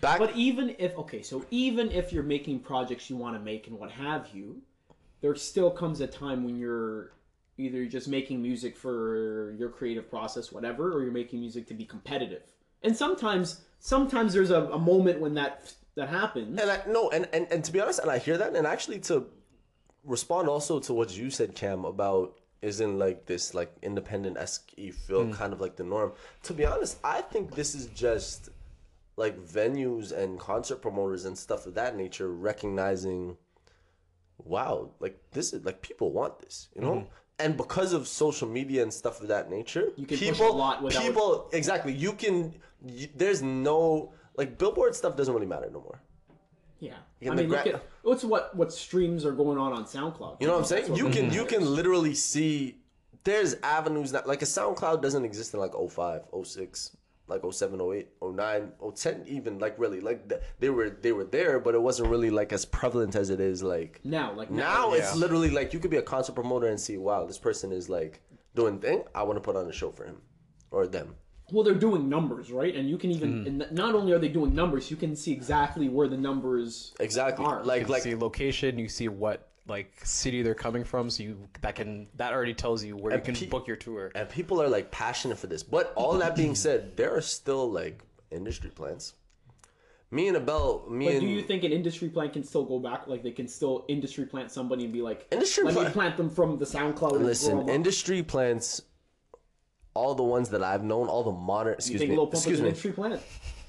Back 0.00 0.18
But 0.18 0.34
even 0.34 0.74
if 0.80 0.96
okay, 0.98 1.22
so 1.22 1.46
even 1.52 1.92
if 1.92 2.12
you're 2.12 2.24
making 2.24 2.60
projects 2.60 3.08
you 3.08 3.16
want 3.16 3.36
to 3.36 3.40
make 3.40 3.68
and 3.68 3.78
what 3.78 3.92
have 3.92 4.30
you, 4.32 4.60
there 5.20 5.34
still 5.36 5.70
comes 5.70 6.00
a 6.00 6.08
time 6.08 6.42
when 6.42 6.56
you're 6.56 7.12
either 7.58 7.78
you're 7.78 7.86
just 7.86 8.08
making 8.08 8.42
music 8.42 8.76
for 8.76 9.54
your 9.58 9.68
creative 9.68 10.08
process, 10.08 10.52
whatever, 10.52 10.92
or 10.92 11.02
you're 11.02 11.12
making 11.12 11.40
music 11.40 11.66
to 11.68 11.74
be 11.74 11.84
competitive. 11.84 12.42
And 12.82 12.96
sometimes, 12.96 13.62
sometimes 13.78 14.32
there's 14.32 14.50
a, 14.50 14.62
a 14.64 14.78
moment 14.78 15.20
when 15.20 15.34
that 15.34 15.72
that 15.94 16.08
happens. 16.08 16.58
And 16.60 16.70
I 16.70 16.80
no, 16.88 17.10
and, 17.10 17.28
and 17.32 17.46
and 17.50 17.64
to 17.64 17.72
be 17.72 17.80
honest, 17.80 18.00
and 18.00 18.10
I 18.10 18.18
hear 18.18 18.38
that, 18.38 18.54
and 18.54 18.66
actually 18.66 18.98
to 19.00 19.26
respond 20.04 20.48
also 20.48 20.80
to 20.80 20.94
what 20.94 21.16
you 21.16 21.30
said, 21.30 21.54
Cam, 21.54 21.84
about 21.84 22.38
isn't 22.62 22.98
like 22.98 23.26
this 23.26 23.54
like 23.54 23.74
independent 23.82 24.36
esque 24.36 24.70
feel 24.70 25.26
mm. 25.26 25.34
kind 25.34 25.52
of 25.52 25.60
like 25.60 25.76
the 25.76 25.84
norm. 25.84 26.12
To 26.44 26.54
be 26.54 26.64
honest, 26.64 26.98
I 27.04 27.20
think 27.20 27.54
this 27.54 27.74
is 27.74 27.86
just 27.86 28.48
like 29.16 29.38
venues 29.44 30.16
and 30.16 30.38
concert 30.38 30.80
promoters 30.80 31.24
and 31.24 31.36
stuff 31.36 31.66
of 31.66 31.74
that 31.74 31.96
nature 31.96 32.32
recognizing, 32.32 33.36
wow, 34.38 34.90
like 35.00 35.18
this 35.32 35.52
is 35.52 35.64
like 35.64 35.82
people 35.82 36.12
want 36.12 36.38
this, 36.40 36.68
you 36.74 36.80
know. 36.80 36.94
Mm-hmm. 36.94 37.14
And 37.44 37.56
because 37.56 37.92
of 37.92 38.06
social 38.06 38.48
media 38.48 38.82
and 38.82 38.92
stuff 38.92 39.20
of 39.20 39.28
that 39.28 39.50
nature, 39.50 39.86
You 39.96 40.06
can 40.06 40.16
push 40.18 40.28
people, 40.30 40.50
a 40.50 40.52
lot 40.66 40.82
without- 40.82 41.02
people, 41.02 41.48
exactly. 41.52 41.92
You 41.92 42.12
can. 42.12 42.54
You, 42.86 43.08
there's 43.14 43.42
no 43.42 44.12
like 44.36 44.58
billboard 44.58 44.94
stuff 44.94 45.16
doesn't 45.16 45.34
really 45.34 45.46
matter 45.54 45.68
no 45.70 45.80
more. 45.80 46.00
yeah, 46.80 46.94
I 47.30 47.34
mean, 47.34 47.48
look 47.48 47.66
at 47.66 47.82
what's 48.02 48.24
what 48.24 48.54
what 48.56 48.72
streams 48.72 49.24
are 49.24 49.32
going 49.32 49.58
on 49.58 49.72
on 49.72 49.84
SoundCloud. 49.84 50.38
You 50.40 50.46
know 50.46 50.54
what 50.54 50.60
I'm 50.60 50.64
saying? 50.64 50.96
You 50.96 51.08
can 51.10 51.32
you 51.32 51.44
can 51.44 51.62
literally 51.78 52.14
see 52.14 52.78
there's 53.24 53.54
avenues 53.62 54.10
that 54.12 54.26
like 54.26 54.42
a 54.42 54.46
SoundCloud 54.46 55.00
doesn't 55.02 55.24
exist 55.24 55.54
in 55.54 55.60
like 55.60 55.74
05, 55.74 56.22
06, 56.44 56.96
like 57.32 57.52
07, 57.52 57.80
08, 57.80 58.08
09, 58.22 58.72
010 58.94 59.24
even 59.26 59.58
like 59.58 59.78
really 59.78 60.00
like 60.00 60.28
th- 60.28 60.40
they 60.60 60.70
were 60.70 60.90
they 60.90 61.12
were 61.12 61.24
there 61.24 61.58
but 61.58 61.74
it 61.74 61.82
wasn't 61.82 62.08
really 62.08 62.30
like 62.30 62.52
as 62.52 62.64
prevalent 62.64 63.16
as 63.16 63.30
it 63.30 63.40
is 63.40 63.62
like 63.62 64.00
now, 64.04 64.32
like 64.32 64.50
now 64.50 64.92
it's 64.92 65.14
yeah. 65.14 65.20
literally 65.20 65.50
like 65.50 65.72
you 65.72 65.80
could 65.80 65.90
be 65.90 65.96
a 65.96 66.02
concert 66.02 66.34
promoter 66.34 66.66
and 66.66 66.80
see 66.80 66.96
wow 66.96 67.24
this 67.26 67.38
person 67.38 67.72
is 67.72 67.88
like 67.88 68.20
doing 68.54 68.78
thing 68.78 69.02
I 69.14 69.22
want 69.22 69.36
to 69.36 69.40
put 69.40 69.56
on 69.56 69.68
a 69.68 69.72
show 69.72 69.90
for 69.90 70.04
him 70.04 70.20
or 70.70 70.86
them. 70.86 71.14
well 71.50 71.64
they're 71.64 71.74
doing 71.74 72.08
numbers 72.08 72.50
right 72.52 72.74
and 72.74 72.88
you 72.88 72.98
can 72.98 73.10
even 73.10 73.44
mm. 73.44 73.46
and 73.46 73.66
not 73.72 73.94
only 73.94 74.12
are 74.12 74.18
they 74.18 74.28
doing 74.28 74.54
numbers 74.54 74.90
you 74.90 74.96
can 74.96 75.16
see 75.16 75.32
exactly 75.32 75.88
where 75.88 76.08
the 76.08 76.16
numbers 76.16 76.94
Exactly. 77.00 77.44
Are. 77.44 77.64
Like 77.64 77.82
you 77.82 77.88
like 77.88 78.02
see 78.02 78.14
location, 78.14 78.78
you 78.78 78.88
see 78.88 79.08
what 79.08 79.51
like 79.66 79.92
city 80.04 80.42
they're 80.42 80.54
coming 80.54 80.84
from, 80.84 81.08
so 81.10 81.22
you 81.22 81.48
that 81.60 81.74
can 81.76 82.08
that 82.16 82.32
already 82.32 82.54
tells 82.54 82.82
you 82.84 82.96
where 82.96 83.14
you 83.14 83.20
can 83.20 83.34
pe- 83.34 83.46
book 83.46 83.66
your 83.68 83.76
tour. 83.76 84.10
and 84.14 84.28
people 84.28 84.60
are 84.60 84.68
like 84.68 84.90
passionate 84.90 85.38
for 85.38 85.46
this. 85.46 85.62
But 85.62 85.92
all 85.94 86.14
that 86.18 86.34
being 86.36 86.54
said, 86.54 86.96
there 86.96 87.14
are 87.16 87.20
still 87.20 87.70
like 87.70 88.02
industry 88.30 88.70
plans. 88.70 89.14
Me 90.10 90.28
and 90.28 90.36
Abel, 90.36 90.84
me 90.90 91.06
but 91.06 91.12
and 91.14 91.20
do 91.22 91.26
you 91.26 91.42
think 91.42 91.64
an 91.64 91.72
industry 91.72 92.08
plant 92.10 92.34
can 92.34 92.44
still 92.44 92.64
go 92.64 92.78
back 92.78 93.06
like 93.06 93.22
they 93.22 93.30
can 93.30 93.48
still 93.48 93.84
industry 93.88 94.26
plant 94.26 94.50
somebody 94.50 94.84
and 94.84 94.92
be 94.92 95.00
like 95.00 95.26
Industry 95.30 95.64
let 95.64 95.72
me 95.74 95.80
plant- 95.80 95.94
plant 95.94 96.16
them 96.18 96.28
from 96.28 96.58
the 96.58 96.66
soundcloud 96.66 97.12
and 97.12 97.18
grow 97.18 97.18
Listen, 97.20 97.52
'em 97.52 97.64
up. 97.64 97.68
industry 97.70 98.22
plants, 98.22 98.82
all 99.94 100.14
the 100.14 100.22
ones 100.22 100.50
that 100.50 100.62
I've 100.62 100.84
known, 100.84 101.06
all 101.08 101.22
the 101.24 101.32
modern. 101.32 101.72
you 101.72 101.76
Excuse 101.76 101.98
think 102.00 102.10
me. 102.10 102.16
Lil 102.16 102.26
Pump 102.26 102.34
is 102.34 102.40
Excuse 102.40 102.58
an 102.58 102.64
me. 102.64 102.68
industry 102.70 102.92
plant 102.92 103.22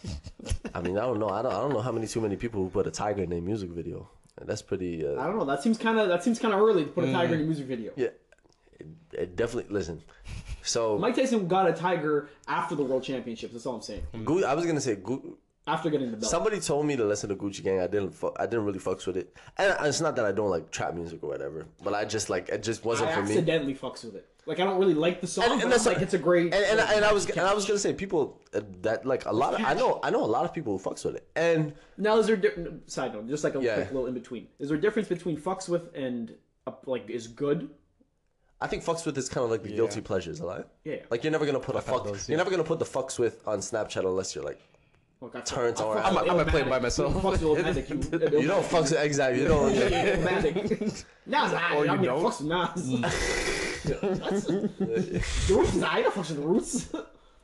I 0.76 0.82
mean, 0.82 0.98
I 0.98 1.02
don't 1.02 1.20
know. 1.20 1.30
I 1.30 1.42
don't. 1.42 1.54
I 1.54 1.60
don't 1.62 1.72
know 1.72 1.80
how 1.82 1.94
many 1.94 2.08
too 2.08 2.20
many 2.20 2.36
people 2.36 2.62
who 2.62 2.70
put 2.70 2.88
a 2.88 2.92
tiger 2.92 3.24
in 3.24 3.30
their 3.30 3.40
music 3.42 3.70
video. 3.70 4.10
That's 4.42 4.62
pretty. 4.62 5.06
I 5.08 5.12
Uh, 5.12 5.28
don't 5.28 5.38
know 5.38 5.46
that 5.46 5.62
seems 5.64 5.78
kind 5.78 5.98
of 6.00 6.08
that 6.10 6.24
seems 6.24 6.40
kind 6.40 6.54
of 6.54 6.60
early 6.60 6.86
to 6.86 6.90
put 6.92 7.06
a 7.06 7.12
tiger 7.12 7.36
in 7.36 7.42
a 7.42 7.44
music 7.44 7.68
video 7.68 7.92
yeah, 7.96 8.08
it, 8.80 8.88
it 9.14 9.36
definitely. 9.36 9.74
Listen. 9.74 10.02
So 10.64 10.98
Mike 10.98 11.16
Tyson 11.16 11.48
got 11.48 11.70
a 11.70 11.74
tiger 11.74 12.30
after 12.48 12.74
the 12.76 12.84
world 12.84 13.04
championships 13.04 13.54
that's 13.54 13.66
all 13.66 13.76
I'm 13.76 13.82
saying 13.82 14.04
Gu- 14.26 14.46
I 14.46 14.54
was 14.56 14.66
gonna 14.66 14.82
say 14.82 14.96
Gu- 14.96 15.38
after 15.68 15.90
getting 15.90 16.12
the 16.12 16.18
belt 16.18 16.30
somebody 16.32 16.60
told 16.60 16.86
me 16.86 16.96
to 16.98 17.06
listen 17.06 17.30
to 17.30 17.36
Gucci 17.36 17.64
Gang. 17.64 17.80
I 17.80 17.88
didn't. 17.88 18.12
Fu- 18.12 18.34
I 18.38 18.46
didn't 18.46 18.66
really 18.66 18.80
fucks 18.80 19.06
with 19.08 19.18
it. 19.18 19.36
And 19.58 19.76
it's 19.86 20.02
not 20.02 20.16
that 20.18 20.26
I 20.26 20.32
don't 20.32 20.50
like 20.50 20.72
trap 20.72 20.94
music 20.96 21.24
or 21.24 21.28
whatever, 21.30 21.66
but 21.84 21.94
I 21.94 22.04
just 22.06 22.30
like 22.30 22.50
it 22.50 22.64
just 22.64 22.84
wasn't 22.84 23.10
I 23.12 23.16
for 23.16 23.22
me. 23.24 23.30
accidentally 23.32 23.76
fucks 23.76 24.04
with 24.04 24.16
it 24.16 24.28
like 24.46 24.60
I 24.60 24.64
don't 24.66 24.78
really 24.80 24.94
like 24.94 25.22
the 25.22 25.28
song 25.28 25.52
and, 25.52 25.62
and 25.64 25.72
that's 25.72 25.86
like 25.86 26.00
it's 26.02 26.14
a 26.14 26.18
great 26.18 26.54
and, 26.54 26.64
and, 26.66 26.78
like, 26.80 26.90
and 26.96 27.06
I 27.06 27.14
was 27.14 27.26
catch. 27.26 27.38
and 27.38 27.46
I 27.48 27.54
was 27.54 27.66
gonna 27.66 27.80
say 27.80 27.94
people 27.94 28.42
uh, 28.54 28.62
that 28.82 29.06
like 29.06 29.26
a 29.26 29.32
lot 29.32 29.54
of 29.54 29.62
I 29.66 29.74
know 29.74 30.00
I 30.04 30.10
know 30.10 30.24
a 30.24 30.26
lot 30.38 30.44
of 30.46 30.54
people 30.54 30.78
who 30.78 30.84
fucks 30.84 31.06
with 31.06 31.16
it 31.16 31.28
and 31.36 31.74
Now, 31.98 32.18
is 32.18 32.28
there 32.28 32.36
di- 32.36 32.50
side 32.88 33.14
note, 33.14 33.28
just 33.30 33.44
like 33.44 33.56
a 33.56 33.62
Yeah. 33.62 33.76
quick 33.76 33.88
little 33.92 34.08
in 34.08 34.14
between? 34.14 34.48
Is 34.60 34.70
there 34.70 34.78
a 34.78 34.82
difference 34.82 35.08
between 35.08 35.38
fucks 35.38 35.70
with 35.70 35.96
and 35.96 36.34
uh, 36.68 36.72
like 36.86 37.10
is 37.10 37.28
good? 37.28 37.70
I 38.62 38.68
think 38.68 38.84
fucks 38.84 39.06
with 39.06 39.18
is 39.18 39.28
kind 39.30 39.44
of 39.46 39.52
like 39.52 39.64
the 39.64 39.70
guilty 39.76 40.00
pleasures 40.02 40.40
a 40.40 40.46
lot. 40.46 40.68
Yeah. 40.86 40.98
Like 41.10 41.24
you're 41.24 41.32
never 41.32 41.46
gonna 41.46 41.60
put 41.60 41.76
a 41.76 41.82
fuck. 41.82 42.06
those, 42.06 42.28
You're 42.30 42.38
never 42.38 42.50
gonna 42.52 42.64
put 42.64 42.80
the 42.80 42.86
fucks 42.86 43.20
with 43.20 43.46
on 43.48 43.60
Snapchat 43.60 44.02
unless 44.06 44.36
you're 44.36 44.44
like 44.44 44.60
Like, 45.22 45.36
I 45.38 45.42
Turns 45.42 45.80
on- 45.82 45.98
I'm- 45.98 46.16
with 46.16 46.24
I'm 46.24 46.38
gonna 46.38 46.46
play 46.52 46.62
it 46.62 46.70
by 46.70 46.80
Illmatic. 46.80 46.82
myself. 46.84 47.14
You 47.16 47.20
fucks 47.22 47.32
with 47.32 47.66
Illmatic, 47.66 48.32
you, 48.34 48.40
you 48.42 48.48
don't 48.48 48.64
fucks 48.66 48.92
with 48.92 49.00
exactly. 49.02 49.42
You 49.42 49.48
don't. 49.48 49.74
Illmatic. 49.74 51.06
Nas, 51.26 51.54
I, 51.54 51.76
Or 51.76 51.86
you 51.86 51.92
I 51.92 51.96
mean, 51.96 52.06
don't? 52.06 52.24
fucks 52.24 52.40
with 52.42 52.50
Nas. 52.50 53.63
That's, 53.84 54.46
the 54.46 55.22
Roots 55.50 55.76
is 55.76 55.84
I 55.84 56.02
don't 56.02 56.28
the 56.28 56.42
Roots. 56.42 56.94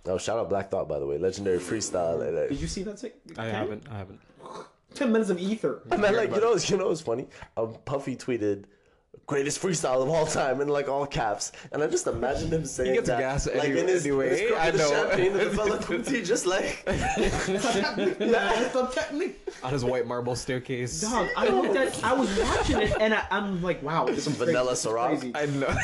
oh, 0.06 0.18
shout 0.18 0.40
out 0.40 0.50
Black 0.50 0.70
Thought 0.70 0.88
by 0.88 1.00
the 1.00 1.06
way, 1.06 1.18
legendary 1.18 1.60
freestyle. 1.60 2.20
Like 2.20 2.34
that. 2.34 2.50
Did 2.50 2.62
you 2.62 2.68
see 2.68 2.84
that? 2.84 3.00
Sick? 3.00 3.16
I 3.38 3.46
haven't. 3.48 3.84
I 3.92 3.98
haven't. 3.98 4.20
Ten 4.96 5.12
minutes 5.12 5.30
of 5.30 5.40
ether. 5.40 5.82
Man, 5.86 6.16
like 6.16 6.34
you 6.34 6.42
know, 6.42 6.56
you 6.56 6.78
know, 6.78 6.88
what's 6.88 7.02
funny. 7.02 7.28
Um, 7.58 7.76
Puffy 7.86 8.16
tweeted. 8.16 8.66
Greatest 9.30 9.62
freestyle 9.62 10.02
of 10.02 10.10
all 10.10 10.26
time 10.26 10.60
in 10.60 10.68
like 10.68 10.90
all 10.90 11.06
caps, 11.06 11.52
and 11.72 11.84
I 11.84 11.88
just 11.88 12.08
imagine 12.08 12.50
him 12.50 12.66
saying 12.66 12.96
gets 12.96 13.10
that, 13.10 13.20
gas 13.20 13.46
like 13.46 13.58
any- 13.58 13.80
in 13.80 13.88
his, 13.88 14.04
anyway, 14.04 14.32
in 14.32 14.48
his 14.48 14.58
I 14.58 14.68
of 14.70 14.76
know. 14.78 14.90
champagne 14.90 15.32
and 15.34 15.40
the 15.40 15.50
fella 15.52 15.78
Kuti, 15.84 16.26
just 16.26 16.48
like 16.48 16.84
yeah. 18.20 18.72
On 19.62 19.72
his 19.72 19.86
white 19.86 20.08
marble 20.08 20.36
staircase. 20.36 21.02
Dog, 21.02 21.28
I 21.38 21.48
looked 21.48 21.76
at, 21.76 22.04
I 22.04 22.14
was 22.14 22.40
watching 22.40 22.82
it, 22.82 22.98
and 23.00 23.14
I, 23.14 23.24
I'm 23.30 23.62
like, 23.62 23.84
wow, 23.84 24.06
this 24.06 24.26
is 24.26 24.36
vanilla 24.36 24.72
this 24.72 24.84
is 24.84 24.92
Ciroc. 24.92 25.10
crazy. 25.10 25.32
I 25.36 25.46
know. 25.46 25.78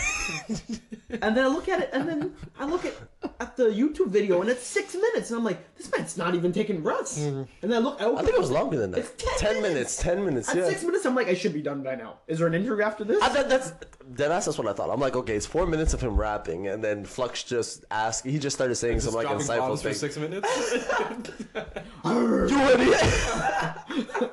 And 1.21 1.37
then 1.37 1.45
I 1.45 1.47
look 1.47 1.69
at 1.69 1.81
it, 1.81 1.91
and 1.93 2.09
then 2.09 2.33
I 2.59 2.65
look 2.65 2.83
at 2.83 2.93
at 3.39 3.57
the 3.57 3.65
YouTube 3.65 4.07
video, 4.07 4.41
and 4.41 4.49
it's 4.49 4.63
six 4.63 4.93
minutes, 4.95 5.29
and 5.29 5.37
I'm 5.37 5.43
like, 5.43 5.75
this 5.75 5.91
man's 5.91 6.17
not 6.17 6.35
even 6.35 6.51
taking 6.51 6.81
breaths. 6.81 7.19
Mm-hmm. 7.19 7.43
And 7.61 7.71
then 7.71 7.73
I 7.73 7.77
look, 7.79 8.01
I, 8.01 8.11
I 8.11 8.17
think 8.23 8.35
it 8.35 8.39
was 8.39 8.51
longer 8.51 8.77
than 8.77 8.91
that. 8.91 8.99
It's 8.99 9.23
10 9.23 9.37
ten 9.37 9.61
minutes. 9.61 9.73
minutes. 9.73 9.97
Ten 9.97 10.25
minutes. 10.25 10.49
At 10.49 10.57
yeah. 10.57 10.69
six 10.69 10.83
minutes, 10.83 11.05
I'm 11.05 11.15
like, 11.15 11.27
I 11.27 11.33
should 11.33 11.53
be 11.53 11.61
done 11.61 11.83
by 11.83 11.95
now. 11.95 12.19
Is 12.27 12.39
there 12.39 12.47
an 12.47 12.53
interview 12.53 12.83
after 12.83 13.03
this? 13.03 13.21
I, 13.21 13.34
that, 13.35 13.49
that's 13.49 13.69
that, 13.71 14.29
that's 14.29 14.45
just 14.45 14.57
what 14.57 14.67
I 14.67 14.73
thought. 14.73 14.89
I'm 14.89 14.99
like, 14.99 15.15
okay, 15.15 15.35
it's 15.35 15.45
four 15.45 15.65
minutes 15.65 15.93
of 15.93 16.01
him 16.01 16.15
rapping, 16.17 16.67
and 16.67 16.83
then 16.83 17.05
Flex 17.05 17.43
just 17.43 17.85
asked. 17.91 18.25
He 18.25 18.39
just 18.39 18.55
started 18.55 18.75
saying 18.75 19.01
some 19.01 19.13
like 19.13 19.27
insightful 19.27 19.79
things. 19.79 19.81
for 19.81 19.93
six 19.93 20.17
minutes. 20.17 20.49
You 22.05 22.59
idiot! 22.69 22.99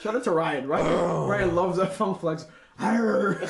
Shout 0.00 0.16
out 0.16 0.24
to 0.24 0.30
Ryan. 0.30 0.66
Ryan, 0.66 1.28
Ryan 1.28 1.54
loves 1.54 1.76
that 1.78 1.92
funk 1.94 2.20
flex. 2.20 2.46
Arr. 2.78 3.42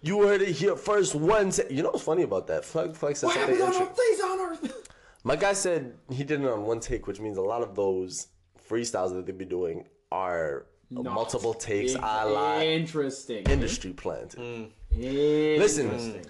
You 0.00 0.22
heard 0.22 0.42
it 0.42 0.48
here 0.50 0.76
first. 0.76 1.14
One. 1.14 1.50
Se- 1.52 1.66
you 1.70 1.82
know 1.82 1.90
what's 1.90 2.04
funny 2.04 2.22
about 2.22 2.46
that? 2.46 2.64
Flex, 2.64 2.96
Flex 2.96 3.20
said 3.20 3.26
What 3.26 3.36
something 3.36 3.56
happens 3.56 3.76
on 3.76 3.82
interesting. 3.82 4.04
Earth 4.04 4.16
stays 4.16 4.20
on 4.24 4.40
Earth. 4.40 4.88
My 5.24 5.36
guy 5.36 5.52
said 5.52 5.94
he 6.10 6.24
did 6.24 6.40
it 6.40 6.48
on 6.48 6.64
one 6.64 6.80
take, 6.80 7.06
which 7.06 7.20
means 7.20 7.36
a 7.36 7.42
lot 7.42 7.62
of 7.62 7.74
those 7.74 8.28
freestyles 8.70 9.12
that 9.12 9.26
they 9.26 9.32
be 9.32 9.44
doing 9.44 9.86
are 10.12 10.66
multiple 10.90 11.54
takes, 11.54 11.94
a 11.94 11.98
la 12.26 12.60
Interesting. 12.60 13.44
industry 13.44 13.92
planned. 13.92 14.30
Mm. 14.30 14.70
Mm. 14.94 15.02
Interesting. 15.02 15.90
Listen, 15.92 16.22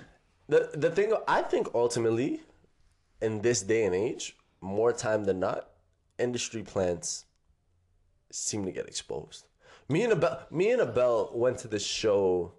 the 0.49 0.71
the 0.75 0.91
thing 0.91 1.13
I 1.27 1.43
think 1.43 1.69
ultimately, 1.75 2.41
in 3.21 3.41
this 3.43 3.63
day 3.63 3.85
and 3.85 3.95
age, 3.95 4.37
more 4.61 4.93
time 4.93 5.25
than 5.25 5.39
not, 5.41 5.69
industry 6.19 6.63
plants 6.63 7.25
seem 8.31 8.65
to 8.65 8.73
get 8.73 8.87
exposed. 8.87 9.47
Me 9.89 10.03
and 10.03 10.13
Abel, 10.13 10.39
me 10.51 10.71
and 10.71 10.83
Abel 10.83 11.31
went 11.35 11.59
to 11.59 11.69
this 11.69 11.85
show. 11.85 12.53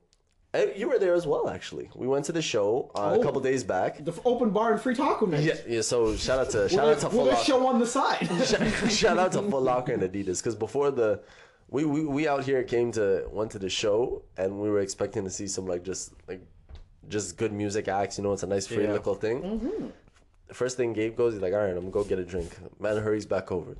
Eh, 0.55 0.71
you 0.75 0.87
were 0.89 0.97
there 0.97 1.13
as 1.13 1.27
well, 1.27 1.47
actually. 1.47 1.87
We 1.93 2.07
went 2.07 2.25
to 2.25 2.31
the 2.31 2.41
show 2.41 2.89
uh, 2.95 3.01
a 3.01 3.19
Oh. 3.19 3.21
couple 3.23 3.39
days 3.39 3.63
back. 3.63 4.03
The 4.03 4.13
open 4.25 4.49
bar 4.49 4.71
and 4.73 4.81
free 4.81 4.95
taco 4.95 5.27
night. 5.27 5.43
Yeah, 5.43 5.53
yeah. 5.67 5.81
So 5.81 6.15
shout 6.15 6.39
out 6.39 6.49
to 6.51 6.67
shout 6.67 6.85
We'll, 6.85 6.89
out 6.95 6.99
to 7.01 7.07
we'll 7.09 7.25
Foot 7.25 7.31
Locker. 7.33 7.43
show 7.43 7.67
on 7.67 7.77
the 7.79 7.85
side. 7.85 8.27
shout 8.91 9.19
out 9.19 9.31
to 9.33 9.41
Foot 9.51 9.61
Locker 9.61 9.93
and 9.93 10.01
Adidas 10.01 10.39
because 10.41 10.55
before 10.55 10.89
the 10.89 11.21
we, 11.69 11.85
we 11.85 12.03
we 12.05 12.27
out 12.27 12.43
here 12.43 12.63
came 12.63 12.91
to 12.93 13.27
went 13.31 13.51
to 13.51 13.59
the 13.59 13.69
show 13.69 14.23
and 14.37 14.59
we 14.59 14.69
were 14.69 14.81
expecting 14.81 15.23
to 15.23 15.29
see 15.29 15.47
some 15.47 15.65
like 15.67 15.83
just 15.83 16.13
like 16.27 16.41
just 17.07 17.37
good 17.37 17.53
music 17.53 17.87
acts. 17.87 18.17
You 18.17 18.23
know, 18.23 18.33
it's 18.33 18.43
a 18.43 18.47
nice 18.47 18.67
free 18.67 18.83
Yeah. 18.85 18.93
little 18.93 19.15
thing. 19.15 19.41
Mm-hmm. 19.41 19.85
First 20.53 20.77
thing 20.77 20.93
Gabe 20.93 21.15
goes, 21.15 21.33
he's 21.33 21.41
like, 21.41 21.53
"All 21.53 21.59
right, 21.59 21.69
I'm 21.69 21.89
gonna 21.89 21.91
go 21.91 22.03
get 22.03 22.19
a 22.19 22.25
drink." 22.25 22.49
Man 22.79 22.97
hurries 22.97 23.25
back 23.25 23.51
over. 23.51 23.75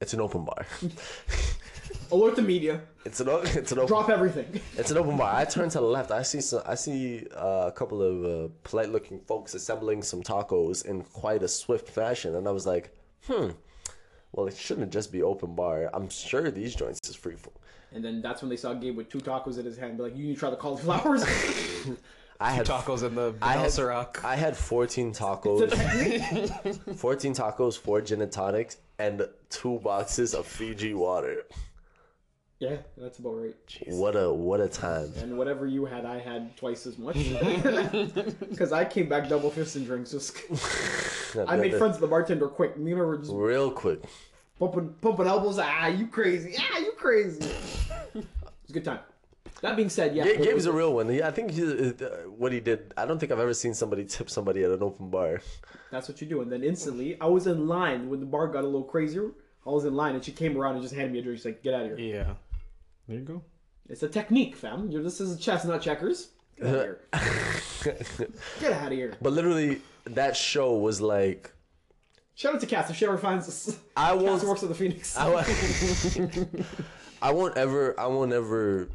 It's 0.00 0.14
an 0.14 0.20
open 0.20 0.44
bar. 0.44 0.66
Alert 2.12 2.36
the 2.36 2.42
media. 2.42 2.80
it's 3.04 3.20
an 3.20 3.28
o- 3.28 3.42
it's 3.44 3.72
an 3.72 3.78
open 3.78 3.88
Drop 3.88 4.08
everything. 4.10 4.60
It's 4.78 4.90
an 4.90 4.98
open 4.98 5.16
bar. 5.16 5.34
I 5.34 5.44
turn 5.44 5.68
to 5.70 5.78
the 5.78 5.84
left. 5.84 6.10
I 6.10 6.22
see 6.22 6.40
some. 6.40 6.62
I 6.66 6.74
see 6.74 7.26
uh, 7.34 7.64
a 7.66 7.72
couple 7.72 8.02
of 8.02 8.24
uh, 8.24 8.48
polite-looking 8.64 9.20
folks 9.20 9.54
assembling 9.54 10.02
some 10.02 10.22
tacos 10.22 10.84
in 10.84 11.02
quite 11.02 11.42
a 11.42 11.48
swift 11.48 11.88
fashion, 11.88 12.34
and 12.36 12.46
I 12.46 12.50
was 12.50 12.66
like, 12.66 12.94
"Hmm. 13.26 13.50
Well, 14.32 14.46
it 14.46 14.56
shouldn't 14.56 14.92
just 14.92 15.12
be 15.12 15.22
open 15.22 15.54
bar. 15.54 15.90
I'm 15.92 16.08
sure 16.08 16.50
these 16.50 16.74
joints 16.74 17.00
is 17.08 17.14
free 17.14 17.36
for." 17.36 17.52
And 17.94 18.04
then 18.04 18.22
that's 18.22 18.40
when 18.42 18.48
they 18.48 18.56
saw 18.56 18.72
Gabe 18.74 18.96
with 18.96 19.10
two 19.10 19.18
tacos 19.18 19.58
in 19.58 19.66
his 19.66 19.76
hand. 19.76 19.98
Be 19.98 20.04
like, 20.04 20.16
you 20.16 20.24
need 20.24 20.34
to 20.34 20.40
try 20.40 20.50
the 20.50 20.56
cauliflowers. 20.56 21.24
I 22.40 22.50
had 22.50 22.66
Tacos 22.66 23.04
in 23.04 23.14
the 23.14 23.34
I 23.40 23.52
had, 23.52 23.70
Ciroc. 23.70 24.24
I 24.24 24.34
had 24.34 24.56
14 24.56 25.12
tacos, 25.12 25.70
14 26.96 27.34
tacos, 27.34 27.78
four 27.78 28.00
gin 28.00 28.20
and 28.20 28.32
tonics, 28.32 28.78
and 28.98 29.28
two 29.48 29.78
boxes 29.78 30.34
of 30.34 30.44
Fiji 30.44 30.92
water. 30.92 31.44
Yeah, 32.62 32.76
that's 32.96 33.18
about 33.18 33.30
right. 33.30 33.54
What 33.88 34.14
a 34.14 34.32
what 34.32 34.60
a 34.60 34.68
time! 34.68 35.12
And 35.18 35.36
whatever 35.36 35.66
you 35.66 35.84
had, 35.84 36.04
I 36.06 36.20
had 36.20 36.56
twice 36.56 36.86
as 36.86 36.96
much. 36.96 37.16
Because 38.50 38.72
I 38.72 38.84
came 38.84 39.08
back 39.08 39.28
double 39.28 39.50
fisting 39.50 39.84
drinks. 39.84 40.12
Just 40.12 40.36
I 41.48 41.56
made 41.56 41.74
friends 41.74 41.94
with 41.94 42.02
the 42.02 42.06
bartender 42.06 42.46
quick. 42.46 42.78
Me 42.78 42.92
and 42.92 43.00
her 43.00 43.06
were 43.06 43.18
just 43.18 43.32
real 43.32 43.68
quick. 43.72 44.04
pumping, 44.60 44.94
pumping 45.00 45.26
elbows. 45.26 45.58
Ah, 45.58 45.88
you 45.88 46.06
crazy. 46.06 46.54
Ah, 46.56 46.78
you 46.78 46.92
crazy. 46.92 47.50
it 48.14 48.14
was 48.14 48.24
a 48.70 48.72
good 48.72 48.84
time. 48.84 49.00
That 49.62 49.74
being 49.74 49.88
said, 49.88 50.14
yeah. 50.14 50.24
Gabe, 50.24 50.42
Gabe's 50.42 50.66
a 50.66 50.72
real 50.72 50.94
one. 50.94 51.08
He, 51.08 51.20
I 51.20 51.32
think 51.32 51.50
he, 51.50 51.62
uh, 51.64 51.92
what 52.28 52.52
he 52.52 52.60
did. 52.60 52.94
I 52.96 53.06
don't 53.06 53.18
think 53.18 53.32
I've 53.32 53.40
ever 53.40 53.54
seen 53.54 53.74
somebody 53.74 54.04
tip 54.04 54.30
somebody 54.30 54.62
at 54.62 54.70
an 54.70 54.82
open 54.84 55.10
bar. 55.10 55.40
That's 55.90 56.08
what 56.08 56.20
you 56.20 56.28
do. 56.28 56.42
And 56.42 56.52
then 56.52 56.62
instantly, 56.62 57.20
I 57.20 57.26
was 57.26 57.48
in 57.48 57.66
line 57.66 58.08
when 58.08 58.20
the 58.20 58.26
bar 58.26 58.46
got 58.46 58.62
a 58.62 58.66
little 58.66 58.84
crazier. 58.84 59.32
I 59.66 59.70
was 59.70 59.84
in 59.84 59.94
line, 59.94 60.14
and 60.14 60.24
she 60.24 60.32
came 60.32 60.56
around 60.56 60.74
and 60.74 60.82
just 60.82 60.94
handed 60.94 61.12
me 61.12 61.20
a 61.20 61.22
drink. 61.22 61.38
She's 61.38 61.44
like, 61.44 61.62
"Get 61.62 61.74
out 61.74 61.86
of 61.86 61.98
here." 61.98 62.16
Yeah. 62.16 62.34
There 63.12 63.20
you 63.20 63.26
go. 63.26 63.42
It's 63.90 64.02
a 64.02 64.08
technique, 64.08 64.56
fam. 64.56 64.90
You're, 64.90 65.02
this 65.02 65.20
is 65.20 65.38
chess, 65.38 65.66
not 65.66 65.82
checkers. 65.82 66.30
Get 66.56 66.66
out 66.66 66.74
of 66.74 66.80
here. 66.82 67.00
Get 68.60 68.72
out 68.72 68.86
of 68.86 68.92
here. 68.92 69.14
But 69.20 69.34
literally, 69.34 69.82
that 70.06 70.34
show 70.34 70.76
was 70.76 71.02
like 71.02 71.52
Shout 72.34 72.54
out 72.54 72.60
to 72.60 72.66
Cass 72.66 72.88
if 72.88 72.96
she 72.96 73.04
ever 73.04 73.18
finds 73.18 73.48
us. 73.48 73.78
I 73.96 74.14
won't. 74.14 74.42
works 74.44 74.62
at 74.62 74.70
the 74.70 74.74
Phoenix. 74.74 75.14
I, 75.18 75.28
wa- 75.28 75.44
I 77.22 77.32
won't 77.32 77.58
ever. 77.58 77.98
I 78.00 78.06
won't 78.06 78.32
ever 78.32 78.88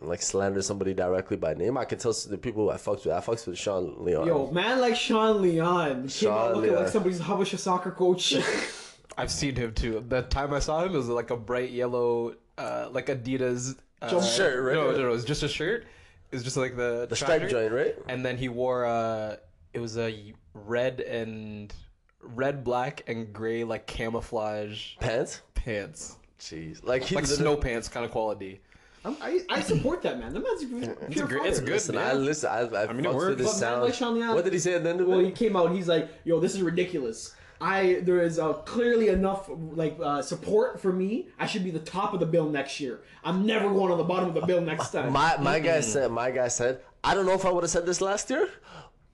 like 0.00 0.20
slander 0.20 0.60
somebody 0.60 0.92
directly 0.92 1.36
by 1.36 1.54
name. 1.54 1.78
I 1.78 1.84
can 1.84 1.98
tell 1.98 2.12
the 2.12 2.36
people 2.36 2.70
I 2.70 2.74
fucks 2.74 3.04
with. 3.06 3.14
I 3.14 3.20
fucks 3.20 3.46
with 3.46 3.56
Sean 3.56 4.04
Leon. 4.04 4.26
Yo, 4.26 4.50
man 4.50 4.80
like 4.80 4.96
Sean 4.96 5.40
Leon 5.40 5.92
came 5.92 6.02
out 6.02 6.10
Sean 6.10 6.52
looking 6.54 6.70
Leon. 6.72 6.82
like 6.82 6.92
somebody's 6.92 7.20
Habesha 7.20 7.58
soccer 7.58 7.92
coach. 7.92 8.34
I've 9.16 9.30
seen 9.30 9.54
him 9.54 9.72
too. 9.72 10.04
The 10.08 10.22
time 10.22 10.52
I 10.52 10.58
saw 10.58 10.82
him 10.84 10.92
it 10.92 10.96
was 10.96 11.08
like 11.08 11.30
a 11.30 11.36
bright 11.36 11.70
yellow, 11.70 12.34
uh, 12.58 12.88
like 12.92 13.06
Adidas 13.06 13.76
uh, 14.02 14.10
Jump 14.10 14.24
shirt, 14.24 14.62
right? 14.64 14.74
No, 14.74 14.90
no, 14.92 14.98
no, 15.02 15.08
it 15.08 15.10
was 15.12 15.24
just 15.24 15.42
a 15.42 15.48
shirt. 15.48 15.84
It 16.30 16.36
was 16.36 16.44
just 16.44 16.56
like 16.56 16.76
the 16.76 17.06
the 17.08 17.16
stripe 17.16 17.48
joint, 17.48 17.72
right? 17.72 17.94
And 18.08 18.24
then 18.24 18.36
he 18.36 18.48
wore 18.48 18.84
uh 18.86 19.36
it 19.72 19.78
was 19.80 19.96
a 19.98 20.32
red 20.52 21.00
and 21.00 21.72
red, 22.20 22.64
black, 22.64 23.02
and 23.06 23.32
gray 23.32 23.64
like 23.64 23.86
camouflage 23.86 24.96
Pants. 25.00 25.42
pants, 25.54 26.16
Jeez, 26.40 26.82
like 26.84 27.02
he 27.04 27.14
like 27.14 27.24
literally- 27.28 27.42
snow 27.42 27.56
pants 27.56 27.88
kind 27.88 28.04
of 28.04 28.10
quality. 28.12 28.60
I'm, 29.06 29.16
I, 29.20 29.40
I 29.50 29.60
support 29.60 30.00
that 30.02 30.18
man. 30.18 30.32
The 30.32 30.40
man's 30.40 30.64
pure 30.64 30.96
It's 31.10 31.20
a 31.20 31.24
great, 31.26 31.46
it's 31.46 31.58
fire. 31.58 31.66
good. 31.66 31.72
Listen, 31.74 31.94
man. 31.96 32.06
I 32.08 32.12
listen. 32.14 32.48
I, 32.50 32.60
I, 32.84 32.92
mean, 32.94 33.04
it 33.04 33.08
fucks 33.08 33.14
works. 33.14 33.28
with 33.30 33.38
his 33.40 33.46
But 33.48 33.52
man 33.52 33.60
sound. 33.60 33.82
like 33.82 33.94
Sean 33.94 34.14
Leon- 34.14 34.34
what 34.34 34.44
did 34.44 34.52
he 34.54 34.58
say 34.58 34.72
at 34.74 34.82
the 34.82 34.88
end 34.88 35.00
of 35.02 35.06
Well, 35.06 35.18
he 35.18 35.26
it? 35.26 35.34
came 35.34 35.56
out. 35.56 35.72
He's 35.72 35.88
like, 35.88 36.08
"Yo, 36.24 36.40
this 36.40 36.54
is 36.54 36.62
ridiculous. 36.62 37.34
I 37.60 38.00
there 38.02 38.20
is 38.20 38.38
uh, 38.38 38.52
clearly 38.54 39.08
enough 39.08 39.48
like 39.72 39.96
uh, 40.02 40.22
support 40.22 40.80
for 40.80 40.92
me. 40.92 41.28
I 41.38 41.46
should 41.46 41.64
be 41.64 41.70
the 41.70 41.78
top 41.78 42.12
of 42.14 42.20
the 42.20 42.26
bill 42.26 42.48
next 42.48 42.80
year. 42.80 43.00
I'm 43.22 43.46
never 43.46 43.68
going 43.68 43.90
on 43.92 43.98
the 43.98 44.04
bottom 44.04 44.28
of 44.28 44.34
the 44.34 44.46
bill 44.46 44.60
next 44.60 44.90
time." 44.90 45.12
My 45.12 45.36
my 45.38 45.58
guy 45.60 45.80
said. 45.80 46.10
My 46.10 46.30
guy 46.30 46.48
said. 46.48 46.80
I 47.02 47.14
don't 47.14 47.26
know 47.26 47.34
if 47.34 47.44
I 47.44 47.50
would 47.50 47.62
have 47.64 47.70
said 47.70 47.84
this 47.86 48.00
last 48.00 48.30
year, 48.30 48.48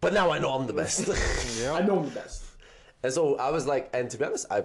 but 0.01 0.13
now 0.13 0.31
I 0.31 0.39
know 0.39 0.51
I'm 0.53 0.67
the 0.67 0.73
best. 0.73 1.09
yeah. 1.61 1.73
I 1.73 1.83
know 1.83 1.99
I'm 1.99 2.05
the 2.05 2.11
best. 2.13 2.45
and 3.03 3.13
so 3.13 3.37
I 3.37 3.51
was 3.51 3.67
like, 3.67 3.91
and 3.93 4.09
to 4.11 4.17
be 4.19 4.25
honest, 4.25 4.47
I 4.51 4.65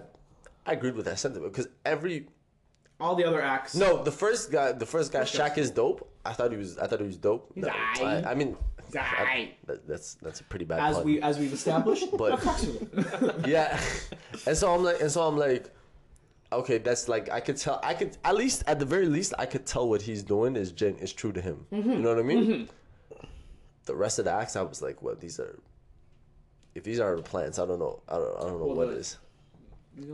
I 0.65 0.73
agreed 0.73 0.95
with 0.95 1.05
that 1.05 1.19
sentiment 1.19 1.51
because 1.51 1.67
every 1.85 2.27
All 2.99 3.15
the 3.15 3.25
other 3.25 3.41
acts. 3.41 3.75
no, 3.75 4.03
the 4.03 4.11
first 4.11 4.51
guy, 4.51 4.71
the 4.71 4.85
first 4.85 5.11
guy, 5.11 5.21
Shaq 5.21 5.57
is 5.57 5.69
dope. 5.71 6.09
I 6.23 6.33
thought 6.33 6.51
he 6.51 6.57
was. 6.57 6.77
I 6.77 6.87
thought 6.87 6.99
he 7.01 7.05
was 7.07 7.17
dope. 7.17 7.51
He's 7.53 7.65
No. 7.65 7.69
I, 7.71 8.23
I 8.31 8.33
mean, 8.35 8.55
He's 9.03 9.27
aight. 9.27 9.49
that, 9.65 9.87
that's 9.87 10.15
that's 10.15 10.39
a 10.41 10.43
pretty 10.45 10.65
bad. 10.65 10.79
as 10.79 10.95
pun. 10.97 11.05
we 11.05 11.21
as 11.21 11.37
we've 11.39 11.53
established, 11.53 12.05
But- 12.17 12.33
I 12.33 12.35
fucks 12.37 12.65
with 12.67 13.23
it. 13.43 13.47
yeah 13.47 13.79
and 14.47 14.55
so 14.57 14.73
i'm 14.73 14.83
like 14.83 14.99
and 15.01 15.11
so 15.11 15.21
i'm 15.27 15.37
like 15.37 15.69
okay 16.51 16.77
that's 16.77 17.07
like 17.09 17.29
i 17.31 17.39
could 17.39 17.57
tell 17.57 17.79
i 17.83 17.93
could 17.93 18.15
at 18.23 18.35
least 18.35 18.63
at 18.67 18.79
the 18.79 18.85
very 18.85 19.07
least 19.07 19.33
i 19.39 19.45
could 19.45 19.65
tell 19.65 19.87
what 19.89 20.01
he's 20.01 20.23
doing 20.23 20.55
is 20.55 20.71
gen 20.71 20.95
is 20.97 21.11
true 21.13 21.31
to 21.31 21.41
him 21.41 21.65
Mm-hmm. 21.71 21.91
you 21.91 21.99
know 21.99 22.09
what 22.09 22.19
i 22.19 22.23
mean 22.23 22.69
the 23.85 23.95
rest 23.95 24.19
of 24.19 24.25
the 24.25 24.31
acts 24.31 24.55
i 24.55 24.61
was 24.61 24.81
like 24.81 25.01
well 25.01 25.15
these 25.15 25.39
are 25.39 25.59
if 26.75 26.83
these 26.83 26.99
are 26.99 27.17
plants 27.17 27.59
i 27.59 27.65
don't 27.65 27.79
know 27.79 28.01
i 28.09 28.15
don't, 28.15 28.37
I 28.37 28.41
don't 28.41 28.59
know 28.59 28.65
Well, 28.67 28.75
what 28.75 28.89
the- 28.89 28.97
is 28.97 29.17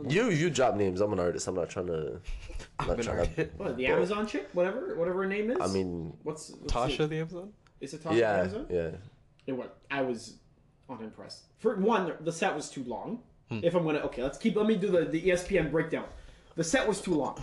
you 0.08 0.30
you 0.30 0.48
drop 0.48 0.76
names 0.76 1.00
i'm 1.00 1.12
an 1.12 1.18
artist 1.20 1.46
i'm 1.48 1.54
not 1.54 1.68
trying 1.68 1.86
to 1.88 2.20
I'm 2.78 2.88
not 2.88 3.02
trying 3.02 3.16
to 3.16 3.30
alright. 3.30 3.58
What 3.58 3.76
the 3.76 3.86
Amazon 3.86 4.26
chick, 4.26 4.48
whatever 4.52 4.94
whatever 4.96 5.22
her 5.22 5.28
name 5.28 5.50
is. 5.50 5.58
i 5.60 5.66
mean 5.66 6.12
what's, 6.22 6.50
what's 6.50 6.72
Tasha 6.72 7.00
It? 7.00 7.10
the 7.10 7.18
Amazon. 7.18 7.52
Is 7.82 7.92
it 7.92 8.02
Tasha 8.02 8.16
yeah 8.16 8.38
Amazon? 8.38 8.66
yeah 8.70 8.90
It 9.46 9.52
was. 9.52 9.68
I 9.90 10.02
was 10.02 10.36
unimpressed. 10.88 11.42
For 11.58 11.76
one, 11.76 12.14
the 12.20 12.32
set 12.32 12.54
was 12.54 12.70
too 12.70 12.84
long. 12.84 13.20
Hmm. 13.48 13.58
If 13.62 13.74
I'm 13.74 13.84
gonna 13.84 13.98
okay, 14.00 14.22
let's 14.22 14.38
keep. 14.38 14.56
Let 14.56 14.66
me 14.66 14.76
do 14.76 14.88
the 14.88 15.04
the 15.04 15.20
ESPN 15.20 15.70
breakdown. 15.70 16.06
The 16.54 16.64
set 16.64 16.86
was 16.86 17.00
too 17.00 17.14
long. 17.14 17.42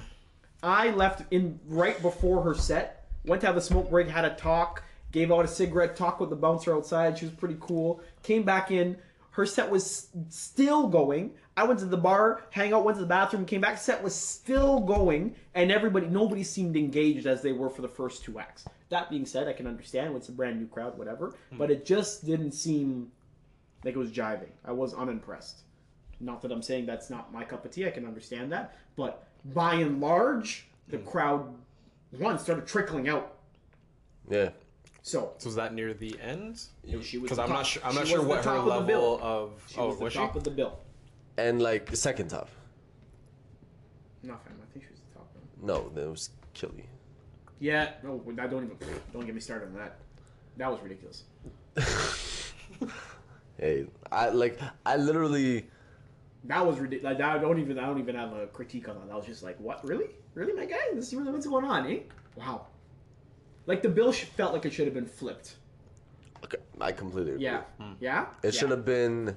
I 0.63 0.91
left 0.91 1.31
in 1.31 1.59
right 1.67 2.01
before 2.01 2.41
her 2.43 2.55
set. 2.55 3.05
Went 3.25 3.41
to 3.41 3.47
have 3.47 3.57
a 3.57 3.61
smoke 3.61 3.89
break, 3.89 4.07
had 4.07 4.25
a 4.25 4.35
talk, 4.35 4.83
gave 5.11 5.31
out 5.31 5.43
a 5.43 5.47
cigarette, 5.47 5.95
talked 5.95 6.21
with 6.21 6.29
the 6.29 6.35
bouncer 6.35 6.75
outside. 6.75 7.17
She 7.17 7.25
was 7.25 7.33
pretty 7.33 7.57
cool. 7.59 8.01
Came 8.23 8.43
back 8.43 8.71
in. 8.71 8.97
Her 9.31 9.45
set 9.45 9.69
was 9.69 10.07
still 10.29 10.87
going. 10.87 11.31
I 11.55 11.63
went 11.63 11.79
to 11.79 11.85
the 11.85 11.97
bar, 11.97 12.45
hang 12.51 12.73
out, 12.73 12.85
went 12.85 12.97
to 12.97 13.01
the 13.01 13.07
bathroom, 13.07 13.45
came 13.45 13.61
back. 13.61 13.77
Set 13.77 14.01
was 14.01 14.15
still 14.15 14.79
going, 14.79 15.35
and 15.53 15.71
everybody, 15.71 16.07
nobody 16.07 16.43
seemed 16.43 16.75
engaged 16.77 17.27
as 17.27 17.41
they 17.41 17.51
were 17.51 17.69
for 17.69 17.81
the 17.81 17.87
first 17.87 18.23
two 18.23 18.39
acts. 18.39 18.65
That 18.89 19.09
being 19.09 19.25
said, 19.25 19.47
I 19.47 19.53
can 19.53 19.67
understand 19.67 20.15
it's 20.15 20.29
a 20.29 20.31
brand 20.31 20.59
new 20.59 20.67
crowd, 20.67 20.97
whatever, 20.97 21.35
hmm. 21.51 21.57
but 21.57 21.69
it 21.69 21.85
just 21.85 22.25
didn't 22.25 22.53
seem 22.53 23.11
like 23.85 23.95
it 23.95 23.99
was 23.99 24.11
jiving. 24.11 24.49
I 24.65 24.71
was 24.71 24.93
unimpressed. 24.93 25.61
Not 26.19 26.41
that 26.41 26.51
I'm 26.51 26.61
saying 26.61 26.85
that's 26.85 27.09
not 27.09 27.31
my 27.31 27.43
cup 27.43 27.63
of 27.65 27.71
tea. 27.71 27.87
I 27.87 27.91
can 27.91 28.05
understand 28.05 28.51
that, 28.51 28.75
but 28.95 29.27
by 29.53 29.75
and 29.75 30.01
large, 30.01 30.67
the 30.89 30.97
hmm. 30.97 31.07
crowd 31.07 31.55
one 32.17 32.39
started 32.39 32.65
trickling 32.65 33.07
out. 33.07 33.37
yeah 34.29 34.49
So 35.03 35.33
So 35.37 35.47
was 35.47 35.55
that 35.55 35.73
near 35.73 35.93
the 35.93 36.19
end? 36.19 36.61
she 37.01 37.17
was 37.17 37.29
Because 37.29 37.39
I'm 37.39 37.49
not 37.49 37.65
sure. 37.65 37.81
I'm 37.85 37.95
not 37.95 38.07
sure 38.07 38.23
what 38.23 38.37
her 38.37 38.43
top 38.43 38.57
of 38.57 38.65
the 38.65 38.81
bill. 38.87 39.13
level 39.13 39.19
of. 39.21 39.63
she 39.67 39.77
oh, 39.79 39.87
was 39.89 39.97
the 39.97 40.03
was 40.05 40.13
she? 40.13 40.19
top 40.19 40.35
of 40.35 40.43
the 40.43 40.51
bill. 40.51 40.79
and 41.37 41.61
like 41.61 41.85
the 41.85 41.95
second 41.97 42.29
top 42.29 42.49
No, 44.23 44.33
fam, 44.43 44.55
I 44.61 44.73
think 44.73 44.85
she 44.85 44.91
was 44.91 44.99
the 44.99 45.19
top. 45.19 45.29
One. 45.33 45.67
no 45.67 45.89
that 45.89 46.09
was 46.09 46.31
killy 46.53 46.85
Yeah, 47.59 47.91
no, 48.03 48.21
I 48.27 48.47
don't 48.47 48.63
even 48.65 48.77
don't 49.13 49.25
get 49.25 49.35
me 49.35 49.41
started 49.41 49.67
on 49.67 49.75
that. 49.75 49.97
That 50.57 50.71
was 50.71 50.81
ridiculous. 50.81 51.23
hey 53.59 53.85
i 54.11 54.29
like 54.29 54.59
i 54.85 54.95
literally 54.95 55.65
That 56.45 56.65
was 56.65 56.79
ridiculous. 56.79 57.19
Like, 57.19 57.27
I 57.27 57.37
don't 57.37 57.59
even 57.59 57.77
I 57.77 57.85
don't 57.85 57.99
even 57.99 58.15
have 58.15 58.33
a 58.33 58.47
critique 58.47 58.87
on 58.87 58.95
that. 58.95 59.13
I 59.13 59.15
was 59.15 59.25
just 59.25 59.43
like, 59.43 59.57
what? 59.59 59.85
Really? 59.85 60.07
Really, 60.33 60.53
my 60.53 60.65
guy? 60.65 60.77
This 60.93 61.07
is 61.07 61.15
really 61.15 61.31
what's 61.31 61.47
going 61.47 61.65
on, 61.65 61.85
eh? 61.91 61.99
Wow. 62.35 62.67
Like 63.65 63.81
the 63.81 63.89
bill 63.89 64.11
felt 64.11 64.53
like 64.53 64.65
it 64.65 64.73
should 64.73 64.85
have 64.85 64.93
been 64.93 65.05
flipped. 65.05 65.55
okay, 66.43 66.57
i 66.79 66.91
completely 66.91 67.33
agree. 67.33 67.43
Yeah. 67.43 67.61
Yeah. 67.99 68.25
It 68.41 68.53
yeah. 68.53 68.59
should 68.59 68.71
have 68.71 68.85
been 68.85 69.35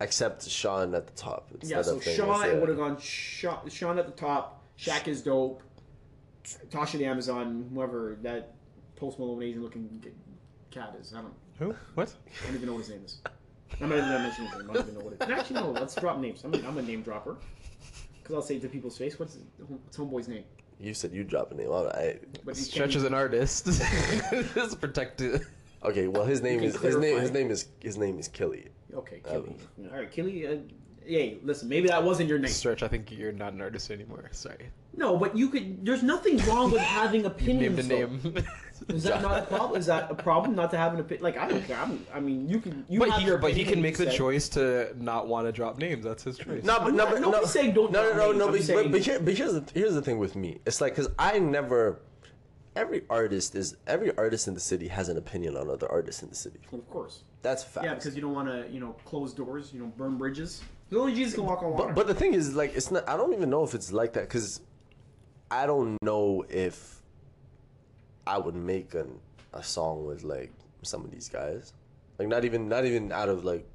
except 0.00 0.48
Sean 0.48 0.94
at 0.94 1.06
the 1.06 1.12
top. 1.12 1.48
Instead 1.54 1.76
Yeah. 1.76 1.82
So 1.82 1.96
of 1.96 2.04
Sean, 2.04 2.44
it 2.48 2.60
would 2.60 2.68
have 2.68 2.78
gone 2.78 2.98
Sean, 2.98 3.68
Sean 3.70 3.98
at 3.98 4.06
the 4.06 4.12
top. 4.12 4.62
Shaq 4.78 5.08
is 5.08 5.22
dope. 5.22 5.62
Tasha 6.70 6.98
the 6.98 7.04
Amazon, 7.04 7.68
whoever 7.72 8.18
that 8.22 8.54
Post 8.96 9.18
Malone 9.18 9.42
Asian 9.42 9.62
looking 9.62 10.04
cat 10.70 10.96
is. 11.00 11.12
I 11.14 11.22
don't. 11.22 11.34
Who? 11.58 11.74
What? 11.94 12.14
I 12.42 12.46
don't 12.46 12.54
even 12.56 12.66
know 12.66 12.72
what 12.74 12.80
his 12.80 12.90
name 12.90 13.02
is. 13.04 13.20
I'm 13.80 13.88
not 13.88 13.98
even 13.98 14.10
gonna 14.10 14.22
mention 14.22 14.46
his 14.46 14.54
name. 14.58 14.70
I 14.70 14.74
don't 14.74 14.82
even 14.82 14.94
know 14.94 15.04
what 15.04 15.12
it 15.14 15.22
is. 15.22 15.28
Actually, 15.28 15.60
no. 15.60 15.70
Let's 15.70 15.94
drop 15.94 16.18
names. 16.18 16.44
I'm 16.44 16.54
a, 16.54 16.58
I'm 16.58 16.78
a 16.78 16.82
name 16.82 17.02
dropper. 17.02 17.36
Because 18.22 18.34
I'll 18.34 18.42
say 18.42 18.56
it 18.56 18.62
to 18.62 18.68
people's 18.68 18.96
face. 18.96 19.18
What's, 19.18 19.38
what's 19.68 19.96
homeboy's 19.96 20.28
name? 20.28 20.44
You 20.78 20.94
said 20.94 21.12
you'd 21.12 21.28
drop 21.28 21.52
a 21.52 21.54
name. 21.54 21.68
All 21.68 21.86
right. 21.86 22.20
But 22.44 22.56
Stretch 22.56 22.90
can't 22.90 22.96
is 22.96 23.04
an 23.04 23.14
artist. 23.14 23.68
It's 24.32 24.74
protected. 24.74 25.46
Okay. 25.82 26.08
Well, 26.08 26.24
his 26.24 26.42
name 26.42 26.62
is 26.62 26.76
his 26.76 26.96
name. 26.96 27.18
His 27.20 27.30
name 27.30 27.50
is 27.50 27.68
his 27.80 27.96
name 27.96 28.18
is 28.18 28.28
Killy. 28.28 28.68
Okay, 28.94 29.20
Killy. 29.24 29.56
Um, 29.78 29.90
All 29.92 29.98
right, 29.98 30.10
Killy. 30.10 30.46
Uh, 30.46 30.56
Hey, 31.06 31.38
listen, 31.44 31.68
maybe 31.68 31.88
that 31.88 32.02
wasn't 32.02 32.28
your 32.28 32.38
name. 32.38 32.50
Stretch, 32.50 32.82
I 32.82 32.88
think 32.88 33.10
you're 33.12 33.32
not 33.32 33.52
an 33.52 33.60
artist 33.60 33.90
anymore. 33.90 34.28
Sorry. 34.32 34.68
No, 34.96 35.16
but 35.16 35.36
you 35.36 35.48
could. 35.48 35.84
There's 35.84 36.02
nothing 36.02 36.38
wrong 36.46 36.70
with 36.72 36.80
having 36.80 37.24
opinions. 37.32 37.86
Named 37.88 38.24
a 38.24 38.28
name. 38.28 38.44
Is 38.88 39.04
that 39.04 39.22
not 39.22 39.38
a 39.38 39.42
problem? 39.46 39.78
Is 39.78 39.86
that 39.86 40.10
a 40.10 40.14
problem 40.14 40.56
not 40.56 40.70
to 40.72 40.76
have 40.78 40.94
an 40.94 41.00
opinion? 41.00 41.22
Like 41.22 41.36
I 41.36 41.46
don't 41.48 41.64
care. 41.66 41.78
I'm, 41.78 42.04
I 42.12 42.18
mean, 42.18 42.48
you 42.48 42.58
can. 42.60 42.84
You 42.88 43.00
but 43.00 43.10
have 43.10 43.20
he, 43.20 43.26
your 43.26 43.38
but 43.38 43.52
he 43.52 43.64
can 43.64 43.80
make 43.80 43.96
the 43.96 44.10
say- 44.10 44.16
choice 44.16 44.48
to 44.50 44.94
not 44.98 45.28
want 45.28 45.46
to 45.46 45.52
drop 45.52 45.78
names. 45.78 46.04
That's 46.04 46.24
his 46.24 46.38
choice. 46.38 46.64
No, 46.64 46.78
but 46.78 46.88
I'm 46.88 46.96
no, 46.96 47.04
not- 47.04 47.12
but 47.12 47.20
no. 47.20 47.30
nobody's 47.30 47.50
saying 47.50 47.74
don't 47.74 47.92
No, 47.92 48.02
no, 48.02 48.14
drop 48.14 48.18
no, 48.18 48.32
names. 48.32 48.38
no. 48.38 48.46
I'm 48.46 48.52
But, 48.52 48.62
saying- 48.62 48.90
but, 48.92 49.00
here, 49.02 49.20
but 49.20 49.34
here's 49.34 49.52
the 49.52 49.64
here's 49.74 49.94
the 49.94 50.02
thing 50.02 50.18
with 50.18 50.34
me. 50.34 50.58
It's 50.66 50.80
like 50.80 50.94
because 50.94 51.10
I 51.18 51.38
never. 51.38 52.00
Every 52.74 53.04
artist 53.08 53.54
is 53.54 53.76
every 53.86 54.14
artist 54.18 54.48
in 54.48 54.54
the 54.54 54.60
city 54.60 54.88
has 54.88 55.08
an 55.08 55.16
opinion 55.16 55.56
on 55.56 55.70
other 55.70 55.90
artists 55.90 56.22
in 56.22 56.28
the 56.28 56.34
city. 56.34 56.58
Of 56.72 56.90
course. 56.90 57.22
That's 57.40 57.62
a 57.62 57.66
fact. 57.66 57.86
Yeah, 57.86 57.94
because 57.94 58.14
you 58.14 58.20
don't 58.20 58.34
want 58.34 58.48
to, 58.48 58.66
you 58.70 58.80
know, 58.80 58.96
close 59.06 59.32
doors. 59.32 59.70
You 59.72 59.80
know, 59.80 59.86
burn 59.96 60.18
bridges. 60.18 60.62
'Cause 60.90 60.98
Only 61.00 61.14
Jesus 61.14 61.34
can 61.34 61.44
walk 61.44 61.62
on 61.62 61.72
water. 61.72 61.86
But 61.88 61.94
but 61.96 62.06
the 62.06 62.14
thing 62.14 62.34
is, 62.34 62.54
like, 62.54 62.74
it's 62.76 62.90
not. 62.90 63.08
I 63.08 63.16
don't 63.16 63.32
even 63.32 63.50
know 63.50 63.64
if 63.64 63.74
it's 63.74 63.92
like 63.92 64.12
that 64.14 64.24
because 64.28 64.60
I 65.50 65.66
don't 65.66 66.00
know 66.02 66.44
if 66.48 67.02
I 68.26 68.38
would 68.38 68.54
make 68.54 68.94
an, 68.94 69.18
a 69.52 69.62
song 69.62 70.04
with 70.06 70.22
like 70.24 70.52
some 70.82 71.04
of 71.04 71.10
these 71.10 71.28
guys. 71.28 71.72
Like, 72.18 72.28
not 72.28 72.44
even 72.44 72.68
not 72.68 72.84
even 72.84 73.12
out 73.12 73.28
of 73.28 73.44
like 73.44 73.66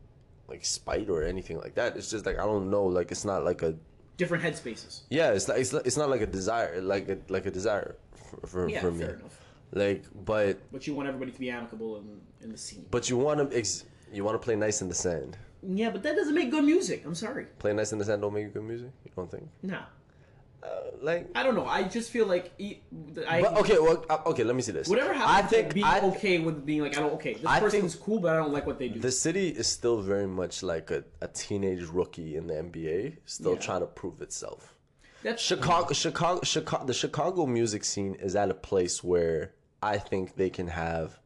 like 0.47 0.63
spite 0.65 1.09
or 1.09 1.23
anything 1.23 1.57
like 1.59 1.75
that. 1.75 1.95
It's 1.97 2.09
just 2.09 2.25
like 2.25 2.39
I 2.39 2.45
don't 2.45 2.69
know. 2.69 2.85
Like, 2.85 3.11
it's 3.11 3.25
not 3.25 3.43
like 3.43 3.61
a 3.61 3.75
different 4.17 4.43
headspaces. 4.43 5.01
yeah. 5.09 5.31
It's 5.31 5.47
like 5.47 5.59
it's, 5.59 5.73
not- 5.73 5.85
it's 5.85 5.97
not 5.97 6.09
like 6.09 6.21
a 6.21 6.27
desire. 6.27 6.81
Like 6.81 7.09
a 7.09 7.17
like 7.29 7.45
a 7.45 7.51
desire 7.51 7.95
for 8.15 8.47
for, 8.47 8.69
Yeah, 8.69 8.81
for 8.81 8.91
me. 8.91 9.03
enough. 9.05 9.37
Like, 9.73 10.03
but 10.25 10.59
But 10.71 10.85
you 10.87 10.93
want 10.95 11.07
everybody 11.07 11.31
to 11.31 11.39
be 11.39 11.49
amicable 11.49 11.97
in 11.97 12.21
in 12.41 12.51
the 12.51 12.57
scene. 12.57 12.85
but 12.91 13.09
you 13.09 13.17
want 13.17 13.51
to 13.51 13.57
ex- 13.57 13.83
you 14.11 14.23
want 14.23 14.35
to 14.35 14.43
play 14.45 14.55
nice 14.55 14.81
in 14.81 14.87
the 14.89 14.95
sand. 14.95 15.37
Yeah, 15.67 15.89
but 15.91 16.03
that 16.03 16.15
doesn't 16.15 16.33
make 16.33 16.49
good 16.51 16.63
music. 16.63 17.03
I'm 17.05 17.15
sorry. 17.15 17.45
Play 17.59 17.73
nice 17.73 17.91
in 17.93 17.99
the 17.99 18.05
sand 18.05 18.21
don't 18.21 18.33
make 18.33 18.53
good 18.53 18.63
music. 18.63 18.89
You 19.05 19.11
don't 19.15 19.29
think? 19.29 19.47
Nah. 19.61 19.83
Uh, 20.63 20.67
like. 21.01 21.27
I 21.35 21.43
don't 21.43 21.55
know. 21.55 21.65
I 21.65 21.83
just 21.83 22.11
feel 22.11 22.25
like 22.27 22.51
e- 22.59 22.77
I. 23.27 23.41
But 23.41 23.57
okay, 23.57 23.79
well, 23.79 24.05
uh, 24.09 24.19
okay. 24.27 24.43
Let 24.43 24.55
me 24.55 24.61
see 24.61 24.71
this. 24.71 24.87
Whatever 24.87 25.13
happens, 25.13 25.45
I 25.45 25.47
think 25.47 25.65
like, 25.67 25.73
be 25.75 25.83
I, 25.83 25.99
okay 26.01 26.39
with 26.39 26.65
being 26.65 26.81
like, 26.81 26.97
I 26.97 27.01
don't. 27.01 27.13
Okay, 27.13 27.33
this 27.35 27.45
I 27.45 27.59
person's 27.59 27.95
cool, 27.95 28.19
but 28.19 28.33
I 28.33 28.37
don't 28.37 28.51
like 28.53 28.65
what 28.67 28.77
they 28.79 28.89
do. 28.89 28.99
The 28.99 29.11
city 29.11 29.49
is 29.49 29.67
still 29.67 30.01
very 30.01 30.27
much 30.27 30.61
like 30.63 30.91
a, 30.91 31.03
a 31.21 31.27
teenage 31.27 31.83
rookie 31.85 32.35
in 32.35 32.47
the 32.47 32.53
NBA, 32.55 33.17
still 33.25 33.53
Yeah. 33.53 33.59
trying 33.59 33.79
to 33.81 33.87
prove 33.87 34.21
itself. 34.21 34.75
That's 35.23 35.41
Chicago, 35.41 35.93
Chicago, 35.93 36.41
Chicago, 36.43 36.85
the 36.85 36.93
Chicago 36.93 37.45
music 37.45 37.83
scene 37.83 38.15
is 38.15 38.35
at 38.35 38.49
a 38.49 38.55
place 38.55 39.03
where 39.03 39.53
I 39.83 39.97
think 39.99 40.35
they 40.35 40.49
can 40.49 40.67
have 40.67 41.19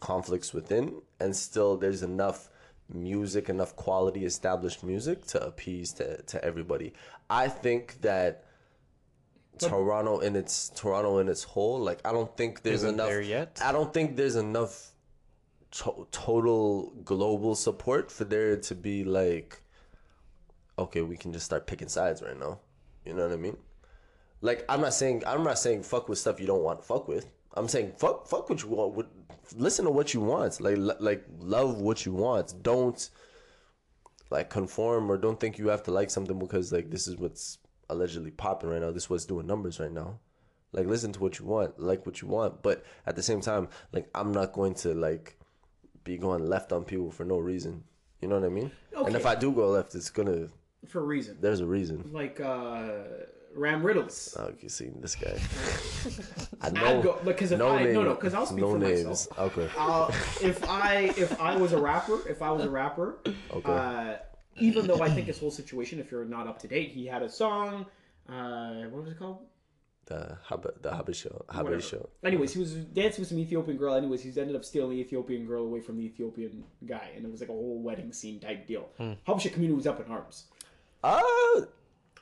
conflicts 0.00 0.52
within, 0.54 1.00
and 1.20 1.34
still 1.36 1.76
there's 1.76 2.02
enough 2.02 2.48
music, 2.92 3.48
enough 3.48 3.74
quality 3.76 4.24
established 4.24 4.84
music 4.84 5.26
to 5.26 5.44
appease 5.44 5.92
to, 5.94 6.22
to 6.22 6.44
everybody. 6.44 6.92
I 7.28 7.48
think 7.48 8.00
that 8.02 8.44
Toronto 9.58 10.18
in 10.20 10.36
its 10.36 10.70
Toronto 10.74 11.18
in 11.18 11.28
its 11.28 11.42
whole, 11.42 11.80
like 11.80 12.00
I 12.04 12.12
don't 12.12 12.34
think 12.36 12.62
there's 12.62 12.84
enough 12.84 13.08
there 13.08 13.22
yet? 13.22 13.60
I 13.64 13.72
don't 13.72 13.92
think 13.92 14.16
there's 14.16 14.36
enough 14.36 14.92
to- 15.72 16.06
total 16.10 16.92
global 17.04 17.54
support 17.54 18.10
for 18.10 18.24
there 18.24 18.56
to 18.56 18.74
be 18.74 19.04
like 19.04 19.62
okay, 20.78 21.00
we 21.00 21.16
can 21.16 21.32
just 21.32 21.46
start 21.46 21.66
picking 21.66 21.88
sides 21.88 22.20
right 22.20 22.38
now. 22.38 22.60
You 23.06 23.14
know 23.14 23.24
what 23.24 23.32
I 23.32 23.36
mean? 23.36 23.56
Like 24.40 24.64
I'm 24.68 24.80
not 24.80 24.94
saying 24.94 25.22
I'm 25.26 25.44
not 25.44 25.58
saying 25.58 25.82
fuck 25.82 26.08
with 26.08 26.18
stuff 26.18 26.40
you 26.40 26.46
don't 26.46 26.62
want 26.62 26.80
to 26.80 26.86
fuck 26.86 27.08
with. 27.08 27.26
I'm 27.54 27.68
saying 27.68 27.94
fuck 27.98 28.26
fuck 28.28 28.50
what 28.50 28.62
you 28.62 28.68
want. 28.68 28.94
With, 28.94 29.06
listen 29.54 29.84
to 29.84 29.90
what 29.90 30.14
you 30.14 30.20
want. 30.20 30.60
Like 30.60 30.76
like 31.00 31.24
love 31.38 31.80
what 31.80 32.04
you 32.06 32.12
want. 32.12 32.62
Don't 32.62 33.08
like 34.30 34.50
conform 34.50 35.10
or 35.10 35.16
don't 35.16 35.38
think 35.38 35.58
you 35.58 35.68
have 35.68 35.82
to 35.84 35.90
like 35.90 36.10
something 36.10 36.38
because 36.38 36.72
like 36.72 36.90
this 36.90 37.06
is 37.06 37.16
what's 37.16 37.58
allegedly 37.88 38.30
popping 38.30 38.70
right 38.70 38.80
now. 38.80 38.90
This 38.90 39.04
is 39.04 39.10
what's 39.10 39.24
doing 39.24 39.46
numbers 39.46 39.78
right 39.78 39.92
now. 39.92 40.18
Like 40.72 40.86
listen 40.86 41.12
to 41.12 41.20
what 41.20 41.38
you 41.38 41.46
want, 41.46 41.78
like 41.78 42.04
what 42.04 42.20
you 42.20 42.28
want, 42.28 42.62
but 42.62 42.84
at 43.06 43.16
the 43.16 43.22
same 43.22 43.40
time, 43.40 43.68
like 43.92 44.08
I'm 44.14 44.32
not 44.32 44.52
going 44.52 44.74
to 44.74 44.94
like 44.94 45.38
be 46.04 46.18
going 46.18 46.46
left 46.46 46.72
on 46.72 46.84
people 46.84 47.10
for 47.10 47.24
no 47.24 47.38
reason. 47.38 47.84
You 48.20 48.28
know 48.28 48.38
what 48.38 48.46
I 48.46 48.50
mean? 48.50 48.70
Okay. 48.94 49.06
And 49.06 49.16
if 49.16 49.26
I 49.26 49.34
do 49.34 49.52
go 49.52 49.68
left, 49.68 49.94
it's 49.94 50.10
gonna 50.10 50.48
for 50.86 51.00
a 51.00 51.04
reason. 51.04 51.38
there's 51.40 51.60
a 51.60 51.66
reason. 51.66 52.10
Like 52.12 52.40
uh, 52.40 52.94
Ram 53.56 53.82
Riddlz. 53.82 54.36
Oh, 54.38 54.52
you 54.60 54.68
see 54.68 54.90
this 55.00 55.14
guy. 55.16 55.36
I 56.60 56.66
I'd 56.68 57.02
go 57.02 57.18
because 57.24 57.52
if 57.52 57.60
I 57.60 57.84
no 57.84 58.02
no 58.02 58.14
because 58.14 58.34
I'll 58.34 58.46
speak 58.46 58.60
no 58.60 58.72
for 58.72 58.78
names. 58.78 59.04
myself. 59.04 59.38
Okay. 59.38 59.68
Uh, 59.76 60.08
if 60.42 60.62
I 60.68 61.12
if 61.16 61.40
I 61.40 61.56
was 61.56 61.72
a 61.72 61.78
rapper, 61.80 62.28
if 62.28 62.42
I 62.42 62.50
was 62.50 62.64
a 62.64 62.70
rapper, 62.70 63.18
Okay. 63.52 63.72
uh, 63.72 64.16
even 64.56 64.86
though 64.86 65.00
I 65.02 65.08
think 65.10 65.26
his 65.26 65.38
whole 65.38 65.50
situation, 65.50 65.98
if 65.98 66.10
you're 66.10 66.24
not 66.24 66.46
up 66.46 66.58
to 66.60 66.68
date, 66.68 66.90
he 66.90 67.06
had 67.06 67.22
a 67.22 67.28
song. 67.28 67.86
Uh, 68.28 68.84
what 68.90 69.02
was 69.04 69.12
it 69.12 69.18
called? 69.18 69.38
The 70.06 70.38
Hab- 70.48 70.82
the 70.82 70.90
Habesha. 70.90 71.32
Whatever. 71.52 71.80
Show. 71.80 72.08
Anyways, 72.24 72.52
he 72.52 72.60
was 72.60 72.74
dancing 72.74 73.22
with 73.22 73.28
some 73.28 73.38
Ethiopian 73.38 73.76
girl. 73.76 73.94
Anyways, 73.94 74.22
he's 74.22 74.38
ended 74.38 74.54
up 74.54 74.64
stealing 74.64 74.90
the 74.90 75.00
Ethiopian 75.00 75.46
girl 75.46 75.64
away 75.64 75.80
from 75.80 75.96
the 75.96 76.04
Ethiopian 76.04 76.62
guy, 76.86 77.10
and 77.16 77.24
it 77.24 77.30
was 77.30 77.40
like 77.40 77.48
a 77.48 77.52
whole 77.52 77.80
wedding 77.82 78.12
scene 78.12 78.38
type 78.38 78.66
deal. 78.68 78.88
Hmm. 78.98 79.12
Habesha 79.26 79.52
community 79.52 79.74
was 79.76 79.86
up 79.86 79.98
in 80.04 80.10
arms. 80.12 80.44
Ah, 81.02 81.22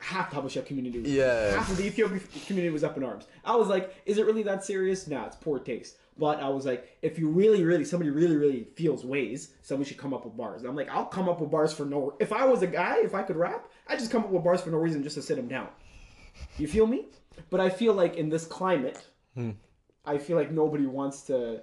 Half 0.04 0.30
the 0.30 0.36
Habesha 0.36 0.64
community. 0.66 1.00
Was, 1.00 1.10
Yeah. 1.10 1.54
Half 1.56 1.70
of 1.70 1.76
the 1.78 1.86
Ethiopian 1.86 2.20
community 2.46 2.70
was 2.72 2.84
up 2.84 2.96
in 2.96 3.04
arms. 3.04 3.24
I 3.44 3.56
was 3.56 3.68
like, 3.68 3.94
is 4.04 4.18
it 4.18 4.26
really 4.26 4.42
that 4.42 4.62
serious? 4.64 5.06
Nah, 5.08 5.24
it's 5.26 5.36
poor 5.36 5.58
taste. 5.58 5.96
But 6.18 6.40
I 6.40 6.48
was 6.48 6.66
like, 6.66 6.96
if 7.02 7.18
you 7.18 7.28
really, 7.28 7.64
really, 7.64 7.84
somebody 7.84 8.10
really, 8.10 8.36
really 8.36 8.64
feels 8.76 9.04
ways, 9.04 9.50
somebody 9.62 9.88
should 9.88 9.98
come 9.98 10.12
up 10.14 10.24
with 10.24 10.36
bars. 10.36 10.60
And 10.60 10.68
I'm 10.70 10.76
like, 10.76 10.88
I'll 10.90 11.06
come 11.06 11.28
up 11.28 11.40
with 11.40 11.50
bars 11.50 11.72
for 11.72 11.84
no. 11.86 12.02
Reason. 12.04 12.16
If 12.20 12.32
I 12.32 12.44
was 12.44 12.62
a 12.62 12.66
guy, 12.66 12.98
if 12.98 13.14
I 13.14 13.22
could 13.22 13.36
rap, 13.36 13.66
I 13.88 13.96
just 13.96 14.10
come 14.12 14.22
up 14.24 14.30
with 14.30 14.44
bars 14.44 14.60
for 14.60 14.70
no 14.70 14.76
reason 14.76 15.02
just 15.02 15.16
to 15.16 15.22
sit 15.22 15.38
him 15.38 15.48
down. 15.48 15.68
You 16.58 16.68
feel 16.68 16.86
me? 16.86 17.06
But 17.50 17.60
I 17.60 17.70
feel 17.70 17.94
like 17.94 18.16
in 18.16 18.28
this 18.28 18.44
climate, 18.46 19.02
I 20.04 20.18
feel 20.18 20.36
like 20.36 20.52
nobody 20.52 20.86
wants 20.86 21.22
to 21.22 21.62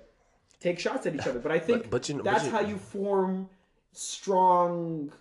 take 0.60 0.80
shots 0.80 1.06
at 1.06 1.16
each 1.16 1.28
other. 1.28 1.40
But 1.40 1.52
I 1.54 1.60
think 1.60 1.84
But- 1.84 1.92
but 1.92 2.10
you 2.10 2.16
know- 2.16 2.24
that's 2.24 2.46
you- 2.46 2.52
how 2.52 2.60
you 2.62 2.78
form 2.78 3.50
strong, 3.94 5.12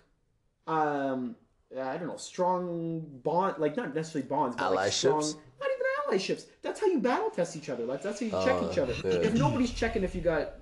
um, 0.67 1.35
Uh, 1.75 1.81
I 1.81 1.97
don't 1.97 2.07
know, 2.07 2.17
strong 2.17 3.05
bond, 3.23 3.55
like 3.59 3.77
not 3.77 3.95
necessarily 3.95 4.27
bonds, 4.27 4.55
but 4.57 4.73
like 4.73 4.91
strong, 4.91 5.21
Allyships? 5.21 5.35
not 5.59 5.69
even 5.69 6.19
allyships. 6.19 6.45
That's 6.61 6.79
how 6.81 6.87
you 6.87 6.99
battle 6.99 7.29
test 7.29 7.55
each 7.55 7.69
other. 7.69 7.85
Like 7.85 8.01
that's 8.01 8.19
how 8.19 8.25
you 8.25 8.31
check 8.31 8.71
each 8.71 8.77
oh, 8.77 8.83
other. 8.83 8.93
Oh, 9.05 9.07
yeah. 9.07 9.27
If 9.27 9.33
nobody's 9.35 9.71
checking 9.71 10.03
if 10.03 10.13
you 10.13 10.21
got, 10.21 10.55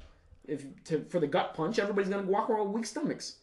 if 0.47 0.65
to 0.85 1.03
for 1.09 1.19
the 1.19 1.27
gut 1.27 1.53
punch, 1.55 1.79
everybody's 1.79 2.09
gonna 2.09 2.27
walk 2.27 2.49
around 2.49 2.67
with 2.67 2.75
weak 2.75 2.85
stomachs. 2.85 3.37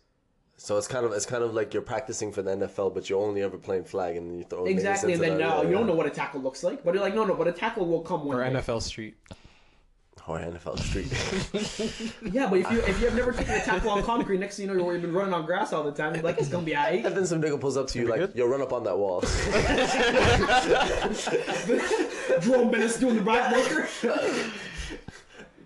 so 0.57 0.79
it's 0.79 0.87
kind 0.89 1.05
of 1.05 1.13
it's 1.13 1.27
kind 1.27 1.43
of 1.43 1.55
like 1.55 1.73
you're 1.75 1.83
practicing 1.83 2.31
for 2.33 2.43
the 2.43 2.53
NFL, 2.53 2.95
but 2.95 3.11
you're 3.11 3.21
only 3.21 3.43
ever 3.43 3.59
playing 3.59 3.85
flag, 3.85 4.17
and 4.17 4.31
then 4.31 4.39
you 4.39 4.45
throw 4.45 4.65
names 4.65 4.79
Exactly, 4.79 5.13
and 5.15 5.23
then 5.23 5.33
uh, 5.33 5.39
that, 5.39 5.41
now 5.41 5.63
yeah, 5.63 5.69
you 5.69 5.75
don't 5.75 5.87
know 5.89 5.95
what 5.95 6.07
a 6.07 6.11
tackle 6.11 6.41
looks 6.41 6.63
like, 6.63 6.85
but 6.85 6.95
you're 6.95 7.03
like, 7.03 7.15
no, 7.15 7.25
no, 7.25 7.35
but 7.35 7.49
a 7.49 7.53
tackle 7.53 7.87
will 7.87 8.03
come 8.03 8.25
one 8.25 8.37
Or 8.39 8.49
day. 8.49 8.57
NFL 8.57 8.81
Street. 8.83 9.17
Or 10.29 10.39
NFL 10.41 10.79
Street. 10.81 12.13
Yeah, 12.33 12.49
but 12.51 12.59
if 12.61 12.71
you 12.71 12.79
if 12.81 12.99
you 13.01 13.07
have 13.07 13.15
never 13.15 13.33
taken 13.33 13.55
a 13.55 13.61
tackle 13.65 13.91
on 13.91 14.03
concrete, 14.03 14.39
next 14.39 14.57
thing 14.57 14.69
you 14.69 14.75
know, 14.75 14.91
you've 14.91 15.01
been 15.03 15.13
running 15.13 15.33
on 15.33 15.47
grass 15.47 15.73
all 15.73 15.85
the 15.85 15.93
time. 15.93 16.15
You're 16.15 16.25
like, 16.25 16.39
it's 16.39 16.49
gonna 16.49 16.67
be 16.67 16.77
alright. 16.77 17.05
and 17.07 17.17
then 17.17 17.27
some 17.27 17.41
nigga 17.41 17.61
pulls 17.61 17.77
up 17.77 17.87
to 17.89 17.99
you 18.01 18.09
like, 18.09 18.19
good? 18.21 18.35
"Yo, 18.35 18.47
run 18.47 18.61
up 18.63 18.73
on 18.73 18.83
that 18.85 18.99
wall." 18.99 19.21
Jerome 22.41 22.71
Bennett's 22.71 22.99
doing 22.99 23.17
the 23.17 23.23
right 23.23 23.53
backbreaker. 23.55 24.53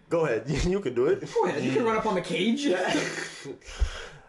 Go 0.08 0.24
ahead, 0.26 0.44
you 0.66 0.80
can 0.80 0.94
do 0.94 1.06
it. 1.06 1.28
Go 1.32 1.44
ahead, 1.46 1.62
you 1.64 1.72
can 1.72 1.84
run 1.84 1.96
up 1.96 2.06
on 2.06 2.14
the 2.14 2.20
cage. 2.20 2.66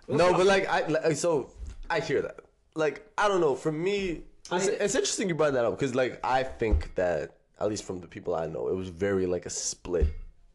No, 0.07 0.33
but 0.33 0.45
like 0.45 0.67
I 0.69 0.87
like, 0.87 1.15
so 1.15 1.49
I 1.89 1.99
hear 1.99 2.21
that. 2.21 2.37
Like 2.75 3.07
I 3.17 3.27
don't 3.27 3.41
know. 3.41 3.55
For 3.55 3.71
me, 3.71 4.21
it's, 4.51 4.67
I- 4.67 4.71
it's 4.71 4.95
interesting 4.95 5.29
you 5.29 5.35
brought 5.35 5.53
that 5.53 5.65
up 5.65 5.77
because 5.77 5.95
like 5.95 6.19
I 6.23 6.43
think 6.43 6.95
that 6.95 7.35
at 7.59 7.69
least 7.69 7.83
from 7.83 7.99
the 7.99 8.07
people 8.07 8.35
I 8.35 8.47
know, 8.47 8.67
it 8.69 8.75
was 8.75 8.89
very 8.89 9.25
like 9.25 9.45
a 9.45 9.49
split. 9.49 10.07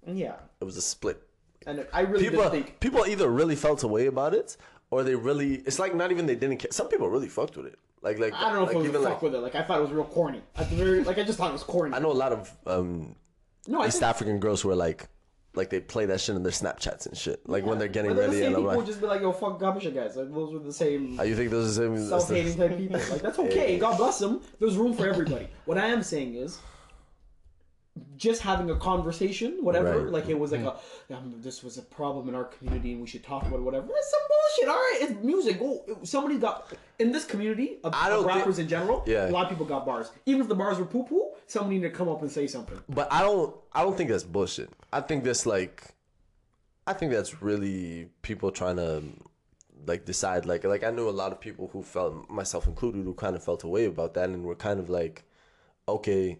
Yeah, 0.06 0.34
It 0.60 0.64
was 0.64 0.76
a 0.76 0.82
split. 0.82 1.20
and 1.66 1.86
I 1.92 2.00
really 2.02 2.28
People 2.28 2.48
think. 2.50 2.78
people 2.80 3.04
either 3.06 3.28
really 3.28 3.56
felt 3.56 3.82
a 3.82 3.88
way 3.88 4.06
about 4.06 4.34
it 4.34 4.56
or 4.90 5.02
they 5.02 5.14
really. 5.14 5.54
It's 5.66 5.78
like 5.78 5.94
not 5.94 6.10
even 6.12 6.26
they 6.26 6.36
didn't 6.36 6.58
care. 6.58 6.70
Some 6.70 6.88
people 6.88 7.08
really 7.08 7.28
fucked 7.28 7.56
with 7.56 7.66
it. 7.66 7.78
Like 8.02 8.18
like 8.20 8.34
I 8.34 8.42
don't 8.50 8.54
know 8.54 8.62
if 8.62 8.68
like, 8.68 8.76
it 8.76 8.78
was 8.78 8.88
even 8.88 9.02
fuck 9.02 9.12
like 9.14 9.22
with 9.22 9.34
it. 9.34 9.38
Like 9.40 9.54
I 9.56 9.62
thought 9.62 9.78
it 9.78 9.82
was 9.82 9.90
real 9.90 10.04
corny. 10.04 10.42
At 10.56 10.70
the 10.70 10.76
very, 10.76 11.02
like 11.02 11.18
I 11.18 11.24
just 11.24 11.38
thought 11.38 11.50
it 11.50 11.54
was 11.54 11.64
corny. 11.64 11.92
I 11.94 11.98
know 11.98 12.12
a 12.12 12.20
lot 12.24 12.32
of 12.32 12.52
um 12.66 13.16
no, 13.66 13.84
East 13.84 14.02
African 14.02 14.38
girls 14.38 14.60
who 14.60 14.70
are 14.70 14.76
like 14.76 15.08
like 15.56 15.70
they 15.70 15.80
play 15.80 16.04
that 16.06 16.20
shit 16.20 16.36
in 16.36 16.42
their 16.44 16.52
Snapchats 16.52 17.06
and 17.06 17.16
shit. 17.16 17.40
Like 17.48 17.64
when 17.66 17.78
they're 17.78 17.88
getting 17.88 18.12
but 18.12 18.18
ready 18.20 18.32
the 18.32 18.38
same 18.38 18.46
and 18.48 18.56
I'm 18.56 18.60
people 18.60 18.68
like, 18.68 18.76
would 18.76 18.86
just 18.86 19.00
be 19.00 19.06
like, 19.06 19.22
"Yo, 19.22 19.32
fuck 19.32 19.58
Habesha 19.58 19.92
guys." 19.92 20.14
Like 20.14 20.32
those 20.32 20.52
were 20.52 20.60
the 20.60 20.72
same 20.72 21.18
"Oh, 21.18 21.24
you 21.24 21.34
think 21.34 21.50
those 21.50 21.78
are 21.78 21.88
the 21.88 21.96
same? 21.98 22.08
self-hating 22.08 22.56
type 22.56 22.76
people. 22.76 23.00
Like 23.10 23.22
that's 23.22 23.38
okay. 23.46 23.76
God 23.78 23.96
bless 23.96 24.18
them. 24.20 24.40
There's 24.60 24.76
room 24.76 24.92
for 24.94 25.08
everybody. 25.08 25.48
What 25.64 25.78
I 25.78 25.86
am 25.86 26.02
saying 26.04 26.36
is. 26.36 26.60
Just 28.16 28.42
having 28.42 28.70
a 28.70 28.76
conversation, 28.76 29.58
whatever. 29.62 30.02
Right. 30.02 30.12
Like 30.12 30.28
it 30.28 30.38
was 30.38 30.52
like 30.52 30.62
a, 30.62 30.76
um, 31.14 31.34
this 31.38 31.62
was 31.62 31.78
a 31.78 31.82
problem 31.82 32.28
in 32.28 32.34
our 32.34 32.44
community, 32.44 32.92
and 32.92 33.00
we 33.00 33.06
should 33.06 33.24
talk 33.24 33.46
about 33.46 33.60
it. 33.60 33.62
Whatever. 33.62 33.86
That's 33.86 34.10
some 34.10 34.20
bullshit. 34.28 34.68
All 34.68 34.76
right, 34.76 34.98
it's 35.02 35.24
music. 35.24 35.58
Go. 35.58 35.98
Somebody 36.02 36.38
got 36.38 36.72
in 36.98 37.12
this 37.12 37.24
community 37.24 37.78
of, 37.84 37.94
I 37.94 38.08
don't 38.08 38.26
rappers 38.26 38.56
think- 38.56 38.66
in 38.66 38.68
general. 38.68 39.02
Yeah. 39.06 39.28
A 39.28 39.30
lot 39.30 39.44
of 39.44 39.50
people 39.50 39.66
got 39.66 39.86
bars. 39.86 40.10
Even 40.26 40.42
if 40.42 40.48
the 40.48 40.54
bars 40.54 40.78
were 40.78 40.84
poo 40.84 41.04
poo, 41.04 41.30
somebody 41.46 41.76
needed 41.76 41.90
to 41.90 41.96
come 41.96 42.08
up 42.08 42.20
and 42.22 42.30
say 42.30 42.46
something. 42.46 42.78
But 42.88 43.12
I 43.12 43.22
don't. 43.22 43.54
I 43.72 43.82
don't 43.82 43.96
think 43.96 44.10
that's 44.10 44.24
bullshit. 44.24 44.70
I 44.92 45.00
think 45.00 45.24
that's 45.24 45.46
like. 45.46 45.84
I 46.86 46.92
think 46.92 47.12
that's 47.12 47.42
really 47.42 48.08
people 48.22 48.50
trying 48.50 48.76
to 48.76 49.02
like 49.86 50.04
decide 50.04 50.46
like 50.46 50.64
like 50.64 50.84
I 50.84 50.90
knew 50.90 51.08
a 51.08 51.10
lot 51.10 51.32
of 51.32 51.40
people 51.40 51.68
who 51.72 51.82
felt 51.82 52.28
myself 52.28 52.66
included 52.66 53.04
who 53.04 53.14
kind 53.14 53.36
of 53.36 53.42
felt 53.44 53.62
away 53.64 53.84
about 53.86 54.14
that 54.14 54.28
and 54.28 54.44
were 54.44 54.54
kind 54.54 54.80
of 54.80 54.88
like 54.88 55.24
okay 55.88 56.38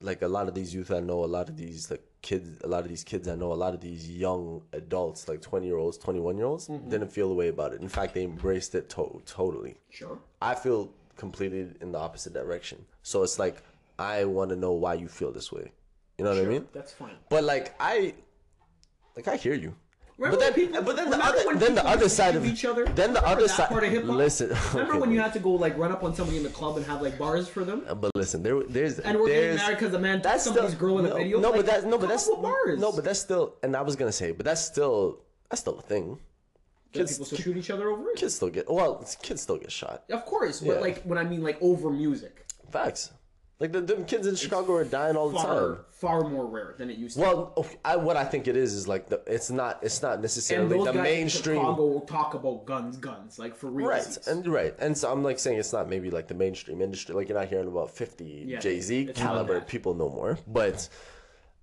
like 0.00 0.22
a 0.22 0.28
lot 0.28 0.48
of 0.48 0.54
these 0.54 0.74
youth 0.74 0.90
I 0.90 1.00
know 1.00 1.24
a 1.24 1.26
lot 1.26 1.48
of 1.48 1.56
these 1.56 1.90
like 1.90 2.02
kids 2.22 2.60
a 2.62 2.68
lot 2.68 2.82
of 2.82 2.88
these 2.88 3.04
kids 3.04 3.28
I 3.28 3.34
know 3.34 3.52
a 3.52 3.54
lot 3.54 3.74
of 3.74 3.80
these 3.80 4.10
young 4.10 4.62
adults 4.72 5.28
like 5.28 5.40
20 5.40 5.66
year 5.66 5.76
olds 5.76 5.98
21 5.98 6.36
year 6.36 6.46
olds 6.46 6.68
mm-hmm. 6.68 6.88
didn't 6.88 7.12
feel 7.12 7.28
the 7.28 7.34
way 7.34 7.48
about 7.48 7.72
it. 7.72 7.80
In 7.80 7.88
fact 7.88 8.14
they 8.14 8.24
embraced 8.24 8.74
it 8.74 8.88
to- 8.90 9.22
totally. 9.26 9.76
Sure. 9.90 10.18
I 10.42 10.54
feel 10.54 10.90
completely 11.16 11.68
in 11.80 11.92
the 11.92 11.98
opposite 11.98 12.32
direction. 12.32 12.84
So 13.02 13.22
it's 13.22 13.38
like 13.38 13.62
I 13.98 14.24
want 14.24 14.50
to 14.50 14.56
know 14.56 14.72
why 14.72 14.94
you 14.94 15.08
feel 15.08 15.32
this 15.32 15.52
way. 15.52 15.72
You 16.18 16.24
know 16.24 16.34
what 16.34 16.44
I 16.44 16.48
mean? 16.48 16.66
That's 16.72 16.92
fine. 16.92 17.16
but 17.28 17.44
like 17.44 17.74
I, 17.80 18.14
like 19.16 19.28
I 19.28 19.36
hear 19.36 19.54
you. 19.54 19.74
Remember 20.16 20.36
but 20.36 20.40
then, 20.44 20.52
people- 20.54 20.82
but 20.82 20.94
then 20.96 21.10
the 21.10 21.18
other, 21.24 21.54
then 21.56 21.74
the 21.74 21.84
other 21.86 22.08
side 22.08 22.36
of 22.36 22.46
each 22.46 22.64
other? 22.64 22.84
Then 22.84 23.12
the 23.12 23.20
Remember 23.20 23.26
other 23.26 23.48
side. 23.48 23.68
part 23.68 23.82
of 23.82 23.90
hip-hop? 23.90 24.14
Listen, 24.16 24.48
Remember 24.72 24.92
okay, 24.92 25.00
when 25.00 25.10
you 25.10 25.20
had 25.20 25.32
to 25.32 25.40
go 25.40 25.50
like 25.50 25.76
run 25.76 25.90
up 25.90 26.04
on 26.04 26.14
somebody 26.14 26.36
in 26.38 26.44
the 26.44 26.50
club 26.50 26.76
and 26.76 26.86
have 26.86 27.02
like 27.02 27.18
bars 27.18 27.48
for 27.48 27.64
them? 27.64 27.84
Uh, 27.88 27.94
but 27.96 28.12
listen, 28.14 28.42
there, 28.42 28.62
there's 28.62 29.00
And 29.00 29.18
we're 29.18 29.26
getting 29.28 29.56
married 29.56 29.74
because 29.78 29.90
the 29.90 29.98
man 29.98 30.22
that's 30.22 30.44
somebody's 30.44 30.70
still, 30.74 30.80
girl 30.80 30.98
in 31.00 31.06
a 31.06 31.08
no, 31.08 31.16
video. 31.16 31.40
No, 31.40 31.50
Like, 31.50 31.56
but 31.60 31.66
that's 31.66 31.84
no, 31.84 31.98
but 31.98 32.08
that's 32.08 32.28
bars. 32.30 32.78
no, 32.80 32.92
but 32.92 33.02
that's 33.04 33.18
still. 33.18 33.56
And 33.64 33.74
I 33.76 33.82
was 33.82 33.96
gonna 33.96 34.12
say, 34.12 34.30
but 34.30 34.44
that's 34.44 34.60
still 34.60 35.18
that's 35.50 35.60
still 35.62 35.78
a 35.78 35.82
thing. 35.82 36.20
Kids, 36.92 37.10
people 37.14 37.26
still 37.26 37.38
shoot 37.38 37.56
each 37.56 37.70
other 37.70 37.88
over 37.90 38.10
it. 38.10 38.16
kids 38.16 38.36
still 38.36 38.50
get 38.50 38.70
well. 38.70 39.04
Kids 39.20 39.42
still 39.42 39.56
get 39.56 39.72
shot. 39.72 40.04
Of 40.10 40.24
course, 40.26 40.60
but 40.60 40.74
Yeah. 40.76 40.80
like 40.80 41.02
when 41.02 41.18
I 41.18 41.24
mean 41.24 41.42
like 41.42 41.58
over 41.60 41.90
music, 41.90 42.46
Facts. 42.70 43.10
Like 43.60 43.70
the, 43.70 43.80
the 43.80 43.96
kids 44.02 44.26
in 44.26 44.34
Chicago 44.34 44.74
are 44.74 44.84
dying 44.84 45.16
all 45.16 45.30
the 45.30 45.38
far 45.38 45.74
time. 45.76 45.84
far 45.90 46.28
more 46.28 46.46
rare 46.46 46.74
than 46.76 46.90
it 46.90 46.98
used 46.98 47.16
to. 47.16 47.22
Be. 47.22 47.26
Well, 47.26 47.52
okay, 47.56 47.76
I, 47.84 47.94
what 47.96 48.16
I 48.16 48.24
think 48.24 48.48
it 48.48 48.56
is 48.56 48.74
is 48.74 48.88
like 48.88 49.08
the 49.08 49.22
it's 49.28 49.48
not 49.48 49.78
it's 49.82 50.02
not 50.02 50.20
necessarily 50.20 50.82
the 50.84 50.92
mainstream. 50.92 51.56
in 51.56 51.62
Chicago 51.62 51.86
will 51.86 52.00
talk 52.00 52.34
about 52.34 52.66
guns, 52.66 52.96
guns, 52.96 53.38
like 53.38 53.54
for 53.54 53.70
real. 53.70 53.88
Right, 53.88 54.18
and 54.26 54.46
right, 54.48 54.74
and 54.80 54.98
so 54.98 55.10
I'm 55.10 55.22
like 55.22 55.38
saying 55.38 55.58
it's 55.58 55.72
not 55.72 55.88
maybe 55.88 56.10
like 56.10 56.26
the 56.26 56.34
mainstream 56.34 56.82
industry. 56.82 57.14
Like 57.14 57.28
you're 57.28 57.38
not 57.38 57.48
hearing 57.48 57.68
about 57.68 57.90
50 57.90 58.24
Yeah, 58.24 58.58
Jay 58.58 58.80
Z 58.80 59.10
caliber 59.14 59.60
people 59.60 59.94
no 59.94 60.08
more. 60.08 60.36
But, 60.48 60.88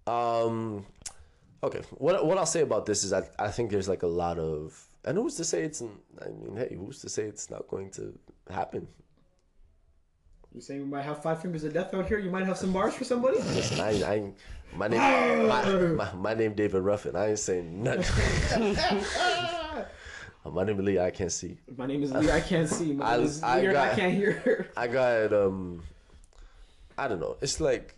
um, 0.08 0.86
okay, 1.62 1.82
what 1.98 2.26
what 2.26 2.38
I'll 2.38 2.46
say 2.46 2.62
about 2.62 2.86
this 2.86 3.04
is 3.04 3.12
I 3.12 3.24
I 3.38 3.50
think 3.50 3.70
there's 3.70 3.90
like 3.90 4.04
a 4.04 4.08
lot 4.08 4.40
of 4.40 4.82
and 5.04 5.18
who's 5.18 5.36
to 5.36 5.44
say 5.44 5.64
it's 5.64 5.82
I 5.82 6.30
mean 6.30 6.56
hey 6.56 6.74
who's 6.76 7.00
to 7.02 7.10
say 7.10 7.24
it's 7.24 7.50
not 7.50 7.68
going 7.68 7.90
to 7.92 8.18
happen? 8.50 8.88
You 10.54 10.60
saying 10.60 10.82
we 10.82 10.88
might 10.88 11.04
have 11.04 11.24
five 11.24 11.42
fingers 11.42 11.64
of 11.64 11.74
death 11.74 11.94
out 11.94 12.08
here? 12.08 12.20
You 12.20 12.30
might 12.30 12.46
have 12.46 12.58
some 12.58 12.74
bars 12.74 12.94
for 12.94 13.06
somebody. 13.06 13.38
Listen, 13.56 13.80
I 13.80 13.92
I 14.04 14.32
my 14.76 14.88
name 14.88 15.48
my, 15.48 15.66
my, 15.72 16.14
my 16.14 16.34
name 16.34 16.54
David 16.54 16.82
Ruffin. 16.82 17.16
I 17.16 17.30
ain't 17.30 17.40
saying 17.40 17.82
nothing. 17.84 18.76
my 20.46 20.64
name 20.66 20.80
is 20.80 20.86
Lee. 20.86 21.00
I 21.00 21.10
can't 21.12 21.32
see. 21.32 21.58
My 21.78 21.86
name 21.86 22.04
is 22.04 22.12
Lee. 22.12 22.30
I 22.32 22.42
can't 22.42 22.68
see. 22.68 22.92
My 22.94 23.14
I- 23.14 23.18
name 23.18 23.26
is 23.26 23.42
I. 23.44 23.60
I 23.60 23.72
got- 23.72 23.96
can't 23.98 24.14
hear. 24.14 24.70
I 24.76 24.88
got 24.88 25.32
um, 25.34 25.84
I 26.98 27.08
don't 27.08 27.20
know. 27.22 27.38
It's 27.42 27.62
like. 27.62 27.96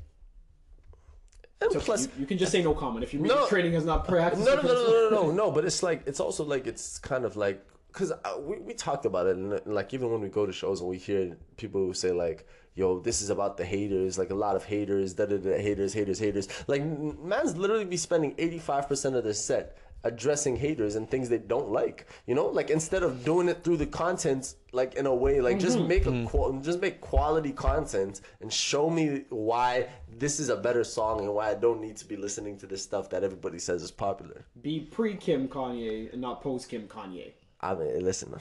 And 1.60 1.72
So 1.72 1.80
plus, 1.80 2.06
you, 2.06 2.12
you 2.20 2.26
can 2.26 2.38
just 2.38 2.52
say 2.52 2.62
no 2.62 2.74
comment 2.76 3.04
if 3.06 3.14
you 3.14 3.20
mean 3.20 3.30
No. 3.30 3.44
the 3.44 3.48
training 3.48 3.72
has 3.74 3.86
not 3.86 4.06
practiced. 4.08 4.46
no, 4.46 4.56
no, 4.58 4.62
no, 4.62 4.68
no, 4.68 4.76
no, 4.76 5.10
no, 5.10 5.22
no, 5.28 5.32
no. 5.32 5.52
But 5.52 5.66
it's 5.66 5.82
like 5.82 6.04
it's 6.06 6.20
also 6.20 6.44
like 6.44 6.68
it's 6.68 7.00
kind 7.00 7.24
of 7.26 7.36
like 7.36 7.66
because 7.94 8.12
uh, 8.12 8.36
we 8.40 8.58
we 8.60 8.74
talked 8.74 9.06
about 9.06 9.28
it, 9.28 9.38
and 9.38 9.62
like 9.66 9.94
even 9.94 10.12
when 10.12 10.20
we 10.20 10.30
go 10.30 10.46
to 10.46 10.52
shows 10.52 10.82
and 10.82 10.90
we 10.90 10.98
hear 10.98 11.38
people 11.58 11.80
who 11.80 11.94
say 11.94 12.12
like, 12.12 12.48
"Yo, 12.76 13.00
this 13.00 13.22
is 13.22 13.30
about 13.30 13.56
the 13.56 13.66
haters," 13.66 14.18
like 14.18 14.32
a 14.32 14.36
lot 14.36 14.56
of 14.56 14.64
haters, 14.66 15.14
da 15.14 15.26
da 15.26 15.38
da, 15.38 15.58
haters, 15.62 15.94
haters, 15.94 16.20
haters. 16.20 16.48
Like 16.68 16.82
n- 16.82 17.18
man's 17.22 17.56
literally 17.56 17.86
be 17.86 17.98
spending 17.98 18.34
eighty 18.38 18.60
five 18.60 18.88
percent 18.88 19.16
of 19.16 19.24
their 19.24 19.34
set 19.34 19.78
addressing 20.06 20.58
haters 20.58 20.96
and 20.96 21.10
things 21.10 21.30
they 21.30 21.38
don't 21.38 21.70
like. 21.70 22.08
You 22.28 22.36
know, 22.36 22.48
like 22.48 22.70
instead 22.70 23.04
of 23.04 23.24
doing 23.24 23.48
it 23.48 23.64
through 23.64 23.78
the 23.78 23.86
content, 23.86 24.56
like 24.72 24.96
in 24.96 25.06
a 25.06 25.14
way, 25.14 25.40
like 25.40 25.60
just 25.60 25.78
mm-hmm. 25.78 25.88
make 25.88 26.06
a 26.06 26.10
mm-hmm. 26.10 26.26
qual- 26.26 26.60
just 26.62 26.82
make 26.82 27.00
quality 27.00 27.52
content 27.52 28.22
and 28.42 28.52
show 28.52 28.90
me 28.90 29.24
why 29.30 29.88
this 30.18 30.40
is 30.40 30.50
a 30.50 30.58
better 30.58 30.84
song 30.84 31.22
and 31.22 31.34
why 31.34 31.52
I 31.52 31.54
don't 31.54 31.80
need 31.80 31.98
to 31.98 32.06
be 32.06 32.18
listening 32.18 32.58
to 32.58 32.68
this 32.68 32.84
stuff 32.84 33.10
that 33.12 33.24
everybody 33.24 33.60
says 33.60 33.82
is 33.82 33.92
popular. 33.92 34.46
Be 34.62 34.80
pre 34.80 35.16
Kim 35.16 35.48
Kanye 35.48 36.12
and 36.12 36.22
not 36.22 36.42
post 36.42 36.70
Kim 36.70 36.88
Kanye. 36.88 37.34
I 37.64 37.76
mean, 37.76 38.04
listen, 38.04 38.34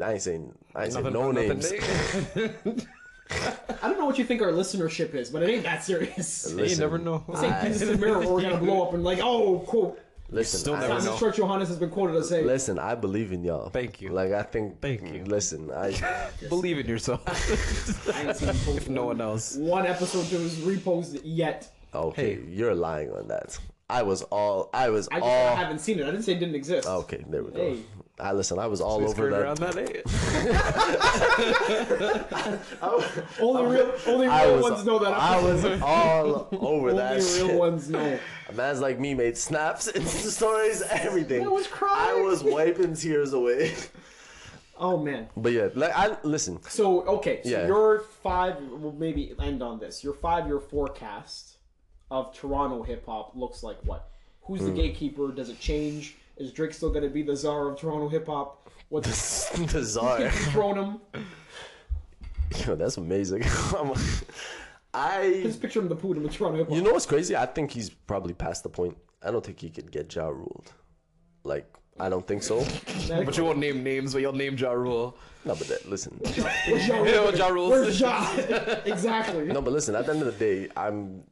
I 0.00 0.12
ain't 0.12 0.22
saying 0.22 0.52
I 0.74 0.84
ain't 0.84 0.92
saying 0.92 1.12
no 1.12 1.30
names. 1.30 1.72
I 3.30 3.88
don't 3.88 3.98
know 3.98 4.06
what 4.06 4.18
you 4.18 4.24
think 4.24 4.40
our 4.42 4.52
listenership 4.52 5.14
is, 5.14 5.30
but 5.30 5.42
it 5.42 5.50
ain't 5.50 5.62
that 5.64 5.82
serious. 5.84 6.46
you 6.50 6.56
Listen, 6.56 6.80
never 6.80 6.98
know. 6.98 7.24
This 7.28 7.42
ain't 7.42 7.60
pieces 7.62 7.88
of 7.88 8.00
mirror 8.00 8.20
where 8.20 8.28
we're 8.28 8.42
gonna 8.42 8.58
blow 8.58 8.86
up 8.86 8.94
and 8.94 9.02
like, 9.04 9.18
oh, 9.22 9.60
quote. 9.60 10.00
Listen, 10.28 10.58
still 10.60 10.74
I, 10.74 10.80
never 10.80 10.92
Francis 10.94 11.10
know. 11.12 11.18
Church 11.18 11.36
Yohannes 11.36 11.68
has 11.68 11.76
been 11.76 11.90
quoted 11.90 12.16
as 12.16 12.28
saying, 12.28 12.46
listen. 12.46 12.78
I 12.80 12.96
believe 12.96 13.30
in 13.32 13.44
y'all. 13.44 13.68
Thank 13.70 14.00
you. 14.00 14.10
Like 14.10 14.32
I 14.32 14.42
think. 14.42 14.80
Thank 14.80 15.02
you. 15.12 15.24
Listen, 15.24 15.70
I. 15.70 15.94
Believe 16.48 16.78
in 16.78 16.86
yourself. 16.86 17.22
I 18.14 18.22
ain't 18.22 18.36
seen 18.36 18.48
him 18.48 18.56
post 18.64 18.78
if 18.78 18.88
no 18.88 19.06
one 19.06 19.20
else. 19.20 19.54
one 19.56 19.86
episode 19.86 20.26
to 20.26 20.38
his 20.38 20.56
repost 20.58 21.20
yet. 21.24 21.72
Okay, 21.94 22.34
Hey. 22.34 22.42
you're 22.48 22.74
lying 22.74 23.10
on 23.12 23.28
that. 23.28 23.56
I 23.88 24.02
was 24.02 24.22
all. 24.22 24.68
I 24.74 24.90
was 24.90 25.08
I 25.12 25.20
just 25.20 25.26
said 25.30 25.52
I 25.52 25.54
haven't 25.54 25.78
seen 25.78 25.98
it. 26.00 26.02
I 26.02 26.10
didn't 26.10 26.24
say 26.24 26.32
it 26.32 26.40
didn't 26.40 26.56
exist. 26.56 26.88
Okay, 26.88 27.24
there 27.28 27.44
we 27.44 27.52
go. 27.52 27.58
Hey. 27.58 27.78
I 28.18 28.32
listen. 28.32 28.58
I 28.58 28.66
was 28.66 28.80
all 28.80 29.06
over 29.06 29.28
that. 29.30 29.42
around 29.42 29.58
that 29.58 29.76
eh? 29.76 30.02
Only 33.40 33.76
real, 33.76 33.92
only 34.06 34.26
I 34.26 34.44
real 34.46 34.54
was, 34.56 34.62
ones 34.70 34.84
know 34.86 34.98
that. 35.00 35.12
I 35.12 35.42
was 35.42 35.64
all 35.82 36.48
over 36.52 36.90
only 36.90 36.94
that 36.94 37.12
Only 37.18 37.24
real 37.34 37.46
shit. 37.48 37.58
ones 37.58 37.90
know. 37.90 38.18
A 38.48 38.52
man's 38.52 38.80
like 38.80 38.98
me 38.98 39.14
made 39.14 39.36
snaps, 39.36 39.90
Insta 39.92 40.30
stories, 40.30 40.82
everything. 40.90 41.44
I 41.44 41.48
was 41.48 41.66
crying. 41.66 42.18
I 42.20 42.22
was 42.22 42.42
wiping 42.42 42.94
tears 42.94 43.32
away. 43.32 43.74
Oh 44.78 44.96
man. 44.98 45.28
But 45.36 45.52
yeah, 45.52 45.68
like 45.74 45.92
I 45.94 46.16
listen. 46.22 46.60
So 46.68 47.02
okay, 47.02 47.40
so 47.44 47.50
Yeah. 47.50 47.66
your 47.66 48.00
five. 48.22 48.56
We'll 48.70 48.92
maybe 48.92 49.34
end 49.40 49.62
on 49.62 49.78
this. 49.78 50.02
Your 50.04 50.12
five-year 50.14 50.60
forecast 50.60 51.56
of 52.10 52.34
Toronto 52.34 52.82
hip 52.82 53.04
hop 53.06 53.32
looks 53.34 53.62
like 53.62 53.78
what? 53.84 54.10
Who's 54.42 54.60
the 54.62 54.70
gatekeeper? 54.70 55.32
Does 55.32 55.48
it 55.48 55.58
change? 55.60 56.16
Is 56.36 56.52
Drake 56.52 56.72
still 56.74 56.90
going 56.90 57.02
to 57.02 57.08
be 57.08 57.22
the 57.22 57.34
czar 57.34 57.68
of 57.68 57.78
Toronto 57.78 58.08
hip 58.08 58.26
hop? 58.26 58.70
What's 58.88 59.50
Bizarre. 59.72 60.30
thrown 60.30 60.76
him? 60.78 61.00
Yo, 62.66 62.76
that's 62.76 62.96
amazing. 62.98 63.42
I. 64.94 65.40
Just 65.42 65.60
picture 65.60 65.80
him 65.80 65.88
the 65.88 65.96
poodle 65.96 66.22
in 66.24 66.28
Toronto 66.28 66.58
hip 66.58 66.68
hop. 66.68 66.76
You 66.76 66.82
know 66.82 66.92
what's 66.92 67.06
crazy? 67.06 67.34
I 67.34 67.46
think 67.46 67.70
he's 67.70 67.90
probably 67.90 68.34
past 68.34 68.62
the 68.62 68.68
point. 68.68 68.96
I 69.22 69.30
don't 69.30 69.44
think 69.44 69.60
he 69.60 69.70
could 69.70 69.90
get 69.90 70.14
Ja 70.14 70.28
ruled. 70.28 70.72
Like, 71.42 71.66
I 71.98 72.08
don't 72.08 72.26
think 72.26 72.42
so. 72.42 72.64
But 73.08 73.36
you 73.36 73.44
won't 73.44 73.58
name 73.58 73.82
names, 73.82 74.12
but 74.12 74.20
you'll 74.20 74.32
name 74.32 74.56
Ja 74.56 74.72
Rule. 74.72 75.16
No, 75.44 75.54
but 75.54 75.66
that, 75.68 75.88
listen. 75.88 76.18
Where's 76.20 76.86
Ja, 76.86 77.02
Yeah, 77.02 77.30
Ja 77.34 77.48
Rule. 77.48 77.70
Where's 77.70 78.00
Ja? 78.00 78.30
exactly. 78.84 79.46
No, 79.46 79.62
but 79.62 79.72
listen. 79.72 79.94
At 79.96 80.06
the 80.06 80.12
end 80.12 80.22
of 80.22 80.26
the 80.26 80.38
day, 80.38 80.68
I'm. 80.76 81.22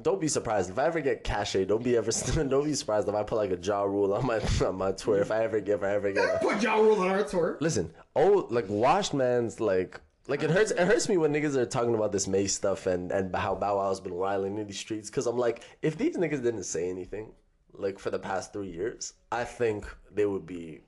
Don't 0.00 0.20
be 0.20 0.28
surprised 0.28 0.70
if 0.70 0.78
I 0.78 0.86
ever 0.86 1.00
get 1.00 1.24
cachet. 1.24 1.64
Don't 1.64 1.82
be 1.82 1.96
ever. 1.96 2.10
Don't 2.34 2.64
be 2.64 2.74
surprised 2.74 3.08
if 3.08 3.14
I 3.14 3.22
put 3.22 3.36
like 3.36 3.50
a 3.50 3.56
Ja 3.56 3.82
Rule 3.82 4.12
on 4.12 4.26
my 4.26 4.40
on 4.66 4.76
my 4.76 4.92
Twitter. 4.92 5.22
If 5.22 5.30
I 5.30 5.44
ever 5.44 5.60
get, 5.60 5.76
if 5.76 5.82
I 5.82 5.94
ever 5.94 6.12
get. 6.12 6.40
Put 6.40 6.62
Ja 6.62 6.76
Rule 6.76 7.00
on 7.00 7.08
our 7.08 7.22
tour. 7.22 7.56
Listen, 7.60 7.92
oh, 8.14 8.46
like 8.50 8.66
washed 8.68 9.14
man's 9.14 9.60
like. 9.60 10.00
Like 10.28 10.42
it 10.42 10.50
hurts. 10.50 10.72
It 10.72 10.80
hurts 10.80 11.08
me 11.08 11.18
when 11.18 11.32
niggas 11.32 11.54
are 11.54 11.64
talking 11.64 11.94
about 11.94 12.10
this 12.10 12.26
May 12.26 12.48
stuff 12.48 12.86
and 12.86 13.12
and 13.12 13.34
how 13.34 13.54
Bow 13.54 13.76
Wow's 13.76 14.00
been 14.00 14.14
wilding 14.14 14.58
in 14.58 14.66
these 14.66 14.78
streets. 14.78 15.08
Because 15.08 15.26
I'm 15.26 15.38
like, 15.38 15.62
if 15.82 15.96
these 15.96 16.16
niggas 16.16 16.42
didn't 16.42 16.64
say 16.64 16.90
anything, 16.90 17.32
like 17.72 17.98
for 17.98 18.10
the 18.10 18.18
past 18.18 18.52
three 18.52 18.70
years, 18.70 19.12
I 19.30 19.44
think 19.44 19.86
they 20.12 20.26
would 20.26 20.44
be 20.44 20.80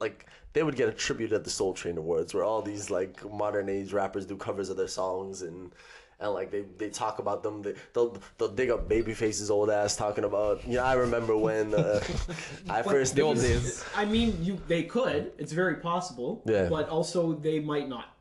like 0.00 0.26
they 0.52 0.62
would 0.62 0.76
get 0.76 0.88
a 0.88 0.92
tribute 0.92 1.32
at 1.32 1.44
the 1.44 1.50
Soul 1.50 1.74
Train 1.74 1.98
Awards, 1.98 2.32
where 2.32 2.44
all 2.44 2.62
these 2.62 2.90
like 2.90 3.28
modern 3.30 3.68
age 3.68 3.92
rappers 3.92 4.26
do 4.26 4.36
covers 4.36 4.68
of 4.70 4.76
their 4.76 4.88
songs 4.88 5.42
and 5.42 5.72
and 6.20 6.32
like 6.32 6.50
they, 6.50 6.64
they 6.78 6.90
talk 6.90 7.18
about 7.18 7.42
them. 7.42 7.62
They, 7.62 7.74
they'll 7.92 8.18
they'll 8.36 8.48
dig 8.48 8.70
up 8.70 8.88
Babyface's 8.88 9.50
old 9.50 9.70
ass 9.70 9.96
talking 9.96 10.24
about. 10.24 10.66
You 10.66 10.76
know, 10.76 10.84
I 10.84 10.94
remember 10.94 11.36
when 11.36 11.74
uh, 11.74 12.00
I 12.68 12.82
first 12.82 13.14
The 13.14 13.22
old 13.22 13.36
days. 13.36 13.84
I 13.96 14.04
mean, 14.04 14.36
you 14.42 14.58
they 14.68 14.82
could. 14.82 15.32
It's 15.38 15.52
very 15.52 15.76
possible. 15.76 16.42
Yeah. 16.44 16.68
But 16.68 16.88
also 16.88 17.34
they 17.34 17.60
might 17.60 17.88
not. 17.88 18.16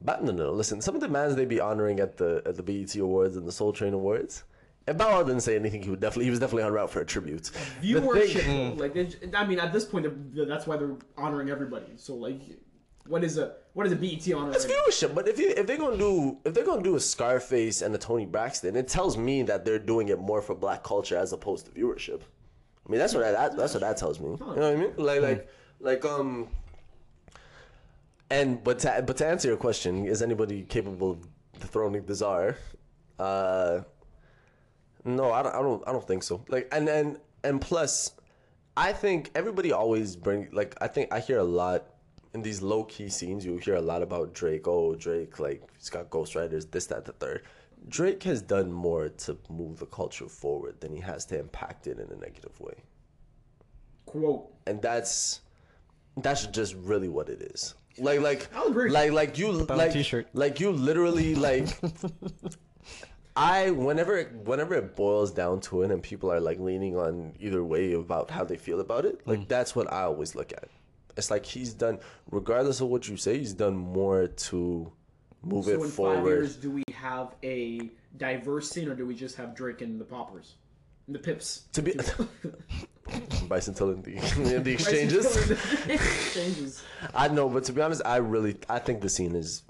But 0.00 0.24
no, 0.24 0.32
no, 0.32 0.44
no, 0.46 0.52
listen. 0.52 0.80
Some 0.80 0.94
of 0.94 1.00
the 1.00 1.08
mans 1.08 1.36
they 1.36 1.44
be 1.44 1.60
honoring 1.60 2.00
at 2.00 2.16
the 2.16 2.42
at 2.46 2.56
the 2.56 2.62
BET 2.62 2.94
Awards 2.96 3.36
and 3.36 3.46
the 3.46 3.52
Soul 3.52 3.72
Train 3.72 3.94
Awards. 3.94 4.44
And 4.86 4.98
Bow 4.98 5.10
Wow 5.10 5.22
didn't 5.22 5.42
say 5.42 5.54
anything. 5.54 5.82
He 5.82 5.90
would 5.90 6.00
definitely 6.00 6.24
he 6.24 6.30
was 6.30 6.40
definitely 6.40 6.64
on 6.64 6.72
route 6.72 6.90
for 6.90 7.00
a 7.00 7.06
tribute. 7.06 7.50
The 7.80 7.94
Viewership. 7.94 8.40
thing- 8.40 8.78
like, 8.78 8.96
I 9.34 9.46
mean, 9.46 9.60
at 9.60 9.72
this 9.72 9.84
point, 9.84 10.06
that's 10.34 10.66
why 10.66 10.76
they're 10.76 10.96
honoring 11.16 11.50
everybody. 11.50 11.92
So 11.96 12.16
like, 12.16 12.40
what 13.06 13.24
is 13.24 13.38
a 13.38 13.54
what 13.74 13.86
is 13.86 13.92
a 13.92 13.96
BET 13.96 14.32
honor? 14.34 14.52
It's 14.52 14.66
viewership, 14.66 15.14
but 15.14 15.28
if 15.28 15.38
you 15.38 15.50
if 15.56 15.66
they're 15.66 15.78
gonna 15.78 15.96
do 15.96 16.38
if 16.44 16.54
they're 16.54 16.64
gonna 16.64 16.82
do 16.82 16.96
a 16.96 17.00
Scarface 17.00 17.82
and 17.82 17.94
a 17.94 17.98
Toni 17.98 18.26
Braxton, 18.26 18.76
it 18.76 18.88
tells 18.88 19.16
me 19.16 19.42
that 19.42 19.64
they're 19.64 19.78
doing 19.78 20.08
it 20.08 20.18
more 20.18 20.42
for 20.42 20.54
black 20.54 20.82
culture 20.82 21.16
as 21.16 21.32
opposed 21.32 21.66
to 21.66 21.72
viewership. 21.72 22.20
I 22.86 22.90
mean, 22.90 22.98
that's 22.98 23.14
what 23.14 23.22
that, 23.22 23.56
that's 23.56 23.74
what 23.74 23.80
that 23.80 23.96
tells 23.96 24.20
me. 24.20 24.30
You 24.30 24.36
know 24.38 24.46
what 24.46 24.64
I 24.64 24.76
mean? 24.76 24.92
Like 24.96 25.20
like 25.22 25.48
like 25.80 26.04
um. 26.04 26.48
And 28.30 28.64
but 28.64 28.78
to, 28.80 29.04
but 29.06 29.18
to 29.18 29.26
answer 29.26 29.48
your 29.48 29.58
question, 29.58 30.06
is 30.06 30.22
anybody 30.22 30.62
capable 30.62 31.10
of 31.10 31.28
dethroning 31.60 32.06
the 32.06 32.14
czar? 32.14 32.56
Uh, 33.18 33.82
no, 35.04 35.32
I 35.32 35.42
don't, 35.42 35.54
I 35.54 35.60
don't. 35.60 35.88
I 35.88 35.92
don't 35.92 36.06
think 36.06 36.22
so. 36.22 36.42
Like, 36.48 36.66
and 36.72 36.88
and 36.88 37.18
and 37.44 37.60
plus, 37.60 38.12
I 38.76 38.94
think 38.94 39.30
everybody 39.34 39.72
always 39.72 40.16
bring 40.16 40.48
like 40.52 40.74
I 40.80 40.86
think 40.88 41.12
I 41.12 41.20
hear 41.20 41.38
a 41.38 41.44
lot 41.44 41.91
in 42.34 42.42
these 42.42 42.62
low 42.62 42.84
key 42.84 43.08
scenes. 43.08 43.44
You 43.44 43.56
hear 43.58 43.74
a 43.76 43.80
lot 43.80 44.02
about 44.02 44.32
Drake. 44.34 44.66
Oh, 44.66 44.94
Drake, 44.94 45.38
like 45.38 45.62
he's 45.78 45.90
got 45.90 46.10
ghostwriters, 46.10 46.70
this, 46.70 46.86
that, 46.86 47.04
the 47.04 47.12
third. 47.12 47.42
Drake 47.88 48.22
has 48.22 48.40
done 48.42 48.72
more 48.72 49.08
to 49.08 49.36
move 49.50 49.78
the 49.78 49.86
culture 49.86 50.28
forward 50.28 50.80
than 50.80 50.92
he 50.94 51.00
has 51.00 51.24
to 51.26 51.38
impact 51.38 51.86
it 51.88 51.98
in 51.98 52.08
a 52.10 52.16
negative 52.16 52.58
way, 52.60 52.74
Quote. 54.06 54.52
and 54.66 54.80
that's 54.80 55.40
that's 56.18 56.46
just 56.46 56.74
really 56.76 57.08
what 57.08 57.28
it 57.28 57.42
is. 57.42 57.74
Like, 57.98 58.20
like, 58.20 58.48
like, 58.54 59.12
like 59.12 59.36
you, 59.38 59.50
like, 59.52 59.92
t-shirt. 59.92 60.28
like 60.32 60.60
you 60.60 60.70
literally 60.70 61.34
like. 61.34 61.68
I 63.34 63.70
whenever 63.70 64.24
whenever 64.44 64.74
it 64.74 64.94
boils 64.94 65.30
down 65.32 65.60
to 65.62 65.82
it, 65.82 65.90
and 65.90 66.02
people 66.02 66.30
are 66.30 66.40
like 66.40 66.58
leaning 66.58 66.96
on 66.98 67.32
either 67.40 67.64
way 67.64 67.94
about 67.94 68.30
how 68.30 68.44
they 68.44 68.56
feel 68.56 68.80
about 68.80 69.06
it, 69.06 69.26
like 69.26 69.48
that's 69.48 69.74
what 69.74 69.90
I 69.92 70.02
always 70.02 70.34
look 70.34 70.52
at. 70.52 70.68
It's 71.16 71.30
like 71.30 71.44
he's 71.44 71.74
done, 71.74 71.98
regardless 72.30 72.80
of 72.80 72.88
what 72.88 73.08
you 73.08 73.16
say, 73.16 73.38
he's 73.38 73.52
done 73.54 73.76
more 73.76 74.28
to 74.28 74.90
move 75.42 75.64
So 75.66 75.72
it 75.72 75.80
in 75.80 75.88
five 75.88 76.24
years, 76.24 76.56
do 76.56 76.70
we 76.70 76.84
have 76.94 77.34
a 77.42 77.90
diverse 78.16 78.70
scene, 78.70 78.88
or 78.88 78.94
do 78.94 79.06
we 79.06 79.14
just 79.14 79.36
have 79.36 79.54
Drake 79.54 79.82
and 79.82 80.00
the 80.00 80.04
Poppers, 80.04 80.54
and 81.06 81.14
the 81.14 81.20
Pips? 81.20 81.64
To 81.72 81.82
be 81.82 81.94
Bison 83.48 83.74
telling 83.74 84.02
the 84.02 84.12
in 84.12 84.62
the 84.64 84.72
exchanges. 84.72 85.50
exchanges. 85.88 86.82
I 87.14 87.28
know, 87.28 87.48
but 87.48 87.64
to 87.64 87.72
be 87.72 87.82
honest, 87.82 88.02
I 88.04 88.16
really 88.16 88.56
I 88.68 88.78
think 88.78 89.00
the 89.00 89.08
scene 89.08 89.34
is, 89.34 89.62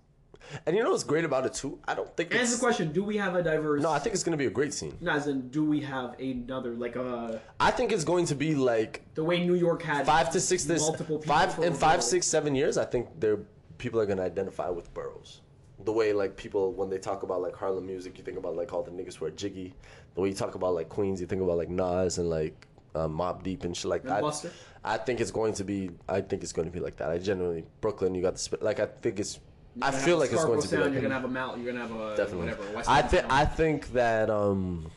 and 0.66 0.76
you 0.76 0.82
know 0.82 0.90
what's 0.90 1.04
great 1.04 1.24
about 1.24 1.46
it 1.46 1.54
too. 1.54 1.78
I 1.86 1.94
don't 1.94 2.14
think 2.16 2.32
Answer 2.32 2.42
it's 2.42 2.54
the 2.54 2.60
question: 2.60 2.92
Do 2.92 3.04
we 3.04 3.16
have 3.16 3.34
a 3.34 3.42
diverse? 3.42 3.82
no. 3.82 3.90
I 3.90 3.98
think 3.98 4.14
it's 4.14 4.22
gonna 4.24 4.36
be 4.36 4.46
a 4.46 4.50
great 4.50 4.72
scene. 4.74 4.96
No, 5.00 5.12
as 5.12 5.26
in, 5.26 5.48
do 5.48 5.64
we 5.64 5.80
have 5.80 6.18
another 6.20 6.70
like 6.74 6.96
uh 6.96 7.38
I 7.60 7.70
think 7.70 7.92
it's 7.92 8.04
going 8.04 8.26
to 8.26 8.34
be 8.34 8.54
like 8.54 9.02
the 9.14 9.24
way 9.24 9.44
New 9.44 9.54
York 9.54 9.82
had 9.82 10.06
five 10.06 10.30
to 10.32 10.40
six 10.40 10.64
this 10.64 10.82
multiple 10.82 11.18
people 11.18 11.34
five 11.34 11.58
in 11.58 11.72
a 11.72 11.76
five 11.76 12.02
six 12.02 12.26
seven 12.26 12.54
years 12.54 12.76
i 12.78 12.84
think 12.84 13.08
there 13.18 13.38
people 13.78 14.00
are 14.00 14.06
going 14.06 14.18
to 14.18 14.24
identify 14.24 14.68
with 14.68 14.92
boroughs 14.94 15.40
the 15.84 15.92
way 15.92 16.12
like 16.12 16.36
people 16.36 16.72
when 16.72 16.88
they 16.88 16.98
talk 16.98 17.22
about 17.22 17.40
like 17.42 17.54
harlem 17.56 17.86
music 17.86 18.16
you 18.18 18.24
think 18.24 18.38
about 18.38 18.54
like 18.56 18.72
all 18.72 18.82
the 18.82 18.90
niggas 18.90 19.16
who 19.16 19.24
are 19.24 19.30
jiggy 19.30 19.74
the 20.14 20.20
way 20.20 20.28
you 20.28 20.34
talk 20.34 20.54
about 20.54 20.74
like 20.74 20.88
queens 20.88 21.20
you 21.20 21.26
think 21.26 21.42
about 21.42 21.56
like 21.56 21.68
nas 21.68 22.18
and 22.18 22.28
like 22.30 22.66
um, 22.94 23.16
Mobb 23.16 23.42
Deep 23.42 23.64
and 23.64 23.76
shit 23.76 23.86
like 23.86 24.02
And 24.02 24.10
that 24.10 24.20
Buster? 24.22 24.50
i 24.84 24.96
think 24.96 25.20
it's 25.20 25.30
going 25.30 25.54
to 25.54 25.64
be 25.64 25.90
i 26.08 26.20
think 26.20 26.42
it's 26.42 26.52
going 26.52 26.68
to 26.68 26.72
be 26.72 26.80
like 26.80 26.96
that 26.96 27.10
i 27.10 27.18
genuinely 27.18 27.64
brooklyn 27.80 28.14
you 28.14 28.22
got 28.22 28.36
the 28.36 28.58
like 28.60 28.80
i 28.80 28.86
think 28.86 29.18
it's 29.18 29.40
i 29.80 29.90
feel 29.90 30.18
like 30.18 30.32
it's 30.32 30.44
going 30.44 30.60
to 30.60 30.68
be 30.68 30.76
like 30.76 30.92
You're 30.92 31.02
gonna 31.02 31.14
have 31.14 31.24
a 31.24 31.28
Mount. 31.28 31.58
You're 31.62 31.72
gonna 31.72 31.86
have 31.86 31.96
a 31.96 32.16
Definitely. 32.16 32.50
whatever. 32.50 32.76
West 32.76 32.90
I 32.90 33.02
think. 33.02 33.24
I 33.30 33.44
think 33.44 33.92
that 33.92 34.28
um, 34.28 34.90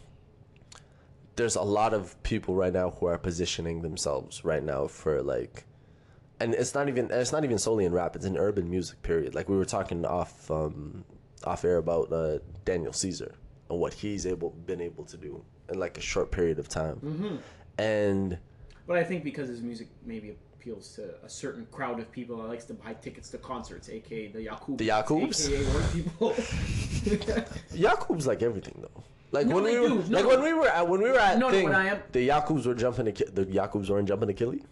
there's 1.36 1.56
a 1.56 1.62
lot 1.62 1.94
of 1.94 2.22
people 2.24 2.56
right 2.56 2.74
now 2.74 2.90
who 2.92 3.06
are 3.08 3.18
positioning 3.18 3.82
themselves 3.82 4.44
right 4.46 4.64
now 4.64 4.88
for 4.88 5.22
like, 5.22 5.66
and 6.40 6.54
it's 6.54 6.74
not 6.74 6.88
even 6.90 7.10
it's 7.12 7.32
not 7.32 7.44
even 7.44 7.58
solely 7.58 7.86
in 7.86 7.94
rap. 7.94 8.16
It's 8.16 8.26
in 8.26 8.38
urban 8.38 8.70
music. 8.70 9.02
Period. 9.02 9.36
Like 9.36 9.50
we 9.50 9.56
were 9.58 9.66
talking 9.66 10.06
off 10.06 10.50
um, 10.52 11.04
off 11.44 11.64
air 11.66 11.78
about 11.78 12.12
uh, 12.12 12.40
Daniel 12.66 12.94
Caesar 12.94 13.36
and 13.70 13.80
what 13.80 13.94
he's 13.94 14.26
able 14.26 14.52
been 14.66 14.82
able 14.82 15.04
to 15.06 15.18
do 15.18 15.44
in 15.70 15.80
like 15.80 15.98
a 15.98 16.02
short 16.02 16.32
period 16.32 16.60
of 16.60 16.68
time, 16.70 16.98
Mm-hmm. 17.04 17.36
and 17.80 18.38
But 18.88 18.98
I 18.98 19.04
think 19.04 19.24
because 19.24 19.48
his 19.50 19.62
music 19.62 19.88
maybe 20.06 20.36
appeals 20.66 20.96
to 20.96 21.14
a 21.24 21.30
certain 21.30 21.68
crowd 21.72 22.00
of 22.00 22.12
people 22.12 22.38
that 22.38 22.48
likes 22.48 22.66
to 22.66 22.74
buy 22.74 22.94
tickets 22.96 23.30
to 23.30 23.38
concerts, 23.38 23.88
aka 23.90 24.28
the 24.30 24.40
Yakubs. 24.48 24.78
The 24.78 24.88
Yakubs? 24.90 25.48
aka 25.48 25.66
white 25.66 25.94
people. 25.94 26.30
Yakub's 27.74 28.26
like 28.26 28.42
everything 28.42 28.76
though. 28.82 29.04
Like 29.32 29.46
No, 29.48 29.56
when 29.56 29.64
we 29.66 29.80
were, 29.80 29.90
do. 29.90 30.04
No. 30.10 30.18
like 30.22 30.26
when 30.28 30.42
we 30.42 30.54
were 30.54 30.68
at 30.68 30.88
when 30.88 31.02
we 31.02 31.12
were 31.12 31.20
at 31.20 31.38
No, 31.38 31.48
no, 31.50 31.52
thing, 31.52 31.74
I 31.74 31.88
am- 31.90 32.02
the 32.12 32.28
Yakubs 32.30 32.66
were 32.66 32.74
jumping 32.74 33.06
the 33.06 33.46
Yakubs 33.46 33.90
weren't 33.90 34.08
jumping 34.08 34.34
Killy. 34.34 34.64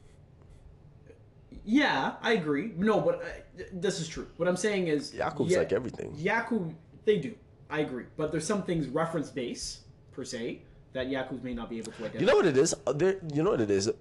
yeah, 1.66 2.14
I 2.22 2.34
agree. 2.34 2.72
No, 2.76 3.00
but 3.00 3.16
uh, 3.22 3.64
this 3.72 4.00
is 4.00 4.08
true. 4.08 4.28
What 4.38 4.48
I'm 4.50 4.58
saying 4.58 4.88
is 4.88 5.12
Yakub's 5.12 5.52
yeah, 5.52 5.60
like 5.60 5.74
everything. 5.74 6.14
Yakub, 6.18 6.74
they 7.06 7.18
do. 7.20 7.36
I 7.70 7.80
agree. 7.80 8.06
But 8.18 8.32
there's 8.32 8.48
some 8.48 8.64
things 8.64 8.88
reference 8.88 9.30
base 9.30 9.82
per 10.12 10.24
se 10.24 10.62
that 10.94 11.08
Yakubs 11.08 11.44
may 11.44 11.54
not 11.54 11.70
be 11.70 11.78
able 11.78 11.92
to 11.92 12.00
identify. 12.06 12.20
You 12.20 12.26
know 12.26 12.36
what 12.36 12.46
it 12.48 12.58
is? 12.58 12.76
Uh, 12.88 12.94
There, 12.94 13.18
you 13.34 13.44
know 13.44 13.52
what 13.52 13.62
it 13.62 13.70
is. 13.72 13.92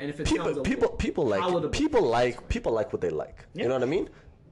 And 0.00 0.10
if 0.10 0.20
it 0.20 0.26
People, 0.26 0.46
sounds 0.54 0.58
people, 0.68 0.82
little 0.82 0.96
people 0.96 1.24
like 1.26 1.40
palatable. 1.40 1.68
people 1.70 2.02
like 2.02 2.48
people 2.48 2.72
like 2.72 2.92
what 2.92 3.00
they 3.00 3.10
like. 3.10 3.46
Yeah. 3.54 3.62
You 3.64 3.68
know 3.68 3.74
what 3.74 3.82
I 3.82 3.86
mean? 3.86 4.08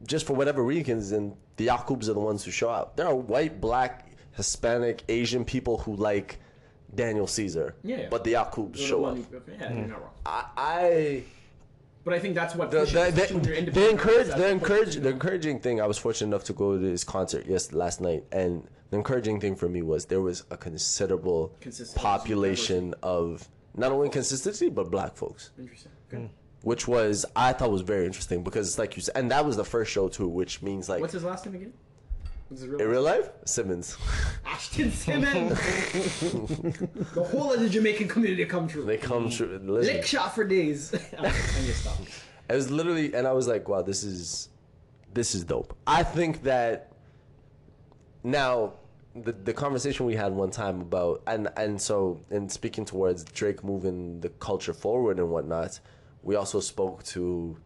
Just 0.07 0.27
for 0.27 0.35
whatever 0.35 0.63
reasons, 0.63 1.13
and 1.13 1.35
the 1.57 1.67
Yakubs 1.69 2.09
are 2.09 2.15
the 2.15 2.21
ones 2.21 2.45
who 2.45 2.51
show 2.51 2.69
up. 2.71 2.97
There 2.97 3.07
are 3.07 3.15
white, 3.15 3.61
black, 3.61 4.11
Hispanic, 4.33 5.03
Asian 5.09 5.45
people 5.45 5.79
who 5.79 5.97
like 5.97 6.39
Daniel 6.95 7.27
Caesar. 7.27 7.75
Yeah, 7.83 7.97
yeah. 8.03 8.09
But 8.11 8.25
the 8.25 8.35
Yakubs 8.35 8.75
They're 8.75 8.83
the 8.83 8.89
show 8.89 9.05
up. 9.07 9.17
who- 9.17 9.27
yeah, 9.59 9.73
you're 9.73 9.87
not 9.87 10.01
wrong. 10.03 10.11
I, 10.27 10.45
I 10.57 11.23
But 12.05 12.15
I 12.15 12.19
think 12.19 12.35
that's 12.35 12.55
what 12.55 12.71
the, 12.71 12.81
pushes 12.81 12.93
the, 12.95 13.03
especially 13.09 13.41
the, 13.41 13.51
when 13.53 13.65
the, 13.73 13.91
encourage, 13.91 14.27
the 14.29 14.49
encourage, 14.49 14.95
the 14.97 15.09
encouraging 15.09 15.61
thing. 15.61 15.81
I 15.81 15.87
was 15.87 15.97
fortunate 15.99 16.29
enough 16.29 16.45
to 16.45 16.53
go 16.53 16.73
to 16.73 16.79
this 16.79 17.03
concert 17.05 17.47
yes 17.49 17.73
last 17.73 18.01
night, 18.03 18.25
and 18.33 18.67
the 18.91 18.99
encouraging 18.99 19.41
thing 19.41 19.57
for 19.57 19.69
me 19.69 19.81
was 19.83 20.05
there 20.07 20.21
was 20.21 20.45
a 20.51 20.57
considerable 20.59 21.55
population 21.95 22.95
of 23.03 23.49
not 23.75 23.93
only 23.93 24.09
consistency 24.09 24.69
but 24.71 24.91
black 24.91 25.17
folks, 25.17 25.51
Interesting. 25.59 25.93
Good. 26.09 26.31
which 26.63 26.87
was 26.89 27.25
I 27.35 27.53
thought 27.53 27.71
was 27.71 27.83
very 27.83 28.07
interesting 28.07 28.43
because 28.43 28.69
it's 28.69 28.79
like 28.79 28.97
you 28.97 29.03
said, 29.03 29.17
and 29.17 29.31
that 29.31 29.45
was 29.45 29.57
the 29.57 29.65
first 29.65 29.91
show 29.93 30.09
too, 30.09 30.29
which 30.29 30.63
means 30.63 30.89
like 30.89 31.01
What's 31.01 31.13
his 31.15 31.25
last 31.25 31.47
name 31.47 31.55
again? 31.57 31.73
What's 32.49 32.63
real 32.63 32.81
in 32.81 32.89
real 32.89 33.03
life 33.03 33.31
Simmons. 33.47 33.97
Ashton 34.47 34.91
Simmons. 34.91 35.59
the 37.15 37.25
whole 37.31 37.53
of 37.53 37.61
the 37.61 37.69
Jamaican 37.69 38.07
community 38.09 38.45
come 38.45 38.69
true. 38.69 38.85
they 38.85 38.99
come 38.99 39.31
true. 39.31 39.59
Listen, 39.65 39.95
Lick 39.97 40.05
shot 40.05 40.35
for 40.35 40.45
days. 40.45 40.93
I 41.19 41.23
need 41.23 41.33
to 41.33 41.75
stop. 41.75 41.99
It 42.49 42.55
was 42.55 42.71
literally, 42.71 43.15
and 43.15 43.27
I 43.27 43.33
was 43.33 43.49
like, 43.49 43.67
wow, 43.69 43.81
this 43.81 44.05
is, 44.05 44.51
this 45.15 45.35
is 45.35 45.45
dope. 45.45 45.75
I 45.87 46.03
think 46.03 46.43
that 46.43 46.93
now 48.23 48.75
the 49.15 49.33
the 49.33 49.53
conversation 49.53 50.07
we 50.07 50.17
had 50.17 50.33
one 50.33 50.51
time 50.51 50.81
about 50.81 51.23
and 51.27 51.49
and 51.57 51.81
so 51.81 52.21
in 52.31 52.49
speaking 52.49 52.85
towards 52.85 53.25
Drake 53.25 53.63
moving 53.63 54.21
the 54.21 54.29
culture 54.29 54.73
forward 54.73 55.19
and 55.19 55.31
whatnot, 55.31 55.79
we 56.23 56.35
also 56.37 56.61
spoke 56.61 57.03
to. 57.05 57.57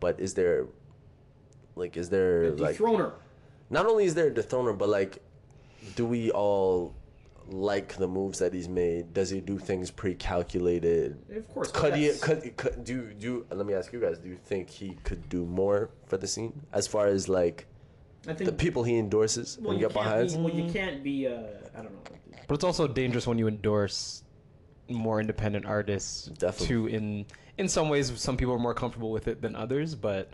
But 0.00 0.18
is 0.18 0.34
there, 0.34 0.66
like, 1.76 1.96
is 1.96 2.08
there 2.08 2.50
like 2.52 2.76
Dethroner. 2.76 3.12
not 3.70 3.86
only 3.86 4.04
is 4.04 4.14
there 4.14 4.26
a 4.26 4.30
dethroner, 4.32 4.76
but 4.76 4.88
like, 4.88 5.22
do 5.94 6.04
we 6.04 6.30
all 6.32 6.92
like 7.48 7.94
the 7.96 8.08
moves 8.08 8.40
that 8.40 8.52
he's 8.52 8.68
made? 8.68 9.12
Does 9.14 9.30
he 9.30 9.40
do 9.40 9.58
things 9.58 9.90
pre-calculated? 9.92 11.18
Of 11.36 11.48
course. 11.54 11.70
Could 11.70 11.94
he? 11.94 12.08
that's- 12.08 12.20
Could, 12.20 12.56
could 12.56 12.84
do 12.84 13.12
do? 13.14 13.46
Let 13.50 13.64
me 13.66 13.74
ask 13.74 13.92
you 13.92 14.00
guys. 14.00 14.18
Do 14.18 14.28
you 14.28 14.36
think 14.36 14.68
he 14.70 14.96
could 15.04 15.28
do 15.28 15.44
more 15.44 15.90
for 16.06 16.16
the 16.16 16.26
scene 16.26 16.62
as 16.72 16.88
far 16.88 17.06
as 17.06 17.28
like 17.28 17.66
I 18.28 18.34
think 18.34 18.48
the 18.48 18.56
people 18.56 18.84
he 18.84 18.98
endorses 18.98 19.58
well, 19.60 19.72
and 19.72 19.80
you 19.80 19.88
get 19.88 19.94
can't 19.94 20.04
behind? 20.04 20.30
Be, 20.30 20.36
well, 20.36 20.54
you 20.66 20.72
can't 20.72 21.02
be. 21.02 21.26
Uh, 21.26 21.40
I 21.74 21.82
don't 21.82 21.92
know. 21.92 22.00
But 22.46 22.54
it's 22.54 22.64
also 22.64 22.86
dangerous 22.86 23.26
when 23.26 23.38
you 23.38 23.48
endorse 23.48 24.22
more 24.88 25.20
independent 25.20 25.66
artists. 25.66 26.26
Definitely. 26.26 26.66
To 26.68 26.86
in 26.86 27.26
in 27.58 27.68
some 27.68 27.88
ways, 27.88 28.12
some 28.20 28.36
people 28.36 28.54
are 28.54 28.58
more 28.58 28.74
comfortable 28.74 29.10
with 29.10 29.28
it 29.28 29.40
than 29.42 29.56
others. 29.56 29.94
But 29.94 30.30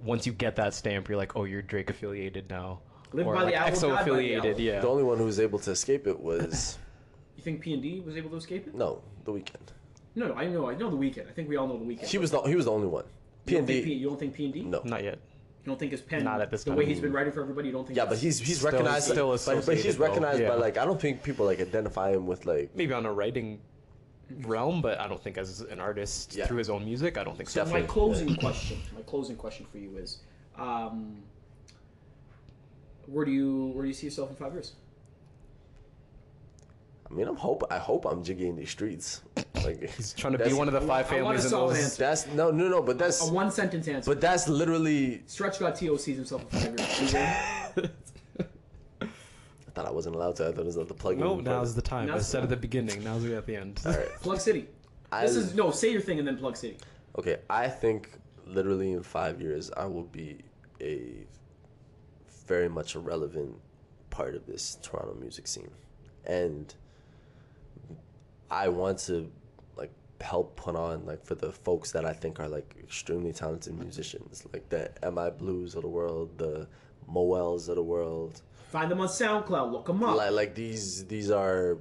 once 0.00 0.26
you 0.26 0.32
get 0.32 0.56
that 0.56 0.74
stamp, 0.74 1.08
you're 1.08 1.18
like, 1.18 1.36
oh, 1.36 1.44
you're 1.44 1.62
Drake 1.62 1.90
affiliated 1.90 2.48
now, 2.50 2.80
Live 3.12 3.26
or 3.26 3.34
by 3.34 3.40
the 3.46 3.52
like 3.52 3.56
owl, 3.60 3.66
die 3.70 3.72
EXO 3.72 4.00
affiliated. 4.02 4.54
owl. 4.54 4.60
Yeah. 4.60 4.80
The 4.80 4.88
only 4.88 5.02
one 5.02 5.18
who 5.18 5.24
was 5.24 5.40
able 5.40 5.58
to 5.60 5.70
escape 5.70 6.06
it 6.06 6.18
was 6.20 6.78
You 7.36 7.42
think 7.42 7.60
P 7.60 7.74
and 7.74 7.82
D 7.82 8.00
was 8.00 8.16
able 8.16 8.30
to 8.30 8.36
escape 8.36 8.66
it? 8.66 8.74
no, 8.74 9.02
the 9.24 9.32
Weeknd. 9.32 9.72
No, 10.14 10.28
no. 10.28 10.34
I 10.34 10.46
know. 10.46 10.70
I 10.70 10.74
know 10.74 10.90
the 10.90 10.96
Weeknd. 10.96 11.28
I 11.28 11.32
think 11.32 11.48
we 11.48 11.56
all 11.56 11.66
know 11.66 11.78
the 11.78 11.84
Weeknd. 11.84 12.06
He 12.06 12.18
was 12.18 12.30
the 12.30 12.40
he 12.42 12.54
was 12.54 12.64
the 12.66 12.70
only 12.72 12.86
one. 12.86 13.04
P 13.46 13.56
and 13.56 13.66
don't 13.66 13.74
think 13.74 13.84
P- 13.84 13.90
D. 13.90 13.96
You 13.96 14.08
don't 14.08 14.18
think 14.18 14.34
P 14.34 14.44
and 14.46 14.54
D? 14.54 14.62
No. 14.62 14.80
Not 14.84 15.04
yet. 15.04 15.18
You 15.66 15.72
don't 15.72 15.80
think 15.80 15.90
his 15.90 16.00
pen? 16.00 16.22
Not 16.22 16.40
at 16.40 16.48
this 16.52 16.62
The 16.62 16.70
time. 16.70 16.78
way 16.78 16.86
he's 16.86 17.00
been 17.00 17.12
writing 17.12 17.32
for 17.32 17.40
everybody, 17.42 17.66
you 17.66 17.72
don't 17.72 17.84
think? 17.84 17.96
Yeah, 17.96 18.04
but 18.04 18.18
he's 18.18 18.38
he's 18.38 18.58
Still- 18.58 18.70
recognized. 18.70 19.08
still 19.10 19.30
but, 19.32 19.44
but 19.44 19.54
he's 19.56 19.62
associated, 19.64 19.96
though. 19.98 20.04
recognized 20.04 20.38
by 20.38 20.44
Yeah. 20.44 20.54
like 20.54 20.78
I 20.78 20.84
don't 20.84 21.00
think 21.00 21.24
people 21.24 21.44
like 21.44 21.58
identify 21.60 22.12
him 22.12 22.24
with 22.28 22.46
like 22.46 22.70
Maybe 22.76 22.92
on 22.92 23.04
a 23.04 23.12
writing 23.12 23.58
realm, 24.42 24.80
but 24.80 25.00
I 25.00 25.08
don't 25.08 25.20
think 25.20 25.38
as 25.38 25.62
an 25.62 25.80
artist 25.80 26.36
Yeah. 26.36 26.46
through 26.46 26.58
his 26.58 26.70
own 26.70 26.84
music, 26.84 27.18
I 27.18 27.24
don't 27.24 27.36
think 27.36 27.48
so. 27.48 27.64
So 27.64 27.64
my 27.72 27.80
Definitely, 27.80 27.92
closing 27.92 28.36
question, 28.36 28.78
my 28.94 29.02
closing 29.02 29.34
question 29.34 29.66
for 29.72 29.78
you 29.78 29.96
is, 29.96 30.20
um, 30.56 31.16
where 33.06 33.24
do 33.24 33.32
you 33.32 33.72
where 33.74 33.82
do 33.82 33.88
you 33.88 33.94
see 33.94 34.06
yourself 34.06 34.30
in 34.30 34.36
five 34.36 34.52
years? 34.52 34.74
I 37.08 37.14
mean, 37.14 37.28
I'm 37.28 37.36
hope 37.36 37.62
I 37.70 37.78
hope 37.78 38.04
I'm 38.04 38.22
jiggy 38.24 38.48
in 38.48 38.56
these 38.56 38.70
streets. 38.70 39.22
Like 39.64 39.90
He's 39.96 40.12
trying 40.12 40.36
to 40.36 40.44
be 40.44 40.52
one 40.52 40.66
of 40.68 40.74
the 40.74 40.80
five 40.80 41.10
I 41.12 41.22
want 41.22 41.38
a 41.38 41.40
families 41.40 41.44
in 41.44 41.50
solid 41.50 41.76
those. 41.76 41.84
answer. 41.84 42.02
That's 42.02 42.26
no 42.28 42.50
no 42.50 42.68
no, 42.68 42.82
but 42.82 42.98
that's 42.98 43.28
A 43.28 43.32
one 43.32 43.50
sentence 43.50 43.86
answer. 43.88 44.10
but 44.10 44.20
that's 44.20 44.48
literally. 44.48 45.22
Stretch 45.26 45.58
got 45.60 45.76
to 45.76 45.98
sees 45.98 46.16
himself 46.16 46.42
in 46.42 46.76
five 46.76 46.78
years. 46.78 47.14
I 49.00 49.70
thought 49.72 49.86
I 49.86 49.90
wasn't 49.92 50.16
allowed 50.16 50.36
to. 50.36 50.48
I 50.48 50.52
thought 50.52 50.60
it 50.60 50.64
was 50.66 50.74
the 50.76 50.94
plug. 50.94 51.14
In. 51.14 51.20
No, 51.20 51.36
now's 51.38 51.74
the 51.74 51.82
time. 51.82 52.04
I 52.10 52.14
Now's 52.14 52.26
said 52.26 52.40
the 52.40 52.44
at 52.44 52.48
the 52.50 52.56
beginning. 52.56 53.04
Now's 53.04 53.24
at 53.26 53.46
the 53.46 53.56
end. 53.56 53.76
Plug 54.22 54.40
City. 54.40 54.66
I, 55.12 55.22
This 55.26 55.36
is 55.36 55.54
no. 55.54 55.70
Say 55.70 55.92
your 55.92 56.00
thing 56.00 56.18
and 56.18 56.26
then 56.26 56.38
Plug 56.38 56.56
City. 56.56 56.78
okay. 57.18 57.38
I 57.50 57.68
think 57.68 58.10
literally 58.46 58.92
in 58.92 59.02
five 59.02 59.40
years 59.40 59.70
I 59.76 59.84
will 59.84 60.04
be 60.04 60.38
a 60.80 61.26
very 62.46 62.68
much 62.68 62.94
a 62.94 62.98
relevant 63.00 63.54
part 64.10 64.34
of 64.34 64.46
this 64.46 64.78
Toronto 64.82 65.14
music 65.20 65.46
scene, 65.46 65.70
and 66.24 66.74
I 68.50 68.68
want 68.68 68.98
to 69.00 69.30
like 69.76 69.92
help 70.20 70.56
put 70.56 70.76
on 70.76 71.04
like 71.06 71.24
for 71.24 71.34
the 71.34 71.52
folks 71.52 71.92
that 71.92 72.04
I 72.04 72.12
think 72.12 72.40
are 72.40 72.48
like 72.48 72.74
extremely 72.82 73.32
talented 73.32 73.78
musicians, 73.78 74.44
like 74.52 74.68
the 74.68 74.90
Mi 75.02 75.30
Blues 75.30 75.74
of 75.74 75.82
the 75.82 75.88
world, 75.88 76.38
the 76.38 76.68
Moels 77.06 77.68
of 77.68 77.76
the 77.76 77.82
world. 77.82 78.42
Find 78.70 78.90
them 78.90 79.00
on 79.00 79.08
SoundCloud. 79.08 79.72
Look 79.72 79.86
them 79.86 80.02
up. 80.02 80.16
Like 80.16 80.32
like 80.32 80.54
these 80.54 81.06
these 81.06 81.30
are 81.30 81.78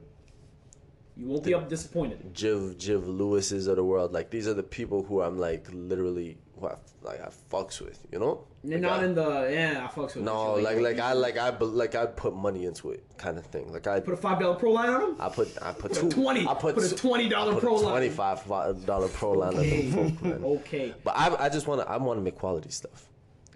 you 1.18 1.28
won't 1.28 1.44
be 1.44 1.54
up 1.54 1.70
disappointed. 1.70 2.34
Jiv 2.34 2.76
Jiv 2.76 3.06
Lewis's 3.06 3.68
of 3.68 3.78
the 3.78 3.84
world. 3.84 4.12
Like 4.12 4.30
these 4.30 4.48
are 4.48 4.54
the 4.54 4.64
people 4.64 5.04
who 5.04 5.22
I'm 5.22 5.38
like 5.38 5.68
literally 5.72 6.38
who 6.60 6.68
I, 6.68 6.76
like 7.02 7.22
I 7.22 7.30
fucks 7.52 7.82
with, 7.82 8.00
you 8.12 8.20
know? 8.20 8.46
Like, 8.64 8.80
not 8.82 9.00
I- 9.02 9.06
in 9.06 9.16
the 9.16 9.50
yeah. 9.52 9.88
I 9.90 9.94
fucks 9.94 10.16
with 10.16 10.24
No, 10.24 10.58
you. 10.58 10.64
like 10.64 10.80
like 10.80 11.00
I 11.00 11.14
like 11.14 11.38
I 11.38 11.50
like 11.50 11.96
I 11.96 12.06
put 12.06 12.36
money 12.36 12.66
into 12.66 12.92
it, 12.92 13.04
kind 13.18 13.38
of 13.38 13.46
thing. 13.46 13.72
Like 13.72 13.88
I 13.88 14.00
put 14.00 14.14
a 14.14 14.18
five 14.18 14.40
dollar 14.40 14.56
pro 14.56 14.72
line 14.72 14.90
on 14.90 15.02
them. 15.02 15.16
I 15.20 15.30
put 15.30 15.50
I 15.62 15.72
put 15.74 15.94
Put 15.94 16.04
a 16.04 16.10
20 16.10 16.48
I 16.48 16.54
put, 16.54 16.76
put 16.76 16.92
a 16.92 16.96
$20 16.96 17.60
pro 17.60 17.76
line. 17.76 17.92
twenty 17.92 18.10
five 18.10 18.46
dollar 18.86 19.08
pro 19.10 19.32
line. 19.34 19.56
them 19.56 20.16
folk. 20.18 20.42
Okay. 20.62 20.94
But 21.04 21.16
I 21.18 21.46
I 21.46 21.50
just 21.50 21.68
want 21.68 21.82
to 21.82 21.90
I 21.90 21.98
want 21.98 22.18
to 22.20 22.24
make 22.24 22.36
quality 22.36 22.70
stuff, 22.70 23.08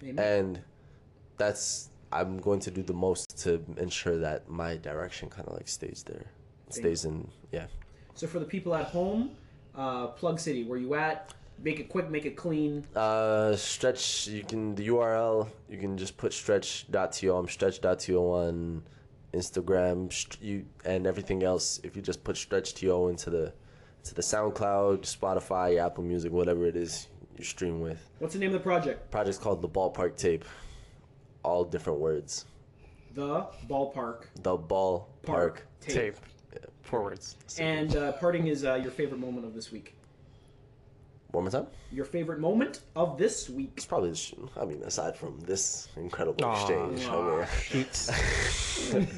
Amen. 0.04 0.20
and 0.20 0.60
that's 1.38 1.90
I'm 2.12 2.38
going 2.40 2.60
to 2.62 2.72
do 2.72 2.82
the 2.84 2.94
most 2.94 3.38
to 3.44 3.64
ensure 3.78 4.18
that 4.18 4.50
my 4.50 4.78
direction 4.78 5.30
kind 5.30 5.48
of 5.48 5.54
like 5.54 5.68
stays 5.68 6.04
there, 6.06 6.26
stays 6.70 7.06
in 7.06 7.28
yeah. 7.52 7.68
So 8.16 8.28
for 8.28 8.40
the 8.40 8.46
people 8.46 8.76
at 8.76 8.86
home, 8.88 9.32
uh, 9.76 10.08
Plug 10.08 10.40
City, 10.40 10.64
where 10.66 10.78
you 10.78 10.96
at? 10.96 11.34
Make 11.62 11.80
it 11.80 11.90
quick, 11.90 12.10
make 12.10 12.26
it 12.26 12.36
clean. 12.38 12.86
Uh, 12.96 13.56
stretch. 13.56 14.28
You 14.28 14.44
can 14.44 14.76
the 14.76 14.88
URL. 14.88 15.50
You 15.70 15.78
can 15.78 15.98
just 15.98 16.16
put 16.18 16.32
stretch.to. 16.34 17.36
I'm 17.36 17.48
stretch.to 17.50 18.18
on 18.18 18.84
Instagram. 19.34 20.12
st- 20.12 20.42
You 20.42 20.66
and 20.86 21.06
everything 21.06 21.44
else. 21.44 21.80
If 21.84 21.96
you 21.96 22.02
just 22.02 22.24
put 22.24 22.38
stretch.to 22.38 23.10
into 23.10 23.30
the 23.30 23.54
into 24.04 24.16
the 24.16 24.22
SoundCloud, 24.22 25.00
Spotify, 25.02 25.78
Apple 25.84 26.04
Music, 26.04 26.32
whatever 26.32 26.66
it 26.66 26.78
is 26.78 27.08
you 27.38 27.44
stream 27.44 27.82
with. 27.82 28.10
What's 28.20 28.34
the 28.34 28.40
name 28.40 28.50
of 28.50 28.54
the 28.54 28.60
project? 28.60 29.12
Project's 29.12 29.38
called 29.38 29.62
the 29.62 29.68
Ballpark 29.70 30.16
Tape. 30.16 30.46
All 31.44 31.66
different 31.66 32.00
words. 32.00 32.46
The 33.16 33.46
Ballpark. 33.70 34.26
The 34.44 34.58
Ballpark 34.58 35.06
Park 35.24 35.68
Tape. 35.82 35.94
Tape. 35.96 36.16
Four 36.84 37.04
words. 37.04 37.36
And 37.60 37.96
uh, 37.96 38.14
parting 38.14 38.48
is 38.48 38.64
uh, 38.66 38.76
your 38.76 38.92
favorite 38.92 39.20
moment 39.20 39.46
of 39.46 39.54
this 39.54 39.72
week. 39.72 39.96
One 41.32 41.44
more 41.44 41.52
time. 41.52 41.68
Your 41.92 42.06
favorite 42.06 42.40
moment 42.40 42.82
of 42.96 43.18
this 43.18 43.50
week. 43.50 43.74
It's 43.78 43.86
probably. 43.86 44.12
the 44.12 44.36
I 44.58 44.66
mean, 44.66 44.82
aside 44.84 45.16
from 45.16 45.40
this 45.42 45.88
incredible 45.96 46.44
Aw. 46.44 46.54
exchange. 46.54 47.08
I 47.08 49.00
mean, 49.00 49.16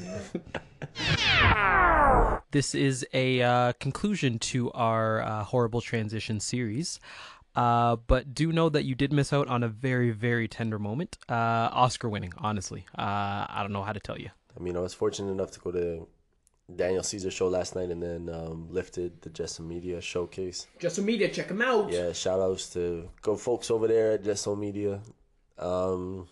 This 2.50 2.74
is 2.74 3.06
a 3.14 3.40
uh, 3.40 3.72
conclusion 3.80 4.38
to 4.40 4.70
our 4.72 5.22
uh, 5.22 5.44
horrible 5.44 5.80
transition 5.80 6.38
series. 6.38 7.00
Uh, 7.54 7.96
but 7.96 8.34
do 8.34 8.52
know 8.52 8.68
that 8.68 8.84
you 8.84 8.94
did 8.94 9.12
miss 9.12 9.32
out 9.32 9.48
on 9.48 9.62
a 9.62 9.68
very, 9.68 10.10
very 10.10 10.48
tender 10.48 10.78
moment. 10.78 11.16
Uh, 11.28 11.68
Oscar 11.72 12.10
winning, 12.10 12.32
honestly. 12.36 12.86
Uh, 12.96 13.46
I 13.48 13.58
don't 13.60 13.72
know 13.72 13.82
how 13.82 13.92
to 13.92 14.00
tell 14.00 14.18
you. 14.18 14.30
I 14.54 14.62
mean, 14.62 14.76
I 14.76 14.80
was 14.80 14.92
fortunate 14.92 15.30
enough 15.32 15.50
to 15.52 15.60
go 15.60 15.70
to 15.72 16.06
Daniel 16.76 17.02
Caesar 17.02 17.30
show 17.30 17.48
last 17.48 17.74
night 17.74 17.90
and 17.90 18.02
then 18.02 18.28
um, 18.34 18.68
lifted 18.70 19.20
the 19.22 19.30
Jesso 19.30 19.62
Media 19.62 20.00
showcase. 20.00 20.66
Just 20.78 20.96
some 20.96 21.04
media, 21.06 21.28
check 21.28 21.48
them 21.48 21.62
out. 21.62 21.90
Yeah, 21.90 22.12
shout 22.12 22.40
outs 22.40 22.68
to 22.74 23.08
go 23.20 23.36
folks 23.36 23.70
over 23.70 23.86
there 23.88 24.12
at 24.12 24.24
Jesso 24.24 24.54
Media. 24.56 25.00
Um, 25.58 26.28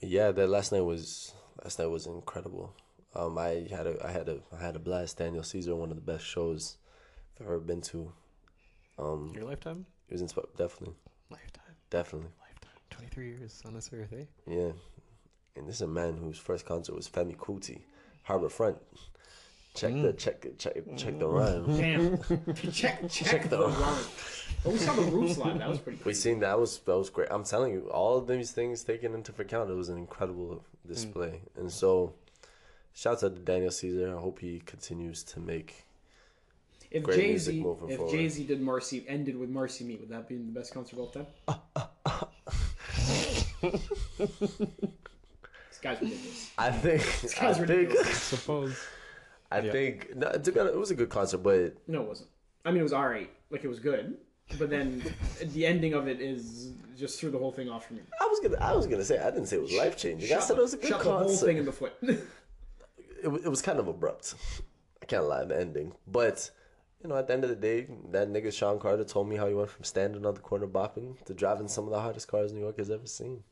yeah, 0.00 0.30
that 0.30 0.48
last 0.48 0.72
night 0.72 0.82
was 0.84 1.32
last 1.62 1.78
night 1.78 1.86
was 1.86 2.06
incredible. 2.06 2.74
Um, 3.14 3.38
I 3.38 3.66
had 3.70 3.86
a 3.86 4.06
I 4.06 4.10
had 4.12 4.28
a 4.28 4.38
I 4.56 4.60
had 4.62 4.76
a 4.76 4.78
blast. 4.78 5.18
Daniel 5.18 5.42
Caesar, 5.42 5.74
one 5.74 5.90
of 5.90 5.96
the 5.96 6.12
best 6.12 6.24
shows 6.24 6.76
I've 7.40 7.46
ever 7.46 7.58
been 7.60 7.80
to. 7.82 8.12
Um, 8.98 9.32
Your 9.34 9.44
lifetime? 9.44 9.86
it 10.08 10.12
was 10.14 10.22
insp- 10.22 10.56
definitely 10.56 10.96
Lifetime. 11.30 11.74
definitely 11.90 12.30
Lifetime. 12.40 12.70
23 12.90 13.28
years 13.28 13.62
on 13.64 13.74
this 13.74 13.90
earth, 13.92 14.12
eh? 14.12 14.24
yeah. 14.46 14.72
And 15.56 15.68
this 15.68 15.76
is 15.76 15.82
a 15.82 15.86
man 15.88 16.16
whose 16.16 16.38
first 16.38 16.66
concert 16.66 16.94
was 16.94 17.08
Femi 17.08 17.36
Kuti, 17.36 17.80
Harbor 18.28 18.50
Front. 18.50 18.76
Check 19.74 19.92
the 19.92 20.12
mm. 20.12 20.18
check 20.18 20.46
check 20.58 20.74
check 20.98 21.18
the 21.18 21.26
mm. 21.26 21.32
rhyme. 21.32 21.76
Damn. 21.78 22.72
check, 22.72 23.08
check, 23.08 23.42
the 23.44 23.56
the- 23.56 23.68
run. 23.68 24.04
Oh, 24.66 24.70
we 24.70 24.76
saw 24.76 24.92
the 24.92 25.02
Roots 25.02 25.38
live. 25.38 25.58
That 25.58 25.68
was 25.68 25.78
pretty 25.78 25.96
cool. 25.98 26.10
We 26.10 26.14
seen 26.14 26.40
that 26.40 26.60
was 26.60 26.78
that 26.80 26.98
was 26.98 27.08
great. 27.08 27.28
I'm 27.30 27.42
telling 27.42 27.72
you, 27.72 27.88
all 27.90 28.18
of 28.18 28.26
these 28.26 28.50
things 28.50 28.84
taken 28.84 29.14
into 29.14 29.32
account, 29.40 29.70
it 29.70 29.74
was 29.74 29.88
an 29.88 29.96
incredible 29.96 30.62
display. 30.86 31.40
Mm. 31.56 31.60
And 31.60 31.72
so, 31.72 32.12
shout 32.92 33.22
out 33.22 33.34
to 33.34 33.40
Daniel 33.40 33.70
Caesar. 33.70 34.14
I 34.14 34.20
hope 34.20 34.40
he 34.40 34.60
continues 34.66 35.22
to 35.24 35.40
make. 35.40 35.86
If 36.90 37.04
Great 37.04 37.16
Jay 37.16 37.28
music 37.28 37.54
Z, 37.54 37.60
if 37.60 37.96
forward. 37.96 38.12
Jay 38.12 38.28
Z 38.28 38.44
did 38.44 38.60
Marcy, 38.60 39.06
ended 39.08 39.38
with 39.38 39.48
Marcy 39.48 39.84
Me, 39.84 39.96
would 39.96 40.10
that 40.10 40.28
be 40.28 40.36
the 40.36 40.42
best 40.42 40.74
concert 40.74 40.98
of 40.98 41.00
all 41.00 41.08
time? 41.08 41.26
This 45.92 45.94
guy's 45.94 46.00
ridiculous. 46.00 46.50
I 46.58 46.70
think. 46.70 47.02
I 47.02 47.40
guy's 47.40 47.56
think. 47.56 47.68
ridiculous. 47.68 48.22
Suppose. 48.22 48.78
I 49.50 49.60
Yeah. 49.60 49.72
think. 49.72 50.14
No, 50.16 50.30
to 50.32 50.52
be 50.52 50.60
honest, 50.60 50.74
it 50.74 50.78
was 50.78 50.90
a 50.90 50.94
good 50.94 51.08
concert, 51.10 51.38
but 51.38 51.74
No, 51.86 52.02
it 52.02 52.08
wasn't. 52.08 52.28
I 52.64 52.70
mean, 52.70 52.80
it 52.80 52.82
was 52.82 52.92
alright. 52.92 53.30
Like 53.50 53.64
it 53.64 53.68
was 53.68 53.78
good, 53.80 54.18
but 54.58 54.68
then 54.68 55.02
the 55.40 55.64
ending 55.64 55.94
of 55.94 56.06
it 56.08 56.20
is 56.20 56.72
just 56.98 57.18
threw 57.18 57.30
the 57.30 57.38
whole 57.38 57.52
thing 57.52 57.70
off 57.70 57.86
for 57.86 57.94
me. 57.94 58.00
I 58.20 58.26
was 58.26 58.40
gonna. 58.40 58.58
I 58.60 58.74
was 58.74 58.86
gonna 58.86 59.04
say 59.04 59.18
I 59.18 59.30
didn't 59.30 59.46
say 59.46 59.56
it 59.56 59.62
was 59.62 59.72
life 59.72 59.96
changing. 59.96 60.30
I 60.36 60.40
said 60.40 60.58
it 60.58 60.62
was 60.62 60.74
a 60.74 60.76
good 60.76 60.88
shot 60.90 61.02
the 61.02 61.10
whole 61.10 61.20
concert. 61.28 61.46
thing 61.46 61.56
in 61.58 61.64
the 61.64 61.72
foot. 61.72 61.94
it, 62.02 63.28
wa- 63.28 63.38
it 63.42 63.48
was 63.48 63.62
kind 63.62 63.78
of 63.78 63.88
abrupt. 63.88 64.34
I 65.02 65.06
can't 65.06 65.24
lie, 65.24 65.44
the 65.44 65.58
ending. 65.58 65.92
But, 66.06 66.50
you 67.02 67.08
know, 67.08 67.16
at 67.16 67.26
the 67.28 67.32
end 67.32 67.44
of 67.44 67.50
the 67.50 67.56
day, 67.56 67.86
that 68.10 68.28
nigga 68.28 68.52
Sean 68.52 68.78
Carter 68.78 69.04
told 69.04 69.28
me 69.28 69.36
how 69.36 69.46
he 69.48 69.54
went 69.54 69.70
from 69.70 69.84
standing 69.84 70.26
on 70.26 70.34
the 70.34 70.40
corner 70.40 70.66
bopping 70.66 71.22
to 71.24 71.32
driving 71.32 71.68
some 71.68 71.84
of 71.84 71.90
the 71.90 72.00
hottest 72.00 72.28
cars 72.28 72.52
New 72.52 72.60
York 72.60 72.76
has 72.78 72.90
ever 72.90 73.06
seen. 73.06 73.42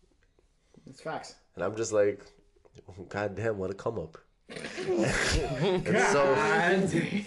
It's 0.88 1.00
facts. 1.00 1.34
And 1.54 1.64
I'm 1.64 1.76
just 1.76 1.92
like, 1.92 2.24
God 3.08 3.34
damn, 3.34 3.58
what 3.58 3.70
a 3.70 3.74
come 3.74 3.98
up. 3.98 4.18
and 4.48 5.84
so 6.12 6.34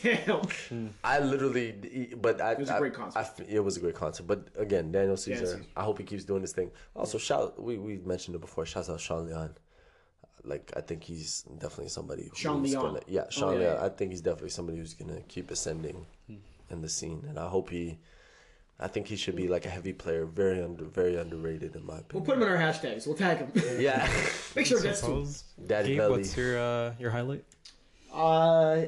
damn. 0.02 0.94
I 1.04 1.20
literally, 1.20 2.14
but 2.16 2.40
I, 2.40 2.54
it 2.54 2.60
was 2.60 2.70
a 2.70 2.78
great 2.78 2.94
concert. 2.94 3.46
it 3.48 3.60
was 3.60 3.76
a 3.76 3.82
great 3.82 3.96
concert. 3.96 4.26
But 4.26 4.48
again, 4.56 4.92
Daniel 4.92 5.18
Caesar, 5.18 5.46
Caesar. 5.46 5.66
I 5.76 5.84
hope 5.84 5.98
he 5.98 6.06
keeps 6.06 6.24
doing 6.24 6.42
this 6.42 6.54
thing. 6.54 6.72
Also, 6.96 7.18
shout 7.18 7.62
we 7.62 7.78
we 7.78 7.98
mentioned 7.98 8.36
it 8.36 8.42
before. 8.42 8.66
Shout 8.66 8.90
out 8.90 9.02
Sean 9.02 9.26
Leon. 9.28 9.54
Like 10.46 10.72
I 10.78 10.82
think 10.82 11.04
he's 11.04 11.42
definitely 11.58 11.90
somebody. 11.90 12.30
Who's 12.30 12.38
Sean 12.38 12.64
Leon. 12.64 12.82
Gonna, 12.82 13.02
yeah, 13.06 13.24
oh, 13.28 13.30
Sean 13.30 13.54
yeah, 13.54 13.60
Leon. 13.60 13.76
yeah. 13.76 13.86
I 13.86 13.90
think 13.90 14.12
he's 14.12 14.22
definitely 14.22 14.52
somebody 14.52 14.78
who's 14.78 14.94
gonna 14.94 15.20
keep 15.28 15.52
ascending 15.52 16.06
hmm. 16.28 16.36
in 16.70 16.82
the 16.82 16.90
scene, 16.90 17.26
and 17.28 17.38
I 17.38 17.50
hope 17.50 17.70
he. 17.70 18.00
I 18.80 18.88
think 18.88 19.08
he 19.08 19.18
should 19.18 19.36
be 19.36 19.48
like 19.50 19.66
a 19.66 19.70
heavy 19.70 19.92
player, 19.92 20.26
very 20.26 20.64
under, 20.64 20.86
very 20.86 21.18
underrated 21.18 21.76
in 21.76 21.86
my 21.86 21.96
opinion. 21.98 22.08
We'll 22.14 22.24
put 22.24 22.38
him 22.38 22.44
in 22.44 22.48
our 22.50 22.58
hashtags. 22.58 23.06
We'll 23.06 23.18
tag 23.18 23.40
him. 23.40 23.52
Yeah, 23.80 24.08
Make 24.56 24.66
sure 24.68 24.80
it 24.80 24.84
gets 24.84 25.02
to 25.02 25.12
him. 25.12 25.28
Daddy 25.68 25.90
Gabe, 25.90 25.98
Belly. 25.98 26.12
what's 26.12 26.38
your 26.38 26.58
uh, 26.58 26.94
your 26.98 27.12
highlight? 27.12 27.44
Uh, 28.14 28.86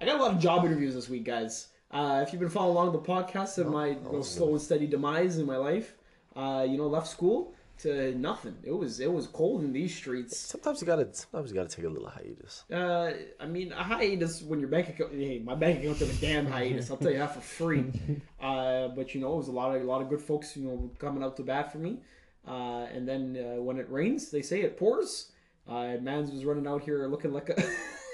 I 0.00 0.04
got 0.04 0.18
a 0.18 0.22
lot 0.22 0.34
of 0.34 0.38
job 0.40 0.64
interviews 0.64 0.94
this 0.94 1.08
week, 1.08 1.24
guys. 1.24 1.68
Uh, 1.90 2.22
if 2.26 2.32
you've 2.32 2.40
been 2.40 2.48
following 2.48 2.76
along 2.76 2.92
the 2.92 2.98
podcast 2.98 3.58
of 3.58 3.68
my 3.68 3.88
you 3.88 4.00
know, 4.12 4.22
slow 4.22 4.50
and 4.52 4.60
steady 4.60 4.86
demise 4.86 5.38
in 5.38 5.46
my 5.46 5.56
life, 5.56 5.94
uh, 6.36 6.66
you 6.68 6.76
know, 6.76 6.86
left 6.86 7.06
school 7.06 7.54
to 7.82 8.14
nothing. 8.16 8.56
It 8.62 8.72
was 8.72 9.00
it 9.00 9.12
was 9.12 9.26
cold 9.26 9.62
in 9.62 9.72
these 9.72 9.94
streets. 9.94 10.36
Sometimes 10.36 10.80
you 10.80 10.86
gotta, 10.86 11.08
sometimes 11.12 11.50
you 11.50 11.56
gotta 11.56 11.68
take 11.68 11.84
a 11.84 11.88
little 11.88 12.08
hiatus. 12.08 12.64
Uh, 12.72 13.12
I 13.40 13.46
mean, 13.46 13.72
a 13.72 13.82
hiatus 13.82 14.42
when 14.42 14.60
your 14.60 14.68
bank 14.68 14.88
account. 14.88 15.12
Hey, 15.12 15.40
my 15.44 15.54
bank 15.54 15.80
account 15.80 15.98
took 15.98 16.10
a 16.10 16.14
damn 16.14 16.46
hiatus. 16.46 16.90
I'll 16.90 16.96
tell 16.96 17.10
you 17.10 17.18
that 17.18 17.34
for 17.34 17.40
free. 17.40 17.84
Uh, 18.42 18.88
but 18.88 19.14
you 19.14 19.20
know, 19.20 19.34
it 19.34 19.36
was 19.36 19.46
a 19.46 19.52
lot 19.52 19.72
of 19.72 19.80
a 19.80 19.84
lot 19.84 20.02
of 20.02 20.08
good 20.08 20.20
folks, 20.20 20.56
you 20.56 20.64
know, 20.64 20.90
coming 20.98 21.22
out 21.22 21.36
to 21.36 21.44
bat 21.44 21.70
for 21.70 21.78
me. 21.78 22.00
Uh, 22.44 22.86
and 22.92 23.06
then 23.06 23.36
uh, 23.36 23.62
when 23.62 23.78
it 23.78 23.88
rains, 23.88 24.32
they 24.32 24.42
say 24.42 24.62
it 24.62 24.76
pours. 24.76 25.30
Uh, 25.68 25.96
Mans 26.00 26.32
was 26.32 26.44
running 26.44 26.66
out 26.66 26.82
here 26.82 27.06
looking 27.06 27.32
like 27.32 27.50
a 27.50 27.64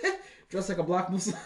dressed 0.51 0.69
like 0.69 0.77
a 0.77 0.83
black 0.83 1.11
Muslim, 1.11 1.39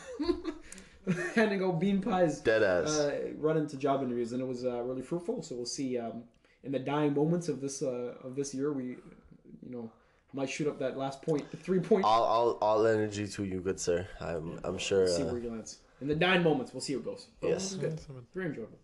handing 1.37 1.63
out 1.63 1.79
bean 1.79 2.03
pies. 2.03 2.41
Dead 2.41 2.65
ass. 2.65 2.91
Uh, 2.91 3.29
running 3.37 3.69
to 3.69 3.77
job 3.77 4.03
interviews, 4.03 4.33
and 4.33 4.43
it 4.43 4.47
was 4.47 4.65
uh, 4.65 4.83
really 4.83 5.03
fruitful. 5.03 5.43
So 5.43 5.55
we'll 5.55 5.65
see. 5.65 5.97
Um, 5.97 6.25
in 6.65 6.73
the 6.73 6.79
dying 6.79 7.15
moments 7.15 7.49
of 7.49 7.61
this 7.61 7.83
uh, 7.83 8.15
of 8.25 8.37
this 8.37 8.55
year, 8.55 8.73
we, 8.73 8.85
you 8.85 9.71
know, 9.71 9.91
might 10.33 10.49
shoot 10.49 10.67
up 10.69 10.79
that 10.79 10.97
last 10.97 11.23
point, 11.23 11.51
the 11.51 11.57
three 11.57 11.81
point. 11.81 12.05
all, 12.05 12.25
all, 12.25 12.59
all 12.63 12.87
energy 12.87 13.27
to 13.29 13.45
you, 13.45 13.61
good 13.61 13.79
sir. 13.81 14.07
I'm, 14.21 14.59
I'm 14.65 14.79
sure. 14.79 15.07
see 15.07 15.23
Uh, 15.23 15.27
where 15.27 15.41
he 15.41 15.49
lands. 15.49 15.79
In 16.01 16.09
the 16.09 16.17
nine 16.17 16.43
moments, 16.43 16.73
we'll 16.73 16.81
see 16.81 16.97
what 16.97 17.05
goes. 17.05 17.29
But 17.41 17.49
Yes. 17.49 17.75
good. 17.75 18.01
Very 18.35 18.47
enjoyable. 18.47 18.79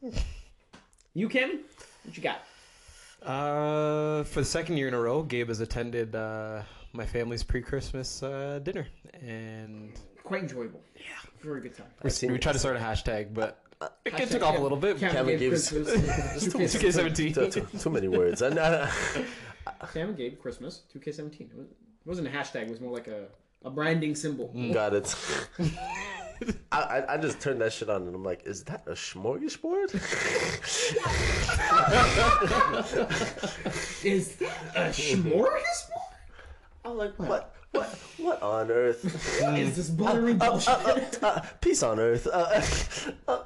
You, 1.15 1.29
Cam? 1.29 1.61
What 2.05 2.17
you 2.17 2.23
got? 2.23 2.43
Uh, 3.23 4.23
for 4.25 4.41
the 4.41 4.47
second 4.47 4.77
year 4.77 4.87
in 4.87 4.95
a 4.95 5.01
row, 5.01 5.23
Gabe 5.23 5.49
has 5.49 5.59
attended 5.61 6.15
uh, 6.15 6.63
my 6.93 7.05
family's 7.05 7.43
pre-Christmas 7.43 8.23
uh, 8.23 8.61
dinner, 8.63 8.87
and 9.21 9.93
Quite 10.23 10.43
enjoyable. 10.43 10.81
Yeah. 10.95 11.03
Very 11.41 11.61
good 11.61 11.75
time. 11.75 11.87
we, 12.03 12.11
we 12.29 12.35
it. 12.35 12.43
tried 12.43 12.53
to 12.53 12.59
start 12.59 12.77
a 12.77 12.79
hashtag, 12.79 13.33
but 13.35 13.63
it 14.05 14.13
Hashtag 14.13 14.31
took 14.31 14.43
off 14.43 14.59
a 14.59 14.61
little 14.61 14.79
bit. 14.79 14.99
Cam, 14.99 15.13
Cam 15.13 15.27
gave 15.27 15.39
gives- 15.39 15.71
Christmas. 15.71 16.49
2K17. 16.49 17.35
too, 17.35 17.51
too, 17.51 17.67
too 17.79 17.91
many 17.91 18.09
words. 18.09 18.43
I, 18.43 18.49
I, 18.49 18.61
uh, 18.61 18.91
Cam 19.93 20.15
gave 20.15 20.41
Christmas 20.41 20.83
2K17. 20.95 21.41
It 21.41 21.57
was- 21.57 21.67
it 21.69 22.07
wasn't 22.07 22.29
a 22.29 22.31
hashtag. 22.31 22.63
It 22.63 22.71
was 22.71 22.81
more 22.81 22.93
like 22.93 23.09
a, 23.09 23.27
a 23.65 23.71
branding 23.71 24.15
symbol. 24.15 24.53
Mm. 24.57 24.73
got 24.73 24.95
it. 24.95 25.15
I, 26.73 26.81
I 26.81 27.15
I 27.15 27.17
just 27.19 27.41
turned 27.41 27.61
that 27.61 27.73
shit 27.73 27.91
on 27.91 28.07
and 28.07 28.15
I'm 28.15 28.23
like, 28.23 28.47
is 28.47 28.63
that 28.65 28.85
a 28.87 28.93
smorgasbord? 28.93 29.93
Is 34.05 34.37
that 34.37 34.53
a 34.77 34.81
smorgasbord? 34.91 35.91
I'm 36.85 36.97
like, 36.97 37.19
what 37.19 37.55
what 37.73 37.89
what 38.19 38.43
on 38.43 38.71
earth? 38.71 39.03
What 39.43 39.59
is 39.59 39.77
this 39.77 39.91
buttery 39.91 40.35
bullshit? 40.35 41.23
Uh, 41.23 41.41
peace 41.61 41.83
on 41.83 41.99
earth. 41.99 42.27
Uh, 42.27 42.63
uh, 43.33 43.43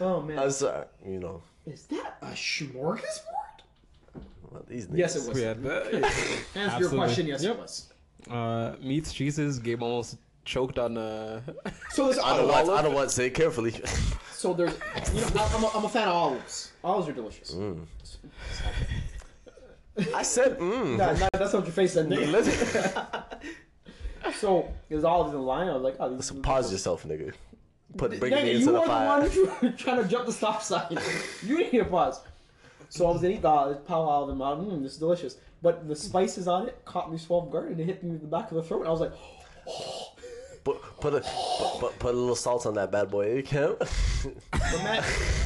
Oh 0.00 0.22
man, 0.22 0.38
I'm 0.38 0.50
sorry, 0.52 0.86
you 1.04 1.18
know. 1.18 1.42
is 1.66 1.82
that 1.86 2.18
a 2.22 2.26
smorgasbord? 2.26 3.58
well, 4.50 4.64
These 4.68 4.86
Yes, 4.94 5.16
it 5.16 5.28
was. 5.28 5.34
We 5.36 5.42
had 5.42 5.60
that. 5.64 5.86
Answer 6.54 6.78
your 6.78 6.90
question. 6.90 7.26
Yes, 7.26 7.42
it 7.42 7.58
was. 7.58 7.92
Uh, 8.30 8.76
meats, 8.80 9.12
cheeses. 9.12 9.58
Gabe 9.58 9.82
almost 9.82 10.18
choked 10.44 10.78
on. 10.78 10.96
Uh, 10.96 11.40
So 11.90 12.04
there's 12.04 12.18
I 12.20 12.36
don't 12.36 12.46
want. 12.48 12.68
I 12.70 12.80
don't 12.82 12.94
want 12.94 13.08
to 13.08 13.14
say 13.14 13.26
it 13.26 13.34
carefully. 13.34 13.74
so 14.32 14.54
there's. 14.54 14.74
You 15.12 15.20
know, 15.34 15.44
I'm 15.52 15.64
a, 15.64 15.68
I'm 15.74 15.84
a 15.84 15.88
fan 15.88 16.06
of 16.06 16.14
olives. 16.14 16.70
Olives 16.84 17.08
are 17.08 17.12
delicious. 17.12 17.50
Mm. 17.52 17.84
I 20.14 20.22
said, 20.22 20.58
mm. 20.58 20.96
Nah, 20.96 21.12
nah, 21.12 21.28
that's 21.32 21.52
not 21.52 21.60
what 21.60 21.64
your 21.64 21.72
face 21.72 21.94
said. 21.94 22.08
Nigga. 22.08 23.40
so 24.34 24.72
there's 24.88 25.04
olives 25.04 25.32
in 25.32 25.36
the 25.36 25.42
line. 25.42 25.68
I 25.68 25.74
was 25.74 25.82
like, 25.82 25.96
oh, 26.00 26.14
these. 26.14 26.26
So 26.26 26.34
pause 26.36 26.70
yourself, 26.72 27.04
nigga. 27.04 27.32
Put 27.96 28.18
bring 28.20 28.32
Dang 28.32 28.44
me 28.44 28.52
into 28.52 28.72
you 28.72 28.84
fire. 28.86 29.28
the 29.28 29.40
one 29.40 29.76
trying 29.76 30.02
to 30.02 30.08
jump 30.08 30.26
the 30.26 30.32
stop 30.32 30.62
sign. 30.62 30.98
you 31.44 31.58
need 31.58 31.70
to 31.70 31.84
pause. 31.84 32.20
So 32.90 33.06
I 33.06 33.12
was 33.12 33.22
gonna 33.22 33.34
eat 33.34 33.42
the 33.42 33.48
pow 33.86 34.00
olive, 34.00 34.30
and 34.30 34.42
I'm, 34.42 34.58
mm, 34.58 34.82
this 34.82 34.92
is 34.92 34.98
delicious. 34.98 35.36
But 35.62 35.88
the 35.88 35.96
spices 35.96 36.46
on 36.48 36.68
it 36.68 36.82
caught 36.84 37.10
me 37.10 37.18
off 37.28 37.50
guard 37.50 37.70
and 37.70 37.80
it 37.80 37.84
hit 37.84 38.04
me 38.04 38.10
in 38.10 38.20
the 38.20 38.26
back 38.26 38.50
of 38.50 38.56
the 38.56 38.62
throat. 38.62 38.80
And 38.80 38.88
I 38.88 38.92
was 38.92 39.00
like, 39.00 39.12
Put 40.68 41.00
put 41.00 41.14
a 41.14 41.20
put, 41.20 41.80
put, 41.80 41.98
put 41.98 42.14
a 42.14 42.18
little 42.18 42.36
salt 42.36 42.66
on 42.66 42.74
that 42.74 42.90
bad 42.92 43.10
boy, 43.10 43.38
eh, 43.38 43.42
Cam? 43.42 43.76
but 43.78 44.82
man, 44.84 45.02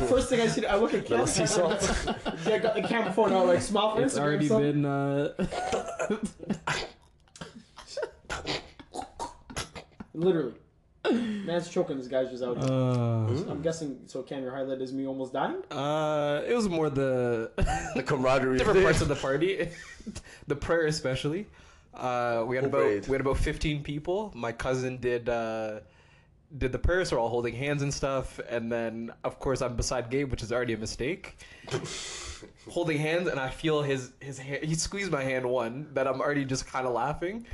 first 0.09 0.29
thing 0.29 0.41
I 0.41 0.47
see, 0.49 0.67
I 0.67 0.77
look 0.77 0.95
at 0.95 1.09
Little 1.09 1.27
camera. 1.27 1.27
sea 1.27 1.47
salt. 1.47 2.07
I 2.47 2.59
got 2.59 2.75
the 2.75 2.83
camera 2.83 3.13
phone 3.13 3.33
out, 3.33 3.47
like 3.47 3.63
smile 3.63 3.95
for 3.95 4.03
it's 4.03 4.15
Instagram 4.19 4.23
already 4.23 4.49
been. 4.49 4.85
Uh, 4.85 5.33
Literally. 10.15 10.55
Man's 11.11 11.69
choking, 11.69 11.99
this 11.99 12.07
guy's 12.07 12.31
just 12.31 12.45
out 12.45 12.57
here. 12.59 12.73
uh, 12.73 13.51
I'm 13.51 13.61
guessing, 13.61 13.99
so 14.07 14.23
Cam, 14.23 14.43
your 14.43 14.55
highlight 14.55 14.81
is 14.81 14.93
me 14.93 15.07
almost 15.07 15.33
dying? 15.33 15.63
uh, 15.71 16.43
it 16.47 16.55
was 16.55 16.69
more 16.69 16.91
the 16.91 17.51
The 17.97 18.03
camaraderie. 18.05 18.57
different 18.59 18.83
parts 18.83 19.01
of 19.01 19.09
the 19.09 19.17
party, 19.17 19.69
the 20.47 20.57
prayer 20.57 20.87
especially. 20.87 21.47
Uh, 21.95 22.45
we 22.47 22.57
had 22.57 22.65
Who 22.65 22.71
about 22.71 22.83
prayed? 22.83 23.07
we 23.09 23.13
had 23.13 23.21
about 23.21 23.39
fifteen 23.39 23.83
people. 23.83 24.33
My 24.35 24.53
cousin 24.53 24.97
did 24.99 25.29
uh, 25.29 25.81
did 26.57 26.73
the 26.73 26.79
prayer, 26.79 27.05
so 27.05 27.17
we're 27.17 27.23
all 27.23 27.29
holding 27.29 27.55
hands 27.55 27.83
and 27.83 27.93
stuff. 27.93 28.41
And 28.49 28.71
then, 28.71 29.13
of 29.25 29.39
course, 29.39 29.61
I'm 29.63 29.77
beside 29.77 30.11
Gabe, 30.11 30.31
which 30.31 30.43
is 30.43 30.53
already 30.53 30.73
a 30.75 30.79
mistake. 30.79 31.37
holding 32.71 32.99
hands, 32.99 33.29
and 33.29 33.39
I 33.39 33.51
feel 33.51 33.83
his 33.83 34.13
his 34.21 34.39
hand. 34.39 34.65
He 34.65 34.75
squeezed 34.75 35.11
my 35.13 35.23
hand 35.23 35.45
one 35.47 35.89
that 35.95 36.07
I'm 36.09 36.21
already 36.21 36.45
just 36.45 36.67
kind 36.67 36.87
of 36.87 36.93
laughing. 36.93 37.47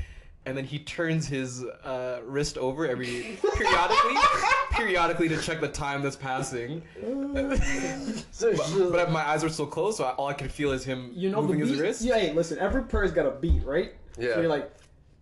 And 0.46 0.56
then 0.56 0.64
he 0.64 0.78
turns 0.78 1.26
his 1.26 1.62
uh, 1.62 2.20
wrist 2.24 2.56
over 2.56 2.86
every 2.86 3.38
periodically, 3.54 4.14
periodically 4.70 5.28
to 5.28 5.36
check 5.42 5.60
the 5.60 5.68
time 5.68 6.00
that's 6.02 6.16
passing. 6.16 6.80
But, 8.40 8.92
but 8.92 9.10
my 9.10 9.28
eyes 9.28 9.42
were 9.42 9.48
still 9.50 9.66
closed, 9.66 9.98
so 9.98 10.04
I, 10.04 10.10
all 10.12 10.28
I 10.28 10.32
could 10.32 10.50
feel 10.52 10.72
is 10.72 10.84
him 10.84 11.10
You 11.14 11.30
know 11.30 11.42
moving 11.42 11.58
the 11.60 11.66
his 11.66 11.76
beat? 11.76 11.82
wrist. 11.82 12.02
Yeah, 12.02 12.18
hey, 12.18 12.32
listen, 12.32 12.58
every 12.58 12.82
prayer's 12.84 13.10
got 13.12 13.26
a 13.26 13.32
beat, 13.32 13.62
right? 13.64 13.92
Yeah. 14.18 14.34
So 14.34 14.40
you're 14.40 14.50
like, 14.50 14.70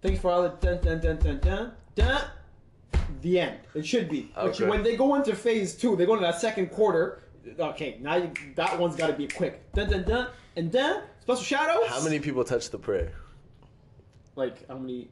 thanks 0.03 0.21
for 0.21 0.31
all 0.31 0.43
the 0.43 0.49
dun 0.61 0.81
dun 0.81 1.01
dun 1.01 1.19
dun 1.19 1.39
dun 1.41 1.73
dun. 1.95 2.23
The 3.23 3.41
end. 3.41 3.59
It 3.75 3.87
should 3.87 4.09
be. 4.09 4.31
But 4.35 4.47
Okay. 4.47 4.67
when 4.67 4.83
they 4.83 4.97
go 4.97 5.15
into 5.15 5.35
phase 5.35 5.75
two, 5.75 5.97
they 5.97 6.07
go 6.07 6.15
into 6.15 6.25
that 6.27 6.41
second 6.41 6.71
quarter. 6.71 7.23
Okay, 7.59 7.99
now 8.01 8.17
you, 8.17 8.31
that 8.57 8.79
one's 8.79 8.97
got 8.97 9.07
to 9.09 9.13
be 9.13 9.29
quick. 9.29 9.73
Dun 9.73 9.89
dun 9.91 10.03
dun 10.05 10.29
and 10.57 10.71
then 10.73 11.03
special 11.21 11.43
shadows. 11.43 11.87
How 11.89 12.03
many 12.03 12.19
people 12.19 12.43
touched 12.45 12.73
the 12.73 12.79
prayer? 12.79 13.13
Like 14.35 14.67
how 14.69 14.77
many? 14.79 15.09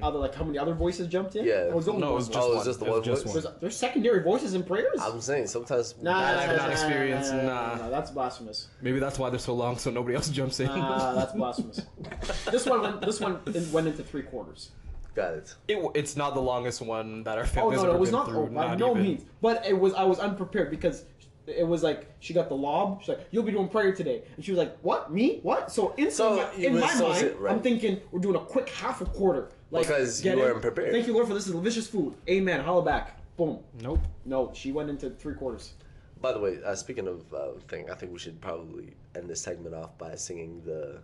Other 0.00 0.18
like 0.20 0.32
how 0.34 0.44
many 0.44 0.58
other 0.58 0.74
voices 0.74 1.08
jumped 1.08 1.34
in? 1.34 1.44
Yeah. 1.44 1.64
Or 1.64 1.76
was 1.76 1.88
it 1.88 1.90
only 1.90 2.02
No, 2.02 2.12
it 2.12 2.14
was 2.14 2.28
voice? 2.28 2.34
just 2.36 2.46
Oh, 2.46 2.52
it 2.52 2.54
was 2.54 2.56
one. 2.56 2.64
just 2.66 2.78
the 2.80 2.86
It 2.86 2.88
was 2.88 2.94
one 2.98 3.04
just 3.04 3.24
voice? 3.24 3.34
one. 3.34 3.42
There's, 3.42 3.60
there's 3.60 3.76
secondary 3.76 4.22
voices 4.22 4.54
in 4.54 4.62
prayers. 4.62 5.00
I'm 5.00 5.20
saying 5.20 5.46
sometimes. 5.48 5.94
Nah, 6.00 6.16
I 6.16 6.22
have 6.42 6.50
nah, 6.50 6.56
not 6.56 6.66
nah, 6.66 6.72
experienced, 6.72 7.32
nah, 7.32 7.42
nah, 7.42 7.44
nah. 7.46 7.74
nah, 7.76 7.88
that's 7.90 8.10
blasphemous. 8.12 8.68
Maybe 8.80 9.00
that's 9.00 9.18
why 9.18 9.28
they're 9.30 9.38
so 9.40 9.54
long, 9.54 9.76
so 9.78 9.90
nobody 9.90 10.14
else 10.14 10.28
jumps 10.28 10.60
in. 10.60 10.68
Ah, 10.68 11.14
that's 11.14 11.32
blasphemous. 11.32 11.80
this 12.50 12.64
one 12.66 12.80
went. 12.82 13.00
This 13.00 13.20
one 13.20 13.40
went 13.72 13.88
into 13.88 14.04
three 14.04 14.22
quarters. 14.22 14.70
Got 15.16 15.34
it. 15.34 15.54
It, 15.68 15.74
w- 15.74 15.92
it's 15.94 16.16
not 16.16 16.34
the 16.34 16.40
longest 16.40 16.80
one 16.80 17.22
that 17.24 17.36
our 17.36 17.44
Oh 17.44 17.46
family's 17.46 17.76
no, 17.78 17.82
no, 17.82 17.88
ever 17.90 17.96
it 17.96 18.00
was 18.00 18.10
been 18.10 18.18
not. 18.20 18.28
through. 18.28 18.42
Oh, 18.44 18.46
by 18.46 18.66
not 18.68 18.78
no 18.78 18.90
even. 18.92 19.02
means. 19.02 19.24
But 19.42 19.66
it 19.66 19.78
was. 19.78 19.94
I 19.94 20.04
was 20.04 20.20
unprepared 20.20 20.70
because 20.70 21.04
it 21.46 21.66
was 21.66 21.82
like 21.82 22.06
she 22.20 22.32
got 22.32 22.48
the 22.48 22.54
lob. 22.54 23.00
She's 23.02 23.08
like, 23.08 23.26
"You'll 23.32 23.42
be 23.42 23.50
doing 23.52 23.68
prayer 23.68 23.92
today," 23.92 24.22
and 24.36 24.44
she 24.44 24.52
was 24.52 24.58
like, 24.58 24.78
"What? 24.82 25.12
Me? 25.12 25.40
What?" 25.42 25.72
So 25.72 25.92
instantly, 25.98 26.38
So, 26.44 26.50
in 26.52 26.74
you 26.74 26.80
my 26.80 26.86
so 26.94 27.08
mind, 27.08 27.18
sit- 27.20 27.38
right. 27.40 27.52
I'm 27.52 27.60
thinking 27.60 28.00
we're 28.12 28.20
doing 28.20 28.36
a 28.36 28.40
quick 28.40 28.68
half 28.70 29.00
a 29.00 29.06
quarter. 29.06 29.50
Like, 29.72 29.86
Because 29.88 30.20
get 30.20 30.36
you 30.36 30.42
in. 30.44 30.48
weren't 30.50 30.62
prepared. 30.62 30.92
Thank 30.92 31.06
you, 31.08 31.14
Lord, 31.14 31.26
for 31.26 31.34
this 31.34 31.46
delicious 31.46 31.88
food. 31.88 32.14
Amen. 32.28 32.60
Holla 32.60 32.82
back. 32.84 33.18
Boom. 33.36 33.58
Nope. 33.80 34.00
No, 34.26 34.52
she 34.54 34.70
went 34.70 34.90
into 34.90 35.10
three 35.10 35.34
quarters. 35.34 35.72
By 36.20 36.32
the 36.32 36.38
way, 36.38 36.58
uh, 36.64 36.74
speaking 36.76 37.08
of 37.08 37.32
uh, 37.34 37.52
thing, 37.68 37.90
I 37.90 37.94
think 37.94 38.12
we 38.12 38.18
should 38.18 38.40
probably 38.40 38.92
end 39.16 39.28
this 39.28 39.40
segment 39.40 39.74
off 39.74 39.96
by 39.98 40.14
singing 40.14 40.62
the 40.64 41.00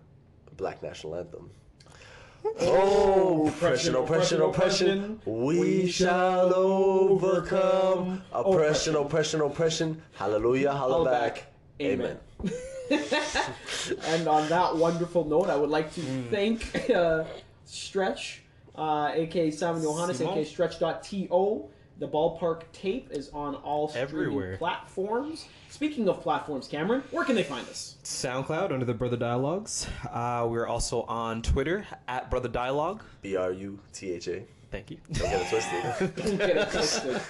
Black 0.56 0.82
National 0.82 1.16
Anthem. 1.16 1.50
Oh, 2.60 3.48
oppression, 3.48 3.96
oppression, 3.96 4.40
oppression, 4.40 5.20
we 5.26 5.88
shall 5.90 6.54
overcome. 6.54 8.22
Oppression, 8.32 8.94
oppression, 8.94 9.40
oppression, 9.40 10.00
hallelujah, 10.12 10.70
holla 10.72 10.92
Holla 10.94 11.10
back. 11.10 11.34
back. 11.34 11.46
Amen. 11.80 12.16
and 14.06 14.28
on 14.28 14.48
that 14.48 14.76
wonderful 14.76 15.24
note, 15.24 15.48
I 15.50 15.56
would 15.56 15.68
like 15.70 15.92
to 15.94 16.00
Hmm. 16.00 16.30
thank 16.30 16.90
uh, 16.90 17.24
Stretch, 17.64 18.42
uh, 18.78 19.10
aka 19.14 19.50
Simon 19.50 19.82
Yohannes, 19.82 20.14
Simon. 20.16 20.32
aka 20.34 20.44
Stretch.to. 20.44 21.68
The 22.00 22.06
ballpark 22.06 22.62
tape 22.72 23.08
is 23.10 23.28
on 23.30 23.56
all 23.56 23.88
streaming 23.88 24.08
Everywhere. 24.08 24.56
platforms. 24.56 25.46
Speaking 25.68 26.08
of 26.08 26.20
platforms, 26.22 26.68
Cameron, 26.68 27.02
where 27.10 27.24
can 27.24 27.34
they 27.34 27.42
find 27.42 27.68
us? 27.68 27.96
SoundCloud 28.04 28.70
under 28.70 28.84
the 28.84 28.94
Brutha 28.94 29.18
Dialogues. 29.18 29.88
Uh, 30.08 30.46
we're 30.48 30.68
also 30.68 31.02
on 31.02 31.42
Twitter 31.42 31.84
at 32.06 32.30
Brutha 32.30 32.52
Dialogue. 32.52 33.02
B 33.20 33.34
R 33.34 33.50
U 33.50 33.80
T 33.92 34.12
H 34.12 34.28
A. 34.28 34.44
Thank 34.70 34.92
you. 34.92 34.98
Don't 35.12 35.28
get 35.30 35.40
it 35.42 35.48
twisted. 35.48 36.14
Don't 36.24 36.36
get 36.38 36.56
it 36.56 36.70
twisted. 36.70 37.20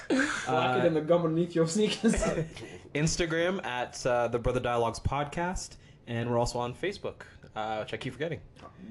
Lock 0.49 0.79
it 0.81 0.85
in 0.85 0.93
the 0.93 1.01
gum 1.01 1.23
underneath 1.23 1.55
your 1.55 1.67
sneakers. 1.67 2.15
Instagram 2.95 3.65
at 3.65 4.05
uh, 4.05 4.29
the 4.29 4.39
Brutha 4.39 4.63
Dialogues 4.63 4.99
podcast, 5.01 5.77
and 6.07 6.29
we're 6.31 6.39
also 6.39 6.59
on 6.59 6.75
Facebook, 6.75 7.23
uh, 7.59 7.79
which 7.81 7.93
I 7.95 7.97
keep 7.97 8.13
forgetting. 8.13 8.41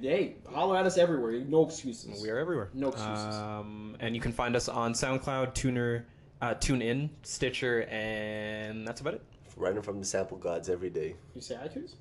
hey, 0.01 0.35
holler 0.51 0.77
at 0.77 0.85
us 0.85 0.97
everywhere. 0.97 1.33
No 1.47 1.65
excuses. 1.65 2.21
We 2.21 2.29
are 2.29 2.37
everywhere. 2.37 2.69
No 2.73 2.89
excuses. 2.89 3.35
Um, 3.35 3.95
and 3.99 4.13
you 4.15 4.21
can 4.21 4.31
find 4.33 4.55
us 4.55 4.67
on 4.69 4.93
SoundCloud, 4.93 5.53
Tuner, 5.53 6.05
uh, 6.41 6.53
TuneIn, 6.55 7.09
Stitcher, 7.23 7.83
and 7.89 8.87
that's 8.87 9.01
about 9.01 9.13
it. 9.15 9.21
Writing 9.55 9.81
from 9.81 9.99
the 9.99 10.05
sample 10.05 10.37
gods 10.37 10.69
every 10.69 10.89
day. 10.89 11.15
You 11.33 11.41
say 11.41 11.55
iTunes? 11.55 11.93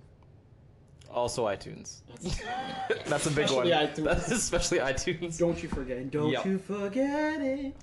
Also 1.11 1.47
iTunes. 1.47 2.01
That's- 2.23 2.43
That's 3.07 3.27
a 3.27 3.31
big 3.31 3.45
Especially 3.47 3.71
one. 3.73 3.87
iTunes. 3.87 4.05
That's 4.05 4.31
especially 4.43 4.79
iTunes. 4.79 5.39
Don't 5.39 5.63
you 5.63 5.69
forget. 5.69 5.99
and 5.99 6.11
Don't 6.11 6.31
Yep. 6.33 6.45
you 6.47 6.59
forget 6.59 7.41
it. 7.41 7.75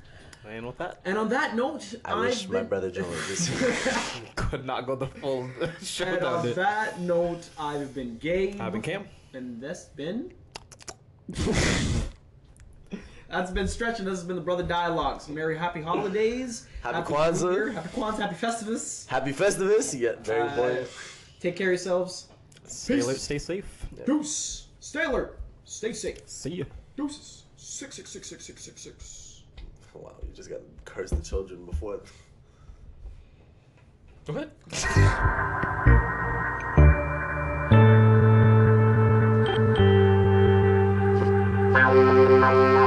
And 0.47 0.67
with 0.67 0.77
that, 0.77 0.99
And 1.05 1.17
on 1.17 1.29
that 1.29 1.55
note, 1.55 1.95
I 2.03 2.19
wish 2.19 2.43
I've 2.43 2.49
my 2.49 2.59
been- 2.59 2.67
brother 2.69 2.91
joined 2.91 3.07
this. 3.29 3.49
could 4.35 4.65
not 4.65 4.85
go 4.85 4.95
the 4.95 5.07
full 5.07 5.49
show 5.81 6.05
And 6.05 6.23
on 6.23 6.47
it. 6.47 6.55
that 6.55 6.99
note, 6.99 7.47
I've 7.57 7.93
been 7.95 8.17
Gabe. 8.17 8.59
I've 8.59 8.73
been 8.73 8.81
Cam. 8.81 9.07
And 9.33 9.61
this 9.61 9.85
been. 9.95 10.31
That's 13.29 13.49
been 13.51 13.67
stretching. 13.67 14.05
this 14.05 14.19
has 14.19 14.23
been 14.25 14.35
the 14.35 14.43
Brutha 14.43 14.67
Dialogues. 14.67 15.27
Merry 15.27 15.57
Happy 15.57 15.81
Holidays. 15.81 16.67
Happy 16.83 16.99
New 16.99 17.03
Kwanzaa. 17.17 17.53
Year, 17.53 17.71
Happy 17.71 17.89
Kwanzaa. 17.89 18.19
Happy 18.19 18.35
Festivus. 18.35 19.07
Happy 19.07 19.31
Festivus. 19.31 19.99
Yeah, 19.99 20.13
very 20.21 20.41
Uh. 20.81 20.85
Take 21.39 21.55
care 21.55 21.67
of 21.69 21.71
yourselves. 21.71 22.27
Stay, 22.67 22.95
Peace. 22.95 23.05
alert, 23.05 23.17
stay 23.17 23.39
safe. 23.39 23.85
Deuce. 24.05 24.67
Stay 24.79 25.03
alert. 25.03 25.39
Stay 25.65 25.93
safe. 25.93 26.19
See 26.27 26.51
you. 26.51 26.65
Deuces. 26.95 27.43
Six, 27.57 27.95
six, 27.95 28.11
six, 28.11 28.27
six, 28.29 28.45
six, 28.45 28.61
six, 28.63 28.81
six. 28.81 29.22
Wow, 29.93 30.15
you 30.21 30.33
just 30.33 30.49
got 30.49 30.57
to 30.57 30.65
curse 30.85 31.11
the 31.11 31.21
children 31.21 31.65
before. 31.65 32.01
What? 34.25 34.51